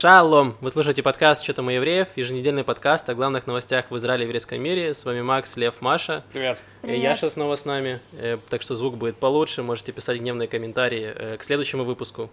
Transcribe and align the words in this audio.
Шалом! 0.00 0.56
Вы 0.62 0.70
слушаете 0.70 1.02
подкаст 1.02 1.42
«Что 1.44 1.52
там 1.52 1.66
у 1.66 1.70
евреев?» 1.70 2.08
Еженедельный 2.16 2.64
подкаст 2.64 3.06
о 3.10 3.14
главных 3.14 3.46
новостях 3.46 3.90
в 3.90 3.96
Израиле 3.98 4.24
и 4.24 4.26
еврейском 4.28 4.58
мире. 4.58 4.94
С 4.94 5.04
вами 5.04 5.20
Макс, 5.20 5.54
Лев, 5.58 5.82
Маша. 5.82 6.24
Привет. 6.32 6.62
И 6.82 6.98
Яша 6.98 7.28
снова 7.28 7.54
с 7.54 7.66
нами, 7.66 8.00
э, 8.12 8.38
так 8.48 8.62
что 8.62 8.74
звук 8.74 8.96
будет 8.96 9.18
получше. 9.18 9.62
Можете 9.62 9.92
писать 9.92 10.18
гневные 10.18 10.48
комментарии 10.48 11.12
э, 11.14 11.36
к 11.36 11.42
следующему 11.42 11.84
выпуску. 11.84 12.30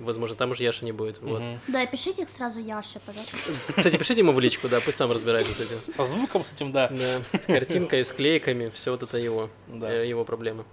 Возможно, 0.00 0.36
там 0.36 0.50
уже 0.50 0.64
Яша 0.64 0.84
не 0.84 0.92
будет. 0.92 1.22
Вот. 1.22 1.40
Мгм. 1.40 1.60
Да, 1.68 1.86
пишите 1.86 2.24
их 2.24 2.28
сразу 2.28 2.58
Яше, 2.60 3.00
пожалуйста. 3.06 3.36
Кстати, 3.74 3.96
пишите 3.96 4.20
ему 4.20 4.32
в 4.32 4.40
личку, 4.40 4.68
да, 4.68 4.78
пусть 4.80 4.98
сам 4.98 5.10
разбирается 5.10 5.54
с 5.54 5.60
этим. 5.60 5.76
Со 5.90 6.04
звуком 6.04 6.44
с 6.44 6.52
этим, 6.52 6.72
да. 6.72 6.88
Да, 6.88 7.38
с 7.38 7.46
картинкой, 7.46 8.04
с 8.04 8.12
клейками, 8.12 8.68
все 8.74 8.90
вот 8.90 9.02
это 9.02 9.16
его, 9.16 9.48
Да. 9.66 9.90
э, 9.90 10.06
его 10.06 10.26
проблемы. 10.26 10.66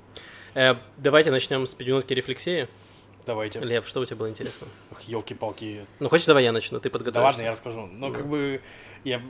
Э, 0.54 0.76
Давайте 0.98 1.32
начнем 1.32 1.66
с 1.66 1.74
пятиминутки 1.74 2.12
рефлексии. 2.14 2.68
Давайте. 3.26 3.60
Лев, 3.60 3.88
что 3.88 4.02
у 4.02 4.06
тебя 4.06 4.18
было 4.18 4.30
интересно? 4.30 4.68
елки-палки. 5.08 5.86
Ну, 6.00 6.10
хочешь, 6.10 6.26
давай 6.26 6.44
я 6.44 6.52
начну, 6.52 6.80
ты 6.80 6.90
Да 6.90 6.94
подготовишься. 6.94 7.26
ладно, 7.26 7.42
я 7.42 7.52
расскажу. 7.52 7.88
Ну, 7.92 8.12
как 8.14 8.28
бы, 8.28 8.62
я... 9.04 9.22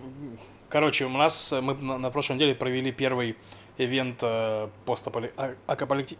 Короче, 0.69 1.05
у 1.05 1.09
нас, 1.09 1.53
э, 1.53 1.61
мы 1.61 1.75
на, 1.75 1.97
на 1.97 2.11
прошлой 2.11 2.35
неделе 2.35 2.55
провели 2.55 2.91
первый 2.91 3.37
event 3.77 4.19
э, 4.23 4.67
постапокалипти... 4.85 6.17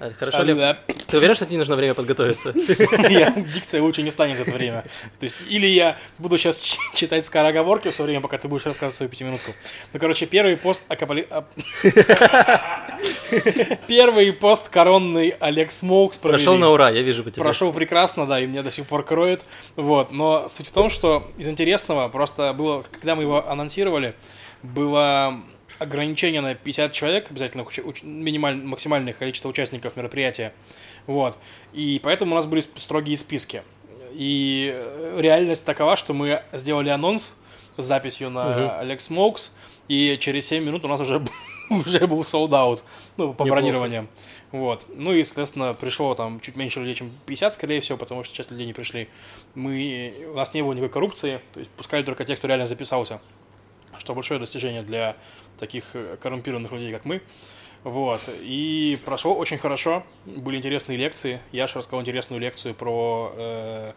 А, 0.00 0.12
Хорошо, 0.12 0.42
Лев, 0.42 0.76
ты 1.06 1.16
уверен, 1.16 1.34
что 1.34 1.46
тебе 1.46 1.58
нужно 1.58 1.76
время 1.76 1.94
подготовиться? 1.94 2.52
Дикция 2.52 3.82
лучше 3.82 4.02
не 4.02 4.10
станет 4.10 4.36
за 4.36 4.42
это 4.42 4.52
время. 4.52 4.82
То 5.18 5.24
есть, 5.24 5.36
или 5.48 5.66
я 5.66 5.98
буду 6.18 6.38
сейчас 6.38 6.58
читать 6.94 7.24
скороговорки 7.24 7.90
все 7.90 8.02
время, 8.02 8.20
пока 8.20 8.38
ты 8.38 8.48
будешь 8.48 8.66
рассказывать 8.66 8.96
свою 8.96 9.10
пятиминутку. 9.10 9.52
Ну, 9.92 10.00
короче, 10.00 10.26
первый 10.26 10.56
пост 10.56 10.82
ап- 10.88 11.44
Первый 13.86 14.32
посткоронный 14.32 15.30
Олег 15.40 15.72
Смоукс. 15.72 16.16
Прошел 16.16 16.56
на 16.56 16.70
ура, 16.70 16.90
я 16.90 17.02
вижу 17.02 17.24
по 17.24 17.30
тебе. 17.30 17.42
Прошел 17.42 17.72
прекрасно, 17.72 18.26
да, 18.26 18.40
и 18.40 18.46
меня 18.46 18.62
до 18.62 18.70
сих 18.70 18.86
пор 18.86 19.04
кроет. 19.04 19.44
Вот. 19.76 20.12
Но 20.12 20.48
суть 20.48 20.68
в 20.68 20.72
том, 20.72 20.90
что 20.90 21.30
из 21.38 21.48
интересного 21.48 22.08
просто 22.08 22.52
было, 22.52 22.84
когда 22.92 23.14
мы 23.14 23.22
его 23.22 23.48
анонсировали, 23.48 24.14
было 24.62 25.40
ограничение 25.78 26.40
на 26.40 26.54
50 26.54 26.92
человек, 26.92 27.30
обязательно 27.30 27.62
уч- 27.62 27.84
уч- 27.84 28.04
минималь- 28.04 28.62
максимальное 28.62 29.12
количество 29.12 29.48
участников 29.48 29.96
мероприятия. 29.96 30.52
Вот. 31.06 31.38
И 31.72 32.00
поэтому 32.02 32.32
у 32.32 32.34
нас 32.34 32.46
были 32.46 32.60
строгие 32.60 33.16
списки. 33.16 33.62
И 34.12 34.72
э, 34.74 35.18
реальность 35.20 35.64
такова, 35.64 35.96
что 35.96 36.14
мы 36.14 36.42
сделали 36.52 36.88
анонс 36.88 37.36
с 37.76 37.84
записью 37.84 38.30
на. 38.30 38.80
Alex 38.82 38.96
Smokes, 39.10 39.52
и 39.88 40.16
через 40.20 40.46
7 40.46 40.64
минут 40.64 40.84
у 40.84 40.88
нас 40.88 41.00
уже, 41.00 41.22
уже 41.70 42.06
был 42.06 42.20
sold 42.22 42.50
out, 42.50 42.82
ну, 43.16 43.28
по 43.34 43.42
Неплохо. 43.44 43.50
бронированиям. 43.50 44.08
Вот. 44.52 44.86
Ну 44.88 45.12
и, 45.12 45.22
соответственно, 45.24 45.74
пришло 45.74 46.14
там 46.14 46.40
чуть 46.40 46.56
меньше 46.56 46.80
людей, 46.80 46.94
чем 46.94 47.12
50, 47.26 47.52
скорее 47.54 47.80
всего, 47.80 47.98
потому 47.98 48.24
что 48.24 48.34
часть 48.34 48.50
людей 48.50 48.64
не 48.66 48.72
пришли. 48.72 49.08
Мы, 49.54 50.14
у 50.32 50.36
нас 50.36 50.54
не 50.54 50.62
было 50.62 50.72
никакой 50.72 50.88
коррупции, 50.88 51.40
то 51.52 51.58
есть 51.58 51.70
пускали 51.72 52.02
только 52.02 52.24
тех, 52.24 52.38
кто 52.38 52.48
реально 52.48 52.66
записался. 52.66 53.20
Что 53.98 54.14
большое 54.14 54.38
достижение 54.40 54.82
для 54.82 55.16
таких 55.58 55.94
э, 55.94 56.16
коррумпированных 56.20 56.72
людей, 56.72 56.92
как 56.92 57.04
мы. 57.04 57.22
Вот. 57.84 58.20
И 58.40 58.98
прошло 59.04 59.34
очень 59.34 59.58
хорошо. 59.58 60.02
Были 60.24 60.56
интересные 60.56 60.98
лекции. 60.98 61.40
Яша 61.52 61.78
рассказал 61.78 62.00
интересную 62.00 62.40
лекцию 62.40 62.74
про 62.74 63.32
э, 63.36 63.92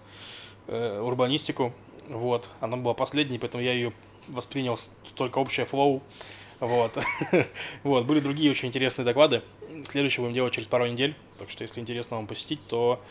э, 0.67 1.01
урбанистику. 1.01 1.73
Вот. 2.07 2.49
Она 2.59 2.77
была 2.77 2.93
последней, 2.93 3.39
поэтому 3.39 3.63
я 3.63 3.73
ее 3.73 3.93
воспринял 4.27 4.77
только 5.15 5.39
общее 5.39 5.65
флоу. 5.65 6.03
Вот. 6.59 6.99
вот. 7.83 8.05
Были 8.05 8.19
другие 8.19 8.51
очень 8.51 8.67
интересные 8.67 9.05
доклады. 9.05 9.41
Следующий 9.83 10.21
будем 10.21 10.33
делать 10.33 10.53
через 10.53 10.67
пару 10.67 10.85
недель. 10.85 11.15
Так 11.39 11.49
что, 11.49 11.63
если 11.63 11.79
интересно 11.79 12.17
вам 12.17 12.27
посетить, 12.27 12.59
то 12.67 13.01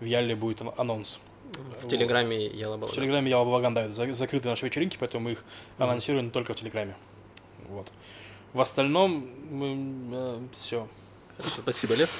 в 0.00 0.04
Ялле 0.04 0.34
будет 0.34 0.62
ан- 0.62 0.72
анонс. 0.76 1.18
В 1.82 1.88
Телеграме 1.88 2.46
Яла 2.46 2.78
В 2.78 2.92
Телеграме 2.92 3.30
Яла 3.30 3.44
Балаган, 3.44 3.74
да, 3.74 3.82
это 3.82 3.92
за- 3.92 4.14
закрытые 4.14 4.50
наши 4.50 4.64
вечеринки, 4.64 4.96
поэтому 4.98 5.24
мы 5.24 5.32
их 5.32 5.44
анонсируем 5.76 6.30
только 6.30 6.54
в 6.54 6.56
Телеграме. 6.56 6.96
Вот. 7.72 7.88
В 8.52 8.60
остальном, 8.60 9.26
все. 10.54 10.86
Хорошо, 11.36 11.56
Спасибо, 11.62 11.94
Лев. 11.94 12.10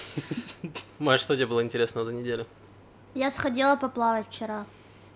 Маш, 0.98 1.20
что 1.20 1.36
тебе 1.36 1.46
было 1.46 1.62
интересного 1.62 2.06
за 2.06 2.12
неделю? 2.12 2.46
Я 3.14 3.30
сходила 3.30 3.76
поплавать 3.76 4.26
вчера. 4.28 4.64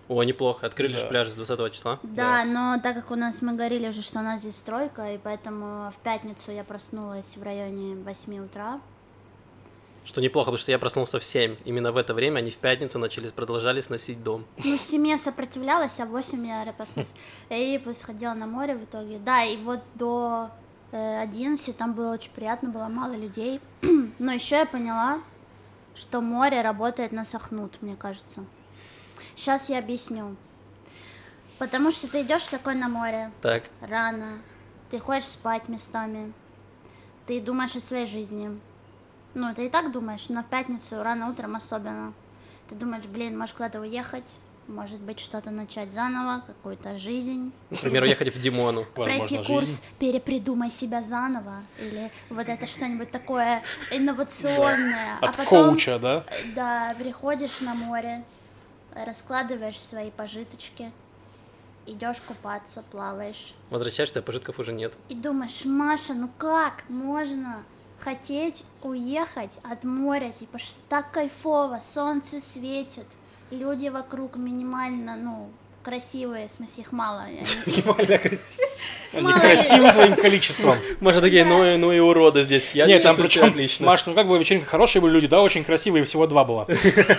О, 0.07 0.23
неплохо. 0.23 0.67
Открыли 0.67 0.93
Да. 0.93 0.99
же 0.99 1.07
пляж 1.07 1.27
с 1.29 1.33
20 1.33 1.73
числа. 1.73 1.99
Да, 2.03 2.45
но 2.45 2.79
так 2.81 2.95
как 2.95 3.11
у 3.11 3.15
нас 3.15 3.41
мы 3.41 3.53
говорили 3.53 3.87
уже, 3.89 4.01
что 4.01 4.19
у 4.19 4.21
нас 4.21 4.41
здесь 4.41 4.55
стройка, 4.55 5.13
и 5.13 5.17
поэтому 5.17 5.91
в 5.91 5.97
пятницу 5.97 6.51
я 6.51 6.63
проснулась 6.63 7.35
в 7.35 7.43
районе 7.43 7.95
8 7.95 8.39
утра. 8.45 8.79
Что 10.07 10.21
неплохо, 10.21 10.51
потому 10.51 10.57
что 10.57 10.71
я 10.71 10.79
проснулся 10.79 11.19
в 11.19 11.23
7. 11.25 11.57
Именно 11.65 11.91
в 11.91 11.97
это 11.97 12.13
время 12.13 12.39
они 12.39 12.49
в 12.49 12.55
пятницу 12.55 12.97
начали, 12.97 13.27
продолжали 13.27 13.81
сносить 13.81 14.23
дом. 14.23 14.45
Ну, 14.63 14.77
в 14.77 14.81
7 14.81 15.17
сопротивлялась, 15.17 15.99
а 15.99 16.05
в 16.05 16.11
8 16.11 16.47
я 16.47 16.73
проснулась. 16.77 17.13
И 17.49 17.81
пусть 17.83 17.99
сходила 17.99 18.33
на 18.33 18.47
море 18.47 18.77
в 18.77 18.85
итоге. 18.85 19.19
Да, 19.19 19.43
и 19.43 19.57
вот 19.57 19.81
до 19.95 20.49
э, 20.93 21.21
11 21.23 21.75
там 21.75 21.91
было 21.91 22.13
очень 22.13 22.31
приятно, 22.31 22.69
было 22.69 22.87
мало 22.87 23.17
людей. 23.17 23.59
Но 24.17 24.31
еще 24.31 24.55
я 24.55 24.65
поняла, 24.65 25.19
что 25.93 26.21
море 26.21 26.61
работает 26.61 27.11
на 27.11 27.25
сохнут, 27.25 27.81
мне 27.81 27.97
кажется. 27.97 28.45
Сейчас 29.35 29.69
я 29.69 29.79
объясню. 29.79 30.37
Потому 31.57 31.91
что 31.91 32.09
ты 32.09 32.21
идешь 32.21 32.47
такой 32.47 32.75
на 32.75 32.87
море, 32.87 33.29
Так, 33.41 33.63
рано, 33.81 34.39
ты 34.89 34.99
хочешь 34.99 35.27
спать 35.27 35.67
местами, 35.67 36.31
ты 37.25 37.41
думаешь 37.41 37.75
о 37.75 37.81
своей 37.81 38.05
жизни. 38.05 38.57
Ну, 39.37 39.53
ты 39.53 39.67
и 39.67 39.69
так 39.69 39.91
думаешь, 39.91 40.29
но 40.29 40.41
в 40.41 40.47
пятницу, 40.47 41.03
рано 41.03 41.29
утром 41.29 41.55
особенно. 41.55 42.11
Ты 42.69 42.73
думаешь, 42.73 43.05
блин, 43.05 43.37
может 43.37 43.55
куда-то 43.55 43.79
уехать, 43.79 44.33
может 44.67 44.99
быть, 44.99 45.19
что-то 45.19 45.51
начать 45.51 45.91
заново, 45.91 46.41
какую-то 46.47 46.97
жизнь. 46.97 47.51
например, 47.69 48.01
уехать 48.01 48.33
в 48.33 48.39
Димону. 48.39 48.83
Пройти 48.95 49.37
курс 49.43 49.83
«Перепридумай 49.99 50.71
себя 50.71 51.03
заново» 51.03 51.61
или 51.79 52.09
вот 52.31 52.49
это 52.49 52.65
что-нибудь 52.65 53.11
такое 53.11 53.61
инновационное. 53.91 55.19
От 55.21 55.29
а 55.29 55.43
потом, 55.43 55.69
коуча, 55.69 55.99
да? 55.99 56.25
да, 56.55 56.95
приходишь 56.97 57.61
на 57.61 57.75
море, 57.75 58.23
раскладываешь 58.95 59.79
свои 59.79 60.09
пожиточки, 60.09 60.91
идешь 61.85 62.21
купаться, 62.21 62.83
плаваешь. 62.89 63.53
Возвращаешься, 63.69 64.17
а 64.17 64.21
пожитков 64.23 64.57
уже 64.57 64.73
нет. 64.73 64.95
И 65.09 65.13
думаешь, 65.13 65.63
Маша, 65.63 66.15
ну 66.15 66.27
как 66.39 66.89
можно 66.89 67.63
хотеть 67.99 68.65
уехать 68.81 69.59
от 69.63 69.83
моря, 69.83 70.31
типа, 70.31 70.59
что 70.59 70.79
так 70.89 71.11
кайфово, 71.11 71.81
солнце 71.81 72.39
светит, 72.41 73.07
люди 73.51 73.87
вокруг 73.89 74.35
минимально, 74.35 75.15
ну, 75.15 75.49
красивые, 75.87 76.49
в 76.49 76.51
смысле, 76.51 76.83
их 76.83 76.91
мало. 76.91 77.21
они- 77.21 77.39
красивы 79.39 79.91
своим 79.91 80.15
количеством. 80.15 80.75
Маша 80.99 81.21
такие, 81.21 81.45
ну 81.45 81.63
и, 81.63 81.77
ну 81.77 81.93
и 81.93 81.99
уроды 81.99 82.43
здесь. 82.43 82.75
Я 82.75 82.87
Нет, 82.87 83.03
там 83.03 83.15
причем, 83.15 83.45
отлично. 83.45 83.85
Маш, 83.85 84.05
ну 84.05 84.13
как 84.13 84.27
бы 84.27 84.37
вечеринка 84.37 84.67
хорошие 84.67 85.01
были 85.01 85.13
люди, 85.13 85.27
да, 85.27 85.41
очень 85.41 85.63
красивые, 85.63 86.03
всего 86.03 86.27
два 86.27 86.43
было. 86.43 86.67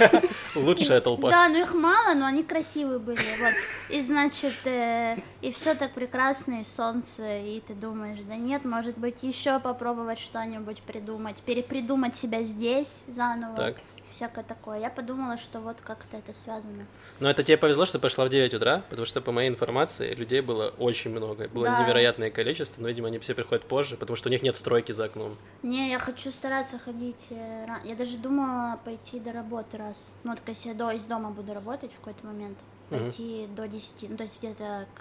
Лучшая 0.54 1.00
толпа. 1.00 1.30
Да, 1.30 1.48
ну 1.48 1.58
их 1.58 1.72
мало, 1.72 2.12
но 2.12 2.26
они 2.26 2.42
красивые 2.42 2.98
были, 2.98 3.22
вот. 3.40 3.54
И 3.88 4.02
значит, 4.02 4.66
э, 4.66 5.16
и 5.40 5.50
все 5.50 5.74
так 5.74 5.94
прекрасно, 5.94 6.60
и 6.60 6.64
солнце, 6.64 7.38
и 7.38 7.62
ты 7.66 7.72
думаешь, 7.72 8.18
да 8.28 8.36
нет, 8.36 8.66
может 8.66 8.98
быть, 8.98 9.22
еще 9.22 9.60
попробовать 9.60 10.18
что-нибудь 10.18 10.82
придумать, 10.82 11.42
перепридумать 11.42 12.16
себя 12.16 12.42
здесь 12.42 13.04
заново. 13.06 13.56
Так. 13.56 13.76
Всякое 14.10 14.44
такое. 14.44 14.78
Я 14.78 14.90
подумала, 14.90 15.36
что 15.36 15.60
вот 15.60 15.80
как-то 15.80 16.16
это 16.16 16.32
связано. 16.32 16.86
Но 17.20 17.28
это 17.30 17.42
тебе 17.42 17.56
повезло, 17.56 17.86
что 17.86 17.98
пошла 17.98 18.24
в 18.24 18.28
9 18.28 18.54
утра, 18.54 18.82
потому 18.88 19.06
что, 19.06 19.20
по 19.20 19.32
моей 19.32 19.48
информации, 19.48 20.14
людей 20.14 20.40
было 20.40 20.74
очень 20.78 21.10
много. 21.10 21.48
Было 21.48 21.66
Да. 21.66 21.82
невероятное 21.82 22.30
количество, 22.30 22.80
но, 22.80 22.88
видимо, 22.88 23.08
они 23.08 23.18
все 23.18 23.34
приходят 23.34 23.64
позже, 23.66 23.96
потому 23.96 24.16
что 24.16 24.28
у 24.28 24.32
них 24.32 24.42
нет 24.42 24.56
стройки 24.56 24.92
за 24.92 25.04
окном. 25.04 25.36
Не, 25.62 25.90
я 25.90 25.98
хочу 25.98 26.30
стараться 26.30 26.78
ходить 26.78 27.26
э, 27.30 27.66
Я 27.84 27.94
даже 27.94 28.16
думала 28.18 28.78
пойти 28.84 29.20
до 29.20 29.32
работы 29.32 29.76
раз. 29.76 30.10
Ну, 30.24 30.30
вот 30.30 30.40
если 30.46 30.68
я 30.70 30.74
до, 30.74 30.90
из 30.90 31.04
дома 31.04 31.30
буду 31.30 31.52
работать 31.54 31.92
в 31.92 31.96
какой-то 31.96 32.26
момент, 32.26 32.58
пойти 32.90 33.46
до 33.54 33.68
10, 33.68 34.10
ну, 34.10 34.16
то 34.16 34.22
есть 34.22 34.38
где-то 34.38 34.86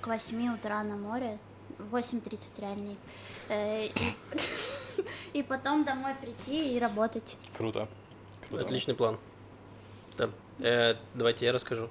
к 0.00 0.06
8 0.06 0.54
утра 0.54 0.82
на 0.82 0.96
море, 0.96 1.38
8.30 1.78 2.38
реальней, 2.58 2.96
Э, 3.50 3.88
и 5.32 5.42
потом 5.42 5.84
домой 5.84 6.12
прийти 6.20 6.76
и 6.76 6.78
работать. 6.78 7.36
Круто. 7.56 7.88
Круто. 8.48 8.64
Отличный 8.64 8.94
план. 8.94 9.18
Да. 10.16 10.30
Э, 10.60 10.94
давайте 11.14 11.46
я 11.46 11.52
расскажу 11.52 11.88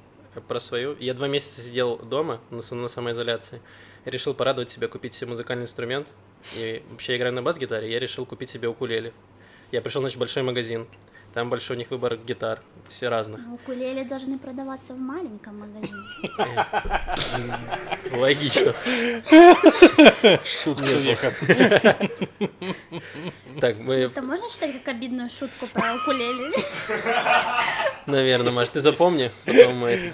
про 0.47 0.59
свою. 0.59 0.95
Я 0.99 1.13
два 1.13 1.27
месяца 1.27 1.61
сидел 1.61 1.97
дома 1.97 2.41
на, 2.49 2.61
на 2.75 2.87
самоизоляции. 2.87 3.61
Решил 4.05 4.33
порадовать 4.33 4.69
себя, 4.69 4.87
купить 4.87 5.13
себе 5.13 5.29
музыкальный 5.29 5.63
инструмент. 5.63 6.07
И 6.55 6.83
вообще 6.89 7.17
играю 7.17 7.33
на 7.33 7.41
бас-гитаре, 7.41 7.91
я 7.91 7.99
решил 7.99 8.25
купить 8.25 8.49
себе 8.49 8.67
укулеле. 8.67 9.13
Я 9.71 9.81
пришел, 9.81 10.01
значит, 10.01 10.17
в 10.17 10.19
большой 10.19 10.43
магазин. 10.43 10.87
Там 11.37 11.51
большой 11.51 11.75
у 11.75 11.77
них 11.77 11.91
выбор 11.91 12.17
гитар, 12.17 12.61
все 12.87 13.09
разных. 13.09 13.39
Ну, 13.45 13.53
Укулеле 13.53 14.03
должны 14.05 14.39
продаваться 14.39 14.95
в 14.95 14.97
маленьком 14.97 15.59
магазине. 15.59 16.01
Логично. 18.11 18.73
Шутка 20.43 20.85
века. 20.85 21.31
Так, 23.61 23.77
мы, 23.79 23.95
Это 23.95 24.21
можно 24.21 24.47
считать 24.49 24.73
как 24.73 24.95
обидную 24.95 25.29
шутку 25.29 25.65
про 25.67 25.95
укулеле? 25.95 26.51
наверное, 28.05 28.51
Маш, 28.51 28.69
ты 28.69 28.81
запомни, 28.81 29.31
потом 29.45 29.77
мы 29.77 30.11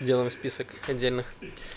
сделаем 0.00 0.30
список 0.30 0.68
отдельных. 0.86 1.26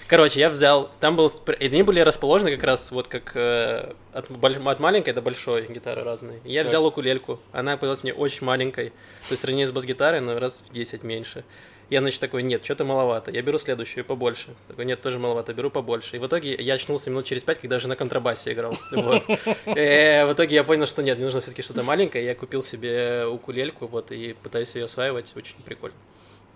Короче, 0.08 0.42
я 0.42 0.50
взял, 0.50 0.90
там 1.00 1.16
был, 1.16 1.32
они 1.60 1.84
были 1.84 2.02
расположены 2.02 2.56
как 2.56 2.64
раз 2.66 2.92
вот 2.92 3.08
как 3.08 3.32
э, 3.36 3.94
от, 4.14 4.30
от 4.32 4.80
маленькой 4.80 5.14
до 5.14 5.22
большой 5.22 5.68
гитары 5.68 6.04
разные. 6.04 6.40
Я 6.44 6.62
Так. 6.62 6.70
взял 6.70 6.86
укулельку, 6.86 7.40
она 7.52 7.76
показалась 7.76 8.04
мне 8.04 8.14
очень 8.14 8.46
маленькой, 8.46 8.90
то 8.90 9.32
есть 9.32 9.42
сравнение 9.42 9.68
с 9.68 9.72
бас-гитарой 9.72 10.20
на 10.22 10.40
раз 10.40 10.62
в 10.62 10.72
10 10.72 11.04
меньше. 11.04 11.44
Я, 11.90 12.00
значит, 12.00 12.22
такой, 12.22 12.44
нет, 12.44 12.64
что-то 12.64 12.86
маловато, 12.86 13.30
я 13.30 13.42
беру 13.42 13.58
следующую 13.58 14.06
побольше. 14.06 14.48
Такой, 14.68 14.86
нет, 14.86 15.02
тоже 15.02 15.20
маловато, 15.20 15.54
беру 15.54 15.70
побольше. 15.70 16.16
И 16.16 16.20
в 16.20 16.26
итоге 16.26 16.56
я 16.56 16.74
очнулся 16.76 17.10
минут 17.12 17.26
через 17.26 17.44
пять, 17.44 17.60
когда 17.60 17.76
уже 17.76 17.88
на 17.88 17.96
контрабасе 17.96 18.54
играл. 18.54 18.76
Вот. 18.92 19.24
Э, 19.66 20.26
В 20.26 20.34
итоге 20.34 20.56
я 20.56 20.64
понял, 20.64 20.88
что 20.88 21.04
нет, 21.04 21.18
мне 21.18 21.26
нужно 21.26 21.42
все-таки 21.42 21.62
что-то 21.62 21.84
маленькое. 21.84 22.26
Я 22.26 22.36
купил 22.36 22.64
себе 22.64 23.26
укулельку, 23.28 23.86
вот, 23.88 24.12
и 24.12 24.34
пытаюсь 24.42 24.74
ее 24.76 24.86
осваивать, 24.86 25.34
очень 25.36 25.58
прикольно. 25.66 25.96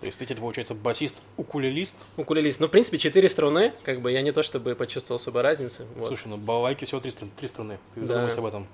То 0.00 0.06
есть 0.06 0.18
ты 0.18 0.24
теперь, 0.24 0.38
получается, 0.40 0.74
басист, 0.74 1.18
укулелист. 1.36 2.06
Укулелист. 2.16 2.60
Ну, 2.60 2.68
в 2.68 2.70
принципе, 2.70 2.98
четыре 2.98 3.28
струны, 3.28 3.72
как 3.82 4.00
бы 4.00 4.12
я 4.12 4.22
не 4.22 4.30
то 4.30 4.42
чтобы 4.44 4.74
почувствовал 4.76 5.16
особой 5.16 5.42
разницы. 5.42 5.86
Вот. 5.96 6.06
Слушай, 6.06 6.28
ну 6.28 6.36
балалайки 6.36 6.84
всего 6.84 7.00
три, 7.00 7.10
три 7.10 7.48
струны. 7.48 7.78
Ты 7.94 8.00
Да. 8.02 8.06
задумался 8.06 8.38
об 8.38 8.46
этом? 8.46 8.66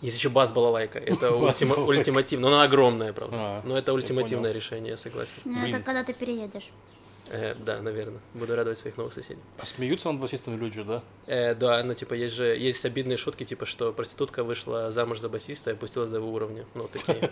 Есть 0.00 0.16
еще. 0.18 0.28
Это 0.30 1.30
Бас 1.38 1.60
ультима- 1.60 1.74
балалайка. 1.76 1.98
ультимативно. 1.98 2.48
Но 2.48 2.54
она 2.56 2.64
огромная, 2.64 3.12
правда. 3.12 3.36
А, 3.38 3.62
Но 3.64 3.76
это 3.76 3.92
ультимативное 3.92 4.52
решение, 4.52 4.90
я 4.92 4.96
согласен. 4.96 5.34
Ну. 5.44 5.66
Это 5.66 5.80
когда 5.80 6.02
ты 6.04 6.12
переедешь. 6.14 6.70
Э, 7.28 7.54
да, 7.54 7.80
наверное. 7.82 8.20
Буду 8.34 8.54
радовать 8.54 8.78
своих 8.78 8.96
новых 8.96 9.12
соседей. 9.12 9.40
А 9.58 9.66
смеются 9.66 10.10
над 10.10 10.20
басистами 10.20 10.56
люди 10.56 10.76
же, 10.76 10.84
да? 10.84 11.02
Э, 11.26 11.54
да, 11.54 11.82
ну 11.82 11.94
типа 11.94 12.14
есть 12.14 12.34
же 12.34 12.46
есть 12.56 12.84
обидные 12.84 13.16
шутки, 13.16 13.44
типа 13.44 13.66
что 13.66 13.92
проститутка 13.92 14.44
вышла 14.44 14.92
замуж 14.92 15.20
за 15.20 15.28
басиста 15.28 15.70
и 15.70 15.74
опустилась 15.74 16.10
до 16.10 16.16
его 16.16 16.32
уровня. 16.32 16.66
Ну, 16.74 16.88
такие 16.88 17.30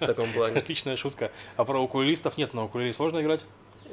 в 0.00 0.06
таком 0.06 0.30
плане. 0.32 0.56
Отличная 0.58 0.96
шутка. 0.96 1.30
А 1.56 1.64
про 1.64 1.80
укулелистов 1.80 2.38
нет, 2.38 2.54
на 2.54 2.64
укулеле 2.64 2.92
сложно 2.92 3.20
играть? 3.20 3.44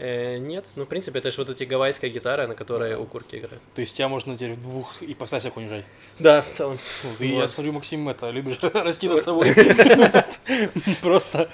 Э, 0.01 0.39
нет, 0.39 0.65
ну 0.75 0.85
в 0.85 0.87
принципе 0.87 1.19
это 1.19 1.29
же 1.29 1.37
вот 1.37 1.51
эти 1.51 1.63
гавайская 1.63 2.09
гитара, 2.09 2.47
на 2.47 2.55
которой 2.55 2.95
у 2.95 3.05
курки 3.05 3.35
играют. 3.35 3.61
То 3.75 3.81
есть 3.81 3.95
тебя 3.95 4.07
можно 4.07 4.35
теперь 4.35 4.53
в 4.53 4.61
двух 4.63 5.03
ипостасях 5.03 5.55
унижать. 5.57 5.85
Да, 6.17 6.41
в 6.41 6.49
целом. 6.49 6.79
Вот, 7.03 7.21
и 7.21 7.27
я 7.27 7.47
смотрю, 7.47 7.73
Максим, 7.73 8.09
это, 8.09 8.31
любишь 8.31 8.57
расти 8.73 9.07
над 9.07 9.23
собой. 9.23 9.53
Просто 11.03 11.51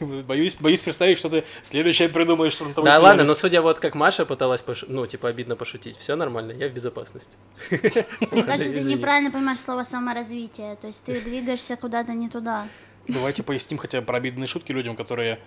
боюсь, 0.00 0.54
боюсь 0.54 0.80
представить, 0.80 1.18
что 1.18 1.28
ты 1.28 1.44
следующее 1.62 2.08
придумаешь. 2.08 2.54
что 2.54 2.64
Да 2.82 2.98
ладно, 2.98 3.24
но 3.24 3.34
судя 3.34 3.60
вот 3.60 3.78
как 3.78 3.94
Маша 3.94 4.24
пыталась, 4.24 4.64
ну, 4.88 5.04
типа, 5.04 5.28
обидно 5.28 5.54
пошутить, 5.54 5.98
все 5.98 6.16
нормально, 6.16 6.52
я 6.52 6.68
в 6.68 6.72
безопасности. 6.72 7.36
Мне 7.70 8.42
кажется, 8.42 8.72
ты 8.72 8.82
неправильно 8.84 9.30
понимаешь 9.30 9.58
слово 9.58 9.82
саморазвитие. 9.82 10.76
То 10.76 10.86
есть 10.86 11.04
ты 11.04 11.20
двигаешься 11.20 11.76
куда-то 11.76 12.14
не 12.14 12.30
туда. 12.30 12.68
Давайте 13.06 13.42
поясним 13.42 13.78
хотя 13.78 14.00
бы 14.00 14.06
про 14.06 14.16
обидные 14.16 14.46
шутки 14.46 14.72
людям, 14.72 14.96
которые 14.96 15.40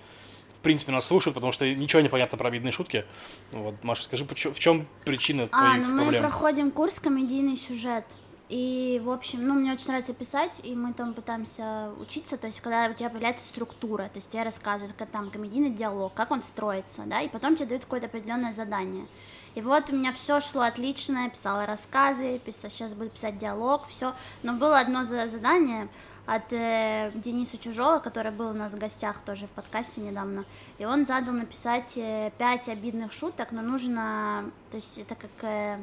принципе 0.65 0.91
нас 0.91 1.05
слушают, 1.05 1.35
потому 1.35 1.53
что 1.53 1.71
ничего 1.73 2.01
не 2.01 2.09
понятно 2.09 2.37
про 2.37 2.47
обидные 2.47 2.71
шутки. 2.71 3.05
Вот, 3.51 3.75
Маша, 3.83 4.03
скажи, 4.03 4.25
в 4.25 4.59
чем 4.59 4.87
причина 5.05 5.43
А, 5.43 5.47
твоих 5.47 5.87
ну 5.87 5.93
мы 5.93 6.01
проблем? 6.01 6.21
проходим 6.23 6.71
курс 6.71 6.99
комедийный 6.99 7.55
сюжет. 7.55 8.03
И, 8.49 9.01
в 9.03 9.09
общем, 9.09 9.47
ну, 9.47 9.55
мне 9.55 9.73
очень 9.73 9.87
нравится 9.87 10.13
писать, 10.13 10.61
и 10.63 10.75
мы 10.75 10.93
там 10.93 11.13
пытаемся 11.15 11.91
учиться, 11.99 12.37
то 12.37 12.45
есть, 12.45 12.61
когда 12.61 12.87
у 12.87 12.93
тебя 12.93 13.09
появляется 13.09 13.47
структура, 13.47 14.03
то 14.03 14.17
есть 14.17 14.29
тебе 14.29 14.43
рассказывают, 14.43 14.95
как 14.95 15.09
там 15.09 15.31
комедийный 15.31 15.71
диалог, 15.71 16.13
как 16.13 16.29
он 16.29 16.43
строится, 16.43 17.03
да, 17.05 17.21
и 17.21 17.27
потом 17.27 17.55
тебе 17.55 17.69
дают 17.69 17.85
какое-то 17.85 18.05
определенное 18.05 18.53
задание. 18.53 19.07
И 19.55 19.61
вот 19.61 19.89
у 19.89 19.95
меня 19.95 20.11
все 20.13 20.41
шло 20.41 20.61
отлично, 20.61 21.23
я 21.23 21.29
писала 21.29 21.65
рассказы, 21.65 22.37
писала, 22.37 22.69
сейчас 22.69 22.93
буду 22.93 23.09
писать 23.09 23.37
диалог, 23.39 23.87
все. 23.87 24.13
Но 24.43 24.53
было 24.53 24.79
одно 24.79 25.05
за- 25.05 25.27
задание 25.27 25.87
от 26.25 26.51
э, 26.51 27.11
Дениса 27.15 27.57
Чужого, 27.57 27.99
который 27.99 28.31
был 28.31 28.49
у 28.49 28.53
нас 28.53 28.73
в 28.73 28.77
гостях 28.77 29.21
тоже 29.21 29.47
в 29.47 29.51
подкасте 29.51 30.01
недавно. 30.01 30.45
И 30.77 30.85
он 30.85 31.05
задал 31.05 31.33
написать 31.33 31.93
э, 31.97 32.31
пять 32.37 32.69
обидных 32.69 33.11
шуток, 33.11 33.51
но 33.51 33.61
нужно, 33.61 34.49
то 34.71 34.77
есть 34.77 34.97
это 34.97 35.15
как 35.15 35.31
э, 35.43 35.77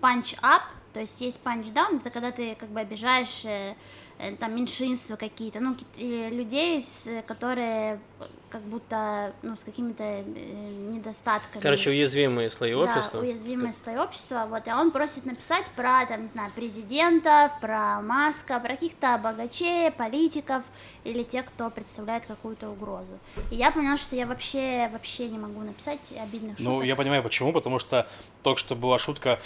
punch 0.00 0.39
up, 0.39 0.62
то 0.92 1.00
есть 1.00 1.20
есть 1.20 1.40
punch 1.40 1.68
down, 1.68 1.96
это 1.96 2.10
когда 2.10 2.32
ты 2.32 2.54
как 2.54 2.68
бы 2.68 2.80
обижаешь 2.80 3.44
э, 3.44 3.74
э, 4.18 4.36
там 4.36 4.54
меньшинства 4.54 5.16
какие-то, 5.16 5.60
ну, 5.60 5.76
э, 5.98 6.30
людей, 6.30 6.84
которые 7.26 8.00
как 8.50 8.62
будто, 8.62 9.32
ну, 9.42 9.54
с 9.56 9.62
какими-то 9.64 10.02
э, 10.02 10.22
недостатками. 10.90 11.62
Короче, 11.62 11.90
уязвимые 11.90 12.50
слои 12.50 12.74
общества. 12.74 13.20
Да, 13.20 13.26
уязвимые 13.26 13.72
слои 13.72 13.96
общества, 13.96 14.46
вот, 14.50 14.66
и 14.66 14.70
он 14.72 14.90
просит 14.90 15.24
написать 15.24 15.66
про, 15.76 16.04
там, 16.06 16.22
не 16.22 16.28
знаю, 16.28 16.50
президентов, 16.54 17.52
про 17.60 18.00
Маска, 18.02 18.58
про 18.58 18.70
каких-то 18.70 19.18
богачей, 19.22 19.90
политиков 19.92 20.64
или 21.04 21.22
тех, 21.22 21.46
кто 21.46 21.70
представляет 21.70 22.26
какую-то 22.26 22.68
угрозу. 22.70 23.18
И 23.50 23.54
я 23.56 23.70
поняла, 23.70 23.96
что 23.96 24.16
я 24.16 24.26
вообще, 24.26 24.88
вообще 24.92 25.28
не 25.28 25.38
могу 25.38 25.60
написать 25.60 26.12
обидных 26.20 26.58
шуток. 26.58 26.72
Ну, 26.72 26.82
я 26.82 26.96
понимаю, 26.96 27.22
почему, 27.22 27.52
потому 27.52 27.78
что 27.78 28.08
только 28.42 28.58
что 28.58 28.74
была 28.74 28.98
шутка, 28.98 29.38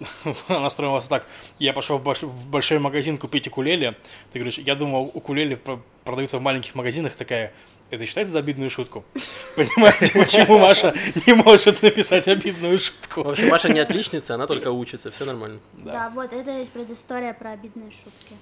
она 0.48 0.68
строилась 0.68 1.08
так, 1.08 1.26
я 1.58 1.72
пошел 1.72 1.96
в, 1.98 2.02
больш- 2.06 2.26
в 2.26 2.48
большой 2.48 2.78
магазин 2.78 3.16
купить 3.16 3.48
укулеле, 3.48 3.96
ты 4.30 4.38
говоришь, 4.38 4.58
я 4.58 4.74
думал, 4.74 5.10
укулеле 5.14 5.56
про- 5.56 5.80
продаются 6.04 6.38
в 6.38 6.42
маленьких 6.42 6.74
магазинах, 6.74 7.16
такая, 7.16 7.52
это 7.90 8.06
считается 8.06 8.32
за 8.32 8.38
обидную 8.40 8.70
шутку? 8.70 9.04
Понимаете, 9.56 10.12
почему 10.12 10.58
Маша 10.58 10.94
не 11.26 11.34
может 11.34 11.82
написать 11.82 12.28
обидную 12.28 12.78
В 12.78 12.82
шутку? 12.82 13.28
общем, 13.28 13.48
Маша 13.48 13.68
не 13.68 13.80
отличница, 13.80 14.34
она 14.34 14.46
только 14.46 14.70
учится, 14.70 15.10
все 15.10 15.24
нормально. 15.24 15.60
Да. 15.72 16.10
вот 16.10 16.32
это 16.32 16.50
есть 16.58 16.70
предыстория 16.70 17.32
про 17.34 17.50
обидные 17.52 17.90
шутки. 17.90 18.34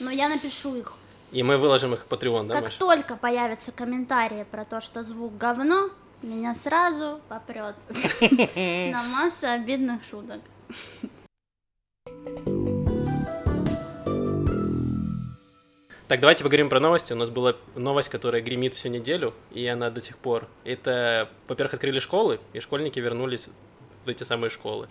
Но 0.00 0.10
я 0.10 0.28
напишу 0.28 0.74
их. 0.76 0.94
И 1.32 1.42
мы 1.42 1.56
выложим 1.58 1.94
их 1.94 2.04
в 2.08 2.12
Patreon, 2.12 2.46
да, 2.46 2.54
как 2.54 2.64
Маша? 2.64 2.78
только 2.78 3.16
появятся 3.16 3.72
комментарии 3.72 4.46
про 4.50 4.64
то, 4.64 4.80
что 4.80 5.02
звук 5.02 5.36
говно, 5.36 5.90
меня 6.22 6.54
сразу 6.54 7.20
попрет 7.28 7.74
на 8.56 9.02
массу 9.02 9.46
обидных 9.48 10.02
шуток. 10.04 10.40
Так, 16.14 16.20
давайте 16.20 16.44
поговорим 16.44 16.68
про 16.68 16.78
новости. 16.78 17.12
У 17.12 17.16
нас 17.16 17.28
была 17.28 17.56
новость, 17.74 18.08
которая 18.08 18.40
гремит 18.40 18.74
всю 18.74 18.88
неделю, 18.88 19.34
и 19.50 19.66
она 19.66 19.90
до 19.90 20.00
сих 20.00 20.16
пор. 20.16 20.46
Это, 20.62 21.28
во-первых, 21.48 21.74
открыли 21.74 21.98
школы, 21.98 22.38
и 22.52 22.60
школьники 22.60 23.00
вернулись 23.00 23.48
в 24.04 24.08
эти 24.08 24.22
самые 24.22 24.48
школы. 24.48 24.86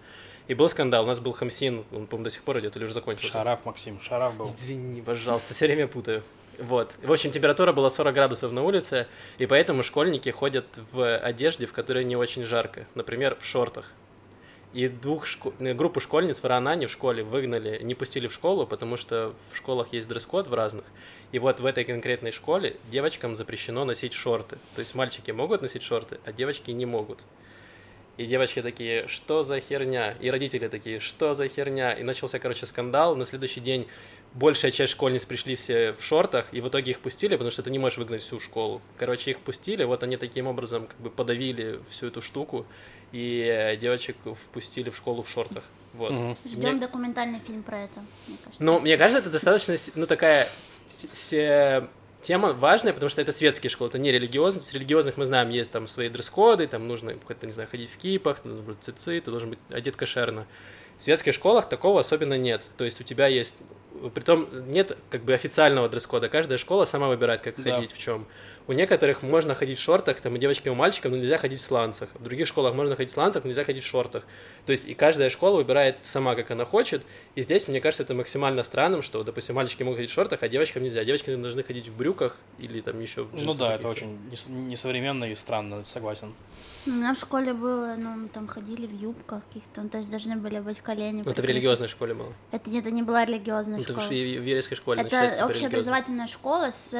И 0.49 0.53
был 0.53 0.67
скандал. 0.67 1.05
У 1.05 1.07
нас 1.07 1.21
был 1.21 1.31
Хамсин, 1.31 1.85
он, 1.93 2.07
по-моему, 2.07 2.25
до 2.25 2.29
сих 2.29 2.43
пор 2.43 2.59
идет 2.59 2.75
или 2.75 2.83
уже 2.83 2.93
закончился. 2.93 3.31
Шараф, 3.31 3.63
Максим, 3.63 4.01
Шараф 4.01 4.35
был. 4.35 4.47
Извини, 4.47 5.01
пожалуйста, 5.01 5.53
все 5.53 5.67
время 5.67 5.87
путаю. 5.87 6.23
Вот. 6.59 6.97
В 7.01 7.09
общем, 7.09 7.31
температура 7.31 7.71
была 7.71 7.89
40 7.89 8.13
градусов 8.13 8.51
на 8.51 8.61
улице, 8.61 9.07
и 9.37 9.45
поэтому 9.45 9.81
школьники 9.81 10.27
ходят 10.27 10.65
в 10.91 11.19
одежде, 11.19 11.67
в 11.67 11.71
которой 11.71 12.03
не 12.03 12.17
очень 12.17 12.43
жарко. 12.43 12.85
Например, 12.95 13.37
в 13.39 13.45
шортах. 13.45 13.93
И 14.73 14.87
двух 14.87 15.27
шко- 15.27 15.53
э, 15.59 15.73
группу 15.75 15.99
школьниц 15.99 16.41
в 16.41 16.45
Ранане 16.45 16.87
в 16.87 16.91
школе 16.91 17.23
выгнали, 17.23 17.79
не 17.83 17.93
пустили 17.93 18.27
в 18.27 18.33
школу, 18.33 18.65
потому 18.65 18.97
что 18.97 19.35
в 19.51 19.57
школах 19.57 19.93
есть 19.93 20.07
дресс-код 20.07 20.47
в 20.47 20.53
разных. 20.53 20.85
И 21.31 21.39
вот 21.39 21.59
в 21.59 21.65
этой 21.65 21.83
конкретной 21.83 22.31
школе 22.31 22.75
девочкам 22.89 23.35
запрещено 23.35 23.85
носить 23.85 24.13
шорты. 24.13 24.57
То 24.75 24.79
есть 24.79 24.95
мальчики 24.95 25.29
могут 25.29 25.61
носить 25.61 25.83
шорты, 25.83 26.19
а 26.25 26.31
девочки 26.31 26.71
не 26.71 26.87
могут. 26.87 27.23
И 28.17 28.25
девочки 28.25 28.61
такие, 28.61 29.07
что 29.07 29.43
за 29.43 29.59
херня? 29.59 30.15
И 30.19 30.29
родители 30.29 30.67
такие, 30.67 30.99
что 30.99 31.33
за 31.33 31.47
херня? 31.47 31.93
И 31.93 32.03
начался, 32.03 32.37
короче, 32.37 32.65
скандал. 32.67 33.15
На 33.15 33.25
следующий 33.25 33.59
день 33.59 33.87
большая 34.33 34.71
часть 34.71 34.93
школьниц 34.93 35.25
пришли 35.25 35.55
все 35.55 35.93
в 35.93 36.03
шортах, 36.03 36.47
и 36.51 36.61
в 36.61 36.67
итоге 36.67 36.91
их 36.91 36.99
пустили, 36.99 37.35
потому 37.35 37.51
что 37.51 37.61
ты 37.63 37.69
не 37.71 37.79
можешь 37.79 37.97
выгнать 37.97 38.21
всю 38.23 38.39
школу. 38.39 38.81
Короче, 38.97 39.31
их 39.31 39.39
пустили, 39.39 39.83
вот 39.83 40.03
они 40.03 40.17
таким 40.17 40.47
образом 40.47 40.87
как 40.87 40.97
бы 40.99 41.09
подавили 41.09 41.79
всю 41.89 42.07
эту 42.07 42.21
штуку, 42.21 42.65
и 43.11 43.41
э, 43.47 43.77
девочек 43.77 44.15
впустили 44.25 44.89
в 44.89 44.95
школу 44.95 45.21
в 45.23 45.29
шортах. 45.29 45.63
Вот. 45.93 46.13
Ждем 46.45 46.71
Мне- 46.71 46.79
документальный 46.81 47.39
фильм 47.39 47.61
про 47.61 47.81
это, 47.83 47.99
мне 48.27 48.37
кажется. 48.43 48.63
ну, 48.63 48.79
мне 48.79 48.97
кажется, 48.97 49.19
это 49.19 49.29
достаточно, 49.29 49.75
ну, 49.95 50.07
такая 50.07 50.49
с- 50.87 51.87
тема 52.21 52.53
важная, 52.53 52.93
потому 52.93 53.09
что 53.09 53.21
это 53.21 53.31
светские 53.31 53.69
школы, 53.69 53.89
это 53.89 53.99
не 53.99 54.11
религиозные. 54.11 54.63
С 54.63 54.73
религиозных 54.73 55.17
мы 55.17 55.25
знаем, 55.25 55.49
есть 55.51 55.71
там 55.71 55.85
свои 55.87 56.09
дресс-коды, 56.09 56.65
там 56.67 56.87
нужно, 56.87 57.13
не 57.45 57.51
знаю, 57.51 57.69
ходить 57.69 57.91
в 57.91 57.97
кипах, 57.97 58.41
должен 58.43 58.63
быть 58.65 58.77
цицы, 58.81 59.19
ты 59.21 59.29
должен 59.29 59.51
быть 59.51 59.59
одет 59.69 59.95
кошерно. 59.95 60.47
В 60.97 61.03
светских 61.03 61.33
школах 61.33 61.67
такого 61.69 61.99
особенно 61.99 62.37
нет. 62.37 62.67
То 62.77 62.85
есть 62.85 63.01
у 63.01 63.03
тебя 63.03 63.27
есть... 63.27 63.57
Притом 64.13 64.49
нет 64.69 64.97
как 65.09 65.23
бы 65.23 65.33
официального 65.33 65.87
дресс-кода. 65.87 66.27
Каждая 66.27 66.57
школа 66.57 66.83
сама 66.83 67.07
выбирает, 67.07 67.41
как 67.41 67.61
Да. 67.61 67.75
ходить, 67.75 67.93
в 67.93 67.97
чем. 67.97 68.25
У 68.67 68.73
некоторых 68.73 69.21
можно 69.21 69.55
ходить 69.55 69.77
в 69.77 69.81
шортах, 69.81 70.19
там 70.19 70.35
и 70.35 70.39
девочкам, 70.39 70.73
и 70.73 70.75
мальчикам, 70.75 71.11
но 71.11 71.17
нельзя 71.17 71.37
ходить 71.37 71.59
в 71.59 71.63
сланцах. 71.65 72.09
В 72.15 72.23
других 72.23 72.47
школах 72.47 72.73
можно 72.73 72.95
ходить 72.95 73.11
в 73.11 73.13
сланцах, 73.13 73.43
но 73.43 73.49
нельзя 73.49 73.63
ходить 73.63 73.83
в 73.83 73.87
шортах. 73.87 74.23
То 74.65 74.71
есть 74.71 74.85
и 74.85 74.93
каждая 74.93 75.29
школа 75.29 75.57
выбирает 75.57 75.97
сама, 76.01 76.35
как 76.35 76.51
она 76.51 76.65
хочет. 76.65 77.03
И 77.35 77.43
здесь, 77.43 77.67
мне 77.69 77.79
кажется, 77.79 78.03
это 78.03 78.13
максимально 78.13 78.63
странным, 78.63 79.01
что, 79.03 79.23
допустим, 79.23 79.55
мальчики 79.55 79.83
могут 79.83 79.97
ходить 79.97 80.09
в 80.11 80.13
шортах, 80.13 80.43
а 80.43 80.49
девочкам 80.49 80.83
нельзя. 80.83 81.03
Девочки 81.05 81.33
должны 81.35 81.63
ходить 81.63 81.87
в 81.87 81.95
брюках 81.95 82.37
или 82.57 82.81
там 82.81 82.99
еще 82.99 83.23
в 83.23 83.33
Ну 83.41 83.53
да, 83.53 83.75
это 83.75 83.87
очень 83.87 84.17
нес- 84.31 84.47
несовременно 84.49 85.25
и 85.25 85.35
странно, 85.35 85.83
согласен. 85.83 86.33
У 86.85 86.89
меня 86.89 87.13
в 87.13 87.17
школе 87.17 87.53
было, 87.53 87.95
ну, 87.97 88.09
мы 88.15 88.27
там 88.27 88.47
ходили 88.47 88.85
в 88.87 88.93
юбках 88.93 89.41
каких-то, 89.47 89.81
ну, 89.83 89.89
то 89.89 89.97
есть 89.99 90.09
должны 90.09 90.35
были 90.35 90.59
быть 90.59 90.81
колени. 90.81 91.21
Ну, 91.23 91.31
это 91.31 91.41
в 91.41 91.45
религиозной 91.45 91.87
школе 91.87 92.13
было. 92.13 92.33
Это, 92.51 92.69
не- 92.69 92.79
это 92.79 92.91
не 92.91 93.03
была 93.03 93.23
религиозная 93.25 93.77
Ну, 93.77 93.81
это 93.83 93.93
школа. 93.93 94.05
ш- 94.07 94.09
в 94.09 94.13
еврейской 94.13 94.75
школе 94.75 95.01
Это 95.01 95.45
общеобразовательная 95.45 96.27
школа 96.27 96.71
с 96.71 96.93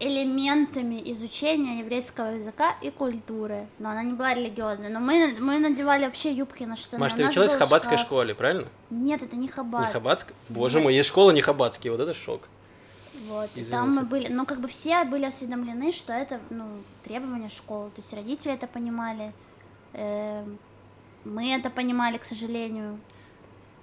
элементами 0.00 1.00
изучения 1.12 1.78
еврейского 1.80 2.30
языка 2.36 2.74
и 2.82 2.90
культуры. 2.90 3.66
Но 3.78 3.90
она 3.90 4.02
не 4.02 4.12
была 4.14 4.34
религиозной. 4.34 4.88
Но 4.88 5.00
мы, 5.00 5.34
мы 5.38 5.58
надевали 5.58 6.04
вообще 6.04 6.32
юбки 6.32 6.64
на 6.64 6.76
штаны. 6.76 7.00
Маш, 7.00 7.14
ты 7.14 7.26
училась 7.28 7.52
в 7.52 7.58
хаббатской 7.58 7.96
шкаф. 7.96 8.06
школе, 8.06 8.34
правильно? 8.34 8.68
Нет, 8.90 9.22
это 9.22 9.36
не 9.36 9.48
хаббат. 9.48 9.86
Не 9.88 9.92
хаббатской? 9.92 10.34
Боже 10.48 10.80
мой, 10.80 10.94
есть 10.94 11.08
школа 11.08 11.30
не 11.30 11.40
хаббатские, 11.42 11.92
вот 11.92 12.00
это 12.00 12.12
шок. 12.14 12.48
Вот. 13.28 13.46
И 13.54 13.62
Извините. 13.62 13.70
там 13.70 13.94
мы 13.94 14.02
были, 14.02 14.28
ну 14.28 14.46
как 14.46 14.60
бы 14.60 14.68
все 14.68 15.04
были 15.04 15.24
осведомлены, 15.24 15.92
что 15.92 16.12
это, 16.12 16.40
ну, 16.50 16.64
требования 17.04 17.48
школы. 17.48 17.90
То 17.90 18.00
есть 18.02 18.12
родители 18.12 18.52
это 18.52 18.66
понимали, 18.66 19.32
эм, 19.92 20.58
мы 21.24 21.50
это 21.54 21.70
понимали, 21.70 22.18
к 22.18 22.24
сожалению. 22.24 22.98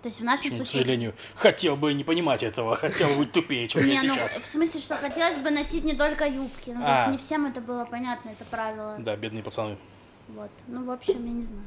То 0.01 0.07
есть 0.09 0.19
в 0.19 0.23
нашем 0.23 0.45
Почему, 0.45 0.63
к 0.63 0.65
случае... 0.65 0.81
сожалению, 0.81 1.13
хотел 1.35 1.75
бы 1.75 1.93
не 1.93 2.03
понимать 2.03 2.41
этого, 2.41 2.75
хотел 2.75 3.09
бы 3.09 3.17
быть 3.17 3.31
тупее, 3.31 3.67
чем 3.67 3.85
я 3.85 4.01
Не, 4.01 4.07
ну, 4.07 4.15
сейчас. 4.15 4.37
в 4.39 4.45
смысле, 4.45 4.79
что 4.81 4.95
хотелось 4.95 5.37
бы 5.37 5.51
носить 5.51 5.83
не 5.83 5.93
только 5.93 6.25
юбки. 6.25 6.71
Ну, 6.71 6.81
то 6.81 6.93
А. 6.93 6.97
есть 6.97 7.11
не 7.11 7.17
всем 7.17 7.45
это 7.45 7.61
было 7.61 7.85
понятно, 7.85 8.29
это 8.31 8.43
правило. 8.45 8.95
Да, 8.97 9.15
бедные 9.15 9.43
пацаны. 9.43 9.77
Вот. 10.27 10.49
Ну, 10.67 10.85
в 10.85 10.91
общем, 10.91 11.23
я 11.25 11.33
не 11.33 11.41
знаю. 11.41 11.63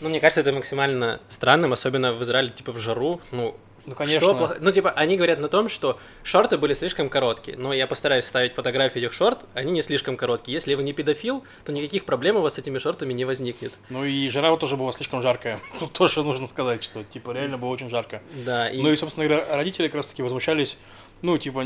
Ну, 0.00 0.08
мне 0.08 0.20
кажется, 0.20 0.40
это 0.40 0.52
максимально 0.52 1.20
странным, 1.28 1.72
особенно 1.72 2.12
в 2.12 2.22
Израиле, 2.22 2.50
типа, 2.50 2.72
в 2.72 2.78
жару. 2.78 3.20
Ну, 3.30 3.56
Ну, 3.86 3.94
конечно. 3.94 4.20
Что 4.20 4.34
плохо- 4.34 4.56
Ну, 4.60 4.72
типа, 4.72 4.90
они 4.90 5.16
говорят 5.16 5.38
на 5.38 5.48
том, 5.48 5.68
что 5.68 5.98
шорты 6.22 6.58
были 6.58 6.74
слишком 6.74 7.08
короткие. 7.08 7.56
Но 7.56 7.72
я 7.72 7.86
постараюсь 7.86 8.24
ставить 8.24 8.52
фотографии 8.52 8.98
этих 9.00 9.12
шорт, 9.12 9.44
они 9.54 9.72
не 9.72 9.82
слишком 9.82 10.16
короткие. 10.16 10.54
Если 10.54 10.74
вы 10.74 10.82
не 10.82 10.92
педофил, 10.92 11.44
то 11.64 11.72
никаких 11.72 12.04
проблем 12.04 12.36
у 12.36 12.40
вас 12.40 12.54
с 12.54 12.58
этими 12.58 12.78
шортами 12.78 13.12
не 13.12 13.24
возникнет. 13.24 13.72
Ну 13.88 14.04
и 14.04 14.28
жара 14.28 14.54
тоже 14.56 14.76
была 14.76 14.92
слишком 14.92 15.22
жаркая. 15.22 15.60
Тут 15.78 15.92
тоже 15.92 16.22
нужно 16.22 16.46
сказать, 16.48 16.82
что 16.82 17.04
типа 17.04 17.30
реально 17.30 17.58
было 17.58 17.68
очень 17.70 17.88
жарко. 17.88 18.22
Да, 18.44 18.68
и... 18.68 18.82
Ну 18.82 18.90
и, 18.90 18.96
собственно 18.96 19.26
говоря, 19.26 19.46
родители 19.56 19.86
как 19.86 19.96
раз 19.96 20.06
таки 20.08 20.22
возмущались, 20.22 20.76
ну, 21.22 21.38
типа, 21.38 21.64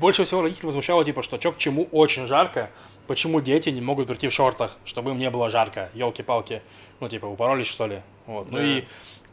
больше 0.00 0.24
всего 0.24 0.42
родителей 0.42 0.66
возмущало, 0.66 1.04
типа, 1.04 1.22
что 1.22 1.38
чё 1.38 1.52
к 1.52 1.58
чему 1.58 1.88
очень 1.90 2.26
жарко, 2.26 2.70
почему 3.06 3.40
дети 3.40 3.70
не 3.70 3.80
могут 3.80 4.08
прийти 4.08 4.28
в 4.28 4.32
шортах, 4.32 4.76
чтобы 4.84 5.12
им 5.12 5.18
не 5.18 5.30
было 5.30 5.48
жарко, 5.48 5.88
елки-палки, 5.94 6.62
ну, 7.00 7.08
типа, 7.08 7.26
упоролись, 7.26 7.66
что 7.66 7.86
ли, 7.86 8.02
вот. 8.26 8.50
Ну 8.50 8.58
Да. 8.58 8.64
и, 8.64 8.84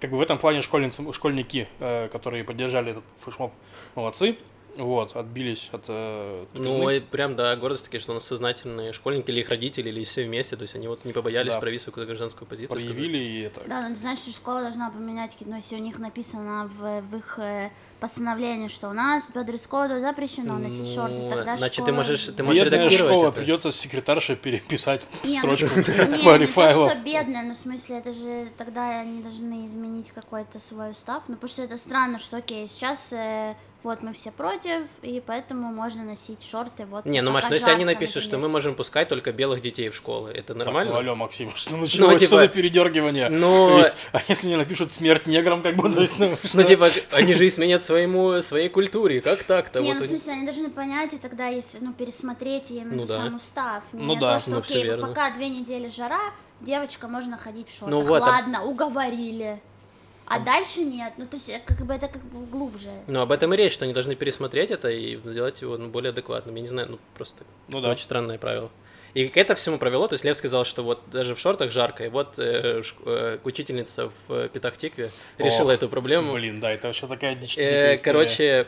как 0.01 0.10
бы, 0.10 0.17
в 0.17 0.22
этом 0.22 0.39
плане 0.39 0.62
школьницы, 0.62 1.13
школьники, 1.13 1.67
э, 1.79 2.10
которые 2.12 2.43
поддержали 2.43 2.91
этот 2.91 3.03
флешмоб, 3.20 3.53
молодцы, 3.96 4.36
вот, 4.77 5.15
отбились 5.15 5.69
от 5.71 5.85
э, 5.87 6.45
Ну, 6.53 6.89
и 6.89 6.99
прям, 6.99 7.35
да, 7.35 7.55
гордость 7.55 7.85
такие, 7.85 7.99
что 7.99 8.11
у 8.11 8.15
нас 8.15 8.25
сознательные 8.25 8.93
школьники 8.93 9.29
или 9.29 9.41
их 9.41 9.49
родители, 9.49 9.89
или 9.89 10.03
все 10.03 10.23
вместе, 10.25 10.55
то 10.55 10.61
есть 10.63 10.75
они 10.75 10.87
вот 10.87 11.05
не 11.05 11.13
побоялись 11.13 11.53
Да. 11.53 11.59
проявить 11.59 11.81
свою 11.81 11.91
какую-то 11.93 12.07
гражданскую 12.07 12.47
позицию. 12.47 12.79
сказать. 12.79 12.95
проявили, 12.95 13.17
и 13.23 13.41
это... 13.41 13.61
Да, 13.67 13.81
но 13.81 13.89
ты 13.89 13.95
знаешь, 13.95 14.19
что 14.19 14.31
школа 14.31 14.61
должна 14.61 14.89
поменять, 14.89 15.35
ну, 15.41 15.55
если 15.55 15.75
у 15.75 15.79
них 15.79 15.99
написано 15.99 16.69
в, 16.73 17.01
в 17.01 17.15
их 17.17 17.39
э, 17.39 17.71
постановлении, 17.99 18.67
что 18.67 18.89
у 18.89 18.93
нас 18.93 19.27
по 19.33 19.43
дресс-коду 19.43 19.99
запрещено 19.99 20.57
носить 20.57 20.81
Ну, 20.81 20.87
шорты, 20.87 21.29
тогда 21.29 21.57
значит, 21.57 21.75
ты 21.75 21.81
школа- 21.91 21.95
можешь- 21.95 22.25
ты 22.35 22.43
можешь 22.43 22.63
Бедная 22.63 22.79
редактировать 22.79 23.13
школа, 23.15 23.29
это. 23.29 23.37
придется 23.37 23.71
секретарше 23.71 24.35
переписать 24.35 25.05
Не, 25.23 25.39
ну, 25.41 25.55
строчку 25.55 25.65
не, 25.79 25.83
в 25.83 25.87
не 25.87 26.47
то, 26.47 26.69
что 26.69 26.95
бедная, 27.03 27.43
но 27.43 27.53
в 27.53 27.57
смысле, 27.57 27.97
это 27.97 28.13
же 28.13 28.47
тогда 28.57 29.01
они 29.01 29.21
должны 29.21 29.65
изменить 29.67 30.11
какой-то 30.11 30.59
свой 30.59 30.91
устав. 30.91 31.23
Ну, 31.27 31.35
потому 31.35 31.49
что 31.49 31.61
это 31.63 31.77
странно, 31.77 32.19
что, 32.19 32.37
окей, 32.37 32.67
сейчас 32.69 33.13
э, 33.13 33.55
вот 33.83 34.03
мы 34.03 34.13
все 34.13 34.31
против, 34.31 34.83
и 35.01 35.21
поэтому 35.25 35.71
можно 35.73 36.03
носить 36.03 36.43
шорты, 36.43 36.85
вот 36.85 37.05
Не, 37.05 37.21
ну, 37.21 37.31
Маш, 37.31 37.45
ну 37.50 37.53
если 37.55 37.69
они 37.71 37.83
напишут, 37.85 38.23
что 38.23 38.38
мы 38.38 38.47
можем 38.47 38.75
пускать 38.75 39.09
только 39.09 39.31
белых 39.31 39.61
детей 39.61 39.89
в 39.89 39.95
школы, 39.95 40.29
это 40.31 40.53
Так, 40.53 40.57
ну, 40.57 40.63
нормально? 40.65 40.97
алло, 40.97 41.15
Максим, 41.15 41.51
что 41.55 41.77
началось? 41.77 42.19
типа, 42.19 42.27
что 42.27 42.38
за 42.38 42.47
передергивание? 42.47 43.29
ну, 43.29 43.69
То 43.69 43.79
есть, 43.79 43.93
а 44.11 44.21
если 44.27 44.47
не 44.50 44.55
напишут 44.55 44.91
смерть 44.93 45.27
неграм, 45.27 45.61
как 45.63 45.75
бы, 45.75 45.91
то 45.91 46.01
есть, 46.01 46.19
ну, 46.19 46.38
Ну, 46.53 46.63
типа, 46.63 46.89
они 47.11 47.33
же 47.33 47.47
изменят 47.47 47.83
своему, 47.83 48.41
своей 48.41 48.69
культуре, 48.69 49.21
как 49.21 49.43
так-то? 49.43 49.79
Не, 49.81 49.88
Вот 49.93 49.97
ну, 50.00 50.03
в 50.03 50.07
смысле, 50.07 50.33
они 50.33 50.43
должны 50.45 50.69
понять, 50.69 51.13
и 51.13 51.17
тогда, 51.17 51.47
если, 51.47 51.79
ну, 51.81 51.93
пересмотреть, 51.93 52.69
я 52.69 52.83
имею 52.83 52.89
в 52.89 52.95
Ну 52.95 53.01
виду 53.03 53.07
да. 53.13 53.17
сам 53.17 53.35
устав. 53.35 53.83
Не 53.93 54.05
Ну 54.05 54.13
то, 54.15 54.21
да, 54.21 54.39
что, 54.39 54.51
ну, 54.51 54.57
окей, 54.59 54.83
верно. 54.83 55.07
пока 55.07 55.31
две 55.31 55.50
недели 55.50 55.89
жара, 55.89 56.19
девочка, 56.59 57.07
можно 57.07 57.38
ходить 57.38 57.67
в 57.69 57.71
шортах. 57.71 57.89
Ну 57.89 58.01
вот, 58.01 58.21
а- 58.21 58.25
Ладно, 58.25 58.63
уговорили. 58.63 59.59
А 60.33 60.39
дальше 60.39 60.81
нет. 60.81 61.13
Ну, 61.17 61.25
то 61.25 61.35
есть, 61.35 61.50
э, 61.50 61.59
как 61.65 61.77
бы 61.85 61.93
это 61.93 62.07
как 62.07 62.23
бы 62.23 62.45
глубже. 62.45 62.89
Ну, 63.07 63.21
об 63.21 63.31
этом 63.31 63.53
и 63.53 63.57
речь, 63.57 63.73
что 63.73 63.85
они 63.85 63.93
должны 63.93 64.15
пересмотреть 64.15 64.71
это 64.71 64.89
и 64.89 65.17
сделать 65.17 65.61
его 65.61 65.77
ну, 65.77 65.89
более 65.89 66.09
адекватным. 66.11 66.55
Я 66.55 66.61
не 66.61 66.67
знаю, 66.67 66.88
ну, 66.91 67.00
просто 67.15 67.43
Ну 67.69 67.81
да. 67.81 67.89
очень 67.89 68.03
странное 68.03 68.38
правило. 68.38 68.69
И 69.13 69.27
к 69.27 69.35
это 69.35 69.55
всему 69.55 69.77
провело, 69.77 70.07
то 70.07 70.13
есть 70.13 70.23
Лев 70.23 70.38
сказал, 70.38 70.63
что 70.63 70.83
вот 70.83 71.01
даже 71.11 71.35
в 71.35 71.39
шортах 71.39 71.69
жарко, 71.71 72.05
и 72.05 72.07
вот 72.07 72.39
э, 72.39 72.81
ш- 72.81 72.95
э, 73.05 73.39
учительница 73.43 74.09
в 74.27 74.33
э, 74.33 74.47
Петахтикве 74.53 75.11
решила 75.38 75.67
Ох, 75.67 75.73
эту 75.73 75.89
проблему. 75.89 76.31
Блин, 76.31 76.61
да, 76.61 76.71
это 76.71 76.88
вообще 76.88 77.07
такая 77.07 77.35
дичь. 77.35 77.57
Э, 77.57 77.97
короче, 77.97 78.67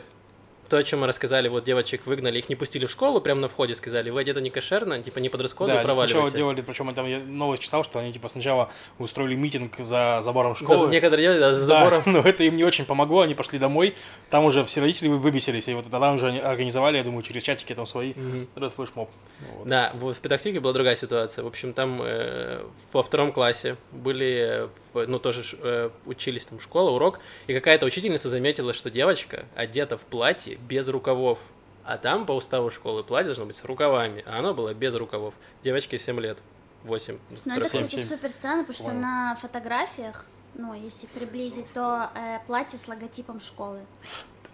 то, 0.74 0.78
о 0.78 0.82
чем 0.82 1.00
мы 1.02 1.06
рассказали, 1.06 1.46
вот 1.46 1.62
девочек 1.62 2.04
выгнали, 2.04 2.38
их 2.40 2.48
не 2.48 2.56
пустили 2.56 2.86
в 2.86 2.90
школу, 2.90 3.20
прямо 3.20 3.40
на 3.42 3.48
входе 3.48 3.76
сказали, 3.76 4.10
вы 4.10 4.20
одеты 4.20 4.40
не 4.40 4.50
кошерно, 4.50 5.00
типа 5.00 5.20
не 5.20 5.28
по 5.28 5.38
дресс-коду, 5.38 5.68
да, 5.70 5.74
они 5.78 5.82
сначала 5.84 6.06
проваливайте. 6.06 6.36
делали, 6.36 6.60
причем 6.62 6.92
там 6.94 7.06
я 7.06 7.20
новость 7.20 7.62
читал, 7.62 7.84
что 7.84 8.00
они 8.00 8.12
типа 8.12 8.26
сначала 8.28 8.72
устроили 8.98 9.36
митинг 9.36 9.76
за 9.78 10.18
забором 10.20 10.56
За- 10.56 10.64
школы. 10.64 10.90
некоторые 10.90 11.22
делали 11.22 11.38
да, 11.38 11.54
за 11.54 11.60
Да, 11.68 11.84
забором. 11.86 12.02
но 12.06 12.20
это 12.28 12.42
им 12.42 12.56
не 12.56 12.64
очень 12.64 12.84
помогло, 12.86 13.20
они 13.20 13.36
пошли 13.36 13.60
домой, 13.60 13.94
там 14.30 14.44
уже 14.46 14.64
все 14.64 14.80
родители 14.80 15.06
вы- 15.06 15.18
выбесились, 15.18 15.68
и 15.68 15.74
вот 15.74 15.88
тогда 15.88 16.10
уже 16.10 16.26
они 16.26 16.40
организовали, 16.40 16.96
я 16.96 17.04
думаю, 17.04 17.22
через 17.22 17.42
чатики 17.44 17.72
там 17.72 17.86
свои 17.86 18.14
Мгм. 18.14 18.48
этот 18.56 18.72
флешмоб. 18.72 19.10
Вот. 19.58 19.68
Да, 19.68 19.92
вот 19.94 20.16
в 20.16 20.20
Педактике 20.20 20.58
была 20.58 20.72
другая 20.72 20.96
ситуация. 20.96 21.44
В 21.44 21.46
общем, 21.46 21.72
там 21.72 22.00
э, 22.02 22.64
во 22.92 23.02
втором 23.04 23.30
классе 23.32 23.76
были, 23.92 24.68
э, 24.94 25.04
ну, 25.06 25.18
тоже 25.20 25.44
э, 25.62 25.90
учились 26.06 26.46
там 26.46 26.58
школа, 26.58 26.90
урок, 26.90 27.20
и 27.46 27.54
какая-то 27.54 27.86
учительница 27.86 28.28
заметила, 28.28 28.72
что 28.72 28.90
девочка 28.90 29.44
одета 29.54 29.96
в 29.96 30.02
платье 30.04 30.56
без 30.68 30.88
рукавов. 30.88 31.38
А 31.84 31.98
там 31.98 32.24
по 32.24 32.32
уставу 32.32 32.70
школы 32.70 33.04
платье 33.04 33.26
должно 33.26 33.44
быть 33.44 33.56
с 33.56 33.64
рукавами, 33.64 34.22
а 34.26 34.38
оно 34.38 34.54
было 34.54 34.72
без 34.72 34.94
рукавов. 34.94 35.34
Девочке 35.62 35.98
7 35.98 36.18
лет, 36.20 36.38
8. 36.84 37.18
Но 37.44 37.56
это, 37.56 37.64
кстати, 37.64 37.96
семь. 37.96 38.00
супер 38.00 38.30
странно, 38.30 38.64
потому 38.64 38.74
что 38.74 38.86
Вау. 38.86 39.00
на 39.00 39.36
фотографиях, 39.36 40.24
ну, 40.54 40.72
если 40.72 41.06
приблизить, 41.06 41.70
то 41.74 42.10
э, 42.14 42.38
платье 42.46 42.78
с 42.78 42.88
логотипом 42.88 43.38
школы. 43.38 43.80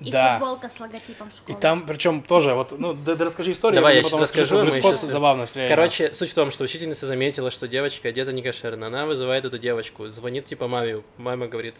И 0.01 0.11
Да. 0.11 0.39
футболка 0.39 0.69
с 0.71 0.81
логотипом 0.81 1.29
И 1.29 1.31
школы. 1.31 1.59
там, 1.61 1.85
причем 1.87 2.23
тоже, 2.23 2.55
вот, 2.55 2.73
ну, 2.79 2.95
да, 2.95 3.15
да 3.17 3.25
расскажи 3.27 3.53
историю, 3.53 3.77
Давай, 3.81 3.97
я 3.97 4.03
потом 4.03 4.21
щас 4.21 4.31
расскажу, 4.31 4.57
про 4.57 4.65
мы 4.65 4.71
щас- 4.83 5.03
забавно. 5.03 5.47
Короче, 5.69 6.15
суть 6.15 6.31
в 6.31 6.35
том, 6.35 6.51
что 6.51 6.65
учительница 6.65 7.07
заметила, 7.07 7.51
что 7.51 7.69
девочка 7.69 8.09
одета 8.09 8.33
не 8.33 8.43
кошерно. 8.43 8.87
Она 8.87 9.05
вызывает 9.05 9.45
эту 9.45 9.59
девочку, 9.59 10.09
звонит 10.09 10.47
типа 10.47 10.69
маме. 10.69 11.03
Мама 11.19 11.49
говорит, 11.49 11.75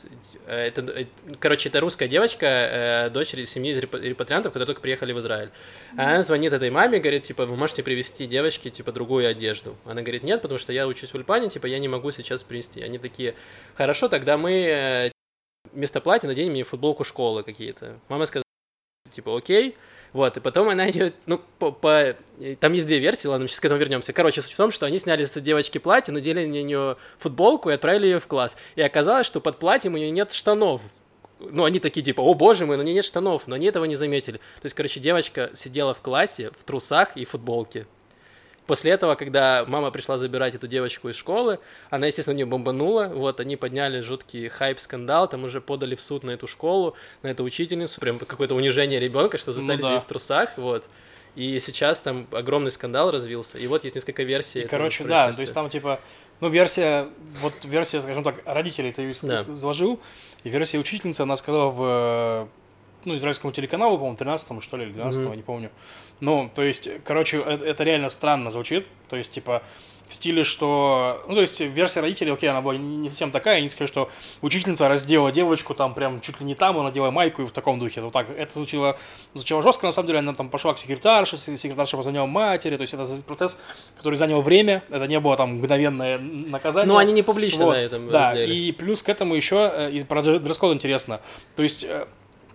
э, 0.47 0.67
это, 0.67 0.83
э, 0.83 1.07
короче, 1.39 1.71
это 1.71 1.81
русская 1.81 2.09
девочка, 2.09 2.47
э, 2.47 3.11
дочь 3.11 3.29
семьи 3.47 3.73
из 3.73 3.79
репа- 3.79 3.99
репатриантов, 3.99 4.53
которые 4.53 4.67
только 4.67 4.83
приехали 4.83 5.13
в 5.13 5.19
Израиль. 5.21 5.49
А 5.97 6.11
Она 6.11 6.23
звонит 6.23 6.53
этой 6.53 6.71
маме, 6.71 6.99
говорит, 6.99 7.23
типа, 7.23 7.47
вы 7.47 7.57
можете 7.57 7.83
привезти 7.83 8.27
девочке, 8.27 8.69
типа, 8.69 8.93
другую 8.93 9.29
одежду. 9.29 9.77
Она 9.87 10.03
говорит, 10.03 10.25
нет, 10.25 10.43
потому 10.43 10.59
что 10.59 10.73
я 10.75 10.87
учусь 10.87 11.11
в 11.11 11.15
Ульпане, 11.15 11.49
типа, 11.49 11.67
я 11.67 11.79
не 11.79 11.89
могу 11.89 12.11
сейчас 12.11 12.43
принести. 12.43 12.83
Они 12.83 12.99
такие, 12.99 13.35
хорошо, 13.77 14.09
тогда 14.09 14.37
мы 14.37 15.11
вместо 15.73 16.01
платья 16.01 16.29
наденем 16.29 16.55
ей 16.55 16.63
футболку 16.63 17.05
школы 17.05 17.43
какие-то. 17.43 17.99
Мама 18.09 18.27
сказала, 18.27 18.45
типа, 19.11 19.37
окей. 19.37 19.77
Вот, 20.13 20.37
и 20.37 20.41
потом 20.41 20.69
она 20.69 20.91
идет, 20.91 21.15
ну, 21.27 21.41
по, 21.61 21.71
по- 21.71 22.17
э, 22.41 22.57
там 22.59 22.73
есть 22.73 22.87
две 22.87 22.99
версии, 22.99 23.29
ладно, 23.29 23.47
сейчас 23.47 23.61
к 23.61 23.65
этому 23.65 23.79
вернемся. 23.79 24.13
Короче, 24.13 24.43
суть 24.43 24.53
в 24.53 24.57
том, 24.57 24.73
что 24.73 24.87
они 24.87 24.99
сняли 24.99 25.25
с 25.25 25.41
девочки 25.41 25.79
платье, 25.79 26.13
надели 26.13 26.45
на 26.45 26.51
нее 26.51 26.97
футболку 27.19 27.71
и 27.71 27.75
отправили 27.75 28.07
ее 28.07 28.19
в 28.19 28.27
класс. 28.27 28.57
И 28.75 28.83
оказалось, 28.83 29.27
что 29.27 29.41
под 29.41 29.59
платьем 29.61 29.95
у 29.95 29.99
нее 29.99 30.11
нет 30.11 30.33
штанов. 30.33 30.83
Ну, 31.39 31.65
они 31.65 31.79
такие, 31.79 32.03
типа, 32.03 32.21
о 32.21 32.35
боже 32.35 32.67
мой, 32.67 32.77
на 32.77 32.83
ней 32.83 32.93
нет 32.95 33.05
штанов, 33.05 33.47
но 33.47 33.55
они 33.55 33.67
этого 33.67 33.85
не 33.85 33.95
заметили. 33.95 34.39
То 34.39 34.65
есть, 34.65 34.75
короче, 34.75 34.99
девочка 34.99 35.51
сидела 35.55 35.95
в 35.95 36.01
классе 36.01 36.51
в 36.59 36.65
трусах 36.65 37.17
и 37.17 37.25
футболке. 37.25 37.87
После 38.71 38.93
этого, 38.93 39.17
когда 39.17 39.65
мама 39.67 39.91
пришла 39.91 40.17
забирать 40.17 40.55
эту 40.55 40.69
девочку 40.69 41.09
из 41.09 41.17
школы, 41.17 41.59
она, 41.91 42.07
естественно, 42.07 42.37
нее 42.37 42.47
бомбанула, 42.47 43.09
вот, 43.09 43.41
они 43.41 43.57
подняли 43.57 44.01
жуткий 44.01 44.47
хайп-скандал, 44.47 45.29
там 45.29 45.43
уже 45.43 45.61
подали 45.61 45.97
в 45.97 46.01
суд 46.01 46.23
на 46.23 46.31
эту 46.31 46.47
школу, 46.47 46.95
на 47.25 47.27
эту 47.27 47.43
учительницу, 47.43 48.01
прям 48.01 48.21
какое-то 48.21 48.55
унижение 48.55 49.01
ребенка, 49.01 49.39
что 49.39 49.53
заставили 49.53 49.83
Ну 49.83 49.89
да. 49.89 49.99
в 49.99 50.05
трусах, 50.05 50.57
вот. 50.57 50.85
И 51.35 51.59
сейчас 51.59 52.01
там 52.01 52.29
огромный 52.31 52.71
скандал 52.71 53.11
развился, 53.11 53.59
и 53.59 53.67
вот 53.67 53.83
есть 53.83 53.97
несколько 53.97 54.23
версий. 54.23 54.61
И, 54.61 54.69
короче, 54.69 55.03
да, 55.03 55.33
то 55.33 55.41
есть 55.41 55.53
там, 55.53 55.69
типа, 55.69 55.99
Ну, 56.39 56.49
версия, 56.49 57.09
вот 57.43 57.53
версия, 57.65 58.01
скажем 58.01 58.23
так, 58.23 58.41
родителей 58.47 58.93
ты 58.93 59.13
Да. 59.23 59.35
изложил, 59.35 59.99
и 60.45 60.49
версия 60.49 60.79
учительницы, 60.79 61.23
она 61.23 61.35
сказала 61.35 61.71
в, 61.71 61.83
э, 61.83 62.47
ну, 63.05 63.17
израильскому 63.17 63.53
телеканалу, 63.53 63.97
по-моему, 63.97 64.17
13 64.17 64.63
что 64.63 64.77
ли, 64.77 64.85
или 64.85 64.93
12 64.93 65.21
Мгм. 65.25 65.35
не 65.37 65.43
помню. 65.43 65.71
Ну, 66.21 66.51
то 66.55 66.63
есть, 66.63 66.89
короче, 67.05 67.39
это, 67.41 67.65
это 67.65 67.83
реально 67.85 68.11
странно 68.11 68.51
звучит, 68.51 68.87
то 69.09 69.17
есть, 69.17 69.31
типа, 69.31 69.63
в 70.07 70.15
стиле, 70.15 70.43
что... 70.43 71.25
Ну, 71.29 71.37
то 71.37 71.41
есть, 71.41 71.61
версия 71.61 72.01
родителей, 72.01 72.33
окей, 72.33 72.51
она 72.51 72.61
была 72.61 72.77
не 72.77 73.09
совсем 73.09 73.31
такая, 73.31 73.59
они 73.59 73.69
сказали, 73.69 73.87
что 73.89 74.11
учительница 74.43 74.89
раздела 74.89 75.31
девочку 75.31 75.73
там 75.73 75.95
прям 75.95 76.21
чуть 76.21 76.41
ли 76.41 76.47
не 76.47 76.57
там, 76.57 76.75
она 76.77 76.87
надела 76.89 77.13
майку 77.13 77.43
и 77.43 77.45
в 77.47 77.53
таком 77.53 77.79
духе. 77.79 78.01
Вот 78.01 78.13
так. 78.13 78.27
Это 78.37 78.53
звучало, 78.53 78.99
звучало 79.35 79.63
жестко, 79.63 79.87
на 79.87 79.93
самом 79.93 80.09
деле, 80.09 80.19
она 80.19 80.35
там 80.35 80.49
пошла 80.49 80.75
к 80.75 80.79
секретарше, 80.79 81.37
се- 81.37 81.57
секретарша 81.57 81.97
позвонила 81.97 82.27
матери, 82.27 82.77
то 82.77 82.81
есть, 82.83 82.93
это 82.93 83.07
процесс, 83.25 83.57
который 83.97 84.17
занял 84.17 84.41
время, 84.41 84.83
это 84.91 85.07
не 85.07 85.21
было 85.21 85.37
там 85.37 85.59
мгновенное 85.59 86.19
наказание. 86.19 86.89
Ну, 86.93 86.99
они 86.99 87.13
не 87.13 87.23
публично 87.23 87.67
Вот, 87.67 87.77
на 87.77 87.79
этом 87.81 88.11
Да, 88.11 88.31
разделе. 88.33 88.53
и 88.55 88.73
плюс 88.73 89.05
к 89.05 89.09
этому 89.09 89.37
еще, 89.37 89.71
э, 89.73 89.91
и 89.93 90.03
про 90.03 90.23
др- 90.23 90.41
дресс-код 90.41 90.75
интересно. 90.75 91.21
То 91.55 91.63
есть, 91.63 91.85
э, 91.85 92.07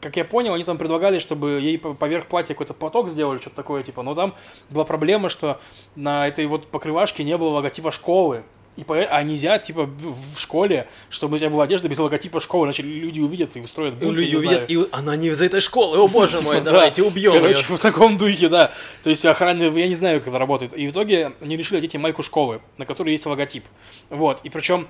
как 0.02 0.18
я 0.18 0.26
понял, 0.26 0.54
они 0.54 0.64
там 0.64 0.78
предлагали, 0.78 1.20
чтобы 1.20 1.60
ей 1.62 1.78
по- 1.78 1.94
поверх 1.94 2.28
платья 2.28 2.54
какой-то 2.54 2.74
платок 2.74 3.10
сделали, 3.10 3.40
что-то 3.40 3.56
такое, 3.56 3.84
типа, 3.84 4.04
но 4.04 4.16
там 4.16 4.36
была 4.70 4.86
проблема, 4.86 5.30
что 5.30 5.60
на 5.96 6.28
этой 6.28 6.46
вот 6.46 6.68
покрывашке 6.68 7.24
не 7.24 7.38
было 7.38 7.50
логотипа 7.50 7.92
школы. 7.92 8.44
И 8.76 8.84
по... 8.84 8.98
А 8.98 9.24
нельзя, 9.24 9.58
типа, 9.58 9.86
в 9.86 10.38
школе, 10.38 10.90
чтобы 11.10 11.36
у 11.36 11.38
тебя 11.38 11.50
была 11.50 11.64
одежда 11.64 11.88
без 11.88 11.98
логотипа 11.98 12.42
школы, 12.42 12.66
иначе 12.66 12.84
люди 12.84 13.22
увидят 13.22 13.56
и 13.56 13.62
устроят 13.62 13.94
бунт, 13.96 14.18
люди 14.18 14.36
не 14.36 14.42
знаю. 14.42 14.60
увидят, 14.66 14.70
и 14.70 14.90
она 14.92 15.16
не 15.16 15.28
из 15.30 15.42
этой 15.42 15.62
школы, 15.62 15.98
о 15.98 16.10
боже 16.10 16.42
мой, 16.42 16.56
Типа, 16.58 16.66
да. 16.66 16.72
давайте 16.72 17.02
убьем 17.02 17.34
Короче, 17.34 17.64
в 17.64 17.80
таком 17.80 18.18
духе, 18.18 18.50
да. 18.50 18.74
То 19.02 19.10
есть 19.10 19.24
охрана, 19.26 19.64
я 19.64 19.88
не 19.88 19.96
знаю, 19.96 20.20
как 20.20 20.28
это 20.28 20.38
работает. 20.38 20.78
И 20.78 20.88
в 20.88 20.92
итоге 20.92 21.32
они 21.40 21.56
решили 21.56 21.78
одеть 21.78 21.94
ей 21.94 22.02
майку 22.02 22.22
школы, 22.22 22.60
на 22.78 22.86
которой 22.86 23.12
есть 23.12 23.26
логотип. 23.26 23.64
Вот. 24.10 24.42
И 24.44 24.50
причем 24.50 24.88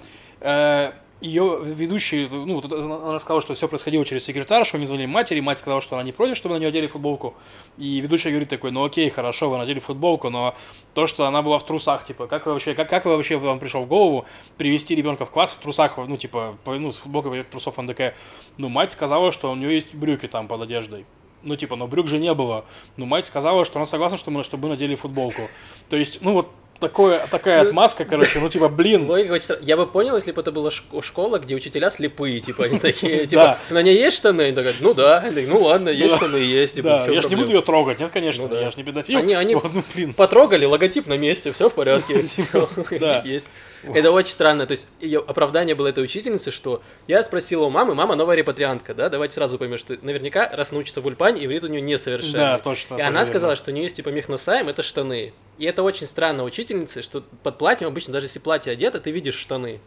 ее 1.21 1.59
ведущий, 1.63 2.27
ну, 2.29 2.61
она 2.61 3.13
рассказала, 3.13 3.41
что 3.41 3.53
все 3.53 3.67
происходило 3.67 4.03
через 4.03 4.25
секретаршу, 4.25 4.77
они 4.77 4.85
звонили 4.85 5.05
матери, 5.05 5.39
мать 5.39 5.59
сказала, 5.59 5.81
что 5.81 5.95
она 5.95 6.03
не 6.03 6.11
против, 6.11 6.35
чтобы 6.35 6.55
на 6.55 6.59
нее 6.59 6.69
одели 6.69 6.87
футболку. 6.87 7.35
И 7.77 7.99
ведущий 7.99 8.29
говорит 8.29 8.49
такой, 8.49 8.71
ну 8.71 8.83
окей, 8.83 9.09
хорошо, 9.09 9.49
вы 9.49 9.57
надели 9.57 9.79
футболку, 9.79 10.29
но 10.29 10.55
то, 10.93 11.07
что 11.07 11.25
она 11.25 11.41
была 11.41 11.57
в 11.57 11.65
трусах, 11.65 12.03
типа, 12.03 12.27
как 12.27 12.45
вы 12.45 12.51
вообще, 12.51 12.75
как, 12.75 12.89
как 12.89 13.05
вы 13.05 13.15
вообще 13.15 13.37
вам 13.37 13.59
пришел 13.59 13.83
в 13.83 13.87
голову 13.87 14.25
привести 14.57 14.93
ребенка 14.93 15.25
в 15.25 15.31
класс 15.31 15.51
в 15.51 15.59
трусах, 15.59 15.97
ну, 15.97 16.17
типа, 16.17 16.57
по- 16.63 16.75
ну, 16.75 16.91
с 16.91 16.97
футболкой 16.97 17.43
трусов, 17.43 17.79
он 17.79 17.87
такая, 17.87 18.15
ну, 18.57 18.67
мать 18.69 18.91
сказала, 18.91 19.31
что 19.31 19.51
у 19.51 19.55
нее 19.55 19.73
есть 19.73 19.95
брюки 19.95 20.27
там 20.27 20.47
под 20.47 20.61
одеждой. 20.61 21.05
Ну, 21.43 21.55
типа, 21.55 21.75
но 21.75 21.87
брюк 21.87 22.07
же 22.07 22.17
не 22.17 22.33
было. 22.33 22.65
Ну, 22.97 23.05
мать 23.05 23.27
сказала, 23.27 23.65
что 23.65 23.77
она 23.77 23.85
согласна, 23.85 24.17
что 24.17 24.31
мы, 24.31 24.43
чтобы 24.43 24.63
мы 24.63 24.69
надели 24.69 24.95
футболку. 24.95 25.43
То 25.89 25.95
есть, 25.95 26.21
ну, 26.21 26.33
вот 26.33 26.49
такое, 26.79 27.25
такая 27.31 27.61
отмазка, 27.61 28.05
короче, 28.05 28.39
ну, 28.39 28.49
типа, 28.49 28.69
блин. 28.69 29.05
Логика. 29.09 29.39
Я 29.61 29.77
бы 29.77 29.87
понял, 29.87 30.15
если 30.15 30.31
бы 30.31 30.41
это 30.41 30.51
была 30.51 30.69
шк- 30.69 31.01
школа, 31.01 31.39
где 31.39 31.55
учителя 31.55 31.89
слепые, 31.89 32.39
типа, 32.39 32.65
они 32.65 32.79
такие, 32.79 33.19
типа, 33.27 33.57
на 33.69 33.81
ней 33.81 33.95
есть 33.97 34.17
штаны? 34.17 34.41
Они 34.43 34.51
такие, 34.55 34.75
ну 34.79 34.93
да. 34.93 35.23
Ну 35.47 35.61
ладно, 35.63 35.89
есть 35.89 36.15
штаны, 36.15 36.37
есть. 36.37 36.75
типа, 36.75 37.05
я 37.09 37.21
же 37.21 37.29
не 37.29 37.35
буду 37.35 37.51
ее 37.51 37.61
трогать, 37.61 37.99
нет, 37.99 38.11
конечно, 38.11 38.43
Ну 38.43 38.49
да. 38.49 38.61
я 38.61 38.71
же 38.71 38.77
не 38.77 38.83
педофил. 38.83 39.17
Они- 39.19 39.55
ну. 39.55 40.13
Потрогали, 40.13 40.65
логотип 40.65 41.07
на 41.07 41.17
месте, 41.17 41.51
все 41.51 41.69
в 41.69 41.73
порядке. 41.73 42.25
да. 42.99 43.21
Есть. 43.25 43.49
Это 43.93 44.11
очень 44.11 44.31
странно. 44.33 44.65
То 44.65 44.71
есть 44.71 44.87
ее 44.99 45.19
оправдание 45.19 45.75
было 45.75 45.87
этой 45.87 46.03
учительницы, 46.03 46.51
что 46.51 46.81
я 47.07 47.21
спросила 47.23 47.65
у 47.65 47.69
мамы, 47.69 47.95
мама 47.95 48.15
новая 48.15 48.35
репатриантка, 48.35 48.93
да, 48.93 49.09
давайте 49.09 49.35
сразу 49.35 49.57
поймем, 49.57 49.77
что 49.77 49.97
наверняка 50.01 50.49
раз 50.51 50.71
научится 50.71 51.01
в 51.01 51.05
Ульпане, 51.05 51.45
иврит 51.45 51.63
у 51.63 51.67
нее 51.67 51.81
несовершенный. 51.81 52.33
Да, 52.39 52.57
точно, 52.59 52.95
И 52.95 53.01
она 53.01 53.09
верно. 53.11 53.25
сказала, 53.25 53.55
что 53.55 53.71
у 53.71 53.73
нее 53.73 53.83
есть 53.83 53.95
типа 53.97 54.09
мехносаем, 54.09 54.69
это 54.69 54.81
штаны. 54.83 55.33
И 55.57 55.65
это 55.65 55.83
очень 55.83 56.07
странно 56.07 56.43
учительницы, 56.43 57.01
что 57.01 57.23
под 57.43 57.57
платьем 57.57 57.87
обычно, 57.87 58.13
даже 58.13 58.25
если 58.25 58.39
платье 58.39 58.71
одето, 58.73 58.99
ты 58.99 59.11
видишь 59.11 59.35
штаны. 59.37 59.79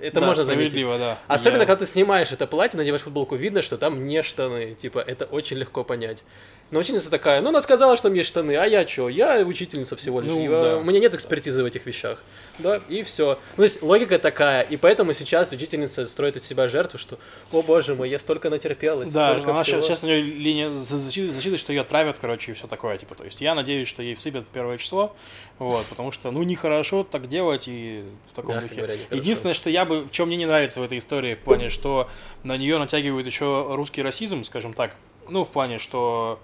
Это 0.00 0.20
Да, 0.20 0.26
можно 0.26 0.44
заметить. 0.44 0.84
да. 0.98 1.18
Особенно, 1.28 1.60
Я- 1.60 1.66
когда 1.66 1.76
ты 1.84 1.86
снимаешь 1.90 2.32
это 2.32 2.46
платье, 2.46 2.76
надеваешь 2.76 3.02
футболку, 3.02 3.36
видно, 3.36 3.62
что 3.62 3.78
там 3.78 4.06
не 4.06 4.22
штаны. 4.22 4.74
Типа, 4.74 4.98
это 4.98 5.24
очень 5.24 5.56
легко 5.56 5.84
понять. 5.84 6.24
Но 6.72 6.80
ученица 6.80 7.10
такая, 7.10 7.42
ну, 7.42 7.50
она 7.50 7.60
сказала, 7.60 7.98
что 7.98 8.08
есть 8.08 8.30
штаны, 8.30 8.56
а 8.56 8.64
я 8.64 8.86
что? 8.88 9.10
Я 9.10 9.40
учительница 9.42 9.94
всего 9.94 10.20
лишь. 10.22 10.30
Ну, 10.32 10.42
Я- 10.42 10.50
да. 10.62 10.78
У 10.78 10.82
меня 10.82 11.00
нет 11.00 11.14
экспертизы 11.14 11.62
в 11.62 11.66
этих 11.66 11.84
вещах. 11.84 12.18
Да, 12.58 12.80
и 12.88 13.02
все. 13.02 13.38
то 13.56 13.62
есть 13.62 13.82
логика 13.82 14.18
такая. 14.18 14.62
И 14.62 14.78
поэтому 14.78 15.12
сейчас 15.12 15.52
учительница 15.52 16.06
строит 16.06 16.36
из 16.36 16.44
себя 16.44 16.68
жертву, 16.68 16.98
что, 16.98 17.18
о 17.52 17.60
боже 17.62 17.94
мой, 17.94 18.08
я 18.08 18.18
столько 18.18 18.48
натерпелась. 18.48 19.10
Да, 19.12 19.32
столько 19.32 19.50
она 19.50 19.62
всего». 19.64 19.82
сейчас, 19.82 19.86
сейчас 19.98 20.02
у 20.02 20.06
нее 20.06 20.22
линия 20.22 20.70
за- 20.70 20.96
защиты, 20.96 21.30
защиты, 21.30 21.58
что 21.58 21.74
ее 21.74 21.84
травят, 21.84 22.16
короче, 22.18 22.52
и 22.52 22.54
все 22.54 22.66
такое, 22.66 22.96
типа, 22.96 23.16
то 23.16 23.24
есть 23.24 23.42
я 23.42 23.54
надеюсь, 23.54 23.86
что 23.86 24.02
ей 24.02 24.14
всыпят 24.14 24.46
первое 24.48 24.78
число, 24.78 25.14
вот, 25.58 25.84
потому 25.86 26.10
что, 26.10 26.30
ну, 26.30 26.42
нехорошо 26.42 27.04
так 27.04 27.28
делать 27.28 27.68
и 27.68 28.02
в 28.32 28.34
таком 28.36 28.54
Мягко 28.54 28.68
духе. 28.70 28.80
говоря. 28.80 28.94
Единственное, 29.10 29.52
что 29.54 29.68
я 29.68 29.84
бы, 29.84 30.08
что 30.10 30.24
мне 30.24 30.36
не 30.36 30.46
нравится 30.46 30.80
в 30.80 30.84
этой 30.84 30.96
истории, 30.96 31.34
в 31.34 31.40
плане, 31.40 31.68
что 31.68 32.08
на 32.44 32.56
нее 32.56 32.78
натягивают 32.78 33.26
еще 33.26 33.66
русский 33.74 34.00
расизм, 34.00 34.42
скажем 34.44 34.72
так, 34.72 34.94
ну, 35.28 35.44
в 35.44 35.48
плане, 35.50 35.78
что 35.78 36.40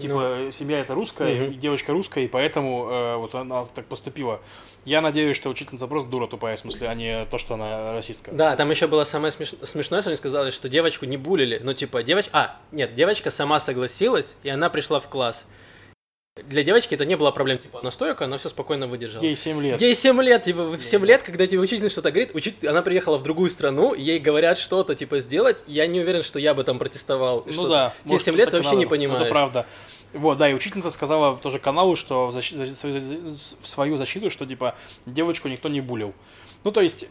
типа 0.00 0.48
семья 0.50 0.80
это 0.80 0.94
русская, 0.94 1.40
Ну. 1.40 1.50
И 1.50 1.54
девочка 1.54 1.92
русская, 1.92 2.24
и 2.24 2.28
поэтому 2.28 2.88
э, 2.90 3.16
вот 3.16 3.34
она 3.34 3.64
так 3.64 3.86
поступила. 3.86 4.40
Я 4.84 5.00
надеюсь, 5.00 5.36
что 5.36 5.50
учительница 5.50 5.86
просто 5.86 6.08
дура 6.08 6.26
тупая, 6.26 6.56
в 6.56 6.58
смысле, 6.58 6.88
а 6.88 6.94
не 6.94 7.24
то, 7.26 7.38
что 7.38 7.54
она 7.54 7.92
расистка. 7.92 8.30
Да, 8.32 8.56
там 8.56 8.70
еще 8.70 8.86
было 8.86 9.04
самое 9.04 9.30
смеш... 9.30 9.54
смешное, 9.62 10.00
что 10.00 10.10
они 10.10 10.16
сказали, 10.16 10.50
что 10.50 10.68
девочку 10.68 11.04
не 11.04 11.16
булили. 11.18 11.60
Ну, 11.62 11.74
типа, 11.74 12.02
девочка... 12.02 12.30
А, 12.32 12.56
нет, 12.72 12.94
девочка 12.94 13.30
сама 13.30 13.60
согласилась, 13.60 14.36
и 14.42 14.48
она 14.48 14.70
пришла 14.70 14.98
в 15.00 15.08
класс. 15.08 15.46
Для 16.48 16.62
девочки 16.62 16.94
это 16.94 17.04
не 17.04 17.16
было 17.16 17.30
проблем, 17.30 17.58
типа, 17.58 17.80
она 17.80 17.90
стойка, 17.90 18.24
она 18.24 18.38
все 18.38 18.48
спокойно 18.48 18.86
выдержала. 18.86 19.22
Ей 19.22 19.36
7 19.36 19.60
лет. 19.62 19.80
Ей 19.80 19.94
7 19.94 20.22
лет, 20.22 20.42
типа, 20.44 20.62
в 20.76 20.82
7 20.82 21.04
лет, 21.06 21.22
когда 21.22 21.46
тебе 21.46 21.60
учитель 21.60 21.88
что-то 21.90 22.10
говорит, 22.10 22.30
учитель, 22.34 22.68
она 22.68 22.82
приехала 22.82 23.18
в 23.18 23.22
другую 23.22 23.50
страну, 23.50 23.94
ей 23.94 24.18
говорят 24.18 24.58
что-то, 24.58 24.94
типа, 24.94 25.20
сделать, 25.20 25.64
я 25.66 25.86
не 25.86 26.00
уверен, 26.00 26.22
что 26.22 26.38
я 26.38 26.54
бы 26.54 26.64
там 26.64 26.78
протестовал. 26.78 27.44
Ну 27.46 27.68
да. 27.68 27.94
Тебе 28.02 28.12
может, 28.12 28.24
7 28.24 28.36
лет 28.36 28.50
ты 28.50 28.56
вообще 28.56 28.70
не 28.76 28.84
надо. 28.84 28.90
понимаешь. 28.90 29.22
Это 29.22 29.30
правда. 29.30 29.66
Вот, 30.12 30.38
да, 30.38 30.50
и 30.50 30.54
учительница 30.54 30.90
сказала 30.90 31.36
тоже 31.36 31.58
каналу, 31.60 31.94
что 31.94 32.26
в, 32.26 32.36
защи- 32.36 32.56
в 33.62 33.68
свою 33.68 33.96
защиту, 33.96 34.30
что 34.30 34.44
типа 34.44 34.74
девочку 35.06 35.48
никто 35.48 35.68
не 35.68 35.80
булил. 35.80 36.14
Ну, 36.64 36.72
то 36.72 36.80
есть, 36.80 37.06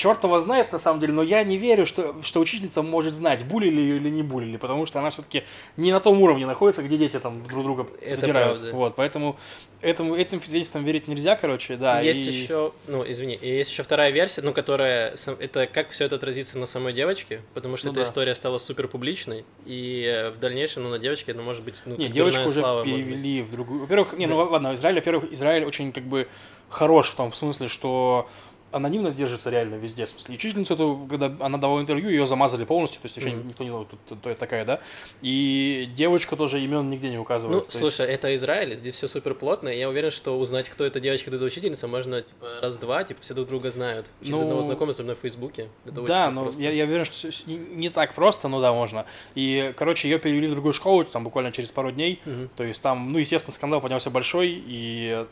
черт 0.00 0.24
его 0.24 0.40
знает 0.40 0.72
на 0.72 0.78
самом 0.78 0.98
деле, 0.98 1.12
но 1.12 1.22
я 1.22 1.42
не 1.44 1.58
верю, 1.58 1.84
что, 1.84 2.16
что 2.22 2.40
учительница 2.40 2.80
может 2.82 3.12
знать, 3.12 3.44
булили 3.44 3.82
ее 3.82 3.96
или 3.96 4.08
не 4.08 4.22
булили, 4.22 4.56
потому 4.56 4.86
что 4.86 4.98
она 4.98 5.10
все-таки 5.10 5.42
не 5.76 5.92
на 5.92 6.00
том 6.00 6.22
уровне 6.22 6.46
находится, 6.46 6.82
где 6.82 6.96
дети 6.96 7.18
там 7.20 7.46
друг 7.46 7.62
друга 7.64 7.86
Это 8.00 8.20
задирают. 8.22 8.58
правда. 8.60 8.76
Вот, 8.76 8.94
поэтому 8.96 9.36
этому, 9.82 10.16
этим 10.16 10.40
свидетельствам 10.42 10.84
верить 10.84 11.06
нельзя, 11.06 11.36
короче, 11.36 11.76
да. 11.76 12.00
есть 12.00 12.20
и- 12.26 12.30
еще, 12.30 12.72
ну, 12.86 13.04
извини, 13.06 13.38
есть 13.42 13.70
еще 13.72 13.82
вторая 13.82 14.10
версия, 14.10 14.40
ну, 14.40 14.54
которая, 14.54 15.14
это 15.38 15.66
как 15.66 15.90
все 15.90 16.06
это 16.06 16.16
отразится 16.16 16.58
на 16.58 16.64
самой 16.64 16.94
девочке, 16.94 17.42
потому 17.52 17.76
что 17.76 17.88
Ну 17.88 17.92
эта 17.92 18.00
да. 18.00 18.06
история 18.08 18.34
стала 18.34 18.56
супер 18.56 18.88
публичной, 18.88 19.44
и 19.66 20.04
э, 20.10 20.30
в 20.30 20.38
дальнейшем, 20.38 20.84
ну, 20.84 20.88
на 20.88 20.98
девочке, 20.98 21.34
ну, 21.34 21.42
может 21.42 21.62
быть, 21.62 21.82
ну, 21.84 21.96
Не, 21.98 22.08
девочку 22.08 22.44
уже 22.46 22.60
слава, 22.60 22.84
перевели 22.84 23.42
в 23.42 23.50
другую. 23.52 23.80
Во-первых, 23.80 24.14
не, 24.14 24.26
ну 24.26 24.38
ладно, 24.38 24.72
Израиль, 24.72 24.96
во-первых, 24.96 25.30
Израиль 25.30 25.64
очень 25.66 25.92
как 25.92 26.04
бы 26.04 26.26
хорош 26.70 27.10
в 27.10 27.16
том 27.16 27.34
смысле, 27.34 27.68
что 27.68 28.28
анонимность 28.72 29.16
держится 29.16 29.50
реально 29.50 29.74
везде. 29.76 30.04
В 30.04 30.08
смысле, 30.08 30.34
учительницу 30.36 30.74
эту, 30.74 31.06
когда 31.08 31.32
она 31.40 31.58
давала 31.58 31.80
интервью, 31.80 32.10
ее 32.10 32.26
замазали 32.26 32.64
полностью, 32.64 33.00
то 33.00 33.06
есть 33.06 33.16
вообще 33.16 33.32
Мгм. 33.34 33.48
никто 33.48 33.64
не 33.64 33.70
знал, 33.70 33.84
кто, 33.84 34.16
кто- 34.16 34.34
такая, 34.34 34.64
да. 34.64 34.80
И 35.22 35.88
девочка 35.96 36.36
тоже 36.36 36.60
имен 36.60 36.88
нигде 36.90 37.08
не 37.10 37.16
Ну, 37.16 37.22
указывается. 37.22 37.70
есть- 37.70 37.78
слушай, 37.96 38.10
это 38.12 38.34
Израиль, 38.36 38.76
здесь 38.76 38.94
все 38.94 39.08
супер 39.08 39.34
плотно, 39.34 39.68
я 39.68 39.88
уверен, 39.88 40.10
что 40.10 40.38
узнать, 40.38 40.68
кто 40.68 40.84
эта 40.84 41.00
девочка, 41.00 41.26
кто 41.30 41.36
эта 41.36 41.44
учительница, 41.44 41.88
можно, 41.88 42.22
типа, 42.22 42.46
раз-два, 42.62 43.04
типа, 43.04 43.20
все 43.22 43.34
друг 43.34 43.48
друга 43.48 43.70
знают. 43.70 44.10
Через 44.20 44.36
Ну, 44.36 44.42
одного 44.42 44.62
знакомого, 44.62 44.90
особенно 44.90 45.14
в 45.14 45.18
Фейсбуке. 45.20 45.68
Это 45.84 46.00
да, 46.02 46.30
но 46.30 46.42
просто. 46.44 46.62
я, 46.62 46.70
я 46.70 46.84
уверен, 46.84 47.04
что 47.04 47.28
не, 47.46 47.56
не 47.56 47.88
так 47.88 48.14
просто, 48.14 48.48
но 48.48 48.60
да, 48.60 48.72
можно. 48.72 49.06
И, 49.34 49.72
короче, 49.76 50.08
ее 50.08 50.18
перевели 50.18 50.46
в 50.46 50.52
другую 50.52 50.72
школу, 50.72 51.04
там 51.04 51.24
буквально 51.24 51.52
через 51.52 51.70
пару 51.70 51.90
дней. 51.92 52.20
Мгм. 52.24 52.50
То 52.56 52.64
есть 52.64 52.82
там, 52.82 53.08
ну, 53.08 53.18
естественно, 53.18 53.52
скандал 53.52 53.80
поднялся 53.80 54.10
большой, 54.10 54.50
и 54.66 55.26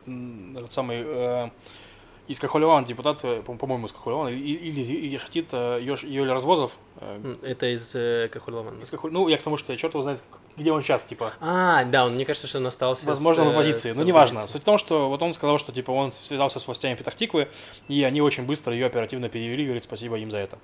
этот 0.57 0.73
самый 0.73 1.03
э, 1.05 1.51
из 2.29 2.39
Кахолеван 2.39 2.85
депутат, 2.85 3.21
э, 3.25 3.43
по- 3.43 3.55
по-моему, 3.55 3.87
из 3.87 3.93
Кахолеван, 3.93 4.29
или 4.29 4.81
или 4.83 5.17
Шатит 5.17 5.53
Йоли 5.53 6.29
Развозов. 6.31 6.73
э, 7.01 7.37
Это 7.43 7.75
из 7.75 7.95
э, 7.95 8.27
из 8.27 8.91
Кахоль- 8.91 9.11
Ну, 9.11 9.29
я 9.29 9.37
к 9.39 9.43
тому, 9.43 9.57
что 9.57 9.77
черт 9.77 9.95
его 9.95 10.03
знает, 10.03 10.21
где 10.57 10.71
он 10.73 10.83
сейчас, 10.83 11.05
типа. 11.05 11.33
А, 11.41 11.85
да, 11.85 12.05
он, 12.07 12.15
мне 12.15 12.25
кажется, 12.25 12.47
что 12.47 12.59
он 12.59 12.67
остался 12.67 13.07
Возможно, 13.07 13.45
с, 13.45 13.47
в 13.47 13.49
э, 13.49 13.53
оппозиции, 13.53 13.93
но 13.93 14.03
неважно. 14.03 14.47
Суть 14.47 14.63
в 14.63 14.65
том, 14.65 14.79
что 14.79 15.09
вот 15.09 15.23
он 15.23 15.33
сказал, 15.33 15.59
что 15.59 15.73
типа 15.73 15.91
он 15.91 16.13
связался 16.13 16.59
с 16.61 16.67
властями 16.67 16.95
Петахтиквы, 16.97 17.49
и 17.89 18.03
они 18.03 18.21
очень 18.21 18.45
быстро 18.45 18.73
ее 18.75 18.87
оперативно 18.87 19.29
перевели, 19.29 19.65
говорит, 19.65 19.85
спасибо 19.85 20.17
им 20.19 20.31
за 20.31 20.39
это. 20.39 20.59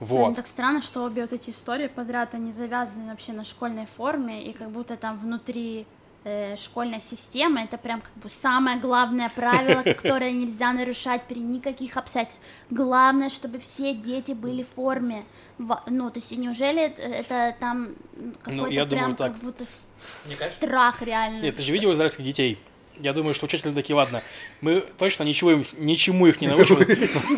Блин, 0.00 0.10
Вот. 0.22 0.36
так 0.36 0.46
странно, 0.48 0.82
что 0.82 1.04
обе 1.04 1.22
вот 1.22 1.32
эти 1.32 1.50
истории 1.50 1.86
подряд, 1.86 2.34
они 2.34 2.50
завязаны 2.50 3.10
вообще 3.10 3.32
на 3.32 3.44
школьной 3.44 3.86
форме, 3.86 4.42
и 4.42 4.52
как 4.52 4.70
будто 4.70 4.96
там 4.96 5.18
внутри 5.18 5.86
э, 6.24 6.56
школьной 6.56 7.00
системы 7.00 7.60
это 7.60 7.78
прям 7.78 8.00
как 8.00 8.12
бы 8.16 8.28
самое 8.28 8.78
главное 8.78 9.30
правило, 9.34 9.82
которое 9.94 10.32
нельзя 10.32 10.72
нарушать 10.72 11.22
при 11.24 11.38
никаких 11.38 11.96
обстоятельствах. 11.96 12.44
Главное, 12.70 13.30
чтобы 13.30 13.58
все 13.58 13.94
дети 13.94 14.32
были 14.32 14.62
в 14.64 14.68
форме. 14.74 15.24
Ну, 15.58 16.10
то 16.10 16.18
есть, 16.18 16.36
неужели 16.36 16.82
это, 16.82 17.54
там 17.60 17.94
какой-то 18.42 18.56
Ну, 18.56 18.66
я 18.70 18.84
думаю, 18.84 19.04
прям 19.04 19.16
так. 19.16 19.32
как 19.32 19.42
будто 19.42 19.64
кажется- 20.24 20.52
страх 20.56 21.02
реально? 21.02 21.42
Нет, 21.42 21.56
ты 21.56 21.62
же 21.62 21.72
видел 21.72 21.92
израильских 21.92 22.24
детей. 22.24 22.58
Я 23.00 23.12
думаю, 23.12 23.34
что 23.34 23.46
учитель 23.46 23.74
такие, 23.74 23.96
ладно, 23.96 24.22
мы 24.60 24.80
точно 24.98 25.24
ничего 25.24 25.50
им, 25.50 25.66
ничему 25.78 26.26
их 26.28 26.40
не 26.40 26.46
научим, 26.46 26.78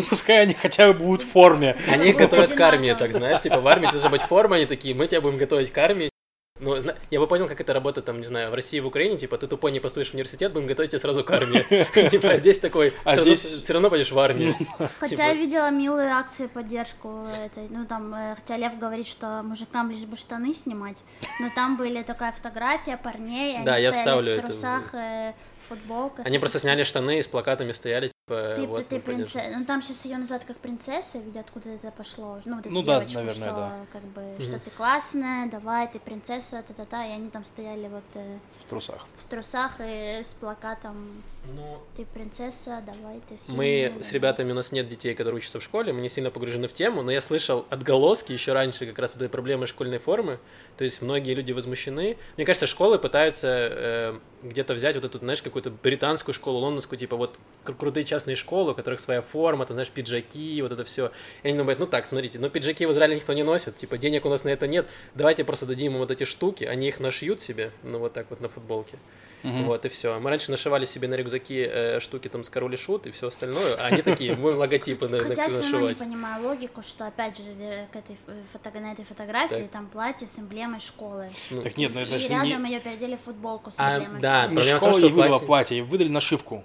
пускай 0.11 0.43
они 0.43 0.53
хотя 0.53 0.93
бы 0.93 0.99
будут 0.99 1.23
в 1.23 1.31
форме. 1.31 1.77
Они 1.91 2.11
их 2.11 2.17
готовят 2.17 2.53
к 2.53 2.61
армии, 2.61 2.93
так 2.93 3.13
знаешь, 3.15 3.41
типа 3.41 3.61
в 3.61 3.67
армии 3.67 3.91
должна 3.91 4.11
быть 4.11 4.21
форма, 4.23 4.57
они 4.57 4.67
такие, 4.67 4.95
мы 4.95 5.07
тебя 5.07 5.23
будем 5.23 5.39
готовить 5.39 5.73
к 5.73 5.79
армии. 5.79 6.11
Ну, 6.59 6.77
я 7.11 7.21
бы 7.21 7.27
понял, 7.27 7.49
как 7.49 7.61
это 7.61 7.75
работает, 7.75 8.07
там, 8.07 8.19
не 8.19 8.25
знаю, 8.25 8.51
в 8.51 8.55
России 8.55 8.79
и 8.79 8.81
в 8.81 8.87
Украине, 8.87 9.19
типа, 9.19 9.37
ты 9.37 9.47
тупой 9.47 9.73
не 9.73 9.81
поступишь 9.81 10.11
в 10.11 10.15
университет, 10.15 10.53
будем 10.53 10.67
готовить 10.67 10.91
тебя 10.91 11.01
сразу 11.01 11.23
к 11.23 11.31
армии. 11.31 11.65
Типа, 12.09 12.31
а 12.31 12.39
здесь 12.39 12.61
такой, 12.61 12.95
А 13.05 13.17
все 13.17 13.73
равно- 13.73 13.91
пойдешь 13.91 14.11
в 14.11 14.19
армию. 14.19 14.55
Хотя 15.01 15.09
Типа- 15.09 15.23
я 15.23 15.35
видела 15.35 15.71
милые 15.71 16.11
акции 16.11 16.47
поддержку 16.47 17.27
этой, 17.45 17.69
ну 17.69 17.85
там, 17.87 18.15
э, 18.15 18.37
хотя 18.37 18.57
Лев 18.57 18.79
говорит, 18.79 19.07
что 19.07 19.43
мужикам 19.43 19.91
лишь 19.91 20.01
бы 20.01 20.17
штаны 20.17 20.55
снимать, 20.55 20.97
но 21.41 21.51
там 21.55 21.77
были 21.77 22.03
такая 22.03 22.33
фотография 22.33 22.97
парней, 22.97 23.59
они 23.59 23.93
стояли 23.93 24.39
в 24.39 24.43
трусах, 24.43 24.95
э, 24.95 25.35
футболках. 25.69 26.25
Они 26.25 26.39
просто 26.39 26.59
сняли 26.59 26.85
штаны 26.85 27.19
и 27.19 27.23
с 27.23 27.27
плакатами 27.27 27.73
стояли, 27.73 28.11
Ты, 28.27 28.67
вот, 28.67 28.89
ты 28.89 28.99
принцесса, 28.99 29.57
ну 29.57 29.65
там 29.65 29.81
сейчас 29.81 30.05
ее 30.05 30.17
называют 30.17 30.45
как 30.45 30.57
принцесса, 30.57 31.19
видят, 31.19 31.47
откуда 31.47 31.69
это 31.69 31.93
пошло, 31.93 32.41
ну 32.45 32.57
вот 32.57 32.67
эту 32.67 32.75
Ну 32.75 32.83
да, 32.83 32.99
девочку, 32.99 33.19
наверное, 33.21 33.35
что 33.35 33.55
да. 33.55 33.87
как 33.93 34.03
бы, 34.03 34.37
что 34.43 34.59
ты 34.59 34.71
классная, 34.71 35.47
давай, 35.49 35.87
ты 35.87 36.01
принцесса, 36.01 36.65
та-та-та, 36.67 37.07
и 37.07 37.13
они 37.13 37.31
там 37.31 37.45
стояли 37.45 37.87
вот 37.87 38.03
э, 38.15 38.39
В 38.65 38.69
трусах. 38.69 39.07
в 39.15 39.27
трусах 39.27 39.77
и 39.79 40.23
с 40.25 40.35
плакатом, 40.35 41.23
Ну, 41.55 41.79
ты 41.97 42.05
принцесса, 42.05 42.83
давай, 42.85 43.21
ты 43.29 43.35
Мы 43.53 43.65
сильная, 43.65 43.89
с 43.91 43.93
давай». 43.93 44.13
ребятами, 44.13 44.53
у 44.53 44.55
нас 44.55 44.73
нет 44.73 44.89
детей, 44.89 45.15
которые 45.15 45.37
учатся 45.37 45.61
в 45.61 45.63
школе, 45.63 45.93
мы 45.93 46.01
не 46.01 46.09
сильно 46.09 46.31
погружены 46.31 46.67
в 46.67 46.73
тему, 46.73 47.03
но 47.03 47.13
я 47.13 47.21
слышал 47.21 47.67
отголоски 47.71 48.33
еще 48.33 48.53
раньше 48.53 48.87
как 48.87 48.99
раз 48.99 49.15
этой 49.15 49.29
проблемы 49.29 49.67
школьной 49.67 49.99
формы, 49.99 50.39
то 50.77 50.85
есть 50.85 51.03
многие 51.03 51.35
люди 51.35 51.53
возмущены. 51.53 52.17
Мне 52.37 52.47
кажется, 52.47 52.67
школы 52.67 52.99
пытаются 52.99 53.47
э, 53.49 54.19
где-то 54.43 54.75
взять 54.75 54.97
вот 54.97 55.05
эту, 55.05 55.19
знаешь, 55.19 55.41
какую-то 55.41 55.71
британскую 55.71 56.35
школу, 56.35 56.59
лондонскую, 56.59 56.99
типа 56.99 57.17
вот 57.17 57.39
кру- 57.65 57.77
крутые 57.77 58.05
частные 58.05 58.35
школы, 58.35 58.73
у 58.73 58.75
которых 58.75 58.99
своя 58.99 59.23
форма, 59.23 59.67
там, 59.67 59.75
знаешь, 59.75 59.91
пиджаки, 59.91 60.61
вот 60.63 60.73
это 60.73 60.85
все. 60.85 61.13
И 61.43 61.49
они 61.49 61.59
думают, 61.59 61.79
ну 61.79 61.87
так, 61.87 62.07
смотрите, 62.07 62.39
ну 62.39 62.51
пиджаки 62.51 62.87
в 62.87 62.93
Израиле 62.93 63.17
никто 63.17 63.33
не 63.33 63.45
носит, 63.45 63.77
типа 63.77 63.99
денег 63.99 64.25
у 64.25 64.29
нас 64.29 64.45
на 64.45 64.49
это 64.49 64.67
нет, 64.67 64.87
давайте 65.15 65.45
просто 65.45 65.67
дадим 65.67 65.93
им 65.93 65.99
вот 65.99 66.11
эти 66.11 66.25
штуки, 66.25 66.65
они 66.65 66.89
их 66.89 66.99
нашьют 66.99 67.41
себе, 67.41 67.71
ну 67.83 67.99
вот 67.99 68.13
так 68.15 68.27
вот 68.31 68.41
на 68.41 68.49
футболке. 68.49 68.99
Вот, 69.43 69.85
и 69.85 69.89
все. 69.89 70.19
Мы 70.19 70.31
раньше 70.31 70.51
нашивали 70.51 70.87
себе 70.87 71.07
на 71.07 71.15
рюкзаки 71.37 71.69
э, 71.71 72.01
штуки 72.01 72.29
там 72.29 72.43
с 72.43 72.51
король 72.51 72.75
и 72.75 72.77
шут 72.77 73.07
и 73.07 73.11
все 73.11 73.29
остальное, 73.29 73.75
а 73.77 73.87
они 73.87 74.03
такие, 74.03 74.35
будем 74.35 74.59
логотипы 74.59 75.09
на, 75.09 75.19
Хотя 75.19 75.49
все 75.49 75.71
равно 75.73 75.89
не 75.89 75.95
понимаю 75.95 76.47
логику, 76.49 76.83
что 76.83 77.07
опять 77.07 77.37
же 77.37 77.45
ве- 77.45 77.87
к 77.93 77.97
этой 77.97 78.17
фото- 78.53 78.81
на 78.81 78.93
этой 78.93 79.05
фотографии 79.05 79.63
Так. 79.63 79.71
там 79.71 79.87
платье 79.87 80.27
с 80.27 80.39
эмблемой 80.39 80.81
школы. 80.81 81.31
Ну, 81.51 81.63
Так 81.63 81.77
нет, 81.77 81.93
ну 81.95 82.01
это 82.01 82.19
же 82.19 82.29
рядом 82.29 82.65
не, 82.65 82.71
ее 82.73 82.81
передели 82.81 83.17
в 83.17 83.21
футболку 83.23 83.71
с 83.71 83.75
А, 83.79 83.97
эмблемой 83.99 84.21
да, 84.21 84.43
школы. 84.45 84.55
не 84.57 84.63
в 84.63 84.69
том, 84.69 84.79
школа 84.93 84.99
ей 85.05 85.11
выдала 85.13 85.39
платье- 85.41 85.75
ей 85.77 85.83
выдали 85.83 86.09
нашивку. 86.09 86.65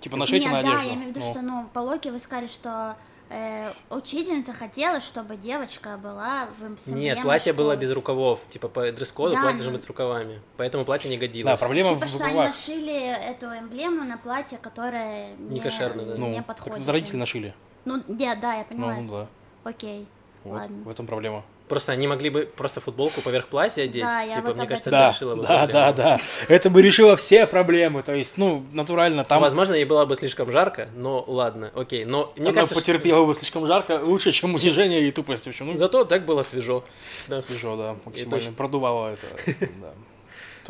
Типа 0.00 0.16
нашейте 0.16 0.46
Нет, 0.46 0.52
на 0.52 0.62
да, 0.62 0.68
одежду. 0.68 0.88
я 0.88 0.94
имею 0.94 1.06
в 1.12 1.16
виду, 1.16 1.20
Ну. 1.26 1.30
что 1.32 1.42
ну 1.42 1.68
по 1.72 1.78
логике 1.80 2.10
вы 2.12 2.18
сказали, 2.18 2.46
что 2.48 2.96
э, 3.30 3.72
учительница 3.90 4.52
хотела, 4.52 5.00
чтобы 5.00 5.36
девочка 5.36 5.96
была 5.96 6.48
в 6.58 6.78
с 6.78 6.86
Нет, 6.88 7.22
платье 7.22 7.52
было 7.52 7.76
без 7.76 7.90
рукавов, 7.92 8.40
типа 8.50 8.68
по 8.68 8.90
дресс-коду 8.92 9.34
Да, 9.34 9.40
платье 9.42 9.58
должно 9.58 9.72
быть 9.72 9.82
с 9.82 9.86
рукавами, 9.86 10.40
поэтому 10.56 10.84
платье 10.84 11.10
не 11.10 11.18
годилось. 11.18 11.52
Да, 11.52 11.56
проблема 11.56 11.90
Типа, 11.90 12.06
в 12.06 12.08
что 12.08 12.24
они 12.24 12.32
рукавах. 12.34 12.48
нашили 12.48 12.94
эту 13.30 13.46
эмблему 13.46 14.04
на 14.04 14.16
платье, 14.18 14.58
которое 14.58 15.34
Не 15.36 15.60
кошерно, 15.60 16.04
да. 16.04 16.14
Ну, 16.16 16.28
не 16.28 16.36
так 16.36 16.46
подходит. 16.46 16.82
это 16.82 16.92
родители 16.92 17.16
нашили. 17.16 17.54
Ну, 17.84 18.02
я, 18.18 18.34
да, 18.36 18.54
я 18.54 18.58
Ну, 18.60 18.64
понимаю. 18.68 19.02
ну 19.02 19.12
да. 19.12 19.26
Окей, 19.64 20.06
Вот, 20.44 20.54
ладно. 20.60 20.76
в 20.84 20.88
этом 20.88 21.06
проблема. 21.06 21.44
Просто 21.68 21.92
они 21.92 22.06
могли 22.06 22.30
бы 22.30 22.48
просто 22.56 22.80
футболку 22.80 23.20
поверх 23.20 23.48
платья 23.48 23.82
одеть, 23.82 24.02
Да, 24.04 24.20
я 24.22 24.36
типа, 24.36 24.48
вот 24.48 24.56
мне 24.58 24.66
кажется, 24.66 24.90
это 24.90 24.98
Да, 24.98 25.10
решило 25.10 25.34
бы 25.34 25.42
да, 25.42 25.48
проблему. 25.58 25.72
да, 25.72 25.92
да. 25.92 26.20
Это 26.48 26.70
бы 26.70 26.80
решило 26.82 27.16
все 27.16 27.46
проблемы. 27.46 28.02
То 28.04 28.14
есть, 28.14 28.38
ну, 28.38 28.64
натурально 28.72 29.24
там 29.24 29.40
Возможно, 29.42 29.74
ей 29.74 29.84
было 29.84 30.04
бы 30.04 30.14
слишком 30.16 30.52
жарко, 30.52 30.88
но 30.96 31.24
ладно, 31.26 31.72
окей. 31.74 32.04
Но 32.04 32.32
мне 32.36 32.46
она 32.50 32.54
кажется, 32.54 32.74
что- 32.74 32.82
потерпела 32.82 33.24
бы 33.24 33.34
слишком 33.34 33.66
жарко, 33.66 34.00
лучше, 34.02 34.30
чем 34.32 34.54
унижение 34.54 35.06
и 35.08 35.10
тупость. 35.10 35.44
В 35.44 35.48
общем, 35.48 35.66
ну, 35.66 35.76
Зато 35.76 36.04
так 36.04 36.24
было 36.24 36.42
свежо. 36.42 36.84
Да. 37.28 37.36
свежо, 37.36 37.76
да, 37.76 37.96
максимально. 38.04 38.38
точно. 38.38 38.52
Продувало 38.54 39.08
это, 39.14 39.26
да. 39.80 39.92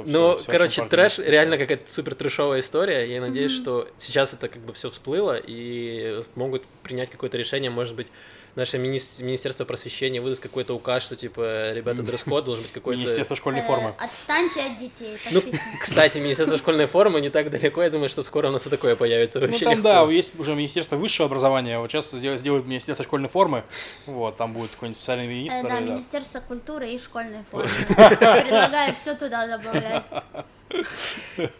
Ну, 0.04 0.38
короче, 0.46 0.84
трэш 0.84 1.18
реально 1.18 1.56
какая-то 1.56 1.90
супер 1.90 2.14
трэшовая 2.14 2.60
история. 2.60 3.10
Я 3.10 3.20
надеюсь, 3.20 3.52
что 3.52 3.88
сейчас 3.98 4.34
это 4.34 4.48
как 4.48 4.60
бы 4.62 4.72
все 4.74 4.90
всплыло 4.90 5.36
и 5.42 6.22
могут 6.34 6.64
принять 6.82 7.08
какое-то 7.10 7.38
решение, 7.38 7.70
может 7.70 7.94
быть, 7.96 8.08
наше 8.56 8.78
мини- 8.78 9.22
Министерство 9.22 9.64
просвещения 9.64 10.20
выдаст 10.20 10.42
какой-то 10.42 10.74
указ, 10.74 11.02
что 11.04 11.14
типа, 11.14 11.72
ребята, 11.72 12.02
дресс-код 12.02 12.44
должен 12.44 12.62
быть 12.64 12.72
какой-то... 12.72 12.98
Министерство 13.00 13.36
школьной 13.36 13.60
Э, 13.60 13.64
формы. 13.66 13.94
Отстаньте 13.98 14.60
от 14.62 14.78
детей, 14.78 15.16
Ну, 15.30 15.42
кстати, 15.80 16.18
Министерство 16.18 16.58
школьной 16.58 16.86
формы 16.86 17.20
не 17.20 17.30
так 17.30 17.50
далеко, 17.50 17.82
я 17.82 17.90
думаю, 17.90 18.08
что 18.08 18.22
скоро 18.22 18.48
у 18.48 18.50
нас 18.50 18.66
и 18.66 18.70
такое 18.70 18.96
появится 18.96 19.38
Ну, 19.40 19.46
вообще 19.46 19.64
там, 19.66 19.74
легко. 19.74 19.82
да, 19.84 20.02
есть 20.10 20.38
уже 20.40 20.54
Министерство 20.54 20.96
высшего 20.96 21.26
образования, 21.26 21.78
вот 21.78 21.90
сейчас 21.92 22.10
сделают, 22.10 22.66
Министерство 22.66 23.04
школьной 23.04 23.28
формы, 23.28 23.62
вот, 24.06 24.36
там 24.36 24.52
будет 24.52 24.70
какой-нибудь 24.72 24.96
специальный 24.96 25.26
Э, 25.26 25.28
министр. 25.28 25.68
да. 25.68 25.80
Министерство 25.80 26.40
культуры 26.40 26.88
и 26.90 26.98
школьной 26.98 27.44
формы. 27.50 27.68
Предлагаю 27.88 28.94
все 28.94 29.14
туда 29.14 29.46
добавлять. 29.46 30.02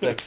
Так. 0.01 0.19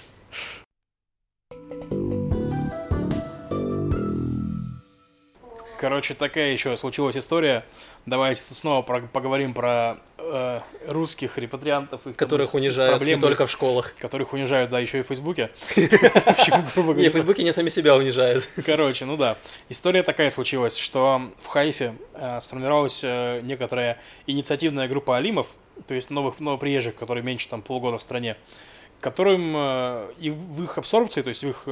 Короче, 5.80 6.14
такая 6.14 6.52
еще 6.52 6.76
случилась 6.76 7.16
история. 7.16 7.64
Давайте 8.06 8.42
снова 8.42 8.82
про- 8.82 9.00
поговорим 9.00 9.54
про 9.54 9.96
э, 10.18 10.60
русских 10.90 11.38
репатриантов, 11.38 12.02
их 12.02 12.18
там 12.18 12.28
Которых 12.28 12.54
унижают 12.54 12.98
проблемы, 12.98 13.16
не 13.16 13.22
только 13.22 13.46
в 13.46 13.52
школах. 13.52 13.96
которых 13.98 14.34
унижают, 14.34 14.70
да, 14.72 14.80
еще 14.80 15.00
и 15.00 15.04
в 15.04 15.08
Фейсбуке. 15.08 15.52
Не, 15.78 17.10
в 17.10 17.14
Фейсбуке 17.14 17.44
не 17.44 17.54
сами 17.54 17.70
себя 17.70 17.96
унижают. 17.96 18.46
Короче, 18.66 19.06
ну 19.06 19.16
да. 19.16 19.38
История 19.70 20.04
такая 20.04 20.30
случилась, 20.32 20.76
что 20.76 21.22
в 21.42 21.48
Хайфе 21.48 21.96
э, 22.14 22.42
сформировалась 22.42 23.00
э, 23.02 23.40
некоторая 23.44 24.00
инициативная 24.28 24.90
группа 24.90 25.16
алимов, 25.16 25.48
то 25.88 25.94
есть 25.94 26.10
новых 26.10 26.42
новоприезжих, 26.42 26.96
которые 26.96 27.24
меньше 27.24 27.48
там 27.48 27.62
полгода 27.62 27.98
в 27.98 28.02
стране, 28.02 28.36
которым 29.00 29.54
э, 29.56 30.12
и 30.20 30.30
в 30.30 30.62
их 30.62 30.78
абсорбции, 30.78 31.22
то 31.22 31.30
есть 31.30 31.46
в 31.46 31.48
их 31.48 31.64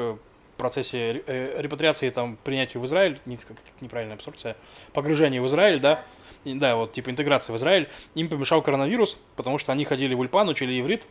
процессе 0.57 1.23
э, 1.25 1.61
репатриации, 1.61 2.09
там, 2.09 2.37
принятию 2.43 2.81
в 2.81 2.85
Израиль, 2.85 3.19
не, 3.25 3.37
как 3.37 3.57
неправильная 3.81 4.15
абсорбция, 4.15 4.55
погружение 4.93 5.41
в 5.41 5.47
Израиль, 5.47 5.79
да, 5.79 6.03
и, 6.43 6.53
да, 6.53 6.75
вот 6.75 6.93
типа 6.93 7.09
интеграция 7.09 7.53
в 7.53 7.57
Израиль, 7.57 7.89
им 8.15 8.29
помешал 8.29 8.61
коронавирус, 8.61 9.17
потому 9.35 9.57
что 9.57 9.71
они 9.71 9.85
ходили 9.85 10.13
в 10.13 10.19
Ульпан, 10.19 10.47
учили 10.49 10.79
иврит, 10.79 11.07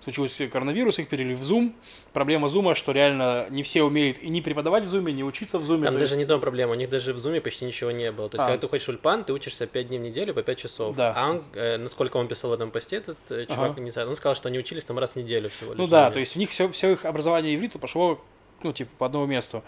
случился 0.00 0.46
коронавирус, 0.46 0.98
их 0.98 1.08
перевели 1.08 1.34
в 1.34 1.40
Zoom. 1.42 1.72
Проблема 2.12 2.48
Zoom, 2.48 2.74
что 2.74 2.92
реально 2.92 3.46
не 3.50 3.62
все 3.62 3.82
умеют 3.82 4.18
и 4.18 4.28
не 4.28 4.42
преподавать 4.42 4.84
в 4.84 4.94
Zoom, 4.94 5.10
не 5.10 5.24
учиться 5.24 5.58
в 5.58 5.62
Zoom. 5.62 5.82
Там 5.82 5.94
то 5.94 5.98
даже 5.98 6.14
есть- 6.14 6.16
не 6.18 6.26
том 6.26 6.40
проблема, 6.40 6.72
у 6.72 6.74
них 6.74 6.90
даже 6.90 7.12
в 7.12 7.18
зуме 7.18 7.40
почти 7.40 7.64
ничего 7.64 7.90
не 7.90 8.12
было. 8.12 8.28
То 8.28 8.36
есть, 8.36 8.44
А. 8.44 8.46
когда 8.46 8.60
ты 8.60 8.68
ходишь 8.68 8.86
в 8.86 8.90
Ульпан, 8.90 9.24
ты 9.24 9.32
учишься 9.32 9.66
5 9.66 9.88
дней 9.88 9.98
в 9.98 10.02
неделю 10.02 10.34
по 10.34 10.42
5 10.42 10.58
часов. 10.58 10.94
Да. 10.94 11.12
А 11.16 11.30
он, 11.30 11.44
э, 11.54 11.78
насколько 11.78 12.18
он 12.18 12.28
писал 12.28 12.50
в 12.50 12.52
этом 12.52 12.70
посте, 12.70 12.96
этот 12.96 13.18
э, 13.30 13.46
чувак, 13.46 13.72
Ага. 13.72 13.80
не 13.80 13.90
знаю, 13.90 14.08
он 14.08 14.14
сказал, 14.16 14.36
что 14.36 14.48
они 14.48 14.58
учились 14.58 14.84
там 14.84 14.98
раз 14.98 15.14
в 15.14 15.16
неделю 15.16 15.48
всего 15.50 15.72
лишь. 15.72 15.78
Ну 15.78 15.86
да, 15.86 16.10
то 16.10 16.20
есть 16.20 16.36
у 16.36 16.38
них 16.38 16.50
все, 16.50 16.68
все 16.68 16.92
их 16.92 17.04
образование 17.04 17.54
ивриту 17.56 17.78
пошло 17.78 18.22
ну, 18.66 18.72
типа, 18.72 18.90
по 18.98 19.06
одному 19.06 19.26
месту. 19.26 19.62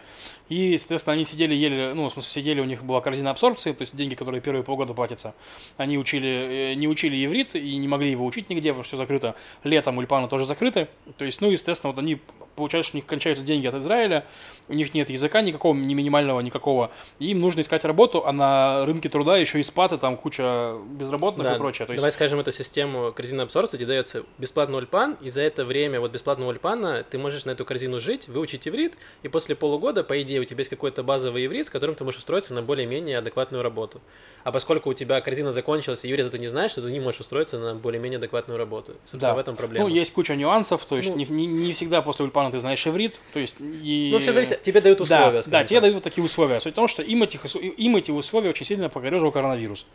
И, 0.49 0.77
соответственно, 0.77 1.15
они 1.15 1.25
сидели, 1.25 1.55
ели, 1.55 1.93
ну, 1.95 2.09
в 2.09 2.13
смысле, 2.13 2.31
сидели, 2.31 2.61
у 2.61 2.65
них 2.65 2.85
была 2.85 3.01
корзина 3.01 3.31
абсорбции, 3.31 3.73
то 3.73 3.83
есть 3.83 3.97
деньги, 3.97 4.15
которые 4.15 4.41
первые 4.41 4.65
полгода 4.65 4.95
платятся. 4.95 5.35
Они 5.77 5.99
учили, 5.99 6.73
э, 6.73 6.75
не 6.75 6.89
учили 6.89 7.25
иврит 7.25 7.55
и 7.55 7.77
не 7.77 7.89
могли 7.89 8.11
его 8.11 8.27
учить 8.27 8.51
нигде, 8.51 8.71
потому 8.71 8.83
что 8.85 8.91
все 8.91 8.97
закрыто. 8.97 9.35
Летом 9.65 9.99
ульпаны 9.99 10.29
тоже 10.29 10.45
закрыты. 10.45 10.89
То 11.17 11.25
есть, 11.25 11.41
ну, 11.41 11.51
естественно, 11.51 11.93
вот 11.93 11.99
они 11.99 12.21
получают, 12.59 12.87
что 12.87 12.97
у 12.97 12.99
них 12.99 13.07
кончаются 13.07 13.45
деньги 13.45 13.67
от 13.67 13.75
Израиля, 13.77 14.27
у 14.69 14.75
них 14.75 14.93
нет 14.93 15.09
языка 15.09 15.41
никакого, 15.41 15.75
ни 15.75 15.95
минимального, 15.95 16.41
никакого. 16.41 16.91
И 17.19 17.31
им 17.31 17.41
нужно 17.41 17.61
искать 17.61 17.85
работу, 17.85 18.27
а 18.27 18.33
на 18.33 18.85
рынке 18.85 19.09
труда 19.09 19.39
еще 19.39 19.61
и 19.61 19.63
спаты, 19.63 19.97
там 19.97 20.17
куча 20.17 20.75
безработных 20.91 21.47
Да, 21.47 21.55
и 21.55 21.59
прочее. 21.59 21.87
То 21.87 21.93
есть, 21.93 22.03
Давай 22.03 22.13
скажем 22.13 22.41
эту 22.41 22.53
систему 22.53 23.13
корзины 23.13 23.43
абсорбции, 23.43 23.77
тебе 23.77 23.87
дается 23.87 24.25
бесплатный 24.39 24.77
ульпан, 24.79 25.17
и 25.23 25.31
за 25.31 25.41
это 25.43 25.65
время 25.65 26.01
вот 26.01 26.11
бесплатного 26.11 26.51
ульпана 26.51 27.05
ты 27.09 27.17
можешь 27.17 27.45
на 27.45 27.53
эту 27.53 27.65
корзину 27.65 28.01
жить, 28.01 28.29
выучить 28.29 28.61
иврит, 28.89 28.99
и 29.23 29.29
после 29.29 29.55
полугода, 29.55 30.03
по 30.05 30.21
идее, 30.23 30.41
у 30.41 30.45
тебя 30.45 30.59
есть 30.59 30.71
какой-то 30.71 31.03
базовый 31.03 31.47
иврит, 31.47 31.67
с 31.67 31.71
которым 31.71 31.95
ты 31.95 32.05
можешь 32.05 32.19
устроиться 32.19 32.55
на 32.55 32.63
более-менее 32.63 33.19
адекватную 33.19 33.63
работу. 33.63 34.01
А 34.45 34.53
поскольку 34.53 34.91
у 34.91 34.95
тебя 34.95 35.21
корзина 35.21 35.53
закончилась, 35.53 36.05
и 36.05 36.11
иврит 36.11 36.31
ты 36.31 36.39
не 36.39 36.47
знаешь, 36.49 36.73
то 36.75 36.83
ты 36.83 36.91
не 36.91 37.01
можешь 37.01 37.21
устроиться 37.21 37.59
на 37.59 37.75
более-менее 37.75 38.19
адекватную 38.19 38.59
работу. 38.59 38.93
Собственно, 39.05 39.21
Да. 39.33 39.35
в 39.35 39.39
этом 39.39 39.57
проблема. 39.57 39.89
Ну, 39.89 39.95
есть 39.95 40.13
куча 40.13 40.37
нюансов, 40.37 40.85
то 40.85 40.97
есть 40.97 41.11
Ну- 41.11 41.17
не, 41.17 41.25
не- 41.27 41.47
не 41.47 41.73
всегда 41.73 42.03
после 42.03 42.25
ульпана 42.25 42.51
ты 42.51 42.59
знаешь 42.59 42.87
иврит, 42.87 43.19
то 43.33 43.39
есть 43.41 43.57
и... 43.61 44.11
Ну, 44.13 44.19
все 44.19 44.33
зависит, 44.33 44.63
тебе 44.63 44.81
дают 44.81 45.01
условия. 45.01 45.43
Да, 45.43 45.51
да, 45.51 45.65
тебе 45.65 45.81
так. 45.81 45.91
дают 45.91 46.05
такие 46.05 46.25
условия. 46.25 46.61
Суть 46.61 46.73
в 46.73 46.77
том, 46.77 46.89
что 46.89 47.03
им, 47.03 47.23
этих, 47.23 47.45
им 47.57 47.97
эти 47.97 48.11
условия 48.11 48.51
очень 48.51 48.67
сильно 48.67 48.89
покорежил 48.89 49.31
коронавирус. 49.33 49.87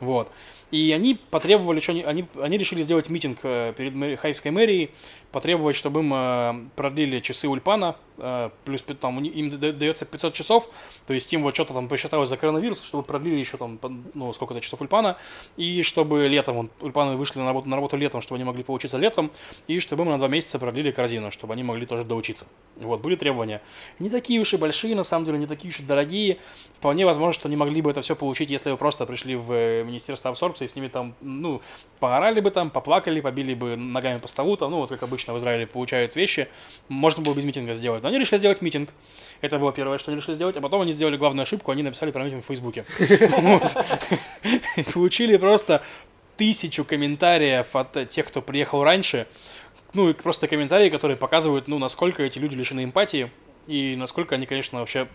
Вот. 0.00 0.30
И 0.70 0.92
они 0.92 1.18
потребовали, 1.30 1.80
что 1.80 1.92
они, 1.92 2.02
они, 2.02 2.26
они 2.40 2.58
решили 2.58 2.82
сделать 2.82 3.08
митинг 3.08 3.38
э, 3.42 3.72
перед 3.76 4.20
Хайфской 4.20 4.50
мэрией, 4.50 4.90
потребовать, 5.32 5.76
чтобы 5.76 6.00
им 6.00 6.12
э, 6.14 6.66
продлили 6.76 7.20
часы 7.20 7.48
ульпана 7.48 7.96
э, 8.20 8.50
плюс 8.64 8.82
там 9.00 9.22
им 9.22 9.58
да- 9.58 9.72
дается 9.72 10.04
500 10.04 10.34
часов, 10.34 10.68
то 11.06 11.14
есть 11.14 11.32
им 11.32 11.42
вот 11.42 11.54
что-то 11.54 11.74
там 11.74 11.88
посчиталось 11.88 12.28
за 12.28 12.36
коронавирус, 12.36 12.82
чтобы 12.82 13.02
продлили 13.02 13.38
еще 13.38 13.56
там, 13.56 13.78
ну, 14.14 14.32
сколько-то 14.32 14.60
часов 14.60 14.80
Ульпана, 14.80 15.16
и 15.56 15.82
чтобы 15.82 16.28
летом, 16.28 16.56
вот, 16.56 16.70
Ульпаны 16.80 17.16
вышли 17.16 17.38
на 17.38 17.46
работу, 17.46 17.68
на 17.68 17.76
работу 17.76 17.96
летом, 17.96 18.20
чтобы 18.20 18.36
они 18.36 18.44
могли 18.44 18.62
поучиться 18.62 18.98
летом, 18.98 19.30
и 19.66 19.80
чтобы 19.80 20.04
мы 20.04 20.12
на 20.12 20.18
два 20.18 20.28
месяца 20.28 20.58
продлили 20.58 20.90
корзину, 20.90 21.30
чтобы 21.30 21.54
они 21.54 21.62
могли 21.62 21.86
тоже 21.86 22.04
доучиться. 22.04 22.46
Вот, 22.76 23.00
были 23.00 23.14
требования. 23.14 23.62
Не 23.98 24.10
такие 24.10 24.40
уж 24.40 24.54
и 24.54 24.56
большие, 24.56 24.94
на 24.94 25.02
самом 25.02 25.26
деле, 25.26 25.38
не 25.38 25.46
такие 25.46 25.70
уж 25.70 25.80
и 25.80 25.82
дорогие. 25.82 26.38
Вполне 26.74 27.04
возможно, 27.04 27.32
что 27.32 27.48
они 27.48 27.56
могли 27.56 27.82
бы 27.82 27.90
это 27.90 28.00
все 28.00 28.16
получить, 28.16 28.50
если 28.50 28.70
бы 28.70 28.76
просто 28.76 29.06
пришли 29.06 29.36
в 29.36 29.82
Министерство 29.84 30.30
абсорбции, 30.30 30.59
с 30.66 30.76
ними 30.76 30.88
там, 30.88 31.14
ну, 31.20 31.60
поорали 31.98 32.40
бы 32.40 32.50
там, 32.50 32.70
поплакали, 32.70 33.20
побили 33.20 33.54
бы 33.54 33.76
ногами 33.76 34.18
по 34.18 34.28
столу, 34.28 34.56
там, 34.56 34.70
ну, 34.70 34.78
вот 34.78 34.90
как 34.90 35.02
обычно 35.02 35.34
в 35.34 35.38
Израиле 35.38 35.66
получают 35.66 36.16
вещи. 36.16 36.48
Можно 36.88 37.22
было 37.22 37.34
без 37.34 37.44
митинга 37.44 37.74
сделать. 37.74 38.02
Но 38.02 38.08
они 38.08 38.18
решили 38.18 38.38
сделать 38.38 38.62
митинг. 38.62 38.90
Это 39.40 39.58
было 39.58 39.72
первое, 39.72 39.98
что 39.98 40.10
они 40.10 40.20
решили 40.20 40.34
сделать. 40.34 40.56
А 40.56 40.60
потом 40.60 40.82
они 40.82 40.92
сделали 40.92 41.16
главную 41.16 41.42
ошибку, 41.42 41.70
они 41.70 41.82
написали 41.82 42.10
про 42.10 42.24
митинг 42.24 42.44
в 42.44 42.46
Фейсбуке. 42.46 42.84
Получили 44.94 45.36
просто 45.36 45.82
тысячу 46.36 46.84
комментариев 46.84 47.76
от 47.76 48.08
тех, 48.08 48.26
кто 48.26 48.40
приехал 48.40 48.82
раньше. 48.82 49.26
Ну, 49.92 50.08
и 50.08 50.12
просто 50.12 50.46
комментарии, 50.46 50.88
которые 50.88 51.16
показывают, 51.16 51.68
ну, 51.68 51.78
насколько 51.78 52.22
эти 52.22 52.38
люди 52.38 52.54
лишены 52.54 52.84
эмпатии 52.84 53.30
и 53.66 53.96
насколько 53.96 54.36
они, 54.36 54.46
конечно, 54.46 54.78
вообще 54.80 55.08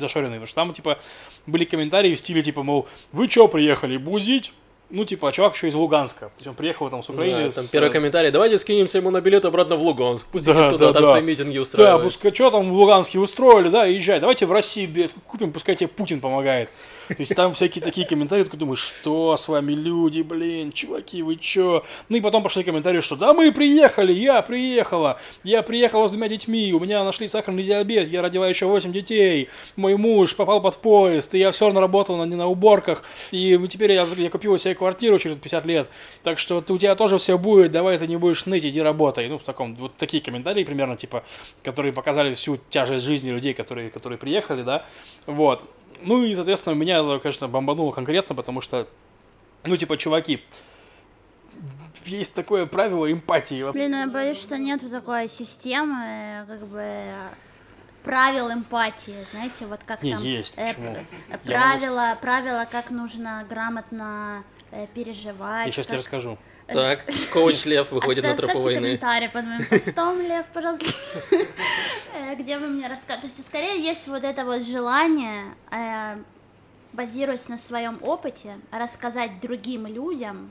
зашоренные. 0.00 0.40
Потому 0.40 0.46
что 0.46 0.54
там, 0.56 0.72
типа, 0.72 0.98
были 1.46 1.64
комментарии 1.64 2.14
в 2.14 2.18
стиле, 2.18 2.42
типа, 2.42 2.62
мол, 2.62 2.86
вы 3.12 3.28
чё 3.28 3.48
приехали, 3.48 3.96
бузить? 3.96 4.52
Ну, 4.88 5.04
типа, 5.04 5.32
чувак 5.32 5.54
еще 5.56 5.66
из 5.66 5.74
Луганска. 5.74 6.26
То 6.26 6.32
есть 6.38 6.46
он 6.46 6.54
приехал 6.54 6.88
там 6.90 7.02
с 7.02 7.10
Украины. 7.10 7.44
Да, 7.48 7.50
там 7.50 7.64
с, 7.64 7.70
первый 7.70 7.90
э, 7.90 7.92
комментарий. 7.92 8.30
Давайте 8.30 8.56
скинемся 8.56 8.98
ему 8.98 9.10
на 9.10 9.20
билет 9.20 9.44
обратно 9.44 9.74
в 9.74 9.82
Луганск. 9.82 10.26
Пусть 10.30 10.46
Да, 10.46 10.70
туда, 10.70 10.86
да, 10.88 10.92
там 10.92 11.02
да. 11.02 11.10
свои 11.10 11.22
митинги 11.22 11.56
Да, 11.56 11.62
устраивает. 11.62 12.04
пускай 12.04 12.32
что 12.32 12.50
там 12.52 12.70
в 12.70 12.72
Луганске 12.72 13.18
устроили, 13.18 13.68
да, 13.68 13.84
езжай, 13.84 14.20
давайте 14.20 14.46
в 14.46 14.52
России 14.52 14.86
билет 14.86 15.10
купим, 15.26 15.52
пускай 15.52 15.74
тебе 15.74 15.88
Путин 15.88 16.20
помогает. 16.20 16.70
То 17.08 17.16
есть 17.18 17.34
там 17.34 17.54
всякие 17.54 17.82
такие 17.82 18.06
комментарии, 18.06 18.44
ты 18.44 18.56
думаешь, 18.56 18.80
что 18.80 19.36
с 19.36 19.48
вами 19.48 19.72
люди, 19.72 20.22
блин, 20.22 20.72
чуваки, 20.72 21.22
вы 21.22 21.36
чё? 21.36 21.84
Ну 22.08 22.16
и 22.16 22.20
потом 22.20 22.42
пошли 22.42 22.64
комментарии, 22.64 23.00
что 23.00 23.16
да 23.16 23.32
мы 23.32 23.52
приехали, 23.52 24.12
я 24.12 24.42
приехала, 24.42 25.20
я 25.44 25.62
приехала 25.62 26.08
с 26.08 26.10
двумя 26.10 26.28
детьми, 26.28 26.72
у 26.72 26.80
меня 26.80 27.04
нашли 27.04 27.28
сахарный 27.28 27.62
диабет, 27.62 28.08
я 28.08 28.22
родила 28.22 28.48
еще 28.48 28.66
8 28.66 28.92
детей, 28.92 29.48
мой 29.76 29.96
муж 29.96 30.34
попал 30.34 30.60
под 30.60 30.76
поезд, 30.78 31.34
и 31.34 31.38
я 31.38 31.50
все 31.50 31.66
равно 31.66 31.80
работала 31.80 32.24
не 32.24 32.34
на 32.34 32.46
уборках, 32.46 33.04
и 33.30 33.58
теперь 33.68 33.92
я, 33.92 34.04
я 34.16 34.30
купила 34.30 34.58
себе 34.58 34.74
квартиру 34.74 35.18
через 35.18 35.36
50 35.36 35.66
лет, 35.66 35.90
так 36.22 36.38
что 36.38 36.64
у 36.68 36.78
тебя 36.78 36.94
тоже 36.94 37.18
все 37.18 37.38
будет, 37.38 37.72
давай 37.72 37.98
ты 37.98 38.06
не 38.06 38.16
будешь 38.16 38.46
ныть, 38.46 38.64
иди 38.64 38.80
работай. 38.80 39.28
Ну, 39.28 39.38
в 39.38 39.44
таком, 39.44 39.74
вот 39.76 39.96
такие 39.96 40.22
комментарии 40.22 40.64
примерно, 40.64 40.96
типа, 40.96 41.24
которые 41.62 41.92
показали 41.92 42.34
всю 42.34 42.58
тяжесть 42.68 43.04
жизни 43.04 43.30
людей, 43.30 43.54
которые, 43.54 43.90
которые 43.90 44.18
приехали, 44.18 44.62
да, 44.62 44.86
вот. 45.26 45.64
Ну 46.02 46.22
и, 46.22 46.34
соответственно, 46.34 46.74
меня, 46.74 46.98
это, 46.98 47.18
конечно, 47.20 47.48
бомбануло 47.48 47.92
конкретно, 47.92 48.34
потому 48.34 48.60
что, 48.60 48.88
ну, 49.64 49.76
типа, 49.76 49.96
чуваки, 49.96 50.42
есть 52.04 52.34
такое 52.34 52.66
правило 52.66 53.10
эмпатии. 53.10 53.70
Блин, 53.72 53.90
ну 53.92 53.98
я 53.98 54.06
боюсь, 54.06 54.40
что 54.40 54.58
нету 54.58 54.88
такой 54.88 55.28
системы, 55.28 56.44
как 56.46 56.66
бы 56.66 56.94
правил 58.04 58.52
эмпатии, 58.52 59.16
знаете, 59.32 59.66
вот 59.66 59.80
как 59.84 60.02
Не, 60.02 60.12
там 60.14 60.22
есть, 60.22 60.54
э, 60.56 60.68
почему? 60.68 60.94
п- 60.94 61.06
Я 61.30 61.38
правила, 61.58 62.18
правила, 62.20 62.66
как 62.70 62.90
нужно 62.90 63.44
грамотно 63.48 64.44
э, 64.70 64.86
переживать. 64.94 65.66
Я 65.66 65.72
сейчас 65.72 65.86
тебе 65.86 65.96
как- 65.96 65.98
расскажу. 66.04 66.38
Так, 66.66 67.04
коуч 67.32 67.64
Лев 67.64 67.92
выходит 67.92 68.24
на 68.24 68.34
тропу 68.34 68.58
Оставьте 68.58 68.62
войны. 68.62 68.86
комментарий 68.86 69.28
под 69.28 69.44
моим 69.44 69.64
постом, 69.66 70.20
Лев, 70.20 70.46
пожалуйста, 70.52 70.86
Э, 72.16 72.34
где 72.34 72.58
вы 72.58 72.68
мне 72.68 72.88
расскажете. 72.88 73.28
То 73.28 73.32
есть, 73.32 73.44
скорее, 73.44 73.82
есть 73.82 74.08
вот 74.08 74.24
это 74.24 74.44
вот 74.44 74.64
желание, 74.64 75.54
э, 75.70 76.16
базируясь 76.92 77.48
на 77.48 77.58
своем 77.58 77.98
опыте, 78.02 78.58
рассказать 78.70 79.40
другим 79.40 79.86
людям, 79.86 80.50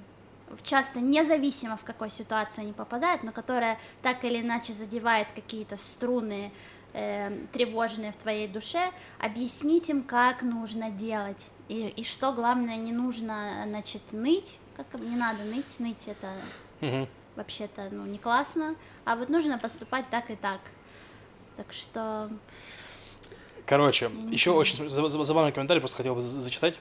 часто 0.63 0.99
независимо 0.99 1.75
в 1.75 1.83
какой 1.83 2.11
ситуацию 2.11 2.63
они 2.63 2.73
попадают, 2.73 3.23
но 3.23 3.31
которая 3.31 3.79
так 4.03 4.23
или 4.23 4.41
иначе 4.41 4.73
задевает 4.73 5.27
какие-то 5.33 5.75
струны 5.75 6.51
э, 6.93 7.35
тревожные 7.51 8.11
в 8.11 8.15
твоей 8.15 8.47
душе, 8.47 8.91
объяснить 9.19 9.89
им, 9.89 10.03
как 10.03 10.43
нужно 10.43 10.91
делать. 10.91 11.47
И, 11.67 11.87
и 11.87 12.03
что 12.03 12.31
главное, 12.31 12.75
не 12.75 12.91
нужно, 12.91 13.63
значит, 13.67 14.01
ныть, 14.11 14.59
как 14.77 14.99
не 15.01 15.15
надо 15.15 15.43
ныть, 15.43 15.79
ныть 15.79 16.07
это 16.07 16.31
вообще-то, 17.35 17.89
ну, 17.91 18.05
не 18.05 18.17
классно, 18.17 18.75
а 19.03 19.15
вот 19.15 19.29
нужно 19.29 19.57
поступать 19.57 20.09
так 20.09 20.29
и 20.31 20.35
так. 20.35 20.59
Так 21.57 21.71
что, 21.73 22.29
Короче, 23.65 24.11
еще 24.29 24.51
очень 24.51 24.89
за- 24.89 25.09
за- 25.09 25.23
забавный 25.23 25.51
комментарий, 25.51 25.79
просто 25.81 25.97
хотел 25.97 26.15
бы 26.15 26.21
за- 26.21 26.39
зачитать. 26.39 26.79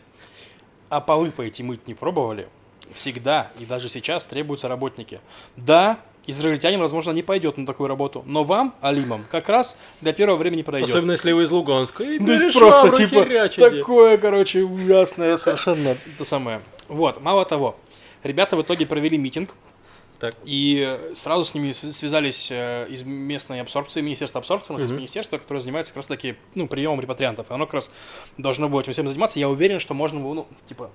А 0.91 1.01
полы 1.01 1.31
пойти 1.31 1.63
мыть 1.63 1.87
не 1.89 1.95
пробовали? 1.95 2.49
Всегда 2.93 3.51
и 3.59 3.65
даже 3.65 3.89
сейчас 3.89 4.27
требуются 4.27 4.69
работники. 4.69 5.21
Да, 5.57 5.99
израильтянин, 6.27 6.81
возможно, 6.81 7.11
не 7.13 7.23
пойдет 7.23 7.57
на 7.59 7.67
такую 7.67 7.89
работу, 7.89 8.23
но 8.27 8.45
вам, 8.45 8.75
алимам, 8.81 9.25
как 9.31 9.49
раз 9.49 9.79
для 10.01 10.13
первого 10.13 10.37
времени 10.37 10.63
подойдет. 10.63 10.89
Особенно 10.89 11.13
если 11.13 11.33
вы 11.33 11.45
из 11.45 11.51
Луганска. 11.51 12.05
И 12.05 12.19
То 12.19 12.33
есть 12.33 12.59
просто 12.59 12.91
типа 12.91 13.25
херячите. 13.25 13.71
такое, 13.71 14.19
короче, 14.19 14.63
ужасное 14.63 15.37
совершенно 15.37 15.97
это 16.15 16.25
самое. 16.25 16.63
Вот, 16.89 17.21
мало 17.21 17.45
того, 17.45 17.77
ребята 18.23 18.57
в 18.57 18.63
итоге 18.63 18.87
провели 18.87 19.17
митинг, 19.19 19.55
Так. 20.19 20.35
и 20.45 20.99
сразу 21.15 21.45
с 21.45 21.55
ними 21.55 21.73
связались 21.73 22.49
э, 22.51 22.87
из 22.89 23.03
местной 23.03 23.61
абсорбции, 23.61 24.01
Министерства 24.01 24.41
абсорбции, 24.41 24.73
у 24.73 24.75
нас 24.75 24.83
есть 24.83 24.95
министерство, 24.95 25.39
которое 25.39 25.61
занимается 25.61 25.93
как 25.93 25.99
раз 25.99 26.07
таки, 26.07 26.37
ну, 26.55 26.67
приемом 26.67 27.01
репатриантов. 27.01 27.51
И 27.51 27.55
оно 27.55 27.67
как 27.67 27.75
раз 27.75 27.91
должно 28.39 28.69
было 28.69 28.81
этим 28.81 28.93
всем 28.93 29.09
заниматься. 29.09 29.39
Я 29.39 29.49
уверен, 29.49 29.81
что 29.81 29.95
можно 29.95 30.21
было, 30.21 30.35
ну, 30.35 30.47
типа, 30.67 30.91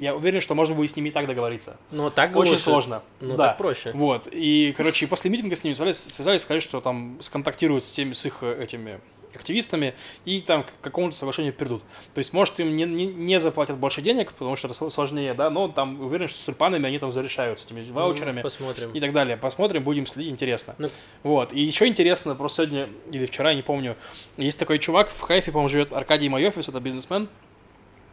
я 0.00 0.14
уверен, 0.14 0.40
что 0.40 0.54
можно 0.54 0.80
и 0.82 0.86
с 0.86 0.94
ними 0.96 1.08
и 1.08 1.12
так 1.12 1.26
договориться. 1.26 1.76
Ну, 1.90 2.10
так 2.10 2.34
Очень 2.36 2.52
лучше. 2.52 2.62
сложно. 2.62 3.02
Ну, 3.20 3.36
да. 3.36 3.48
так 3.48 3.58
проще. 3.58 3.92
Вот. 3.94 4.28
И, 4.30 4.72
короче, 4.76 5.06
после 5.06 5.30
митинга 5.30 5.56
с 5.56 5.64
ними 5.64 5.74
связались, 5.74 5.98
связались, 5.98 6.42
сказали, 6.42 6.60
что 6.60 6.80
там 6.80 7.18
сконтактируют 7.20 7.84
с 7.84 7.90
теми, 7.90 8.12
с 8.12 8.24
их 8.26 8.38
э, 8.42 8.62
этими 8.62 9.00
активистами 9.34 9.94
и 10.24 10.40
там 10.40 10.62
к 10.64 10.72
какому-то 10.80 11.14
соглашению 11.14 11.52
придут. 11.52 11.82
То 12.14 12.18
есть, 12.18 12.32
может, 12.32 12.58
им 12.60 12.74
не, 12.74 12.84
не, 12.84 13.04
не 13.06 13.38
заплатят 13.38 13.76
больше 13.76 14.00
денег, 14.00 14.32
потому 14.32 14.56
что 14.56 14.68
это 14.68 14.76
сл- 14.76 14.90
сложнее, 14.90 15.34
да, 15.34 15.50
но 15.50 15.68
там 15.68 16.00
уверен, 16.00 16.28
что 16.28 16.38
с 16.40 16.48
ульпанами 16.48 16.86
они 16.88 16.98
там 16.98 17.10
зарешают, 17.10 17.60
с 17.60 17.66
этими 17.66 17.88
ваучерами 17.90 18.38
Ну, 18.38 18.42
Посмотрим. 18.42 18.90
и 18.92 19.00
так 19.00 19.12
далее. 19.12 19.36
Посмотрим, 19.36 19.84
будем 19.84 20.06
следить, 20.06 20.32
интересно. 20.32 20.74
Ну. 20.78 20.88
Вот. 21.24 21.52
И 21.52 21.60
еще 21.60 21.86
интересно, 21.86 22.34
просто 22.34 22.62
сегодня 22.64 22.88
или 23.12 23.26
вчера, 23.26 23.52
не 23.52 23.62
помню, 23.62 23.96
есть 24.38 24.58
такой 24.58 24.78
чувак 24.78 25.10
в 25.10 25.20
Хайфе, 25.20 25.52
по-моему, 25.52 25.68
живет 25.68 25.92
Аркадий 25.92 26.28
Майофис, 26.30 26.68
это 26.68 26.80
бизнесмен. 26.80 27.28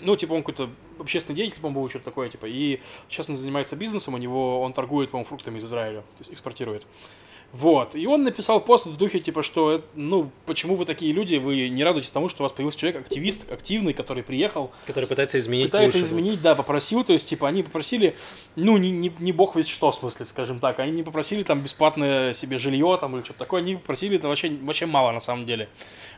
Ну, 0.02 0.16
типа, 0.16 0.34
он 0.34 0.44
какой-то 0.44 0.70
общественный 1.00 1.36
деятель, 1.36 1.60
по-моему, 1.60 1.82
был 1.82 1.90
что-то 1.90 2.06
такое, 2.06 2.30
типа. 2.30 2.46
И 2.48 2.80
сейчас 3.10 3.30
он 3.30 3.36
занимается 3.36 3.76
бизнесом, 3.76 4.14
у 4.14 4.18
него, 4.18 4.62
он 4.62 4.74
торгует, 4.74 5.12
по-моему, 5.12 5.28
фруктами 5.28 5.58
из 5.58 5.66
Израиля, 5.66 6.02
то 6.02 6.20
есть 6.20 6.34
экспортирует. 6.34 6.86
Вот. 7.56 7.96
И 7.96 8.06
он 8.06 8.24
написал 8.24 8.60
пост 8.60 8.86
в 8.86 8.98
духе, 8.98 9.22
типа, 9.22 9.42
что, 9.42 9.76
э, 9.76 9.82
ну, 9.94 10.30
почему 10.46 10.76
вы 10.76 10.84
такие 10.84 11.14
люди, 11.14 11.36
вы 11.36 11.70
не 11.70 11.86
радуетесь 11.86 12.12
тому, 12.12 12.28
что 12.28 12.44
у 12.44 12.46
вас 12.46 12.52
появился 12.52 12.80
человек, 12.80 13.00
активист, 13.00 13.50
активный, 13.50 13.94
который 13.94 14.24
приехал, 14.24 14.72
Который 14.86 15.06
пытается 15.06 15.40
изменить 15.40 15.68
пытается 15.68 16.02
изменить, 16.02 16.42
да, 16.42 16.54
попросил, 16.54 17.06
то 17.06 17.14
есть, 17.14 17.30
типа, 17.30 17.48
они 17.48 17.64
попросили, 17.64 18.18
ну, 18.58 18.76
не, 18.76 18.92
не, 18.92 19.10
не 19.20 19.32
бог 19.32 19.56
ведь 19.56 19.70
что, 19.70 19.92
в 19.92 19.96
смысле, 19.96 20.26
скажем 20.26 20.60
так, 20.60 20.80
они 20.80 20.92
не 20.92 21.04
попросили 21.04 21.44
там 21.44 21.62
бесплатное 21.62 22.34
себе 22.34 22.58
жилье 22.58 22.98
там 23.00 23.16
или 23.16 23.24
что-то 23.24 23.40
такое, 23.40 23.62
они 23.62 23.76
попросили 23.76 24.18
это 24.18 24.28
вообще, 24.28 24.50
вообще 24.50 24.86
мало 24.86 25.12
на 25.14 25.22
самом 25.22 25.46
деле, 25.46 25.70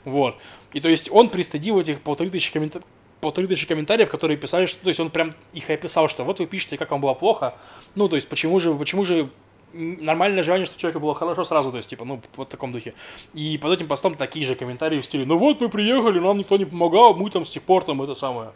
вот. 0.05 0.37
И 0.73 0.79
то 0.79 0.89
есть 0.89 1.07
он 1.11 1.29
пристыдил 1.29 1.79
этих 1.79 2.01
полторы 2.01 2.31
тысячи 2.31 2.51
комментариев, 2.51 2.87
полторы 3.21 3.47
тысячи 3.47 3.67
комментариев, 3.67 4.09
которые 4.09 4.37
писали, 4.37 4.65
что, 4.65 4.81
то 4.83 4.87
есть 4.89 4.99
он 4.99 5.09
прям 5.09 5.33
их 5.53 5.69
и 5.69 5.73
описал, 5.73 6.07
что 6.09 6.23
вот 6.23 6.39
вы 6.39 6.45
пишете, 6.45 6.77
как 6.77 6.91
вам 6.91 7.01
было 7.01 7.13
плохо, 7.13 7.55
ну, 7.95 8.07
то 8.09 8.15
есть 8.15 8.29
почему 8.29 8.59
же, 8.59 8.73
почему 8.73 9.05
же 9.05 9.29
нормальное 9.73 10.43
желание, 10.43 10.65
что 10.65 10.79
человеку 10.79 10.99
было 11.01 11.13
хорошо 11.13 11.43
сразу, 11.43 11.71
то 11.71 11.77
есть, 11.77 11.89
типа, 11.89 12.05
ну, 12.05 12.21
вот 12.35 12.47
в 12.47 12.51
таком 12.51 12.71
духе. 12.71 12.93
И 13.33 13.57
под 13.57 13.73
этим 13.73 13.87
постом 13.87 14.15
такие 14.15 14.45
же 14.45 14.55
комментарии 14.55 14.99
в 15.01 15.05
стиле, 15.05 15.25
ну 15.25 15.37
вот 15.37 15.59
мы 15.61 15.69
приехали, 15.69 16.19
нам 16.19 16.37
никто 16.37 16.57
не 16.57 16.65
помогал, 16.65 17.13
мы 17.15 17.29
там 17.29 17.43
с 17.45 17.49
тех 17.49 17.63
пор 17.63 17.83
там 17.83 18.01
это 18.01 18.15
самое. 18.15 18.51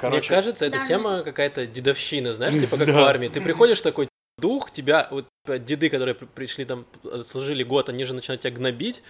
Мне 0.00 0.20
кажется, 0.20 0.66
эта 0.66 0.78
Да, 0.78 0.84
тема 0.86 1.22
какая-то 1.24 1.66
дедовщина, 1.66 2.32
знаешь, 2.34 2.54
типа 2.54 2.76
как 2.76 2.86
Да. 2.86 2.92
в 2.92 2.98
армии. 2.98 3.28
Ты 3.28 3.40
приходишь 3.40 3.80
такой 3.80 4.08
дух, 4.38 4.70
тебя, 4.70 5.08
вот 5.10 5.26
типа, 5.44 5.58
деды, 5.58 5.88
которые 5.88 6.14
при- 6.14 6.26
пришли 6.26 6.64
там, 6.64 6.84
э, 7.04 7.22
служили 7.24 7.64
год, 7.64 7.88
они 7.88 8.04
же 8.04 8.14
начинают 8.14 8.42
тебя 8.42 8.52
гнобить, 8.52 9.02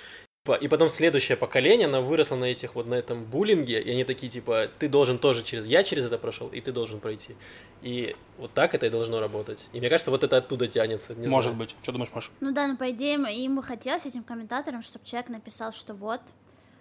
типа, 0.49 0.65
и 0.65 0.69
потом 0.69 0.89
следующее 0.89 1.37
поколение, 1.37 1.87
оно 1.89 2.03
выросло 2.03 2.37
на 2.37 2.45
этих 2.47 2.75
вот, 2.75 2.87
на 2.87 2.95
этом 2.95 3.25
буллинге, 3.25 3.81
и 3.81 3.91
они 3.91 4.05
такие, 4.05 4.31
типа, 4.31 4.69
ты 4.79 4.89
должен 4.89 5.19
тоже 5.19 5.43
через, 5.43 5.67
я 5.67 5.83
через 5.83 6.07
это 6.07 6.17
прошел, 6.19 6.49
и 6.49 6.61
ты 6.61 6.73
должен 6.73 7.01
пройти. 7.01 7.35
И 7.83 8.17
вот 8.39 8.53
так 8.55 8.75
это 8.75 8.87
и 8.87 8.91
должно 8.91 9.21
работать. 9.21 9.69
И 9.73 9.79
мне 9.79 9.89
кажется, 9.89 10.11
вот 10.11 10.25
это 10.25 10.39
оттуда 10.39 10.67
тянется. 10.67 11.15
не 11.15 11.27
Может 11.29 11.53
знаю. 11.53 11.59
быть. 11.67 11.77
Что 11.83 11.93
думаешь, 11.93 12.11
Маш? 12.15 12.31
ну 12.41 12.53
да, 12.53 12.67
ну 12.67 12.77
по 12.77 12.91
идее 12.91 13.15
ему- 13.15 13.27
им 13.27 13.57
бы 13.57 13.63
хотелось, 13.63 14.07
этим 14.07 14.23
комментаторам, 14.23 14.83
чтобы 14.83 15.05
человек 15.05 15.29
написал, 15.29 15.73
что 15.73 15.95
вот, 15.95 16.21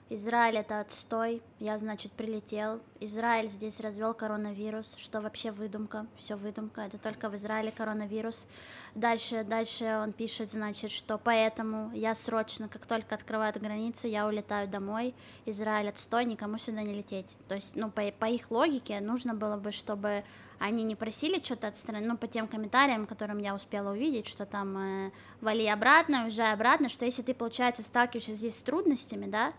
Израиль 0.10 0.58
это 0.58 0.80
отстой, 0.80 1.42
я, 1.60 1.78
значит, 1.78 2.14
прилетел. 2.14 2.80
Израиль 3.02 3.50
здесь 3.50 3.82
развел 3.82 4.14
коронавирус, 4.14 4.96
что 4.98 5.20
вообще 5.20 5.52
выдумка, 5.52 6.08
все 6.16 6.36
выдумка, 6.36 6.82
это 6.82 6.98
только 6.98 7.30
в 7.30 7.36
Израиле 7.36 7.72
коронавирус. 7.72 8.48
Дальше, 8.96 9.44
дальше 9.44 10.00
он 10.02 10.14
пишет, 10.14 10.50
значит, 10.50 10.92
что 10.92 11.18
поэтому 11.18 11.92
я 11.94 12.16
срочно, 12.16 12.70
как 12.70 12.86
только 12.86 13.16
открывают 13.16 13.58
границы, 13.58 14.08
я 14.08 14.28
улетаю 14.28 14.70
домой. 14.70 15.14
Израиль 15.46 15.90
отстой, 15.90 16.24
никому 16.24 16.58
сюда 16.58 16.84
не 16.84 16.94
лететь. 16.94 17.36
То 17.50 17.56
есть, 17.56 17.76
ну, 17.76 17.92
по, 17.92 18.02
по 18.12 18.26
их 18.26 18.50
логике 18.50 19.02
нужно 19.02 19.34
было 19.34 19.58
бы, 19.58 19.74
чтобы 19.74 20.24
они 20.58 20.84
не 20.84 20.96
просили 20.96 21.44
что-то 21.44 21.68
от 21.68 21.78
страны, 21.78 22.08
ну, 22.08 22.18
по 22.18 22.28
тем 22.28 22.48
комментариям, 22.48 23.08
которым 23.08 23.40
я 23.40 23.54
успела 23.54 23.92
увидеть, 23.92 24.28
что 24.28 24.46
там 24.46 24.78
э, 24.78 25.12
вали 25.42 25.68
обратно, 25.68 26.24
уезжай 26.24 26.54
обратно, 26.54 26.88
что 26.88 27.04
если 27.04 27.24
ты, 27.24 27.34
получается, 27.34 27.84
сталкиваешься 27.84 28.34
здесь 28.34 28.58
с 28.58 28.62
трудностями, 28.62 29.30
да, 29.30 29.54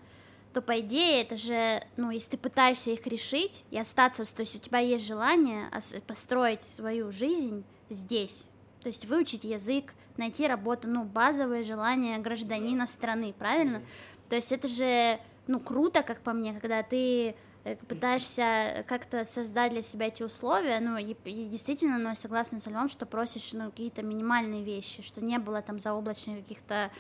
то 0.59 0.63
по 0.63 0.81
идее 0.81 1.23
это 1.23 1.37
же, 1.37 1.81
ну, 1.97 2.11
если 2.11 2.31
ты 2.31 2.37
пытаешься 2.37 2.91
их 2.91 3.07
решить 3.07 3.65
и 3.71 3.79
остаться, 3.79 4.25
то 4.25 4.41
есть 4.41 4.57
у 4.57 4.59
тебя 4.59 4.81
есть 4.81 5.07
желание 5.07 5.71
построить 6.05 6.65
свою 6.65 7.13
жизнь 7.13 7.65
здесь, 7.91 8.49
то 8.83 8.89
есть 8.89 9.05
выучить 9.05 9.45
язык, 9.45 9.95
найти 10.17 10.49
работу, 10.49 10.89
ну, 10.89 11.05
базовые 11.05 11.63
желания 11.63 12.19
гражданина 12.19 12.89
страны, 12.89 13.33
правильно? 13.39 13.83
То 14.29 14.35
есть 14.35 14.51
это 14.51 14.67
же, 14.67 15.21
ну, 15.47 15.61
круто, 15.61 16.03
как 16.03 16.23
по 16.23 16.33
мне, 16.33 16.53
когда 16.53 16.83
ты 16.83 17.37
э, 17.63 17.77
пытаешься 17.77 18.85
как-то 18.89 19.25
создать 19.25 19.71
для 19.71 19.83
себя 19.83 20.09
эти 20.09 20.25
условия, 20.25 20.81
ну, 20.81 20.97
и, 20.97 21.15
и 21.25 21.45
действительно, 21.45 21.99
ну, 21.99 22.09
я 22.09 22.15
согласна 22.17 22.59
с 22.59 22.67
Львом, 22.67 22.89
что 22.89 23.07
просишь, 23.07 23.53
ну, 23.53 23.71
какие-то 23.71 24.03
минимальные 24.03 24.65
вещи, 24.65 25.03
что 25.03 25.25
не 25.25 25.39
было 25.39 25.63
там 25.63 25.79
заоблачных 25.79 26.39
каких-то 26.39 26.91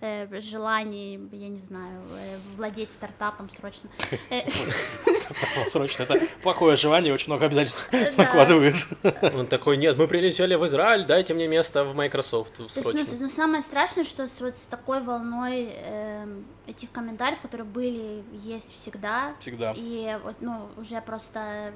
э, 0.00 0.40
желаний, 0.40 1.20
я 1.32 1.48
не 1.48 1.58
знаю, 1.58 2.02
э, 2.12 2.36
владеть 2.56 2.92
стартапом 2.92 3.50
срочно. 3.50 3.90
Э, 4.30 5.68
срочно, 5.68 6.04
это 6.04 6.20
плохое 6.42 6.76
желание, 6.76 7.12
очень 7.12 7.26
много 7.26 7.46
обязательств 7.46 7.86
накладывает. 8.16 8.74
Он 9.22 9.46
такой, 9.46 9.76
нет, 9.76 9.98
мы 9.98 10.08
прилетели 10.08 10.54
в 10.54 10.64
Израиль, 10.66 11.04
дайте 11.04 11.34
мне 11.34 11.46
место 11.48 11.84
в 11.84 11.94
Microsoft 11.94 12.56
срочно. 12.70 12.92
Но 12.94 13.16
ну, 13.20 13.28
самое 13.28 13.62
страшное, 13.62 14.04
что 14.04 14.26
вот 14.40 14.56
с 14.56 14.64
такой 14.66 15.02
волной 15.02 15.70
эм, 15.70 16.46
этих 16.66 16.90
комментариев, 16.90 17.40
которые 17.40 17.66
были, 17.66 18.22
есть 18.42 18.74
всегда. 18.74 19.34
Всегда. 19.40 19.72
И 19.76 20.18
вот, 20.22 20.36
ну, 20.40 20.68
уже 20.76 21.00
просто 21.00 21.72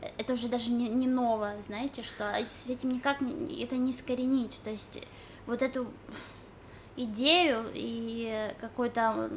э, 0.00 0.08
это 0.18 0.34
уже 0.34 0.48
даже 0.48 0.70
не, 0.70 0.88
не 0.88 1.06
ново, 1.06 1.54
знаете, 1.62 2.02
что 2.02 2.24
с 2.48 2.68
этим 2.68 2.90
никак 2.90 3.20
не, 3.20 3.62
это 3.62 3.76
не 3.76 3.92
искоренить. 3.92 4.60
То 4.64 4.70
есть 4.70 5.02
вот 5.46 5.62
эту 5.62 5.86
идею 7.04 7.64
и 7.74 8.52
какой-то 8.60 9.30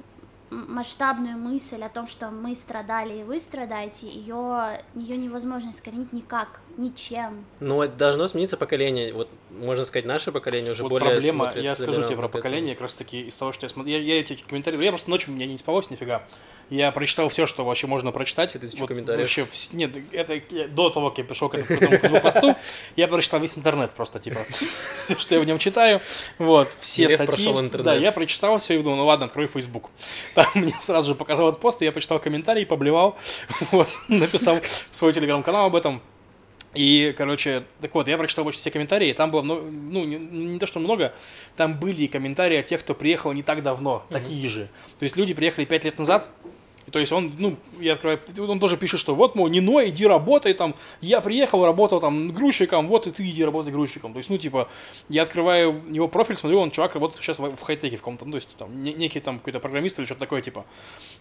масштабную 0.50 1.38
мысль 1.38 1.84
о 1.84 1.90
том, 1.90 2.08
что 2.08 2.30
мы 2.30 2.56
страдали 2.56 3.20
и 3.20 3.24
вы 3.24 3.40
страдаете, 3.40 4.08
ее, 4.08 4.82
ее 4.94 5.18
невозможно 5.18 5.72
искоренить 5.72 6.14
никак, 6.14 6.62
ничем. 6.78 7.46
Ну, 7.60 7.82
это 7.82 7.96
должно 7.96 8.28
смениться 8.28 8.58
поколение. 8.58 9.14
Вот, 9.14 9.30
можно 9.52 9.86
сказать, 9.86 10.06
наше 10.06 10.32
поколение 10.32 10.72
уже 10.72 10.84
вот 10.84 10.90
более 10.90 11.12
проблема, 11.12 11.54
я 11.56 11.76
скажу 11.76 12.04
тебе 12.04 12.18
про 12.18 12.28
поколение, 12.28 12.76
как 12.76 12.84
раз 12.84 12.96
таки 12.96 13.22
из 13.22 13.36
того, 13.36 13.52
что 13.52 13.66
я 13.66 13.70
смотрю. 13.70 13.94
Я, 13.94 14.00
я 14.00 14.20
эти 14.20 14.36
комментарии, 14.36 14.84
я 14.84 14.92
просто 14.92 15.10
ночью 15.10 15.34
меня 15.34 15.46
не 15.46 15.58
спалось 15.58 15.90
нифига. 15.90 16.28
Я 16.70 16.92
прочитал 16.92 17.30
все, 17.30 17.46
что 17.46 17.64
вообще 17.64 17.86
можно 17.86 18.12
прочитать. 18.12 18.56
Это 18.56 18.68
вот, 18.78 18.88
комментариев. 18.88 19.38
Вообще, 19.38 19.46
нет, 19.74 19.96
это 20.12 20.42
я, 20.50 20.68
до 20.68 20.90
того, 20.90 21.10
как 21.10 21.20
я 21.20 21.24
пришел 21.24 21.50
к 21.50 21.56
этому 21.56 22.20
посту, 22.22 22.56
я 22.96 23.08
прочитал 23.08 23.40
весь 23.40 23.58
интернет 23.58 23.92
просто, 23.92 24.20
типа, 24.20 24.40
все, 24.50 25.16
что 25.18 25.36
я 25.36 25.42
в 25.42 25.46
нем 25.46 25.60
читаю. 25.60 26.02
Вот, 26.40 26.70
все 26.80 27.08
статьи. 27.08 27.48
Да, 27.84 27.94
я 27.94 28.12
прочитал 28.12 28.58
все 28.58 28.80
и 28.80 28.84
думал, 28.84 28.98
ну 28.98 29.06
ладно, 29.06 29.28
открой 29.28 29.48
Facebook. 29.48 29.90
Там 30.34 30.48
мне 30.56 30.74
сразу 30.80 31.10
же 31.10 31.16
показал 31.16 31.50
этот 31.50 31.62
пост, 31.62 31.82
и 31.82 31.86
я 31.86 31.92
почитал 31.92 32.20
комментарий, 32.20 32.66
поблевал, 32.66 33.18
вот, 33.72 33.90
написал 34.08 34.60
в 34.62 34.96
свой 34.96 35.14
телеграм-канал 35.14 35.68
об 35.68 35.76
этом. 35.76 36.02
И, 36.76 37.14
короче, 37.18 37.64
так 37.82 37.94
вот, 37.96 38.08
я 38.08 38.18
прочитал 38.18 38.46
почти 38.46 38.62
все 38.62 38.72
комментарии, 38.72 39.14
там 39.14 39.32
было 39.32 39.42
много, 39.42 39.64
ну, 39.64 40.04
не, 40.04 40.18
не 40.18 40.60
то, 40.60 40.66
что 40.66 40.80
много, 40.80 41.14
там 41.56 41.80
были 41.80 42.08
комментарии 42.08 42.58
от 42.58 42.66
тех, 42.66 42.82
кто 42.82 42.94
приехал 42.94 43.32
не 43.34 43.44
так 43.44 43.64
давно, 43.64 44.06
mm-hmm. 44.10 44.14
такие 44.14 44.50
же. 44.50 44.70
То 45.00 45.04
есть 45.04 45.16
люди 45.16 45.34
приехали 45.34 45.66
пять 45.66 45.86
лет 45.86 45.98
назад, 45.98 46.30
то 46.92 47.00
есть 47.00 47.12
он, 47.12 47.34
ну, 47.38 47.58
я 47.80 47.94
открываю, 47.94 48.20
он 48.48 48.60
тоже 48.60 48.78
пишет, 48.78 49.00
что 49.00 49.16
вот, 49.16 49.36
мол, 49.36 49.48
не 49.48 49.60
ной, 49.60 49.90
иди 49.90 50.06
работай, 50.06 50.54
там, 50.54 50.76
я 51.02 51.20
приехал, 51.22 51.66
работал 51.66 52.00
там 52.00 52.32
грузчиком, 52.32 52.88
вот 52.88 53.08
и 53.08 53.12
ты 53.12 53.28
иди 53.28 53.44
работай 53.44 53.72
грузчиком. 53.72 54.14
То 54.14 54.18
есть, 54.18 54.30
ну, 54.30 54.38
типа, 54.38 54.70
я 55.10 55.24
открываю 55.24 55.84
его 55.90 56.08
профиль, 56.08 56.36
смотрю, 56.36 56.60
он 56.60 56.72
чувак 56.72 56.94
работает 56.94 57.24
сейчас 57.24 57.40
в 57.40 57.62
хай-теке 57.62 57.98
в 57.98 58.00
каком-то, 58.00 58.26
ну, 58.26 58.32
то 58.32 58.36
есть, 58.36 58.56
там, 58.56 58.84
некий 58.84 59.20
там 59.20 59.40
какой-то 59.40 59.60
программист 59.60 59.98
или 59.98 60.06
что-то 60.06 60.20
такое, 60.20 60.42
типа. 60.42 60.66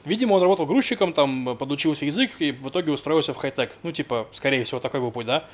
Видимо, 0.05 0.35
он 0.35 0.43
работал 0.43 0.67
грузчиком, 0.67 1.13
там, 1.13 1.57
подучился 1.57 2.05
язык 2.05 2.33
и 2.41 2.53
в 2.53 2.69
итоге 2.69 2.93
устроился 2.93 3.33
в 3.33 3.37
хай-тек. 3.37 3.77
Ну, 3.83 3.93
типа, 3.93 4.27
скорее 4.33 4.63
всего, 4.65 4.81
такой 4.81 5.01
был 5.01 5.11
путь, 5.11 5.27
да? 5.27 5.49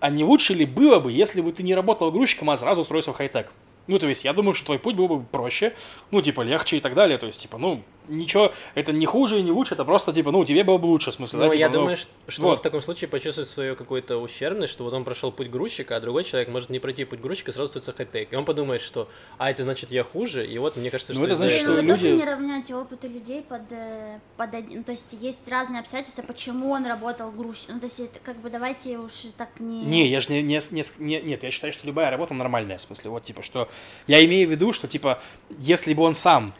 А 0.00 0.10
не 0.10 0.24
лучше 0.24 0.54
ли 0.54 0.64
было 0.64 1.00
бы, 1.00 1.12
если 1.12 1.40
бы 1.40 1.52
ты 1.52 1.62
не 1.62 1.74
работал 1.74 2.10
грузчиком, 2.10 2.50
а 2.50 2.56
сразу 2.56 2.80
устроился 2.80 3.12
в 3.12 3.16
хай-тек? 3.16 3.52
Ну, 3.86 3.98
то 3.98 4.08
есть, 4.08 4.24
я 4.24 4.32
думаю, 4.32 4.54
что 4.54 4.66
твой 4.66 4.78
путь 4.78 4.96
был 4.96 5.08
бы 5.08 5.22
проще, 5.22 5.74
ну, 6.10 6.22
типа, 6.22 6.40
легче 6.40 6.78
и 6.78 6.80
так 6.80 6.94
далее. 6.94 7.18
То 7.18 7.26
есть, 7.26 7.40
типа, 7.40 7.58
ну, 7.58 7.82
ничего, 8.08 8.52
это 8.74 8.92
не 8.92 9.06
хуже 9.06 9.38
и 9.38 9.42
не 9.42 9.50
лучше, 9.50 9.74
это 9.74 9.84
просто, 9.84 10.12
типа, 10.12 10.30
ну, 10.30 10.44
тебе 10.44 10.64
было 10.64 10.78
бы 10.78 10.86
лучше, 10.86 11.10
в 11.10 11.14
смысле, 11.14 11.38
ну, 11.38 11.48
да? 11.48 11.54
я 11.54 11.68
типа, 11.68 11.78
думаю, 11.78 11.96
ну, 11.96 12.30
что 12.30 12.42
вот. 12.42 12.50
он 12.50 12.56
в 12.58 12.62
таком 12.62 12.82
случае 12.82 13.08
почувствует 13.08 13.48
свою 13.48 13.76
какую-то 13.76 14.18
ущербность, 14.18 14.72
что 14.72 14.84
вот 14.84 14.94
он 14.94 15.04
прошел 15.04 15.32
путь 15.32 15.50
грузчика, 15.50 15.96
а 15.96 16.00
другой 16.00 16.24
человек 16.24 16.48
может 16.48 16.70
не 16.70 16.78
пройти 16.78 17.04
путь 17.04 17.20
грузчика, 17.20 17.52
сразу 17.52 17.68
становится 17.68 17.92
хай-тек. 17.92 18.32
И 18.32 18.36
он 18.36 18.44
подумает, 18.44 18.80
что, 18.80 19.08
а, 19.38 19.50
это 19.50 19.62
значит, 19.62 19.90
я 19.90 20.04
хуже, 20.04 20.46
и 20.46 20.58
вот, 20.58 20.76
мне 20.76 20.90
кажется, 20.90 21.12
ну, 21.12 21.18
что... 21.18 21.26
это 21.26 21.34
значит, 21.34 21.60
что 21.60 21.70
ну, 21.70 21.76
вы 21.76 21.82
люди... 21.82 22.02
тоже 22.02 22.16
не 22.16 22.24
равняете 22.24 22.74
опыты 22.74 23.08
людей 23.08 23.42
под, 23.42 23.70
э, 23.70 24.18
под 24.36 24.54
один... 24.54 24.84
То 24.84 24.92
есть, 24.92 25.12
есть 25.20 25.48
разные 25.48 25.80
обстоятельства, 25.80 26.22
почему 26.22 26.70
он 26.70 26.86
работал 26.86 27.30
грузчиком. 27.30 27.76
Ну, 27.76 27.80
то 27.80 27.86
есть, 27.86 28.00
это, 28.00 28.18
как 28.22 28.36
бы, 28.36 28.50
давайте 28.50 28.98
уж 28.98 29.12
так 29.36 29.60
не... 29.60 29.84
Не, 29.84 30.08
я 30.08 30.20
же 30.20 30.30
не, 30.30 30.42
не, 30.42 30.60
не, 30.70 30.82
не... 30.98 31.20
Нет, 31.20 31.42
я 31.42 31.50
считаю, 31.50 31.72
что 31.72 31.86
любая 31.86 32.10
работа 32.10 32.34
нормальная, 32.34 32.78
в 32.78 32.82
смысле, 32.82 33.10
вот, 33.10 33.24
типа, 33.24 33.42
что... 33.42 33.68
Я 34.06 34.24
имею 34.24 34.48
в 34.48 34.50
виду, 34.50 34.72
что, 34.72 34.88
типа, 34.88 35.20
если 35.58 35.94
бы 35.94 36.02
он 36.02 36.14
сам 36.14 36.54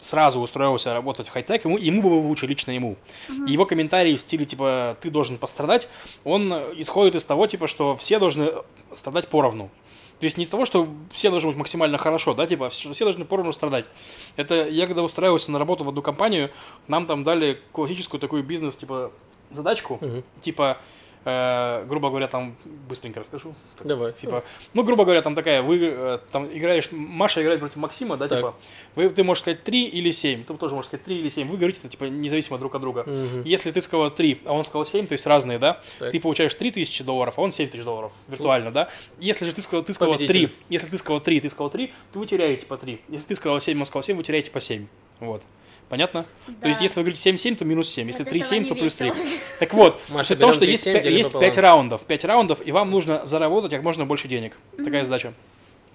сразу 0.00 0.40
устроился 0.40 0.94
работать 0.94 1.28
в 1.28 1.30
хай-тек, 1.30 1.64
ему, 1.64 1.78
ему 1.78 2.02
было 2.02 2.14
лучше, 2.14 2.46
лично 2.46 2.70
ему. 2.70 2.96
Uh-huh. 3.28 3.48
Его 3.48 3.66
комментарии 3.66 4.14
в 4.14 4.20
стиле, 4.20 4.44
типа, 4.44 4.96
ты 5.00 5.10
должен 5.10 5.38
пострадать, 5.38 5.88
он 6.24 6.52
исходит 6.76 7.16
из 7.16 7.24
того, 7.24 7.46
типа, 7.46 7.66
что 7.66 7.96
все 7.96 8.18
должны 8.18 8.52
страдать 8.94 9.28
поровну. 9.28 9.70
То 10.20 10.24
есть 10.24 10.36
не 10.36 10.44
из 10.44 10.48
того, 10.48 10.64
что 10.64 10.88
все 11.12 11.30
должны 11.30 11.50
быть 11.50 11.58
максимально 11.58 11.96
хорошо, 11.96 12.34
да, 12.34 12.46
типа, 12.46 12.70
что 12.70 12.92
все 12.92 13.04
должны 13.04 13.24
поровну 13.24 13.52
страдать. 13.52 13.84
Это 14.36 14.68
я 14.68 14.86
когда 14.86 15.02
устраивался 15.02 15.52
на 15.52 15.58
работу 15.58 15.84
в 15.84 15.88
одну 15.88 16.02
компанию, 16.02 16.50
нам 16.88 17.06
там 17.06 17.22
дали 17.22 17.60
классическую 17.72 18.20
такую 18.20 18.42
бизнес, 18.42 18.76
типа, 18.76 19.12
задачку, 19.50 19.98
uh-huh. 20.00 20.24
типа, 20.40 20.78
э, 21.24 21.84
грубо 21.86 22.08
говоря, 22.10 22.26
там 22.26 22.56
быстренько 22.88 23.20
расскажу. 23.20 23.54
Так, 23.76 23.86
Давай. 23.86 24.12
Типа, 24.12 24.44
ну, 24.74 24.82
грубо 24.82 25.04
говоря, 25.04 25.22
там 25.22 25.34
такая, 25.34 25.62
вы 25.62 25.78
э, 25.82 26.18
там 26.30 26.46
играешь, 26.46 26.90
Маша 26.92 27.42
играет 27.42 27.60
против 27.60 27.76
Максима, 27.76 28.16
да, 28.16 28.28
так. 28.28 28.38
типа, 28.38 28.54
вы, 28.94 29.10
ты 29.10 29.24
можешь 29.24 29.42
сказать 29.42 29.64
3 29.64 29.84
или 29.84 30.10
7, 30.10 30.44
ты 30.44 30.54
тоже 30.54 30.74
можешь 30.74 30.88
сказать 30.88 31.04
3 31.04 31.18
или 31.18 31.28
7, 31.28 31.48
вы 31.48 31.56
говорите, 31.56 31.88
типа, 31.88 32.04
независимо 32.04 32.58
друг 32.58 32.74
от 32.74 32.80
друга. 32.80 33.00
Угу. 33.00 33.42
Если 33.44 33.70
ты 33.70 33.80
сказал 33.80 34.10
3, 34.10 34.42
а 34.44 34.52
он 34.52 34.64
сказал 34.64 34.84
7, 34.84 35.06
то 35.06 35.12
есть 35.12 35.26
разные, 35.26 35.58
да, 35.58 35.80
так. 35.98 36.10
ты 36.10 36.20
получаешь 36.20 36.54
3 36.54 36.70
тысячи 36.70 37.04
долларов, 37.04 37.34
а 37.36 37.42
он 37.42 37.52
7 37.52 37.68
тысяч 37.68 37.84
долларов, 37.84 38.12
виртуально, 38.28 38.70
да. 38.70 38.88
Если 39.18 39.44
же 39.44 39.54
ты 39.54 39.62
сказал, 39.62 39.84
ты 39.84 39.92
сказал 39.92 40.16
3, 40.16 40.52
если 40.68 40.86
ты 40.86 40.98
сказал 40.98 41.20
3, 41.20 41.40
ты 41.40 41.48
сказал 41.48 41.70
3, 41.70 41.92
то 42.12 42.18
вы 42.18 42.26
теряете 42.26 42.66
по 42.66 42.76
3. 42.76 43.00
Если 43.08 43.26
ты 43.26 43.34
сказал 43.34 43.60
7, 43.60 43.78
он 43.78 43.86
сказал 43.86 44.02
7, 44.02 44.16
вы 44.16 44.22
теряете 44.22 44.50
по 44.50 44.60
7. 44.60 44.86
Вот. 45.20 45.42
Понятно? 45.88 46.26
Да. 46.46 46.54
То 46.62 46.68
есть, 46.68 46.80
если 46.80 47.00
вы 47.00 47.04
говорите 47.04 47.30
7-7, 47.30 47.56
то 47.56 47.64
минус 47.64 47.88
7. 47.88 48.06
Если 48.06 48.26
3-7, 48.26 48.68
то 48.68 48.74
плюс 48.74 48.94
3. 48.94 49.12
Так 49.58 49.72
вот, 49.72 50.00
Маша, 50.08 50.34
в 50.34 50.38
том, 50.38 50.52
что 50.52 50.64
есть, 50.64 50.84
5, 50.84 51.04
есть 51.06 51.32
5 51.32 51.58
раундов. 51.58 52.02
5 52.04 52.24
раундов, 52.24 52.66
и 52.66 52.72
вам 52.72 52.90
нужно 52.90 53.26
заработать 53.26 53.70
как 53.70 53.82
можно 53.82 54.04
больше 54.04 54.28
денег. 54.28 54.58
Mm-hmm. 54.72 54.84
Такая 54.84 55.04
задача. 55.04 55.32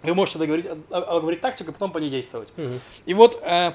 Вы 0.01 0.15
можете 0.15 0.39
договорить, 0.39 0.65
говорить 0.89 1.41
тактику, 1.41 1.69
а 1.69 1.73
потом 1.73 1.91
по 1.91 1.99
ней 1.99 2.09
действовать. 2.09 2.49
Mm-hmm. 2.57 2.79
И 3.05 3.13
вот 3.13 3.41
э, 3.43 3.73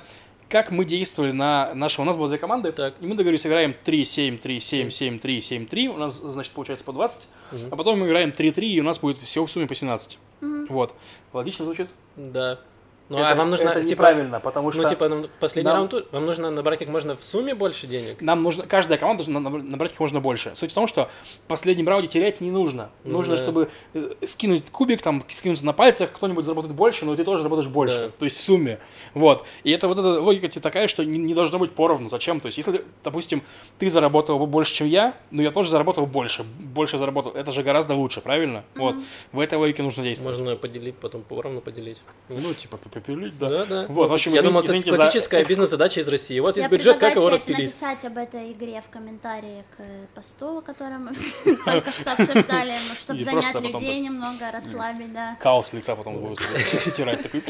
как 0.49 0.71
мы 0.71 0.85
действовали 0.85 1.33
на 1.33 1.75
нашем... 1.75 2.03
У 2.03 2.07
нас 2.07 2.17
было 2.17 2.29
две 2.29 2.39
команды, 2.39 2.73
так. 2.73 2.95
и 3.01 3.07
мы 3.07 3.15
договорились, 3.15 3.47
играем 3.47 3.75
3-7, 3.85 4.41
3-7, 4.41 4.89
7-3, 4.89 5.21
7-3. 5.21 5.89
У 5.89 5.97
нас, 5.99 6.15
значит, 6.15 6.53
получается 6.53 6.85
по 6.85 6.93
20. 6.93 7.29
Угу. 7.53 7.61
А 7.71 7.77
потом 7.77 8.01
мы 8.01 8.07
играем 8.07 8.31
3-3, 8.31 8.65
и 8.65 8.81
у 8.81 8.85
нас 8.85 8.99
будет 8.99 9.19
всего 9.19 9.47
в 9.47 9.51
сумме 9.51 9.67
по 9.67 9.75
17. 9.75 10.19
Угу. 10.41 10.67
Вот. 10.71 10.95
Логично 11.33 11.65
звучит? 11.65 11.91
Да. 12.17 12.61
Ну, 13.09 13.19
это, 13.19 13.31
а 13.31 13.35
вам 13.35 13.51
нужно, 13.51 13.71
это 13.71 13.81
типа, 13.81 13.91
неправильно, 13.91 14.41
потому 14.41 14.69
ну, 14.69 14.73
что... 14.73 14.83
Ну, 14.83 14.89
типа, 14.89 15.09
ну, 15.09 15.27
последний 15.41 15.71
нам, 15.71 15.89
раунд, 15.89 16.13
вам 16.13 16.27
нужно 16.27 16.51
набрать 16.51 16.79
как 16.79 16.89
можно 16.89 17.17
в 17.17 17.25
сумме 17.25 17.55
больше 17.55 17.87
денег? 17.87 18.21
Нам 18.21 18.43
нужно, 18.43 18.65
каждая 18.65 18.99
команда 18.99 19.25
должна 19.25 19.41
набрать 19.41 19.93
как 19.93 20.01
можно 20.01 20.21
больше. 20.21 20.53
Суть 20.55 20.73
в 20.73 20.75
том, 20.75 20.87
что 20.87 21.09
в 21.45 21.49
последнем 21.49 21.89
раунде 21.89 22.09
терять 22.09 22.43
не 22.43 22.51
нужно. 22.51 22.91
Ну, 23.05 23.13
нужно, 23.13 23.37
да. 23.37 23.43
чтобы 23.43 23.71
э, 23.95 24.13
скинуть 24.27 24.71
кубик, 24.71 25.01
там, 25.01 25.25
скинуться 25.29 25.65
на 25.65 25.73
пальцах, 25.73 26.13
кто-нибудь 26.13 26.45
заработает 26.45 26.75
больше, 26.75 27.07
но 27.07 27.17
ты 27.17 27.25
тоже 27.25 27.43
заработаешь 27.43 27.71
больше. 27.71 28.09
Да. 28.09 28.19
То 28.19 28.25
есть 28.27 28.37
в 28.37 28.43
сумме. 28.43 28.79
Вот. 29.15 29.47
И 29.65 29.71
это 29.71 29.89
вот 29.89 29.99
эта 29.99 30.21
логика 30.21 30.49
такая, 30.61 30.87
что 30.87 31.03
не, 31.03 31.19
не 31.19 31.35
должно 31.35 31.59
быть 31.59 31.73
поровну. 31.73 32.11
Зачем? 32.11 32.41
То 32.41 32.47
есть, 32.47 32.59
если, 32.59 32.85
допустим, 33.03 33.43
ты 33.79 33.91
заработал 33.91 34.45
больше, 34.47 34.75
чем 34.75 34.87
я, 34.87 35.15
но 35.31 35.43
я 35.43 35.51
тоже 35.51 35.71
заработал 35.71 36.05
больше, 36.05 36.43
больше 36.43 36.99
заработал, 36.99 37.33
это 37.33 37.53
же 37.53 37.63
гораздо 37.63 37.95
лучше, 37.95 38.21
правильно? 38.21 38.59
Mm-hmm. 38.75 38.81
Вот. 38.81 38.97
В 39.33 39.41
этой 39.41 39.59
логике 39.59 39.83
нужно 39.83 40.03
действовать. 40.03 40.39
Можно 40.39 40.57
поделить, 40.57 40.99
потом 40.99 41.23
поровну 41.23 41.61
поделить. 41.61 42.01
Ну, 42.29 42.55
типа, 42.55 42.77
распределить, 42.99 43.39
да. 43.39 43.49
Да, 43.49 43.65
да. 43.65 43.87
Вот, 43.89 44.11
в 44.11 44.13
общем, 44.13 44.33
я 44.33 44.41
извините- 44.41 44.49
думал, 44.49 44.61
это 44.81 44.91
за 44.91 44.97
классическая 44.97 45.43
экскурс- 45.43 45.49
бизнес-задача 45.49 46.01
из 46.01 46.09
России. 46.09 46.39
У 46.41 46.45
вас 46.45 46.57
Я 46.57 46.63
есть 46.63 46.73
бюджет, 46.73 46.97
как 46.99 47.15
его 47.17 47.29
распилить? 47.29 47.61
написать 47.61 48.05
об 48.05 48.19
этой 48.19 48.53
игре 48.53 48.83
в 48.87 48.91
комментарии 48.91 49.65
к 49.77 49.81
э, 49.81 50.07
посту, 50.15 50.63
который 50.65 50.99
мы 50.99 51.13
только 51.65 51.93
что 51.93 52.13
обсуждали, 52.13 52.75
чтобы 52.97 53.21
И 53.21 53.25
занять 53.25 53.55
людей 53.61 54.01
немного, 54.01 54.51
расслабить, 54.53 55.13
да. 55.13 55.37
Хаос 55.41 55.69
с 55.69 55.73
лица 55.73 55.97
потом 55.97 56.19
будет 56.19 56.39
стирать 56.87 57.23
такой. 57.23 57.43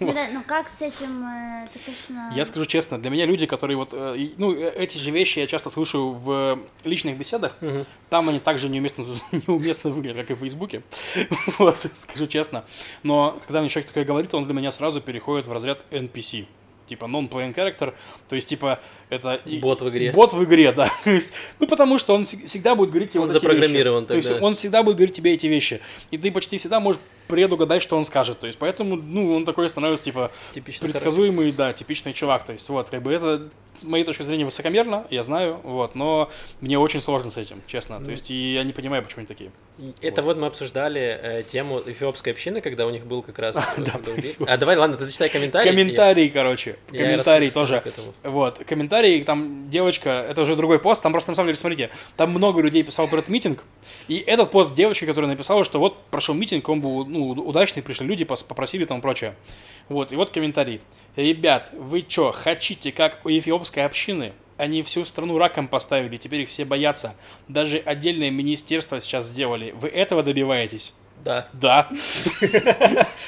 Ну 0.00 0.14
Ну 0.32 0.42
как 0.46 0.68
с 0.68 0.82
этим, 0.82 1.24
э, 1.24 1.68
ты 1.72 1.78
точно... 1.80 2.32
Я 2.34 2.44
скажу 2.44 2.66
честно, 2.66 2.98
для 2.98 3.10
меня 3.10 3.26
люди, 3.26 3.46
которые 3.46 3.76
вот, 3.76 3.90
э, 3.92 4.28
ну, 4.36 4.52
эти 4.54 4.98
же 4.98 5.10
вещи 5.10 5.38
я 5.40 5.46
часто 5.46 5.70
слышу 5.70 6.10
в 6.10 6.58
личных 6.84 7.16
беседах, 7.16 7.56
там 8.10 8.28
они 8.28 8.38
также 8.40 8.68
неуместно, 8.68 9.04
неуместно 9.32 9.90
выглядят, 9.90 10.16
как 10.18 10.30
и 10.30 10.34
в 10.34 10.38
Фейсбуке, 10.38 10.82
вот, 11.58 11.76
скажу 11.96 12.26
честно. 12.26 12.64
Но 13.02 13.38
когда 13.46 13.60
мне 13.60 13.68
человек 13.68 13.88
такое 13.88 14.04
говорит, 14.04 14.27
он 14.36 14.44
для 14.44 14.54
меня 14.54 14.70
сразу 14.70 15.00
переходит 15.00 15.46
в 15.46 15.52
разряд 15.52 15.80
NPC, 15.90 16.46
типа 16.86 17.04
non-playing 17.06 17.54
character, 17.54 17.94
то 18.28 18.34
есть, 18.34 18.48
типа, 18.48 18.80
это... 19.10 19.40
Бот 19.60 19.82
в 19.82 19.88
игре. 19.88 20.12
Бот 20.12 20.32
в 20.32 20.44
игре, 20.44 20.72
да. 20.76 20.90
То 21.04 21.10
есть, 21.10 21.32
ну, 21.58 21.66
потому 21.66 21.98
что 21.98 22.14
он 22.14 22.22
всег- 22.22 22.46
всегда 22.46 22.74
будет 22.74 22.90
говорить 22.90 23.10
тебе 23.10 23.20
Он 23.20 23.28
вот 23.28 23.36
эти 23.36 23.42
запрограммирован 23.42 24.02
вещи. 24.02 24.08
То 24.08 24.16
есть, 24.16 24.28
тогда. 24.28 24.46
он 24.46 24.54
всегда 24.54 24.82
будет 24.82 24.96
говорить 24.96 25.14
тебе 25.14 25.34
эти 25.34 25.46
вещи. 25.46 25.80
И 26.10 26.18
ты 26.18 26.30
почти 26.30 26.58
всегда 26.58 26.80
можешь 26.80 27.00
предугадать, 27.28 27.82
что 27.82 27.96
он 27.96 28.04
скажет. 28.04 28.40
То 28.40 28.46
есть, 28.46 28.58
поэтому, 28.58 28.96
ну, 28.96 29.34
он 29.34 29.44
такой 29.44 29.68
становится, 29.68 30.04
типа, 30.04 30.30
Типичный 30.52 30.88
предсказуемый, 30.88 31.52
да, 31.52 31.72
типичный 31.72 32.12
чувак. 32.12 32.44
То 32.44 32.52
есть, 32.52 32.68
вот, 32.68 32.90
как 32.90 33.02
бы 33.02 33.12
это, 33.12 33.48
с 33.74 33.84
моей 33.84 34.04
точки 34.04 34.22
зрения, 34.22 34.44
высокомерно, 34.44 35.06
я 35.10 35.22
знаю, 35.22 35.60
вот, 35.62 35.94
но 35.94 36.30
мне 36.60 36.78
очень 36.78 37.00
сложно 37.00 37.30
с 37.30 37.36
этим, 37.36 37.62
честно. 37.66 38.00
То 38.04 38.10
есть, 38.10 38.30
и 38.30 38.54
я 38.54 38.64
не 38.64 38.72
понимаю, 38.72 39.02
почему 39.02 39.20
они 39.20 39.26
такие. 39.26 39.50
Это 40.00 40.22
вот 40.22 40.38
мы 40.38 40.46
обсуждали 40.46 41.18
э, 41.22 41.42
тему 41.46 41.80
эфиопской 41.84 42.32
общины, 42.32 42.60
когда 42.60 42.86
у 42.86 42.90
них 42.90 43.06
был 43.06 43.22
как 43.22 43.38
раз... 43.38 43.56
э, 43.76 43.82
да. 43.82 44.00
А 44.46 44.56
давай, 44.56 44.76
ладно, 44.76 44.96
ты 44.96 45.04
зачитай 45.04 45.28
комментарий. 45.28 45.70
Комментарии, 45.70 46.28
короче, 46.28 46.76
Я- 46.90 47.18
расскажу 47.18 47.50
тоже. 47.50 48.12
Вот, 48.22 48.58
комментарии, 48.66 49.22
там 49.22 49.70
девочка, 49.70 50.10
это 50.28 50.42
уже 50.42 50.56
другой 50.56 50.78
пост, 50.78 51.02
там 51.02 51.12
просто 51.12 51.30
на 51.30 51.34
самом 51.34 51.48
деле, 51.48 51.56
смотрите, 51.56 51.90
там 52.16 52.30
много 52.30 52.60
людей 52.60 52.82
писало 52.82 53.06
про 53.06 53.18
этот 53.18 53.28
митинг, 53.28 53.64
и 54.08 54.16
этот 54.18 54.50
пост 54.50 54.74
девочки, 54.74 55.04
которая 55.04 55.30
написала, 55.30 55.64
что 55.64 55.78
вот 55.78 56.02
прошел 56.06 56.34
митинг, 56.34 56.68
он 56.68 56.80
был 56.80 57.04
ну, 57.04 57.17
удачный, 57.20 57.82
пришли 57.82 58.06
люди, 58.06 58.24
попросили 58.24 58.84
там 58.84 59.00
прочее. 59.00 59.34
Вот, 59.88 60.12
и 60.12 60.16
вот 60.16 60.30
комментарий. 60.30 60.80
Ребят, 61.16 61.72
вы 61.72 62.02
чё, 62.02 62.32
хотите, 62.32 62.92
как 62.92 63.20
у 63.24 63.28
эфиопской 63.28 63.84
общины? 63.84 64.32
Они 64.56 64.82
всю 64.82 65.04
страну 65.04 65.38
раком 65.38 65.68
поставили, 65.68 66.16
теперь 66.16 66.40
их 66.40 66.48
все 66.48 66.64
боятся. 66.64 67.14
Даже 67.46 67.78
отдельное 67.78 68.30
министерство 68.30 69.00
сейчас 69.00 69.26
сделали. 69.26 69.72
Вы 69.72 69.88
этого 69.88 70.22
добиваетесь? 70.22 70.94
Да. 71.24 71.48
Да. 71.52 71.88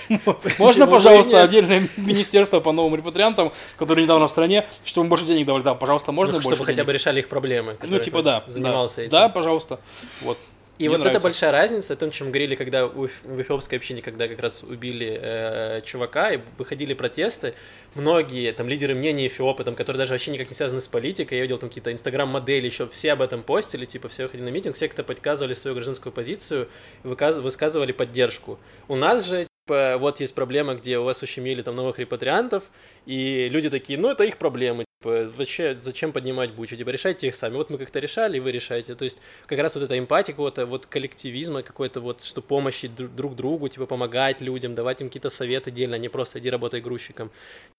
Можно, 0.59 0.86
пожалуйста, 0.86 1.43
отдельное 1.43 1.88
министерство 1.97 2.61
по 2.61 2.72
новым 2.72 2.97
репатриантам, 2.97 3.53
которые 3.76 4.05
недавно 4.05 4.26
в 4.26 4.30
стране, 4.30 4.68
чтобы 4.84 5.09
больше 5.09 5.24
денег 5.24 5.47
давали? 5.47 5.62
Да, 5.62 5.74
пожалуйста, 5.74 6.12
можно 6.12 6.34
Ну, 6.34 6.38
больше 6.41 6.57
чтобы 6.57 6.66
хотя 6.66 6.84
бы 6.84 6.93
решали 6.93 7.20
их 7.20 7.28
проблемы. 7.28 7.76
Ну, 7.82 7.99
типа, 7.99 8.22
да. 8.22 8.45
Занимался 8.47 9.03
этим. 9.03 9.11
Да, 9.11 9.28
пожалуйста. 9.28 9.80
Вот. 10.22 10.38
И 10.80 10.84
Мне 10.84 10.96
вот 10.96 11.00
нравится. 11.00 11.18
это 11.18 11.24
большая 11.24 11.52
разница, 11.52 11.92
о 11.92 11.96
том, 11.96 12.10
чем 12.10 12.28
говорили, 12.28 12.54
когда 12.54 12.86
в 12.86 13.06
эфиопской 13.06 13.76
общине, 13.76 14.00
когда 14.00 14.28
как 14.28 14.40
раз 14.40 14.62
убили 14.62 15.20
э, 15.20 15.82
чувака, 15.84 16.32
и 16.32 16.40
выходили 16.56 16.94
протесты, 16.94 17.52
многие 17.94 18.50
там 18.52 18.66
лидеры 18.66 18.94
мнений 18.94 19.26
Эфиопы, 19.26 19.62
там, 19.62 19.74
которые 19.74 19.98
даже 19.98 20.14
вообще 20.14 20.30
никак 20.30 20.48
не 20.48 20.54
связаны 20.54 20.80
с 20.80 20.88
политикой, 20.88 21.34
я 21.34 21.42
видел 21.42 21.58
там 21.58 21.68
какие-то 21.68 21.92
инстаграм-модели, 21.92 22.64
еще 22.64 22.88
все 22.88 23.12
об 23.12 23.20
этом 23.20 23.42
постили, 23.42 23.84
типа 23.84 24.08
все 24.08 24.22
выходили 24.22 24.46
на 24.46 24.52
митинг, 24.52 24.74
все 24.74 24.88
кто 24.88 25.04
подказывали 25.04 25.52
свою 25.52 25.74
гражданскую 25.74 26.14
позицию, 26.14 26.66
высказывали 27.02 27.92
поддержку. 27.92 28.58
У 28.88 28.96
нас 28.96 29.26
же 29.26 29.48
типа, 29.66 29.96
вот 29.98 30.20
есть 30.20 30.34
проблема, 30.34 30.76
где 30.76 30.98
у 30.98 31.04
вас 31.04 31.22
ущемили 31.22 31.60
там 31.60 31.76
новых 31.76 31.98
репатриантов, 31.98 32.64
и 33.04 33.50
люди 33.50 33.68
такие, 33.68 33.98
ну 33.98 34.08
это 34.08 34.24
их 34.24 34.38
проблемы, 34.38 34.86
зачем, 35.05 35.78
зачем 35.78 36.12
поднимать 36.12 36.53
бучу, 36.53 36.76
типа 36.76 36.90
решайте 36.90 37.28
их 37.28 37.34
сами. 37.34 37.57
Вот 37.57 37.70
мы 37.70 37.78
как-то 37.78 37.98
решали, 38.01 38.36
и 38.36 38.40
вы 38.40 38.53
решаете. 38.53 38.94
То 38.94 39.05
есть 39.05 39.18
как 39.46 39.59
раз 39.59 39.74
вот 39.74 39.84
эта 39.84 39.98
эмпатия 39.98 40.32
какого-то, 40.34 40.66
вот 40.66 40.86
коллективизма 40.86 41.62
какой-то 41.62 42.01
вот, 42.01 42.22
что 42.22 42.42
помощи 42.42 42.86
дру- 42.86 43.09
друг 43.09 43.34
другу, 43.34 43.68
типа 43.68 43.86
помогать 43.86 44.40
людям, 44.40 44.74
давать 44.74 45.01
им 45.01 45.09
какие-то 45.09 45.30
советы 45.30 45.70
отдельно, 45.70 45.96
а 45.96 45.98
не 45.98 46.09
просто 46.09 46.38
иди 46.38 46.51
работай 46.51 46.80
грузчиком. 46.80 47.30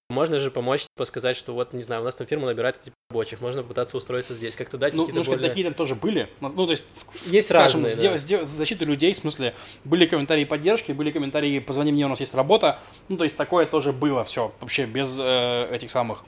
Можно 0.10 0.40
же 0.40 0.50
помочь, 0.52 0.82
типа 0.82 1.06
сказать, 1.06 1.38
что 1.38 1.54
вот, 1.54 1.74
не 1.74 1.84
знаю, 1.84 2.02
у 2.02 2.06
нас 2.06 2.16
там 2.16 2.28
фирма 2.28 2.48
набирает 2.48 2.82
типа, 2.82 2.96
рабочих, 3.12 3.40
можно 3.40 3.62
попытаться 3.62 3.96
устроиться 3.98 4.34
здесь, 4.34 4.56
как-то 4.56 4.78
дать 4.78 4.94
Ну, 4.94 5.04
какие-то 5.06 5.30
ну, 5.30 5.36
более... 5.36 5.48
такие 5.48 5.64
там 5.64 5.74
тоже 5.74 5.96
были. 5.96 6.28
Ну, 6.42 6.50
то 6.66 6.72
есть, 6.72 6.86
Есть 7.32 7.48
скажем, 7.48 7.84
разные, 7.84 7.94
сдел- 7.96 8.12
да. 8.14 8.18
сдел- 8.18 8.46
защиты 8.46 8.84
людей, 8.84 9.14
в 9.14 9.18
смысле, 9.18 9.54
были 9.86 10.06
комментарии 10.08 10.44
поддержки, 10.44 10.92
были 10.92 11.12
комментарии 11.12 11.60
«позвони 11.60 11.92
мне, 11.94 12.06
у 12.06 12.10
нас 12.10 12.20
есть 12.20 12.34
работа». 12.34 12.80
Ну, 13.10 13.16
то 13.18 13.24
есть, 13.24 13.38
такое 13.38 13.66
тоже 13.66 13.94
было 13.94 14.24
все, 14.26 14.52
вообще, 14.60 14.86
без 14.86 15.16
э, 15.18 15.70
этих 15.72 15.92
самых, 15.92 16.26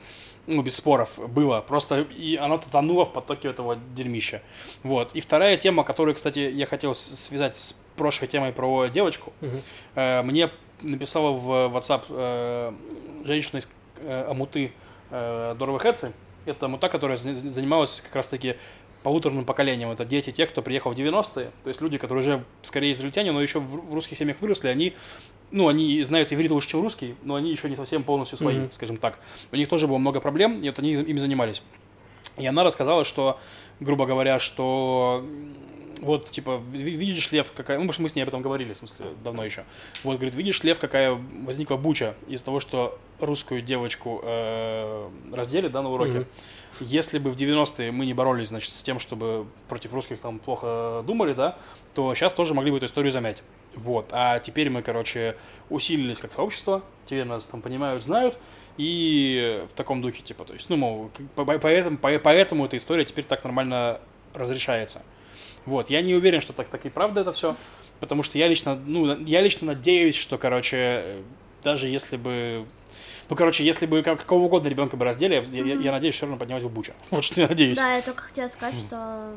ну, 0.48 0.62
без 0.62 0.76
споров 0.76 1.18
было. 1.30 1.62
Просто 1.62 2.02
и 2.02 2.36
оно 2.36 2.58
тонуло 2.58 3.06
в 3.06 3.14
потоке 3.14 3.50
этого 3.50 3.78
дерьмища. 3.96 4.41
Вот. 4.84 5.14
И 5.14 5.22
вторая 5.22 5.58
тема, 5.58 5.84
которую, 5.84 6.16
кстати, 6.16 6.39
я 6.39 6.66
хотел 6.66 6.96
связать 6.96 7.58
с 7.58 7.76
прошлой 7.96 8.28
темой 8.28 8.52
про 8.52 8.88
девочку. 8.88 9.34
Мгм. 9.41 9.62
Э, 9.96 10.22
мне 10.24 10.50
написала 10.82 11.32
в 11.32 11.50
WhatsApp 11.76 12.04
э, 12.10 12.74
женщина 13.26 13.60
из 13.60 13.70
э, 14.00 14.26
Амуты 14.30 14.74
э, 15.12 15.56
Дорова 15.58 15.80
Хэци. 15.80 16.12
Это 16.46 16.66
Амута, 16.66 16.89
которая 16.89 17.16
за- 17.16 17.34
занималась 17.34 18.02
как 18.02 18.16
раз-таки 18.16 18.58
полуторным 19.04 19.45
поколением. 19.45 19.91
Это 19.91 20.06
дети 20.06 20.32
тех, 20.32 20.49
кто 20.49 20.62
приехал 20.62 20.91
в 20.91 20.95
90-е. 20.95 21.51
То 21.64 21.68
есть 21.68 21.82
люди, 21.82 21.97
которые 21.97 22.24
уже 22.24 22.43
скорее 22.62 22.91
израильтяне, 22.93 23.32
но 23.32 23.41
еще 23.41 23.60
в, 23.60 23.93
русских 23.93 24.18
семьях 24.18 24.38
выросли, 24.41 24.70
они 24.70 24.93
ну, 25.51 25.68
они 25.68 26.01
знают 26.01 26.34
иврит 26.34 26.49
лучше, 26.49 26.70
чем 26.70 26.82
русский, 26.82 27.14
но 27.22 27.36
они 27.36 27.51
еще 27.51 27.70
не 27.70 27.76
совсем 27.76 28.04
полностью 28.04 28.39
свои, 28.39 28.58
Мгм. 28.58 28.72
скажем 28.72 28.97
так. 28.97 29.20
У 29.51 29.56
них 29.56 29.70
тоже 29.70 29.88
было 29.88 29.99
много 29.99 30.20
проблем, 30.20 30.60
и 30.60 30.68
вот 30.68 30.80
они 30.80 30.93
ими 30.93 31.20
занимались. 31.20 31.62
И 32.38 32.47
она 32.47 32.64
рассказала, 32.64 33.04
что, 33.04 33.39
грубо 33.80 34.08
говоря, 34.08 34.39
что 34.39 35.24
вот, 36.04 36.30
типа, 36.32 36.62
ви- 36.72 36.95
видишь, 36.95 37.32
Лев, 37.32 37.51
какая... 37.51 37.78
Ну, 37.78 37.84
потому 37.84 37.93
что 37.93 38.01
мы 38.04 38.10
с 38.10 38.16
ней 38.16 38.22
об 38.22 38.28
этом 38.28 38.41
говорили, 38.41 38.74
в 38.74 38.78
смысле, 38.78 39.08
давно 39.24 39.43
еще. 39.43 39.64
Вот, 40.04 40.16
говорит, 40.16 40.34
видишь, 40.34 40.64
Лев, 40.64 40.80
какая 40.80 41.12
возникла 41.45 41.78
буча 41.78 42.16
из-за 42.28 42.45
того, 42.45 42.60
что 42.60 42.99
русскую 43.20 43.62
девочку 43.62 44.22
э, 44.24 45.10
раздели, 45.32 45.68
да, 45.68 45.82
на 45.82 45.89
уроке. 45.89 46.20
Мгм. 46.20 46.28
Если 46.80 47.20
бы 47.20 47.32
в 47.32 47.36
90-е 47.36 47.91
мы 47.91 48.06
не 48.06 48.14
боролись, 48.14 48.47
значит, 48.49 48.72
с 48.72 48.84
тем, 48.84 48.99
чтобы 48.99 49.45
против 49.70 49.93
русских 49.93 50.20
там 50.20 50.39
плохо 50.39 51.04
думали, 51.06 51.34
да, 51.34 51.58
то 51.93 52.14
сейчас 52.16 52.34
тоже 52.34 52.54
могли 52.54 52.72
бы 52.72 52.78
эту 52.78 52.88
историю 52.88 53.12
замять. 53.12 53.43
Вот. 53.76 54.10
А 54.12 54.39
теперь 54.39 54.70
мы, 54.70 54.82
короче, 54.82 55.36
усилились 55.70 56.20
как 56.20 56.34
сообщество, 56.34 56.84
теперь 57.06 57.26
нас 57.26 57.45
там 57.45 57.62
понимают, 57.62 58.04
знают, 58.04 58.38
и 58.78 59.64
в 59.70 59.74
таком 59.74 60.01
духе, 60.01 60.22
типа, 60.24 60.45
то 60.45 60.54
есть, 60.54 60.70
ну, 60.70 60.76
мол, 60.78 61.12
поэтому, 61.36 61.97
по- 61.97 62.20
поэтому 62.20 62.66
эта 62.66 62.78
история 62.78 63.06
теперь 63.06 63.26
так 63.26 63.43
нормально 63.43 63.99
разрешается. 64.34 65.04
Вот, 65.66 65.89
я 65.89 66.01
не 66.01 66.14
уверен, 66.16 66.41
что 66.41 66.53
так, 66.53 66.68
так 66.70 66.86
и 66.86 66.89
правда 66.89 67.22
это 67.22 67.32
все, 67.34 67.55
потому 67.99 68.24
что 68.24 68.38
я 68.38 68.47
лично, 68.47 68.76
ну, 68.76 69.18
я 69.26 69.41
лично 69.41 69.68
надеюсь, 69.68 70.16
что, 70.16 70.38
короче, 70.38 71.18
даже 71.64 71.88
если 71.88 72.18
бы, 72.18 72.66
ну, 73.30 73.36
короче, 73.36 73.64
если 73.64 73.86
бы 73.86 74.01
как- 74.03 74.20
какого 74.20 74.43
угодно 74.43 74.68
ребенка 74.68 74.97
бы 74.97 75.05
раздели, 75.05 75.36
я, 75.51 75.64
я- 75.64 75.76
я 75.76 75.91
надеюсь, 75.91 76.16
все 76.16 76.26
равно 76.26 76.38
поднялась 76.38 76.64
бы 76.64 76.70
буча. 76.70 76.93
Вот 77.11 77.24
что 77.24 77.41
я 77.41 77.47
надеюсь. 77.47 77.78
Да, 77.78 77.95
я 77.95 78.01
только 78.01 78.24
хотела 78.24 78.47
сказать, 78.49 78.76
что 78.76 79.34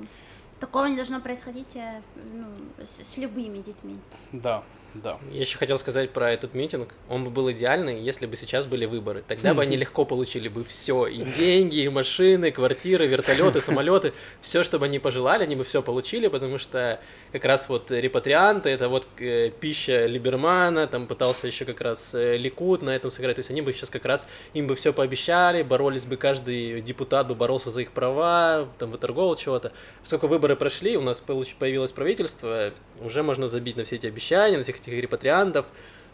такого 0.58 0.86
не 0.86 0.96
должно 0.96 1.20
происходить 1.20 1.76
э, 1.76 2.00
ну, 2.32 2.46
с, 2.84 3.06
с 3.12 3.16
любыми 3.18 3.58
детьми. 3.58 3.96
Да, 4.32 4.64
да. 5.02 5.18
Я 5.32 5.40
еще 5.40 5.58
хотел 5.58 5.78
сказать 5.78 6.10
про 6.10 6.32
этот 6.32 6.54
митинг. 6.54 6.88
Он 7.08 7.24
бы 7.24 7.30
был 7.30 7.50
идеальный, 7.50 8.00
если 8.00 8.26
бы 8.26 8.36
сейчас 8.36 8.66
были 8.66 8.84
выборы. 8.86 9.22
Тогда 9.26 9.54
бы 9.54 9.62
они 9.62 9.76
легко 9.84 10.04
получили 10.04 10.48
бы 10.48 10.64
все. 10.64 11.06
И 11.06 11.24
деньги, 11.24 11.78
и 11.78 11.88
машины, 11.88 12.50
квартиры, 12.50 13.06
вертолеты, 13.06 13.60
самолеты. 13.60 14.12
Все, 14.40 14.64
что 14.64 14.78
бы 14.78 14.86
они 14.86 14.98
пожелали, 14.98 15.44
они 15.44 15.56
бы 15.56 15.64
все 15.64 15.82
получили, 15.82 16.28
потому 16.28 16.58
что 16.58 17.00
как 17.32 17.44
раз 17.44 17.68
вот 17.68 17.90
репатрианты, 17.90 18.70
это 18.70 18.88
вот 18.88 19.06
э, 19.18 19.50
пища 19.50 20.06
Либермана, 20.06 20.86
там 20.86 21.06
пытался 21.06 21.46
еще 21.46 21.64
как 21.64 21.80
раз 21.80 22.14
э, 22.14 22.36
Ликут 22.36 22.82
на 22.82 22.90
этом 22.90 23.10
сыграть. 23.10 23.36
То 23.36 23.40
есть 23.40 23.50
они 23.50 23.62
бы 23.62 23.72
сейчас 23.72 23.90
как 23.90 24.04
раз, 24.04 24.26
им 24.54 24.66
бы 24.66 24.74
все 24.74 24.92
пообещали, 24.92 25.62
боролись 25.62 26.06
бы, 26.06 26.16
каждый 26.16 26.80
депутат 26.80 27.28
бы 27.28 27.34
боролся 27.34 27.70
за 27.70 27.82
их 27.82 27.92
права, 27.92 28.68
там 28.78 28.90
выторговал 28.90 29.36
чего-то. 29.36 29.72
Поскольку 30.00 30.28
выборы 30.28 30.56
прошли, 30.56 30.96
у 30.96 31.02
нас 31.02 31.20
появилось 31.20 31.92
правительство, 31.92 32.72
уже 33.00 33.22
можно 33.22 33.48
забить 33.48 33.76
на 33.76 33.84
все 33.84 33.96
эти 33.96 34.06
обещания, 34.06 34.56
на 34.56 34.62
всех 34.62 34.76
этих 34.88 35.00
репатриантов. 35.02 35.66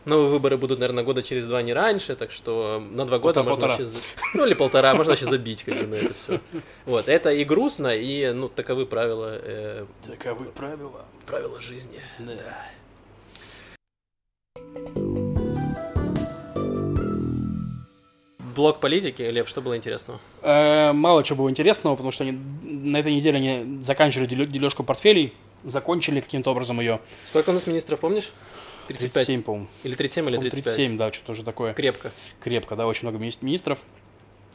Новые 0.05 0.31
выборы 0.31 0.57
будут, 0.57 0.81
наверное, 0.81 1.05
года 1.05 1.23
через 1.23 1.47
два, 1.47 1.63
не 1.63 1.73
раньше, 1.73 2.17
так 2.17 2.33
что 2.33 2.83
на 2.91 3.05
два 3.07 3.19
года 3.21 3.45
Полтора- 3.45 3.45
можно 3.45 3.69
полтора. 3.69 3.85
вообще... 3.85 4.07
Ну, 4.35 4.47
или 4.47 4.55
полтора, 4.55 4.95
можно 4.95 5.13
вообще 5.13 5.27
забить 5.27 5.63
как 5.63 5.77
бы 5.79 5.87
на 5.87 5.95
это 5.95 6.15
все. 6.15 6.41
Вот, 6.87 7.09
это 7.09 7.31
и 7.31 7.45
грустно, 7.45 7.95
и, 7.95 8.33
ну, 8.33 8.49
таковы 8.49 8.85
правила, 8.87 9.39
э, 9.41 9.87
Таковы 10.05 10.47
правила. 10.47 11.05
правила 11.25 11.61
жизни. 11.63 12.01
Да. 12.19 12.67
Блок 18.55 18.81
политики, 18.81 19.23
Лев, 19.23 19.49
что 19.49 19.63
было 19.63 19.77
интересного? 19.77 20.21
Э, 20.43 20.93
Мало 20.93 21.25
чего 21.25 21.39
было 21.39 21.51
интересного, 21.51 21.95
потому 21.95 22.13
что 22.13 22.25
они 22.25 22.33
на 22.63 22.99
этой 22.99 23.15
неделе 23.15 23.39
они 23.39 23.81
заканчивали 23.83 24.27
дележку 24.27 24.83
портфелей, 24.85 25.33
закончили 25.65 26.21
каким-то 26.21 26.51
образом 26.51 26.81
ее. 26.81 27.01
Сколько 27.27 27.51
у 27.51 27.53
нас 27.53 27.67
министров, 27.67 28.01
помнишь? 28.01 28.33
35. 28.89 29.13
37, 29.13 29.43
по-моему. 29.43 29.69
Или 29.85 29.95
37, 29.95 30.25
или 30.25 30.37
По-моему, 30.37 30.51
35. 30.51 30.65
37, 30.75 30.97
да, 30.97 31.13
что-то 31.13 31.33
уже 31.33 31.45
такое. 31.45 31.73
Крепко. 31.75 32.13
Крепко, 32.41 32.77
да, 32.77 32.87
очень 32.87 33.03
много 33.09 33.19
мини- 33.19 33.39
министров. 33.43 33.81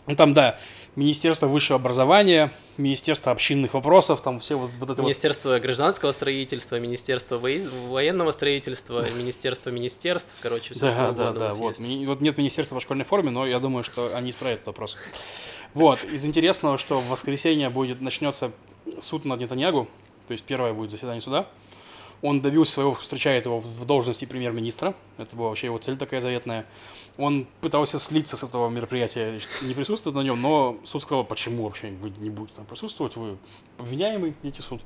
Ну, 0.06 0.16
там, 0.16 0.34
да, 0.34 0.58
Министерство 0.96 1.48
высшего 1.48 1.76
образования, 1.78 2.54
Министерство 2.78 3.32
общинных 3.34 3.74
вопросов, 3.74 4.22
там 4.22 4.40
все 4.40 4.58
вот, 4.58 4.72
вот 4.80 4.90
это 4.90 5.02
вот 5.02 5.08
Министерство 5.10 5.60
гражданского 5.60 6.14
строительства, 6.14 6.80
Министерство 6.80 7.38
военного 7.38 8.32
строительства, 8.32 9.06
Министерство 9.18 9.70
министерств, 9.70 10.36
короче, 10.42 10.74
все 10.74 10.84
Да, 10.84 10.92
что 10.92 11.12
да, 11.12 11.32
да, 11.34 11.50
вот. 11.50 11.80
Ми- 11.80 12.06
Вот 12.06 12.22
нет 12.22 12.38
министерства 12.38 12.76
по 12.76 12.82
школьной 12.82 13.04
форме, 13.04 13.32
но 13.32 13.46
я 13.46 13.60
думаю, 13.60 13.84
что 13.84 14.16
они 14.16 14.30
исправят 14.30 14.60
этот 14.60 14.68
вопрос. 14.68 14.98
Вот, 15.74 16.02
из 16.06 16.24
интересного, 16.24 16.78
что 16.78 17.00
в 17.00 17.10
воскресенье 17.10 17.70
будет, 17.70 18.00
начнется 18.00 18.52
суд 19.02 19.26
над 19.26 19.42
Нетаньягу, 19.42 19.90
то 20.28 20.34
есть 20.34 20.44
первое 20.44 20.74
будет 20.74 20.92
заседание 20.92 21.22
суда. 21.22 21.48
Он 22.22 22.42
добился 22.42 22.74
своего, 22.74 22.94
встречает 22.94 23.46
его 23.46 23.60
в 23.60 23.86
должности 23.86 24.26
премьер-министра, 24.26 24.96
это 25.18 25.36
была 25.36 25.50
вообще 25.50 25.68
его 25.68 25.78
цель 25.78 25.98
такая 25.98 26.20
заветная. 26.20 26.66
Он 27.18 27.48
пытался 27.62 28.00
слиться 28.00 28.38
с 28.38 28.44
этого 28.44 28.70
мероприятия, 28.70 29.40
не 29.62 29.74
присутствовать 29.76 30.16
на 30.16 30.22
нем, 30.22 30.42
но 30.42 30.78
суд 30.84 31.04
сказал, 31.04 31.24
почему 31.24 31.66
вообще 31.66 31.90
вы 31.90 32.12
не 32.18 32.32
будете 32.32 32.56
там 32.56 32.66
присутствовать, 32.66 33.16
вы 33.16 33.38
обвиняемый, 33.78 34.34
идите 34.42 34.64
суд. 34.64 34.82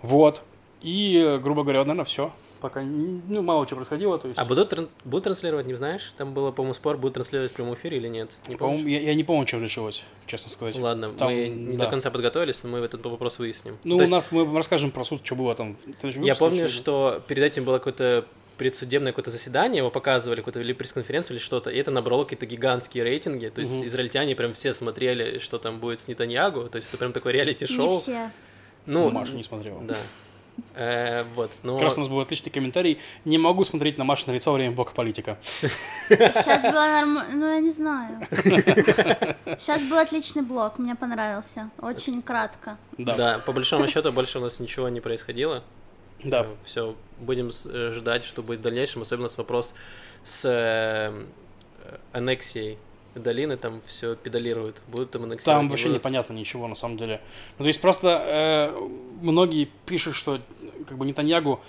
Вот. 0.00 0.42
И, 0.80 1.38
грубо 1.42 1.62
говоря, 1.62 1.80
наверное, 1.80 2.04
все. 2.04 2.32
Пока 2.64 2.80
ну, 2.80 3.42
мало 3.42 3.66
чего 3.66 3.76
происходило. 3.76 4.16
То 4.16 4.26
есть... 4.26 4.40
А 4.40 4.44
будут, 4.46 4.72
будут 5.04 5.24
транслировать, 5.24 5.66
не 5.66 5.74
знаешь? 5.74 6.14
Там 6.16 6.32
было, 6.32 6.50
по-моему, 6.50 6.72
спор, 6.72 6.96
будут 6.96 7.12
транслировать 7.12 7.52
в 7.52 7.54
прямом 7.54 7.74
эфире 7.74 7.98
или 7.98 8.08
нет? 8.08 8.30
Не? 8.48 8.56
По-моему, 8.56 8.88
я, 8.88 9.00
я 9.00 9.14
не 9.14 9.22
помню, 9.22 9.44
чем 9.44 9.62
решилось, 9.62 10.02
честно 10.24 10.50
сказать. 10.50 10.74
Ладно, 10.76 11.12
Там, 11.12 11.28
мы 11.28 11.48
не 11.48 11.76
да. 11.76 11.84
до 11.84 11.90
конца 11.90 12.10
подготовились, 12.10 12.62
но 12.62 12.70
мы 12.70 12.78
этот 12.78 13.04
вопрос 13.04 13.38
выясним. 13.38 13.76
Ну, 13.84 13.90
То 13.90 13.96
у 13.98 14.00
есть 14.00 14.12
нас 14.12 14.32
мы 14.32 14.50
расскажем 14.56 14.92
про 14.92 15.04
суд, 15.04 15.20
что 15.22 15.34
было 15.34 15.54
там. 15.54 15.76
в 15.76 15.92
следующем 15.94 16.22
Я 16.22 16.34
помню, 16.36 16.70
что- 16.70 17.22
перед 17.28 17.42
этим 17.44 17.64
было 17.64 17.76
какое-то 17.76 18.24
предсудебное 18.56 19.12
какое-то 19.12 19.30
заседание, 19.30 19.80
его 19.80 19.90
показывали, 19.90 20.40
какую-то 20.40 20.60
или 20.60 20.72
пресс-конференцию, 20.72 21.36
или 21.36 21.44
что-то, 21.44 21.68
и 21.68 21.76
это 21.76 21.90
набрало 21.90 22.24
какие-то 22.24 22.46
гигантские 22.46 23.04
рейтинги, 23.04 23.48
то 23.48 23.60
есть 23.60 23.74
Мгм. 23.74 23.86
израильтяне 23.88 24.34
прям 24.36 24.54
все 24.54 24.72
смотрели, 24.72 25.38
что 25.38 25.58
там 25.58 25.80
будет 25.80 26.00
с 26.00 26.08
Нетаньягу, 26.08 26.70
то 26.70 26.76
есть 26.76 26.88
это 26.88 26.96
прям 26.96 27.12
такое 27.12 27.34
Не 27.34 27.40
реалити-шоу. 27.40 27.98
все. 27.98 28.30
Ну, 28.86 29.10
Маша 29.10 29.34
не 29.34 29.42
смотрела. 29.42 29.82
да. 29.82 29.96
Э, 30.74 31.24
вот, 31.34 31.52
но... 31.62 31.74
Как 31.74 31.84
раз 31.84 31.96
у 31.96 32.00
нас 32.00 32.08
был 32.08 32.20
отличный 32.20 32.50
комментарий. 32.50 32.98
Не 33.24 33.38
могу 33.38 33.64
смотреть 33.64 33.98
на 33.98 34.04
Машу 34.04 34.24
на 34.28 34.32
лицо 34.32 34.50
во 34.50 34.56
время 34.56 34.72
блока 34.74 34.92
политика. 34.92 35.38
Сейчас 36.08 36.62
было 36.62 36.72
нормально, 36.72 37.26
ну 37.32 37.52
я 37.54 37.60
не 37.60 37.70
знаю. 37.70 38.26
Сейчас 39.58 39.82
был 39.82 39.98
отличный 39.98 40.42
блок, 40.42 40.78
мне 40.78 40.94
понравился. 40.94 41.70
Очень 41.80 42.22
кратко. 42.22 42.76
Да. 42.98 43.14
Да, 43.16 43.38
по 43.38 43.52
большому 43.52 43.86
счету 43.86 44.12
больше 44.12 44.38
у 44.38 44.42
нас 44.42 44.60
ничего 44.60 44.88
не 44.88 45.00
происходило. 45.00 45.62
Да. 46.22 46.46
Все, 46.64 46.96
будем 47.20 47.50
э, 47.66 47.92
ждать, 47.92 48.24
что 48.24 48.42
будет 48.42 48.60
в 48.60 48.62
дальнейшем, 48.62 49.02
особенно 49.02 49.28
с 49.28 49.36
вопрос 49.36 49.74
с 50.24 50.44
э, 50.44 51.24
э, 51.84 51.96
аннексией 52.12 52.78
долины, 53.14 53.56
там 53.56 53.80
все 53.86 54.14
педалируют. 54.16 54.82
Будут 54.88 55.10
там 55.10 55.24
аннексировать, 55.24 55.44
Там 55.60 55.68
вообще 55.68 55.86
будут. 55.88 56.00
непонятно 56.00 56.32
ничего 56.34 56.66
на 56.68 56.74
самом 56.74 56.96
деле. 56.96 57.20
Ну, 57.58 57.64
то 57.64 57.68
есть 57.68 57.80
просто 57.80 58.22
э, 58.26 58.88
многие 59.22 59.68
пишут, 59.86 60.14
что 60.14 60.40
как 60.88 60.98
бы 60.98 61.06
Нетаньягу 61.06 61.60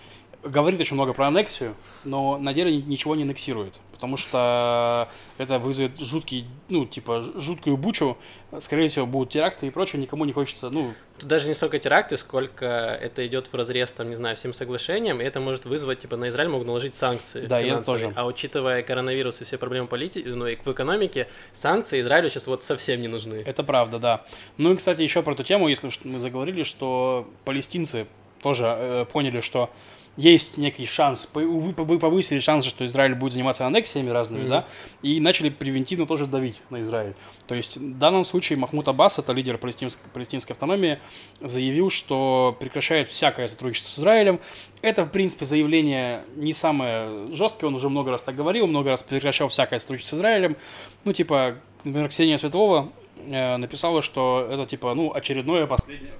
говорит 0.43 0.79
очень 0.79 0.95
много 0.95 1.13
про 1.13 1.27
аннексию, 1.27 1.73
но 2.03 2.37
на 2.37 2.53
деле 2.53 2.75
ни- 2.75 2.81
ничего 2.81 3.15
не 3.15 3.23
аннексирует, 3.23 3.73
потому 3.95 4.17
что 4.17 5.09
это 5.37 5.57
вызовет 5.57 5.99
жуткий, 5.99 6.45
ну, 6.69 6.85
типа, 6.85 7.21
жуткую 7.21 7.77
бучу, 7.77 8.17
скорее 8.59 8.89
всего, 8.89 9.05
будут 9.05 9.29
теракты 9.29 9.67
и 9.67 9.69
прочее, 9.69 10.01
никому 10.01 10.25
не 10.25 10.33
хочется, 10.33 10.69
ну, 10.69 10.93
Тут 11.17 11.29
даже 11.29 11.47
не 11.47 11.53
столько 11.53 11.79
теракты, 11.79 12.17
сколько 12.17 12.65
это 12.65 13.25
идет 13.25 13.47
в 13.47 13.55
разрез, 13.55 13.93
там, 13.93 14.09
не 14.09 14.15
знаю, 14.15 14.35
всем 14.35 14.51
соглашениям, 14.51 15.21
и 15.21 15.23
это 15.23 15.39
может 15.39 15.63
вызвать, 15.63 15.99
типа, 15.99 16.17
на 16.17 16.27
Израиль 16.27 16.49
могут 16.49 16.67
наложить 16.67 16.93
санкции 16.93 17.45
Да, 17.45 17.61
это 17.61 17.81
тоже. 17.83 18.11
А 18.15 18.25
учитывая 18.25 18.83
коронавирус 18.83 19.41
и 19.41 19.45
все 19.45 19.57
проблемы 19.57 19.87
полити... 19.87 20.21
ну, 20.25 20.45
и 20.45 20.57
в 20.57 20.67
экономике, 20.67 21.27
санкции 21.53 22.01
Израилю 22.01 22.29
сейчас 22.29 22.47
вот 22.47 22.65
совсем 22.65 23.01
не 23.01 23.07
нужны. 23.07 23.43
Это 23.45 23.63
правда, 23.63 23.97
да. 23.97 24.25
Ну 24.57 24.73
и, 24.73 24.75
кстати, 24.75 25.01
еще 25.03 25.23
про 25.23 25.33
эту 25.33 25.43
тему, 25.43 25.69
если 25.69 25.89
мы 26.03 26.19
заговорили, 26.19 26.63
что 26.63 27.29
палестинцы 27.45 28.07
тоже 28.41 28.65
э, 28.77 29.05
поняли, 29.11 29.39
что 29.39 29.69
есть 30.17 30.57
некий 30.57 30.85
шанс, 30.85 31.29
увы, 31.33 31.71
повы- 31.71 31.99
повысили 31.99 32.39
шансы, 32.39 32.69
что 32.69 32.85
Израиль 32.85 33.15
будет 33.15 33.33
заниматься 33.33 33.65
аннексиями 33.67 34.09
разными, 34.11 34.41
Мгм. 34.43 34.49
да, 34.49 34.67
и 35.01 35.19
начали 35.19 35.49
превентивно 35.49 36.05
тоже 36.05 36.25
давить 36.25 36.61
на 36.69 36.81
Израиль. 36.81 37.15
То 37.47 37.55
есть 37.55 37.77
в 37.77 37.97
данном 37.97 38.23
случае 38.23 38.57
Махмуд 38.57 38.87
Аббас, 38.87 39.19
это 39.19 39.33
лидер 39.33 39.57
палестинск- 39.57 39.99
палестинской 40.13 40.53
автономии, 40.53 40.99
заявил, 41.41 41.89
что 41.89 42.55
прекращает 42.59 43.09
всякое 43.09 43.47
сотрудничество 43.49 43.89
с 43.91 43.99
Израилем. 43.99 44.39
Это, 44.81 45.03
в 45.05 45.11
принципе, 45.11 45.45
заявление 45.45 46.23
не 46.35 46.53
самое 46.53 47.27
жесткое, 47.33 47.67
он 47.67 47.75
уже 47.75 47.89
много 47.89 48.11
раз 48.11 48.23
так 48.23 48.35
говорил, 48.35 48.67
много 48.67 48.91
раз 48.91 49.03
прекращал 49.03 49.49
всякое 49.49 49.79
сотрудничество 49.79 50.15
с 50.15 50.19
Израилем. 50.19 50.55
Ну, 51.03 51.11
типа, 51.13 51.57
например, 51.83 52.07
Ксения 52.09 52.37
Светлова 52.37 52.91
э, 53.27 53.57
написала, 53.57 54.01
что 54.01 54.47
это, 54.49 54.65
типа, 54.65 54.93
ну, 54.93 55.11
очередное 55.13 55.67
последнее, 55.67 56.13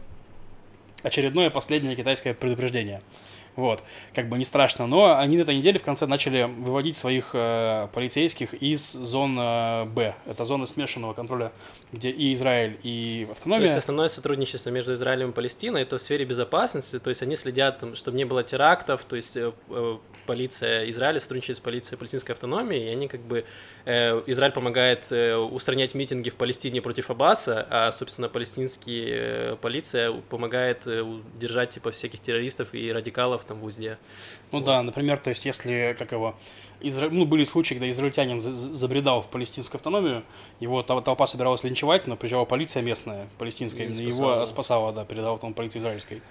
очередное 1.04 1.50
последнее 1.50 1.96
китайское 1.96 2.34
предупреждение. 2.34 3.02
Вот, 3.56 3.84
как 4.14 4.28
бы 4.28 4.38
не 4.38 4.44
страшно, 4.44 4.86
но 4.86 5.18
они 5.18 5.38
на 5.38 5.42
этой 5.42 5.58
неделе 5.58 5.80
в 5.80 5.84
конце 5.84 6.06
начали 6.08 6.44
выводить 6.44 6.98
своих 6.98 7.32
э, 7.34 7.88
полицейских 7.94 8.54
из 8.54 8.92
зон 8.92 9.38
э, 9.40 9.86
Б. 9.86 10.16
Это 10.26 10.44
зоны 10.44 10.68
смешанного 10.68 11.14
контроля, 11.14 11.54
где 11.94 12.10
и 12.10 12.34
Израиль, 12.34 12.78
и 12.84 13.24
То 13.26 13.32
автономия. 13.32 13.64
есть 13.64 13.78
основное 13.78 14.10
сотрудничество 14.10 14.72
между 14.72 14.94
Израилем 14.94 15.30
и 15.30 15.34
Палестиной 15.34 15.84
это 15.84 15.98
в 15.98 16.02
сфере 16.02 16.26
безопасности, 16.26 17.00
то 17.00 17.10
есть 17.10 17.22
они 17.22 17.36
следят, 17.36 17.80
там, 17.80 17.96
чтобы 17.96 18.18
не 18.18 18.26
было 18.26 18.44
терактов, 18.44 19.06
то 19.06 19.16
есть 19.16 19.38
э, 19.38 19.54
э, 19.70 19.98
полиция 20.26 20.90
Израиля 20.90 21.20
сотрудничает 21.20 21.58
с 21.58 21.60
полицией 21.60 21.98
палестинской 21.98 22.34
автономии, 22.34 22.86
и 22.86 22.90
они 22.90 23.08
как 23.08 23.22
бы 23.22 23.46
э, 23.86 24.24
Израиль 24.28 24.54
помогает 24.54 25.12
э, 25.12 25.36
устранять 25.36 25.96
митинги 25.96 26.30
в 26.30 26.36
Палестине 26.36 26.82
против 26.82 27.10
Аббаса, 27.10 27.66
а 27.70 27.92
собственно 27.92 28.30
палестинские 28.30 29.08
э, 29.10 29.56
полиция 29.62 30.12
помогает 30.12 30.88
э, 30.88 31.02
удержать 31.02 31.72
типа 31.72 31.92
всяких 31.92 32.20
террористов 32.20 32.74
и 32.74 32.92
радикалов 32.92 33.44
там 33.44 33.60
в 33.60 33.66
узде. 33.66 33.98
Ну 34.60 34.66
да, 34.66 34.82
например, 34.84 35.18
то 35.18 35.30
есть 35.30 35.46
если, 35.46 35.96
как 35.98 36.12
его, 36.12 36.36
изра... 36.82 37.10
ну, 37.10 37.26
были 37.26 37.44
случаи, 37.44 37.74
когда 37.74 37.90
израильтянин 37.90 38.40
за- 38.40 38.54
за- 38.54 38.76
забредал 38.76 39.22
в 39.22 39.28
палестинскую 39.28 39.78
автономию, 39.80 40.24
его 40.60 40.82
тол- 40.82 41.02
толпа 41.04 41.28
собиралась 41.28 41.64
линчевать, 41.64 42.08
но 42.08 42.16
приезжала 42.16 42.46
полиция 42.46 42.82
местная, 42.84 43.28
палестинская, 43.38 43.86
именно 43.88 43.96
спасала. 44.12 44.32
его 44.34 44.46
спасала, 44.46 44.94
да, 44.94 45.06
передала 45.06 45.38
там 45.38 45.54
полиции 45.54 45.80
израильской. 45.80 46.22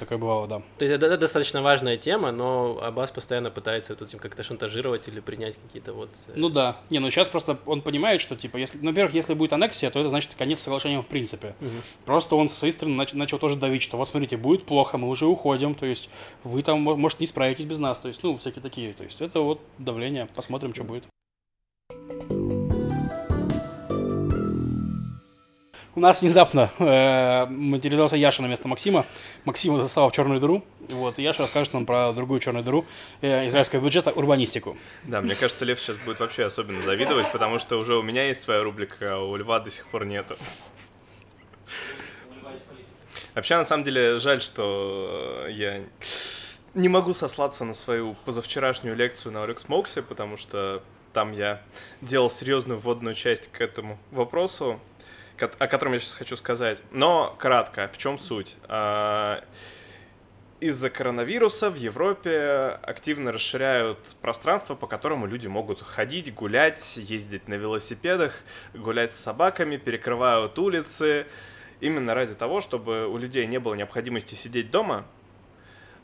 Такое 0.00 0.18
бывало, 0.18 0.48
да. 0.48 0.62
То 0.78 0.84
есть 0.84 0.94
это, 0.96 1.06
это 1.06 1.16
достаточно 1.18 1.62
важная 1.62 1.96
тема, 1.96 2.32
но 2.32 2.78
Аббас 2.82 3.12
постоянно 3.12 3.50
пытается 3.50 3.92
вот 3.94 4.02
этим 4.02 4.18
как-то 4.18 4.42
шантажировать 4.42 5.06
или 5.06 5.20
принять 5.20 5.56
какие-то 5.64 5.92
вот... 5.92 6.08
э, 6.28 6.32
Ну 6.34 6.48
да. 6.48 6.78
Не, 6.90 6.98
ну 6.98 7.08
сейчас 7.10 7.28
просто 7.28 7.56
он 7.66 7.82
понимает, 7.82 8.20
что, 8.20 8.34
типа, 8.34 8.56
если, 8.56 8.78
ну, 8.82 8.88
во-первых, 8.90 9.14
если 9.14 9.34
будет 9.34 9.52
аннексия, 9.52 9.90
то 9.90 10.00
это 10.00 10.08
значит 10.08 10.34
конец 10.34 10.60
соглашения 10.60 11.00
в 11.00 11.06
принципе. 11.06 11.54
Мгм. 11.60 11.82
Просто 12.04 12.34
он 12.34 12.48
со 12.48 12.56
своей 12.56 12.72
стороны 12.72 13.00
нач- 13.00 13.14
начал 13.16 13.38
тоже 13.38 13.54
давить, 13.56 13.82
что 13.82 13.96
вот 13.96 14.08
смотрите, 14.08 14.36
будет 14.36 14.64
плохо, 14.64 14.98
мы 14.98 15.08
уже 15.08 15.26
уходим, 15.26 15.74
то 15.76 15.86
есть 15.86 16.10
вы 16.42 16.62
там, 16.62 16.80
мо- 16.80 16.96
может, 16.96 17.20
не 17.20 17.26
справитесь 17.26 17.66
без 17.72 17.78
нас, 17.78 17.98
то 17.98 18.08
есть, 18.08 18.22
ну, 18.22 18.36
всякие 18.36 18.60
такие, 18.60 18.92
то 18.92 19.02
есть 19.02 19.22
это 19.22 19.40
вот 19.40 19.58
давление, 19.78 20.26
посмотрим, 20.26 20.74
что 20.74 20.84
будет. 20.84 21.04
У 25.94 26.00
нас 26.00 26.20
внезапно 26.20 26.70
э, 26.78 27.46
материализовался 27.46 28.16
Яша 28.16 28.42
на 28.42 28.46
место 28.46 28.68
Максима. 28.68 29.06
Максима 29.44 29.78
засал 29.78 30.10
в 30.10 30.12
черную 30.12 30.40
дыру. 30.40 30.62
Вот, 30.88 31.18
и 31.18 31.22
Яша 31.22 31.42
расскажет 31.42 31.72
нам 31.72 31.86
про 31.86 32.12
другую 32.12 32.40
черную 32.40 32.64
дыру 32.64 32.84
э, 33.22 33.46
израильского 33.46 33.80
бюджета 33.80 34.10
урбанистику. 34.10 34.76
Да, 35.04 35.20
мне 35.22 35.34
кажется, 35.34 35.64
Лев 35.64 35.80
сейчас 35.80 35.96
будет 35.98 36.20
вообще 36.20 36.44
особенно 36.44 36.80
завидовать, 36.82 37.30
потому 37.32 37.58
что 37.58 37.78
уже 37.78 37.96
у 37.96 38.02
меня 38.02 38.26
есть 38.26 38.40
своя 38.42 38.62
рубрика, 38.62 39.16
а 39.16 39.18
у 39.18 39.36
Льва 39.36 39.60
до 39.60 39.70
сих 39.70 39.86
пор 39.86 40.04
нету. 40.04 40.36
Вообще, 43.34 43.56
на 43.56 43.64
самом 43.64 43.84
деле, 43.84 44.18
жаль, 44.18 44.42
что 44.42 45.46
я 45.50 45.82
не 46.74 46.88
могу 46.88 47.12
сослаться 47.14 47.64
на 47.64 47.74
свою 47.74 48.14
позавчерашнюю 48.24 48.96
лекцию 48.96 49.32
на 49.32 49.44
Олекс 49.44 49.68
Моксе, 49.68 50.02
потому 50.02 50.36
что 50.36 50.82
там 51.12 51.32
я 51.32 51.60
делал 52.00 52.30
серьезную 52.30 52.80
вводную 52.80 53.14
часть 53.14 53.50
к 53.52 53.60
этому 53.60 53.98
вопросу, 54.10 54.80
о 55.38 55.66
котором 55.66 55.92
я 55.92 55.98
сейчас 55.98 56.14
хочу 56.14 56.36
сказать. 56.36 56.82
Но 56.90 57.34
кратко, 57.38 57.90
в 57.92 57.98
чем 57.98 58.18
суть? 58.18 58.56
А, 58.64 59.44
Из-за 60.60 60.88
коронавируса 60.88 61.68
в 61.68 61.74
Европе 61.74 62.78
активно 62.82 63.32
расширяют 63.32 63.98
пространство, 64.22 64.74
по 64.74 64.86
которому 64.86 65.26
люди 65.26 65.48
могут 65.48 65.82
ходить, 65.82 66.32
гулять, 66.32 66.96
ездить 66.96 67.48
на 67.48 67.54
велосипедах, 67.54 68.32
гулять 68.72 69.12
с 69.12 69.18
собаками, 69.18 69.76
перекрывают 69.76 70.58
улицы, 70.58 71.26
именно 71.80 72.14
ради 72.14 72.34
того, 72.34 72.60
чтобы 72.62 73.08
у 73.08 73.18
людей 73.18 73.46
не 73.46 73.58
было 73.58 73.74
необходимости 73.74 74.36
сидеть 74.36 74.70
дома, 74.70 75.04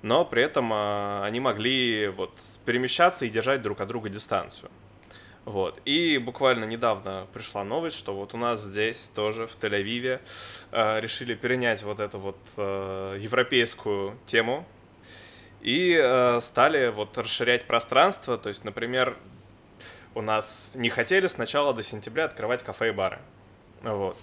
но 0.03 0.25
при 0.25 0.43
этом 0.43 0.71
а, 0.73 1.25
они 1.25 1.41
могли 1.41 2.09
вот 2.09 2.33
перемещаться 2.65 3.25
и 3.25 3.31
держать 3.31 3.63
друг 3.63 3.81
от 3.81 3.89
друга 3.89 4.09
дистанцию. 4.09 4.71
Вот. 5.45 5.81
И 5.87 6.19
буквально 6.19 6.67
недавно 6.67 7.27
пришла 7.33 7.65
новость, 7.65 7.99
что 7.99 8.15
вот 8.15 8.35
у 8.35 8.37
нас 8.37 8.63
здесь 8.63 9.11
тоже, 9.15 9.47
в 9.47 9.57
Тель-Авиве, 9.57 10.21
э, 10.73 11.01
решили 11.01 11.35
перенять 11.35 11.83
вот 11.83 12.01
эту 12.01 12.19
вот 12.19 12.37
э, 12.59 13.17
европейскую 13.19 14.19
тему 14.27 14.67
и 15.63 15.99
э, 15.99 16.41
стали 16.43 16.89
вот 16.89 17.17
расширять 17.17 17.65
пространство. 17.65 18.37
То 18.37 18.51
есть, 18.51 18.63
например, 18.65 19.17
у 20.15 20.21
нас 20.21 20.73
не 20.75 20.91
хотели 20.91 21.27
сначала 21.27 21.73
до 21.73 21.83
сентября 21.83 22.27
открывать 22.27 22.63
кафе 22.63 22.89
и 22.89 22.93
бары. 22.93 23.19
Вот. 23.81 24.19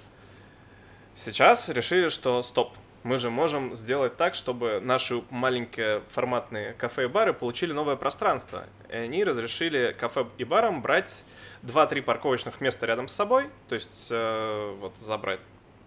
Сейчас 1.15 1.69
решили, 1.69 2.09
что 2.09 2.43
стоп, 2.43 2.75
мы 3.05 3.19
же 3.19 3.29
можем 3.29 3.75
сделать 3.75 4.17
так, 4.17 4.33
чтобы 4.33 4.81
наши 4.83 5.21
маленькие 5.29 6.01
форматные 6.09 6.73
кафе 6.73 7.03
и 7.03 7.07
бары 7.07 7.33
получили 7.33 7.71
новое 7.71 7.97
пространство. 7.97 8.65
И 8.89 8.95
они 8.95 9.23
разрешили 9.23 9.95
кафе 9.97 10.25
и 10.39 10.43
барам 10.43 10.81
брать 10.81 11.23
2-3 11.61 12.01
парковочных 12.01 12.61
места 12.61 12.87
рядом 12.87 13.07
с 13.07 13.13
собой, 13.13 13.51
то 13.69 13.75
есть 13.75 14.07
э, 14.09 14.75
вот 14.79 14.97
забрать, 14.97 15.39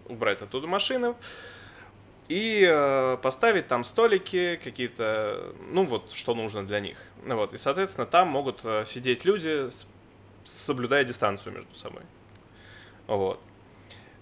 убрать 0.07 0.41
оттуда 0.41 0.65
машины, 0.67 1.13
и 2.29 2.65
э, 2.65 3.17
поставить 3.21 3.67
там 3.67 3.83
столики 3.83 4.57
какие-то, 4.63 5.53
ну 5.71 5.83
вот, 5.83 6.13
что 6.13 6.33
нужно 6.33 6.65
для 6.65 6.79
них. 6.79 6.97
Вот, 7.25 7.53
и, 7.53 7.57
соответственно, 7.57 8.07
там 8.07 8.29
могут 8.29 8.61
э, 8.63 8.85
сидеть 8.85 9.25
люди, 9.25 9.67
соблюдая 10.45 11.03
дистанцию 11.03 11.53
между 11.53 11.75
собой. 11.75 12.03
Вот. 13.07 13.41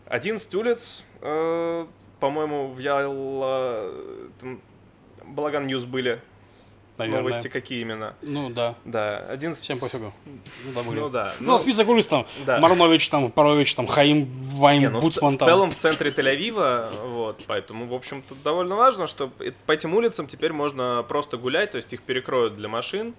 11 0.07 0.55
улиц, 0.55 1.03
э, 1.21 1.85
по-моему, 2.19 2.67
в 2.67 2.79
Ялла... 2.79 3.91
там 4.39 4.61
Балаган 5.25 5.67
News 5.67 5.85
были. 5.85 6.21
Наверное. 6.97 7.21
Новости 7.21 7.47
какие 7.47 7.81
именно. 7.81 8.15
Ну 8.23 8.49
да. 8.49 8.73
Да, 8.83 9.19
11... 9.29 9.63
Всем 9.63 9.77
пофигу. 9.77 10.11
Ну, 10.25 10.71
да, 10.73 10.81
были. 10.81 10.99
Ну 10.99 11.09
да. 11.09 11.35
Ну, 11.39 11.57
список 11.59 11.87
улиц 11.89 12.07
там. 12.07 12.25
да. 12.45 12.59
Марнович, 12.59 13.07
там, 13.09 13.31
Парович, 13.31 13.75
там, 13.75 13.85
Хаим, 13.85 14.25
Вайн, 14.41 14.81
Не, 14.81 14.89
ну, 14.89 14.99
в, 14.99 15.03
Буцман, 15.03 15.35
в 15.35 15.37
там. 15.37 15.45
целом 15.45 15.71
в 15.71 15.75
центре 15.75 16.09
Тель-Авива, 16.09 16.89
вот, 17.03 17.43
поэтому, 17.45 17.85
в 17.85 17.93
общем-то, 17.93 18.33
довольно 18.43 18.75
важно, 18.75 19.05
что 19.05 19.31
по 19.67 19.71
этим 19.71 19.93
улицам 19.93 20.25
теперь 20.27 20.53
можно 20.53 21.05
просто 21.07 21.37
гулять, 21.37 21.71
то 21.71 21.77
есть 21.77 21.93
их 21.93 22.01
перекроют 22.01 22.55
для 22.55 22.67
машин, 22.67 23.13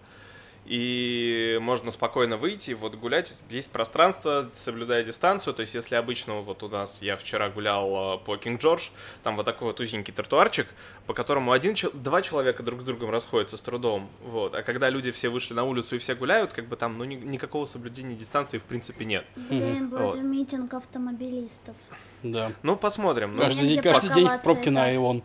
и 0.68 1.58
можно 1.62 1.90
спокойно 1.90 2.36
выйти, 2.36 2.72
вот 2.72 2.94
гулять, 2.94 3.32
есть 3.48 3.70
пространство, 3.70 4.48
соблюдая 4.52 5.02
дистанцию, 5.02 5.54
то 5.54 5.62
есть 5.62 5.74
если 5.74 5.94
обычно 5.94 6.40
вот 6.40 6.62
у 6.62 6.68
нас, 6.68 7.00
я 7.00 7.16
вчера 7.16 7.48
гулял 7.48 8.16
э, 8.16 8.18
по 8.24 8.36
Кинг-Джордж, 8.36 8.90
там 9.22 9.36
вот 9.36 9.46
такой 9.46 9.68
вот 9.68 9.80
узенький 9.80 10.12
тротуарчик, 10.12 10.66
по 11.06 11.14
которому 11.14 11.52
один, 11.52 11.74
два 11.94 12.20
человека 12.20 12.62
друг 12.62 12.82
с 12.82 12.84
другом 12.84 13.08
расходятся 13.10 13.56
с 13.56 13.62
трудом, 13.62 14.10
вот, 14.22 14.54
а 14.54 14.62
когда 14.62 14.90
люди 14.90 15.10
все 15.10 15.30
вышли 15.30 15.54
на 15.54 15.64
улицу 15.64 15.96
и 15.96 15.98
все 15.98 16.14
гуляют, 16.14 16.52
как 16.52 16.66
бы 16.68 16.76
там, 16.76 16.98
ну, 16.98 17.04
ни- 17.04 17.14
никакого 17.14 17.64
соблюдения 17.64 18.14
дистанции 18.14 18.58
в 18.58 18.64
принципе 18.64 19.06
нет. 19.06 19.24
Блин, 19.36 19.88
Вот. 19.88 20.00
вроде 20.00 20.20
митинг 20.20 20.74
автомобилистов. 20.74 21.76
Да. 22.22 22.52
Ну, 22.62 22.76
посмотрим. 22.76 23.32
Ну, 23.32 23.38
Каждый, 23.38 23.68
день, 23.68 23.82
каждый 23.82 24.12
день 24.14 24.28
пробки 24.42 24.68
на. 24.68 24.92
Илон. 24.92 25.22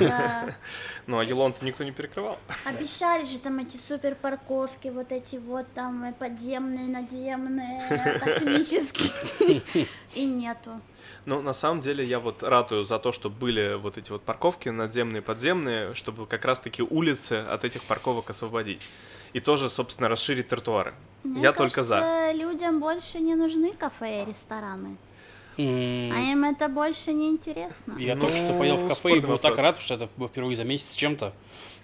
Да. 0.00 0.54
Ну, 1.06 1.18
а 1.18 1.24
Елон-то 1.24 1.64
никто 1.64 1.84
не 1.84 1.90
перекрывал. 1.90 2.38
Обещали 2.66 3.24
же 3.24 3.38
там 3.38 3.58
эти 3.60 3.78
супер 3.78 4.14
парковки, 4.14 4.88
вот 4.88 5.10
эти 5.10 5.36
вот 5.36 5.66
там 5.72 6.04
э, 6.04 6.12
подземные, 6.12 6.86
надземные, 6.86 8.20
космические. 8.22 9.62
И 10.14 10.26
нету. 10.26 10.82
Ну, 11.24 11.40
на 11.40 11.54
самом 11.54 11.80
деле, 11.80 12.04
я 12.04 12.20
вот 12.20 12.42
ратую 12.42 12.84
за 12.84 12.98
то, 12.98 13.12
что 13.12 13.30
были 13.30 13.76
вот 13.76 13.96
эти 13.96 14.10
вот 14.10 14.22
парковки 14.22 14.68
надземные, 14.68 15.22
подземные, 15.22 15.94
чтобы 15.94 16.26
как 16.26 16.44
раз-таки 16.44 16.82
улицы 16.82 17.42
от 17.48 17.64
этих 17.64 17.84
парковок 17.84 18.28
освободить. 18.28 18.82
И 19.32 19.40
тоже, 19.40 19.70
собственно, 19.70 20.10
расширить 20.10 20.48
тротуары. 20.48 20.92
Мне 21.24 21.40
я 21.40 21.52
только 21.52 21.84
за. 21.84 22.00
кажется, 22.00 22.32
людям 22.32 22.80
больше 22.80 23.20
не 23.20 23.34
нужны 23.34 23.72
кафе 23.72 24.24
и 24.24 24.26
рестораны. 24.26 24.98
А 25.58 25.62
им 25.62 26.44
это 26.44 26.68
больше 26.68 27.12
не 27.12 27.30
интересно. 27.30 27.96
Я 27.98 28.14
Ну, 28.14 28.22
только 28.22 28.36
что 28.36 28.56
поел 28.56 28.76
в 28.76 28.88
кафе 28.88 29.16
и 29.16 29.20
был 29.20 29.38
так 29.38 29.58
рад, 29.58 29.80
что 29.80 29.94
это 29.94 30.08
было 30.16 30.28
впервые 30.28 30.54
за 30.54 30.64
месяц 30.64 30.90
с 30.90 30.96
чем-то. 30.96 31.32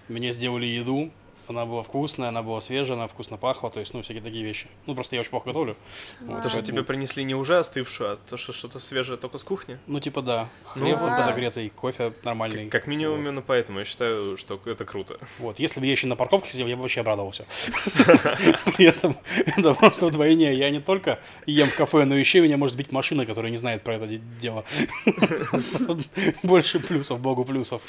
Мне 0.09 0.33
сделали 0.33 0.67
еду, 0.67 1.11
она 1.49 1.67
была 1.67 1.83
вкусная, 1.83 2.29
она 2.29 2.43
была 2.43 2.61
свежая, 2.61 2.97
она 2.97 3.07
вкусно 3.09 3.37
пахла, 3.37 3.71
то 3.71 3.81
есть, 3.81 3.95
ну, 3.95 4.03
всякие 4.03 4.23
такие 4.23 4.45
вещи. 4.45 4.67
Ну, 4.87 4.95
просто 4.95 5.17
я 5.17 5.21
очень 5.21 5.31
плохо 5.31 5.47
готовлю. 5.47 5.77
Вот, 6.21 6.43
То, 6.43 6.49
что 6.49 6.63
тебе 6.63 6.83
принесли 6.83 7.25
не 7.25 7.35
уже 7.35 7.59
остывшую, 7.59 8.13
а 8.13 8.17
то, 8.17 8.37
что 8.37 8.53
что-то 8.53 8.79
свежее 8.79 9.19
только 9.19 9.39
с 9.39 9.45
кухни. 9.45 9.79
Ну, 9.87 10.01
типа, 10.01 10.23
да. 10.23 10.49
Ну, 10.77 10.83
Хлеб 10.87 10.99
там 10.99 11.11
да. 11.11 11.21
подогретый, 11.21 11.71
кофе 11.71 12.13
нормальный. 12.23 12.69
Как 12.69 12.87
минимум, 12.87 13.17
Вот. 13.19 13.23
именно 13.23 13.43
поэтому 13.43 13.79
я 13.81 13.85
считаю, 13.85 14.37
что 14.37 14.61
это 14.67 14.85
круто. 14.85 15.19
Вот, 15.39 15.59
если 15.59 15.81
бы 15.81 15.87
я 15.87 15.93
еще 15.93 16.07
на 16.07 16.17
парковке 16.17 16.51
сидел, 16.51 16.67
я 16.67 16.77
бы 16.77 16.83
вообще 16.83 17.01
обрадовался. 17.01 17.47
При 18.77 18.87
этом 18.87 19.17
это 19.47 19.75
просто 19.75 20.07
вдвойне. 20.07 20.55
Я 20.55 20.71
не 20.71 20.81
только 20.81 21.21
ем 21.47 21.69
в 21.69 21.77
кафе, 21.77 22.05
но 22.05 22.17
еще 22.17 22.41
меня 22.41 22.57
может 22.57 22.77
быть 22.77 22.93
машина, 22.93 23.27
которая 23.27 23.51
не 23.51 23.57
знает 23.57 23.83
про 23.83 23.95
это 23.97 24.07
де- 24.07 24.21
дело. 24.41 24.65
Больше 26.43 26.81
плюсов, 26.81 27.21
богу 27.21 27.45
плюсов. 27.45 27.83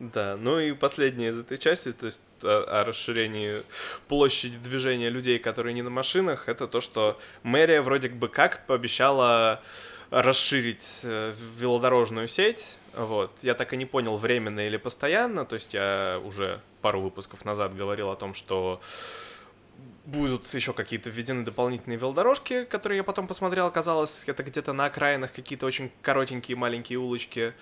Да, 0.00 0.36
ну 0.36 0.60
и 0.60 0.72
последнее 0.72 1.30
из 1.30 1.38
этой 1.40 1.58
части, 1.58 1.92
то 1.92 2.06
есть 2.06 2.22
о, 2.42 2.80
о 2.80 2.84
расширении 2.84 3.62
площади 4.06 4.56
движения 4.56 5.10
людей, 5.10 5.40
которые 5.40 5.74
не 5.74 5.82
на 5.82 5.90
машинах, 5.90 6.48
это 6.48 6.68
то, 6.68 6.80
что 6.80 7.18
мэрия 7.42 7.82
вроде 7.82 8.08
бы 8.08 8.28
как 8.28 8.64
пообещала 8.66 9.60
расширить 10.10 11.00
э, 11.02 11.34
велодорожную 11.58 12.28
сеть. 12.28 12.78
Вот. 12.94 13.32
Я 13.42 13.54
так 13.54 13.72
и 13.72 13.76
не 13.76 13.86
понял, 13.86 14.16
временно 14.16 14.66
или 14.66 14.76
постоянно. 14.76 15.44
То 15.44 15.54
есть 15.54 15.74
я 15.74 16.20
уже 16.24 16.60
пару 16.80 17.00
выпусков 17.00 17.44
назад 17.44 17.76
говорил 17.76 18.10
о 18.10 18.16
том, 18.16 18.34
что 18.34 18.80
будут 20.06 20.52
еще 20.54 20.72
какие-то 20.72 21.10
введены 21.10 21.44
дополнительные 21.44 21.98
велодорожки, 21.98 22.64
которые 22.64 22.98
я 22.98 23.04
потом 23.04 23.26
посмотрел, 23.26 23.66
оказалось, 23.66 24.24
это 24.26 24.42
где-то 24.42 24.72
на 24.72 24.86
окраинах 24.86 25.32
какие-то 25.32 25.66
очень 25.66 25.92
коротенькие 26.00 26.56
маленькие 26.56 26.98
улочки. 26.98 27.52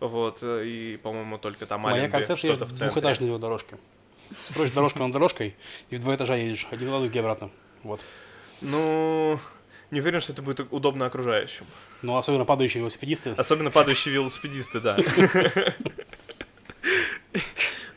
Вот, 0.00 0.38
э, 0.42 0.64
и, 0.64 0.96
по-моему, 0.96 1.38
только 1.38 1.66
там 1.66 1.80
Моя 1.80 1.96
Аленби, 1.96 2.12
концепция 2.12 2.52
что-то 2.52 2.66
в 2.66 2.70
центре. 2.70 2.86
двухэтажные 2.86 3.28
велодорожки. 3.28 3.76
Строишь 4.44 4.70
дорожку 4.70 5.00
над 5.00 5.12
дорожкой, 5.12 5.56
и 5.90 5.96
в 5.96 6.00
два 6.00 6.14
этажа 6.14 6.36
едешь. 6.36 6.66
Один 6.70 6.88
туда, 6.88 7.00
другой 7.00 7.20
обратно. 7.20 7.50
Вот. 7.82 8.00
Ну, 8.60 9.40
не 9.90 10.00
уверен, 10.00 10.20
что 10.20 10.32
это 10.32 10.42
будет 10.42 10.60
удобно 10.70 11.06
окружающим. 11.06 11.66
Ну, 12.02 12.16
особенно 12.16 12.44
падающие 12.44 12.80
велосипедисты. 12.80 13.30
Особенно 13.30 13.70
падающие 13.70 14.12
велосипедисты, 14.14 14.80
да. 14.80 14.98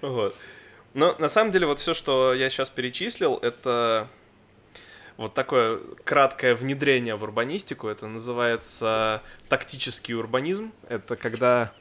Вот. 0.02 0.36
Но 0.93 1.16
на 1.20 1.30
самом 1.30 1.52
деле 1.52 1.68
вот 1.68 1.80
все, 1.80 1.93
что 1.93 2.34
я 2.34 2.49
сейчас 2.49 2.70
перечислил, 2.70 3.36
это 3.36 4.08
вот 5.18 5.34
такое 5.36 5.80
краткое 6.04 6.56
внедрение 6.56 7.16
в 7.16 7.24
урбанистику. 7.24 7.88
Это 7.88 8.08
называется 8.08 9.22
тактический 9.47 10.16
урбанизм. 10.16 10.74
Это 10.89 11.16
когда 11.16 11.72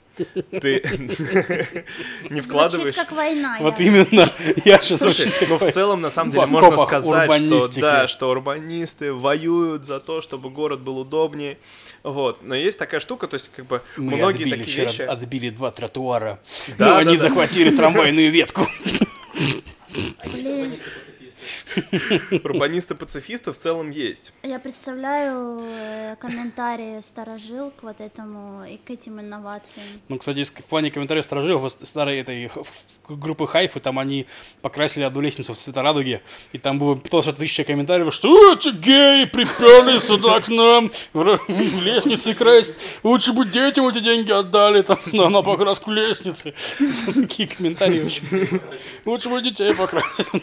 ты 0.61 0.83
не 2.31 2.41
Звучит 2.41 2.45
вкладываешь... 2.45 2.95
как 2.95 3.13
война. 3.13 3.59
Вот 3.61 3.81
именно. 3.81 4.29
Я 4.65 4.81
сейчас 4.81 5.01
Слушай, 5.01 5.29
очень 5.29 5.49
ну 5.49 5.59
в 5.59 5.73
целом, 5.73 6.01
на 6.01 6.11
самом 6.11 6.33
деле, 6.33 6.47
можно 6.47 6.77
сказать, 6.79 7.33
что 7.35 7.81
да, 7.81 8.09
что 8.09 8.31
урбанисты 8.31 9.13
воюют 9.13 9.85
за 9.85 10.01
то, 10.01 10.21
чтобы 10.21 10.51
город 10.51 10.81
был 10.81 10.99
удобнее. 10.99 11.59
Вот. 12.03 12.43
Но 12.43 12.55
есть 12.55 12.79
такая 12.79 13.01
штука, 13.01 13.27
то 13.27 13.35
есть, 13.35 13.51
как 13.55 13.67
бы, 13.67 13.83
Мы 13.97 14.17
многие 14.17 14.45
отбили 14.45 14.57
такие 14.57 14.73
вчера, 14.73 14.87
вещи. 14.87 15.03
отбили 15.03 15.51
два 15.51 15.71
тротуара. 15.71 16.41
Да, 16.79 16.87
но 16.87 16.91
да, 16.93 16.99
они 16.99 17.17
да. 17.17 17.23
захватили 17.23 17.75
трамвайную 17.75 18.31
ветку. 18.31 18.67
Блин, 20.25 20.79
Урбанисты-пацифисты 22.45 23.53
в 23.53 23.59
целом 23.59 23.91
есть. 23.91 24.33
я 24.43 24.59
представляю 24.59 25.61
э, 25.63 26.17
комментарии 26.21 27.01
старожил 27.01 27.71
к 27.71 27.83
вот 27.83 28.01
этому 28.01 28.65
и 28.65 28.77
к 28.77 28.91
этим 28.91 29.21
инновациям. 29.21 29.87
Ну, 30.09 30.19
кстати, 30.19 30.45
в 30.45 30.65
плане 30.65 30.91
комментариев 30.91 31.25
сторожилов 31.25 31.63
вот 31.63 31.73
старой 31.73 32.21
этой 32.21 32.51
группы 33.09 33.47
Хайфы, 33.47 33.81
там 33.81 33.99
они 33.99 34.27
покрасили 34.63 35.05
одну 35.05 35.21
лестницу 35.21 35.55
в 35.55 35.59
цвета 35.59 35.83
радуги, 35.83 36.23
и 36.53 36.59
там 36.59 36.79
было 36.79 36.97
тоже 36.97 37.33
тысяча 37.33 37.65
комментариев, 37.65 38.13
что 38.13 38.55
эти 38.55 38.71
геи 38.71 39.25
приперли 39.25 39.99
сюда 39.99 40.41
к 40.41 40.49
нам 40.49 40.91
в 41.13 41.39
лестнице 41.83 42.35
красть, 42.35 42.75
лучше 43.03 43.33
бы 43.33 43.45
детям 43.45 43.87
эти 43.89 44.01
деньги 44.01 44.33
отдали 44.33 44.83
там 44.83 44.99
на, 45.13 45.43
покраску 45.43 45.91
лестницы. 45.91 46.55
Там 47.07 47.15
такие 47.15 47.49
комментарии 47.49 48.05
очень. 48.05 48.61
Лучше 49.05 49.29
бы 49.29 49.43
детей 49.43 49.75
покрасили. 49.75 50.43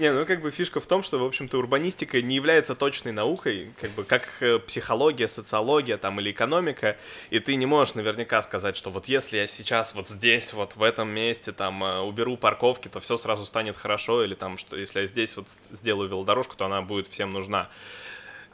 Не, 0.00 0.12
ну 0.12 0.24
как 0.24 0.40
бы 0.40 0.50
фишка 0.50 0.80
в 0.80 0.86
том, 0.86 1.02
что, 1.02 1.18
в 1.18 1.24
общем-то, 1.26 1.58
урбанистика 1.58 2.22
не 2.22 2.34
является 2.34 2.74
точной 2.74 3.12
наукой, 3.12 3.70
как 3.78 3.90
бы 3.90 4.04
как 4.04 4.26
э, 4.40 4.58
психология, 4.58 5.28
социология 5.28 5.98
там 5.98 6.18
или 6.20 6.30
экономика, 6.30 6.96
и 7.28 7.38
ты 7.38 7.54
не 7.56 7.66
можешь 7.66 7.92
наверняка 7.92 8.40
сказать, 8.40 8.78
что 8.78 8.88
вот 8.88 9.08
если 9.08 9.36
я 9.36 9.46
сейчас 9.46 9.94
вот 9.94 10.08
здесь, 10.08 10.54
вот 10.54 10.74
в 10.74 10.82
этом 10.82 11.10
месте 11.10 11.52
там 11.52 11.84
э, 11.84 11.98
уберу 12.00 12.38
парковки, 12.38 12.88
то 12.88 12.98
все 12.98 13.18
сразу 13.18 13.44
станет 13.44 13.76
хорошо, 13.76 14.24
или 14.24 14.34
там, 14.34 14.56
что 14.56 14.74
если 14.74 15.00
я 15.00 15.06
здесь 15.06 15.36
вот 15.36 15.48
сделаю 15.70 16.08
велодорожку, 16.08 16.56
то 16.56 16.64
она 16.64 16.80
будет 16.80 17.06
всем 17.06 17.30
нужна. 17.30 17.68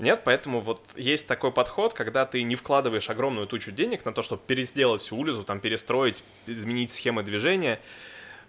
Нет, 0.01 0.23
поэтому 0.25 0.61
вот 0.61 0.83
есть 0.97 1.29
такой 1.29 1.53
подход, 1.53 1.95
когда 1.95 2.27
ты 2.27 2.43
не 2.43 2.57
вкладываешь 2.57 3.09
огромную 3.09 3.47
тучу 3.47 3.71
денег 3.71 4.05
на 4.05 4.13
то, 4.13 4.23
чтобы 4.23 4.43
пересделать 4.45 5.01
всю 5.01 5.17
улицу, 5.17 5.45
там 5.45 5.61
перестроить, 5.61 6.25
изменить 6.49 6.93
схемы 6.93 7.23
движения, 7.23 7.81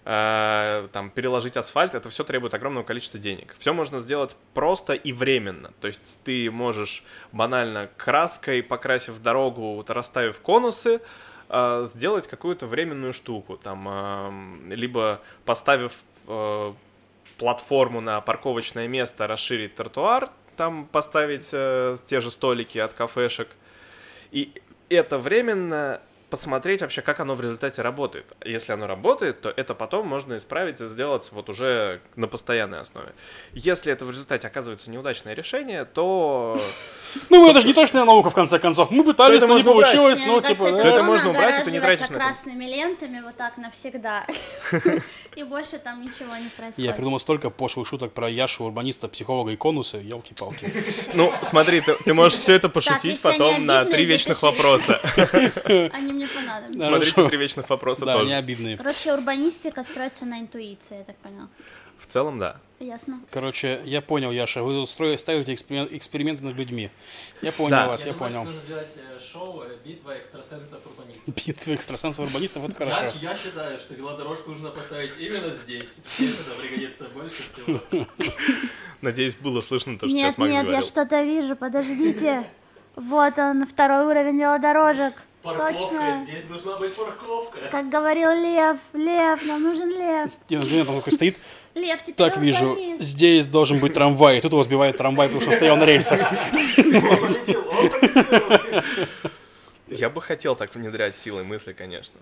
э, 0.07 0.87
там 0.93 1.09
переложить 1.09 1.57
асфальт, 1.57 1.93
это 1.93 2.09
все 2.09 2.23
требует 2.23 2.53
огромного 2.53 2.85
количества 2.85 3.19
денег. 3.19 3.55
Все 3.59 3.73
можно 3.73 3.99
сделать 3.99 4.37
просто 4.53 4.93
и 4.93 5.11
временно. 5.11 5.71
То 5.81 5.87
есть 5.87 6.19
ты 6.23 6.49
можешь 6.49 7.03
банально 7.33 7.89
краской, 7.97 8.63
покрасив 8.63 9.21
дорогу, 9.21 9.75
вот 9.75 9.89
расставив 9.89 10.39
конусы, 10.39 11.01
э, 11.49 11.85
сделать 11.87 12.27
какую-то 12.27 12.67
временную 12.67 13.11
штуку, 13.11 13.57
там, 13.57 13.87
э, 13.89 14.75
либо 14.75 15.21
поставив 15.43 15.91
э, 16.27 16.73
платформу 17.37 17.99
на 17.99 18.21
парковочное 18.21 18.87
место, 18.87 19.27
расширить 19.27 19.75
тротуар, 19.75 20.29
там 20.55 20.85
поставить 20.85 21.49
э, 21.51 21.97
те 22.05 22.21
же 22.21 22.31
столики 22.31 22.77
от 22.77 22.93
кафешек. 22.93 23.49
И 24.31 24.53
это 24.89 25.17
временно 25.17 25.99
посмотреть 26.29 26.81
вообще, 26.81 27.01
как 27.01 27.19
оно 27.19 27.35
в 27.35 27.41
результате 27.41 27.81
работает. 27.81 28.25
Если 28.43 28.73
оно 28.73 28.87
работает, 28.87 29.41
то 29.41 29.49
это 29.49 29.73
потом 29.73 30.07
можно 30.07 30.37
исправить 30.37 30.81
и 30.81 30.87
сделать 30.87 31.27
вот 31.31 31.49
уже 31.49 32.01
на 32.15 32.27
постоянной 32.27 32.81
основе. 32.81 33.13
Если 33.53 33.91
это 33.91 34.05
в 34.05 34.11
результате 34.11 34.47
оказывается 34.47 34.91
неудачное 34.91 35.33
решение, 35.33 35.85
то... 35.85 36.59
Ну, 37.29 37.49
это 37.49 37.61
же 37.61 37.67
не 37.67 37.73
точная 37.73 38.03
наука, 38.03 38.29
в 38.29 38.33
конце 38.33 38.59
концов. 38.59 38.91
Мы 38.91 39.03
пытались, 39.03 39.41
но 39.41 39.57
не 39.57 39.63
получилось, 39.63 40.19
кажется, 40.19 40.53
типа... 40.53 40.67
это 40.67 41.03
можно 41.03 41.29
убрать, 41.31 41.61
это 41.61 41.71
не 41.71 41.79
тратишь 41.79 42.09
на 42.09 42.15
красными 42.15 42.65
лентами 42.65 43.21
вот 43.21 43.35
так 43.37 43.57
навсегда. 43.57 44.25
И 45.37 45.43
больше 45.43 45.77
там 45.77 46.01
ничего 46.01 46.35
не 46.35 46.45
Я 46.45 46.49
происходит. 46.57 46.95
придумал 46.95 47.19
столько 47.19 47.49
пошлых 47.51 47.87
шуток 47.87 48.11
про 48.11 48.27
Яшу, 48.27 48.65
урбаниста, 48.65 49.07
психолога 49.07 49.51
и 49.51 49.55
конусы, 49.55 49.97
елки-палки. 49.97 50.73
Ну, 51.13 51.31
смотри, 51.43 51.81
ты, 51.81 52.13
можешь 52.13 52.39
все 52.39 52.55
это 52.55 52.69
пошутить 52.69 53.21
потом 53.21 53.65
на 53.65 53.85
три 53.85 54.05
вечных 54.05 54.41
вопроса. 54.41 54.99
Они 55.93 56.11
мне 56.17 56.27
понадобятся. 56.27 56.79
Да. 56.79 56.87
Смотрите 56.87 57.27
три 57.29 57.37
вечных 57.37 57.69
вопроса 57.69 58.05
Да, 58.05 58.13
тоже. 58.13 58.33
обидные. 58.33 58.77
Короче, 58.77 59.13
урбанистика 59.13 59.83
строится 59.83 60.25
на 60.25 60.39
интуиции, 60.39 60.97
я 60.97 61.03
так 61.03 61.15
поняла. 61.17 61.47
В 61.97 62.05
целом, 62.05 62.37
да. 62.37 62.57
Ясно. 62.79 63.21
Короче, 63.31 63.81
я 63.85 64.01
понял, 64.03 64.29
Яша, 64.31 64.61
вы 64.61 64.73
тут 64.73 64.87
строите, 64.87 65.17
ставите 65.19 65.51
эксперимен- 65.55 65.87
эксперименты 65.97 66.43
над 66.43 66.53
людьми. 66.55 66.91
Я 67.41 67.51
понял 67.51 67.71
Да. 67.71 67.87
вас, 67.87 68.05
я, 68.05 68.13
понял. 68.13 68.43
нужно 68.43 68.61
сделать 68.61 68.93
э, 68.97 69.19
шоу 69.19 69.63
«Битва 69.83 70.11
экстрасенсов 70.11 70.79
урбанистов». 70.85 71.33
Битвы 71.33 71.73
экстрасенсов-урбанистов, 71.73 72.65
это 72.65 72.75
хорошо. 72.75 73.17
Я, 73.19 73.31
я 73.31 73.35
считаю, 73.35 73.79
что 73.79 73.95
велодорожку 73.95 74.51
нужно 74.51 74.69
поставить 74.69 75.13
именно 75.17 75.49
здесь. 75.49 75.87
Здесь 76.17 76.35
это 76.39 76.51
пригодится 76.61 77.05
больше 77.15 77.41
всего. 77.51 77.79
Надеюсь, 79.01 79.33
было 79.35 79.61
слышно 79.61 79.97
то, 79.97 80.07
что 80.07 80.15
Нет, 80.15 80.25
сейчас 80.27 80.37
Макс 80.37 80.51
нет, 80.51 80.61
я 80.63 80.67
говорил. 80.69 80.87
что-то 80.87 81.23
вижу, 81.23 81.55
подождите. 81.55 82.47
Вот 82.95 83.37
он, 83.39 83.65
второй 83.65 84.05
уровень 84.05 84.39
велодорожек. 84.39 85.13
Точно. 85.55 86.25
здесь 86.25 86.49
нужна 86.49 86.77
быть 86.77 86.93
парковка. 86.95 87.59
Как 87.71 87.89
говорил 87.89 88.29
Лев, 88.31 88.77
Лев, 88.93 89.45
нам 89.45 89.63
нужен 89.63 89.89
Лев. 89.89 90.31
Я 90.49 90.59
на 90.59 90.85
там 90.85 90.97
такой 90.97 91.13
стоит, 91.13 91.39
Лев, 91.75 92.01
теперь 92.01 92.15
так 92.15 92.37
вижу, 92.37 92.71
урбанист. 92.71 93.01
здесь 93.03 93.45
должен 93.45 93.79
быть 93.79 93.93
трамвай. 93.93 94.37
И 94.37 94.41
тут 94.41 94.51
его 94.51 94.63
сбивает 94.63 94.97
трамвай, 94.97 95.27
потому 95.27 95.41
что 95.41 95.51
он 95.51 95.57
стоял 95.57 95.77
на 95.77 95.85
рельсах. 95.85 96.19
Я 99.87 100.09
бы 100.09 100.21
хотел 100.21 100.55
так 100.55 100.73
внедрять 100.75 101.15
силой 101.15 101.43
мысли, 101.43 101.73
конечно. 101.73 102.15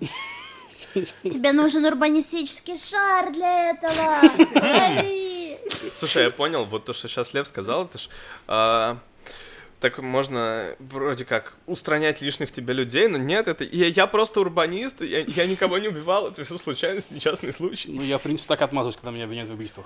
Тебе 1.23 1.51
нужен 1.51 1.85
урбанистический 1.85 2.77
шар 2.77 3.31
для 3.31 3.71
этого. 3.71 4.19
Лови. 4.55 5.57
Слушай, 5.95 6.25
я 6.25 6.31
понял, 6.31 6.65
вот 6.65 6.85
то, 6.85 6.93
что 6.93 7.07
сейчас 7.07 7.33
Лев 7.33 7.47
сказал, 7.47 7.85
это 7.85 7.97
ж... 7.97 8.09
а, 8.47 8.97
так 9.79 9.99
можно 9.99 10.75
вроде 10.79 11.25
как 11.25 11.55
устранять 11.65 12.21
лишних 12.21 12.51
тебе 12.51 12.73
людей, 12.73 13.07
но 13.07 13.17
нет, 13.17 13.47
это 13.47 13.63
я, 13.63 13.87
я 13.87 14.07
просто 14.07 14.39
урбанист, 14.39 15.01
я, 15.01 15.19
я 15.19 15.45
никого 15.45 15.77
не 15.77 15.89
убивал, 15.89 16.29
это 16.29 16.43
все 16.43 16.57
случайность, 16.57 17.11
несчастный 17.11 17.53
случай. 17.53 17.91
Ну, 17.91 18.01
я, 18.01 18.17
в 18.17 18.21
принципе, 18.21 18.47
так 18.47 18.61
отмазываюсь, 18.61 18.95
когда 18.95 19.11
меня 19.11 19.25
обвиняют 19.25 19.49
в 19.49 19.53
убийствах. 19.53 19.85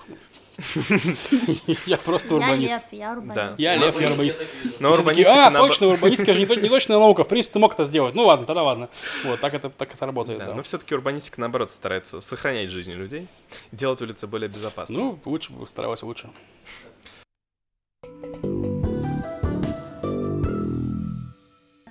Я 1.85 1.97
просто 1.97 2.29
Я 2.29 2.35
урбанист. 2.35 2.73
Лев, 2.73 2.83
я 2.91 3.11
урбанист. 3.11 3.35
Да. 3.35 3.55
Я 3.57 3.75
лев, 3.75 3.99
я 3.99 4.07
урбанист. 4.11 4.43
Но 4.79 4.93
а, 4.93 5.51
точно, 5.51 5.87
урбанистика 5.87 6.33
же 6.33 6.39
не, 6.39 6.45
то- 6.45 6.55
не 6.55 6.69
точная 6.69 6.97
наука. 6.97 7.23
В 7.23 7.27
принципе, 7.27 7.53
ты 7.53 7.59
мог 7.59 7.73
это 7.73 7.85
сделать. 7.85 8.13
Ну 8.15 8.25
ладно, 8.25 8.45
тогда 8.45 8.63
ладно. 8.63 8.89
Вот, 9.23 9.39
так 9.39 9.53
это, 9.53 9.69
так 9.69 9.93
это 9.93 10.05
работает, 10.05 10.39
но 10.55 10.61
все-таки 10.63 10.93
урбанистика, 10.93 11.39
наоборот, 11.39 11.71
старается 11.71 12.21
сохранять 12.21 12.69
жизни 12.69 12.93
людей, 12.93 13.27
делать 13.71 14.01
улицы 14.01 14.27
более 14.27 14.49
безопасными. 14.49 14.99
Ну, 14.99 15.19
лучше 15.25 15.53
бы 15.53 15.65
старалась 15.65 16.03
лучше. 16.03 16.29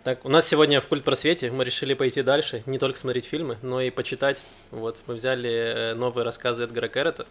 Так, 0.05 0.25
у 0.25 0.29
нас 0.29 0.47
сегодня 0.47 0.81
в 0.81 0.87
Культ 0.87 1.03
просвете 1.03 1.51
мы 1.51 1.65
решили 1.65 1.95
пойти 1.95 2.23
дальше, 2.23 2.63
не 2.67 2.79
только 2.79 2.99
смотреть 2.99 3.25
фильмы, 3.25 3.59
но 3.63 3.81
и 3.81 3.91
почитать. 3.91 4.43
Вот, 4.71 5.03
мы 5.07 5.15
взяли 5.15 5.51
э, 5.51 5.95
новые 5.95 6.25
рассказы 6.25 6.65
Эдгара 6.65 6.89
Керрета 6.89 7.27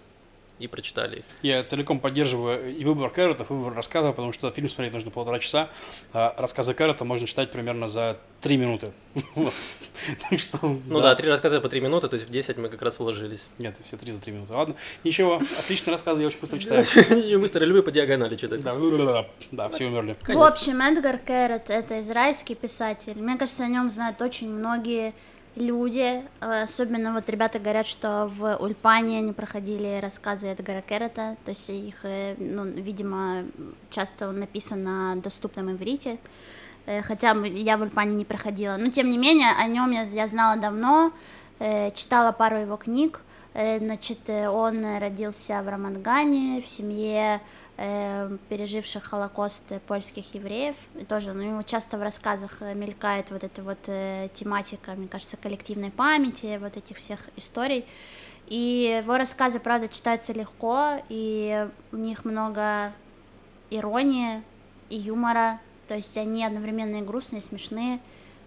и 0.59 0.67
прочитали 0.67 1.19
их. 1.19 1.25
Я 1.41 1.63
целиком 1.63 1.99
поддерживаю 1.99 2.75
и 2.75 2.83
выбор 2.83 3.09
Кэрротов, 3.09 3.49
и 3.49 3.53
выбор 3.53 3.73
рассказов, 3.73 4.15
потому 4.15 4.33
что 4.33 4.49
фильм 4.51 4.69
смотреть 4.69 4.93
нужно 4.93 5.11
полтора 5.11 5.39
часа, 5.39 5.69
а 6.13 6.33
рассказы 6.37 6.73
Кэррота 6.73 7.05
можно 7.05 7.27
читать 7.27 7.51
примерно 7.51 7.87
за 7.87 8.17
три 8.41 8.57
минуты. 8.57 8.91
Так 10.29 10.39
что, 10.39 10.59
Ну 10.85 11.01
да, 11.01 11.15
три 11.15 11.27
рассказа 11.27 11.59
по 11.59 11.69
три 11.69 11.81
минуты, 11.81 12.07
то 12.07 12.13
есть 12.13 12.27
в 12.27 12.31
10 12.31 12.57
мы 12.57 12.69
как 12.69 12.81
раз 12.83 12.99
уложились. 12.99 13.47
Нет, 13.57 13.75
все 13.83 13.97
три 13.97 14.11
за 14.11 14.19
три 14.21 14.31
минуты. 14.31 14.53
Ладно. 14.53 14.75
Ничего, 15.03 15.41
отличный 15.57 15.91
рассказ, 15.91 16.19
я 16.19 16.27
очень 16.27 16.39
быстро 16.39 16.59
читаю. 16.59 16.85
И 17.25 17.35
быстро 17.35 17.65
любые 17.65 17.81
по 17.81 17.91
диагонали 17.91 18.35
читать. 18.35 18.61
Да, 19.51 19.69
все 19.69 19.85
умерли. 19.87 20.15
В 20.27 20.41
общем, 20.41 20.81
Эдгар 20.81 21.17
Керрет— 21.17 21.63
это 21.69 21.99
израильский 22.01 22.53
писатель. 22.55 23.15
Мне 23.15 23.37
кажется, 23.37 23.63
о 23.63 23.67
нем 23.67 23.89
знают 23.89 24.21
очень 24.21 24.49
многие 24.49 25.13
люди. 25.57 26.23
Э, 26.41 26.63
Особенно 26.63 27.13
вот 27.13 27.29
ребята 27.29 27.59
говорят, 27.59 27.85
что 27.85 28.27
в 28.27 28.55
Ульпане 28.57 29.19
они 29.19 29.33
проходили 29.33 29.99
рассказы 30.01 30.47
Эдгара 30.47 30.81
Керрета. 30.81 31.35
То 31.45 31.51
есть 31.51 31.69
их, 31.69 32.03
э, 32.03 32.35
ну, 32.37 32.63
видимо, 32.65 33.45
часто 33.89 34.29
он 34.29 34.39
написан 34.39 34.83
на 34.83 35.15
доступном 35.15 35.71
иврите. 35.71 36.17
Э, 36.85 37.01
Хотя 37.01 37.33
я 37.33 37.77
в 37.77 37.81
Ульпане 37.81 38.15
не 38.15 38.25
проходила. 38.25 38.77
Но, 38.77 38.89
тем 38.89 39.09
не 39.09 39.17
менее, 39.17 39.49
о 39.59 39.67
нем 39.67 39.91
я, 39.91 40.03
я 40.03 40.27
знала 40.27 40.55
давно, 40.57 41.11
читала 41.95 42.31
пару 42.31 42.57
его 42.57 42.77
книг. 42.77 43.21
Значит, 43.53 44.29
он 44.29 44.85
родился 44.99 45.63
в 45.63 45.67
Рамангане, 45.67 46.61
в 46.61 46.67
семье 46.67 47.41
э, 47.77 48.37
переживших 48.49 49.03
Холокост 49.03 49.63
польских 49.87 50.33
евреев. 50.33 50.75
И 50.95 51.05
тоже, 51.05 51.33
ну, 51.33 51.63
часто 51.63 51.97
в 51.97 52.01
рассказах 52.01 52.57
э, 52.61 52.73
мелькает 52.73 53.31
вот 53.31 53.43
эта 53.43 53.63
вот 53.63 53.77
э, 53.87 54.29
тематика, 54.33 54.91
мне 54.91 55.07
кажется, 55.07 55.37
коллективной 55.37 55.91
памяти, 55.91 56.57
вот 56.61 56.75
этих 56.75 56.97
всех 56.97 57.21
историй. 57.35 57.85
И 58.47 59.01
его 59.03 59.17
рассказы, 59.17 59.59
правда, 59.59 59.87
читаются 59.89 60.33
легко, 60.33 61.01
и 61.09 61.67
у 61.91 61.97
них 61.97 62.25
много 62.25 62.93
иронии 63.69 64.41
и 64.89 64.97
юмора, 64.97 65.59
то 65.87 65.95
есть 65.95 66.17
они 66.17 66.45
одновременно 66.45 66.97
и 66.97 67.01
грустные, 67.01 67.41
и 67.41 67.43
смешные, 67.43 67.99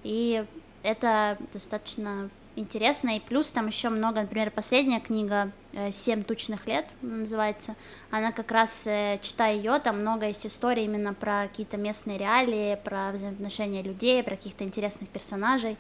и 0.02 0.44
это 0.82 1.36
достаточно 1.52 2.30
интересно, 2.60 3.16
и 3.16 3.20
плюс 3.20 3.50
там 3.50 3.66
еще 3.66 3.88
много, 3.88 4.20
например, 4.20 4.50
последняя 4.50 5.00
книга 5.00 5.50
э, 5.72 5.90
«Семь 5.92 6.22
тучных 6.22 6.66
лет» 6.66 6.86
называется, 7.02 7.74
она 8.10 8.30
как 8.32 8.50
раз, 8.52 8.86
э, 8.86 9.18
читая 9.22 9.56
ее, 9.56 9.78
там 9.80 10.00
много 10.00 10.26
есть 10.26 10.46
историй 10.46 10.84
именно 10.84 11.14
про 11.14 11.48
какие-то 11.48 11.76
местные 11.76 12.18
реалии, 12.18 12.78
про 12.84 13.10
взаимоотношения 13.12 13.82
людей, 13.82 14.22
про 14.22 14.36
каких-то 14.36 14.64
интересных 14.64 15.08
персонажей, 15.08 15.76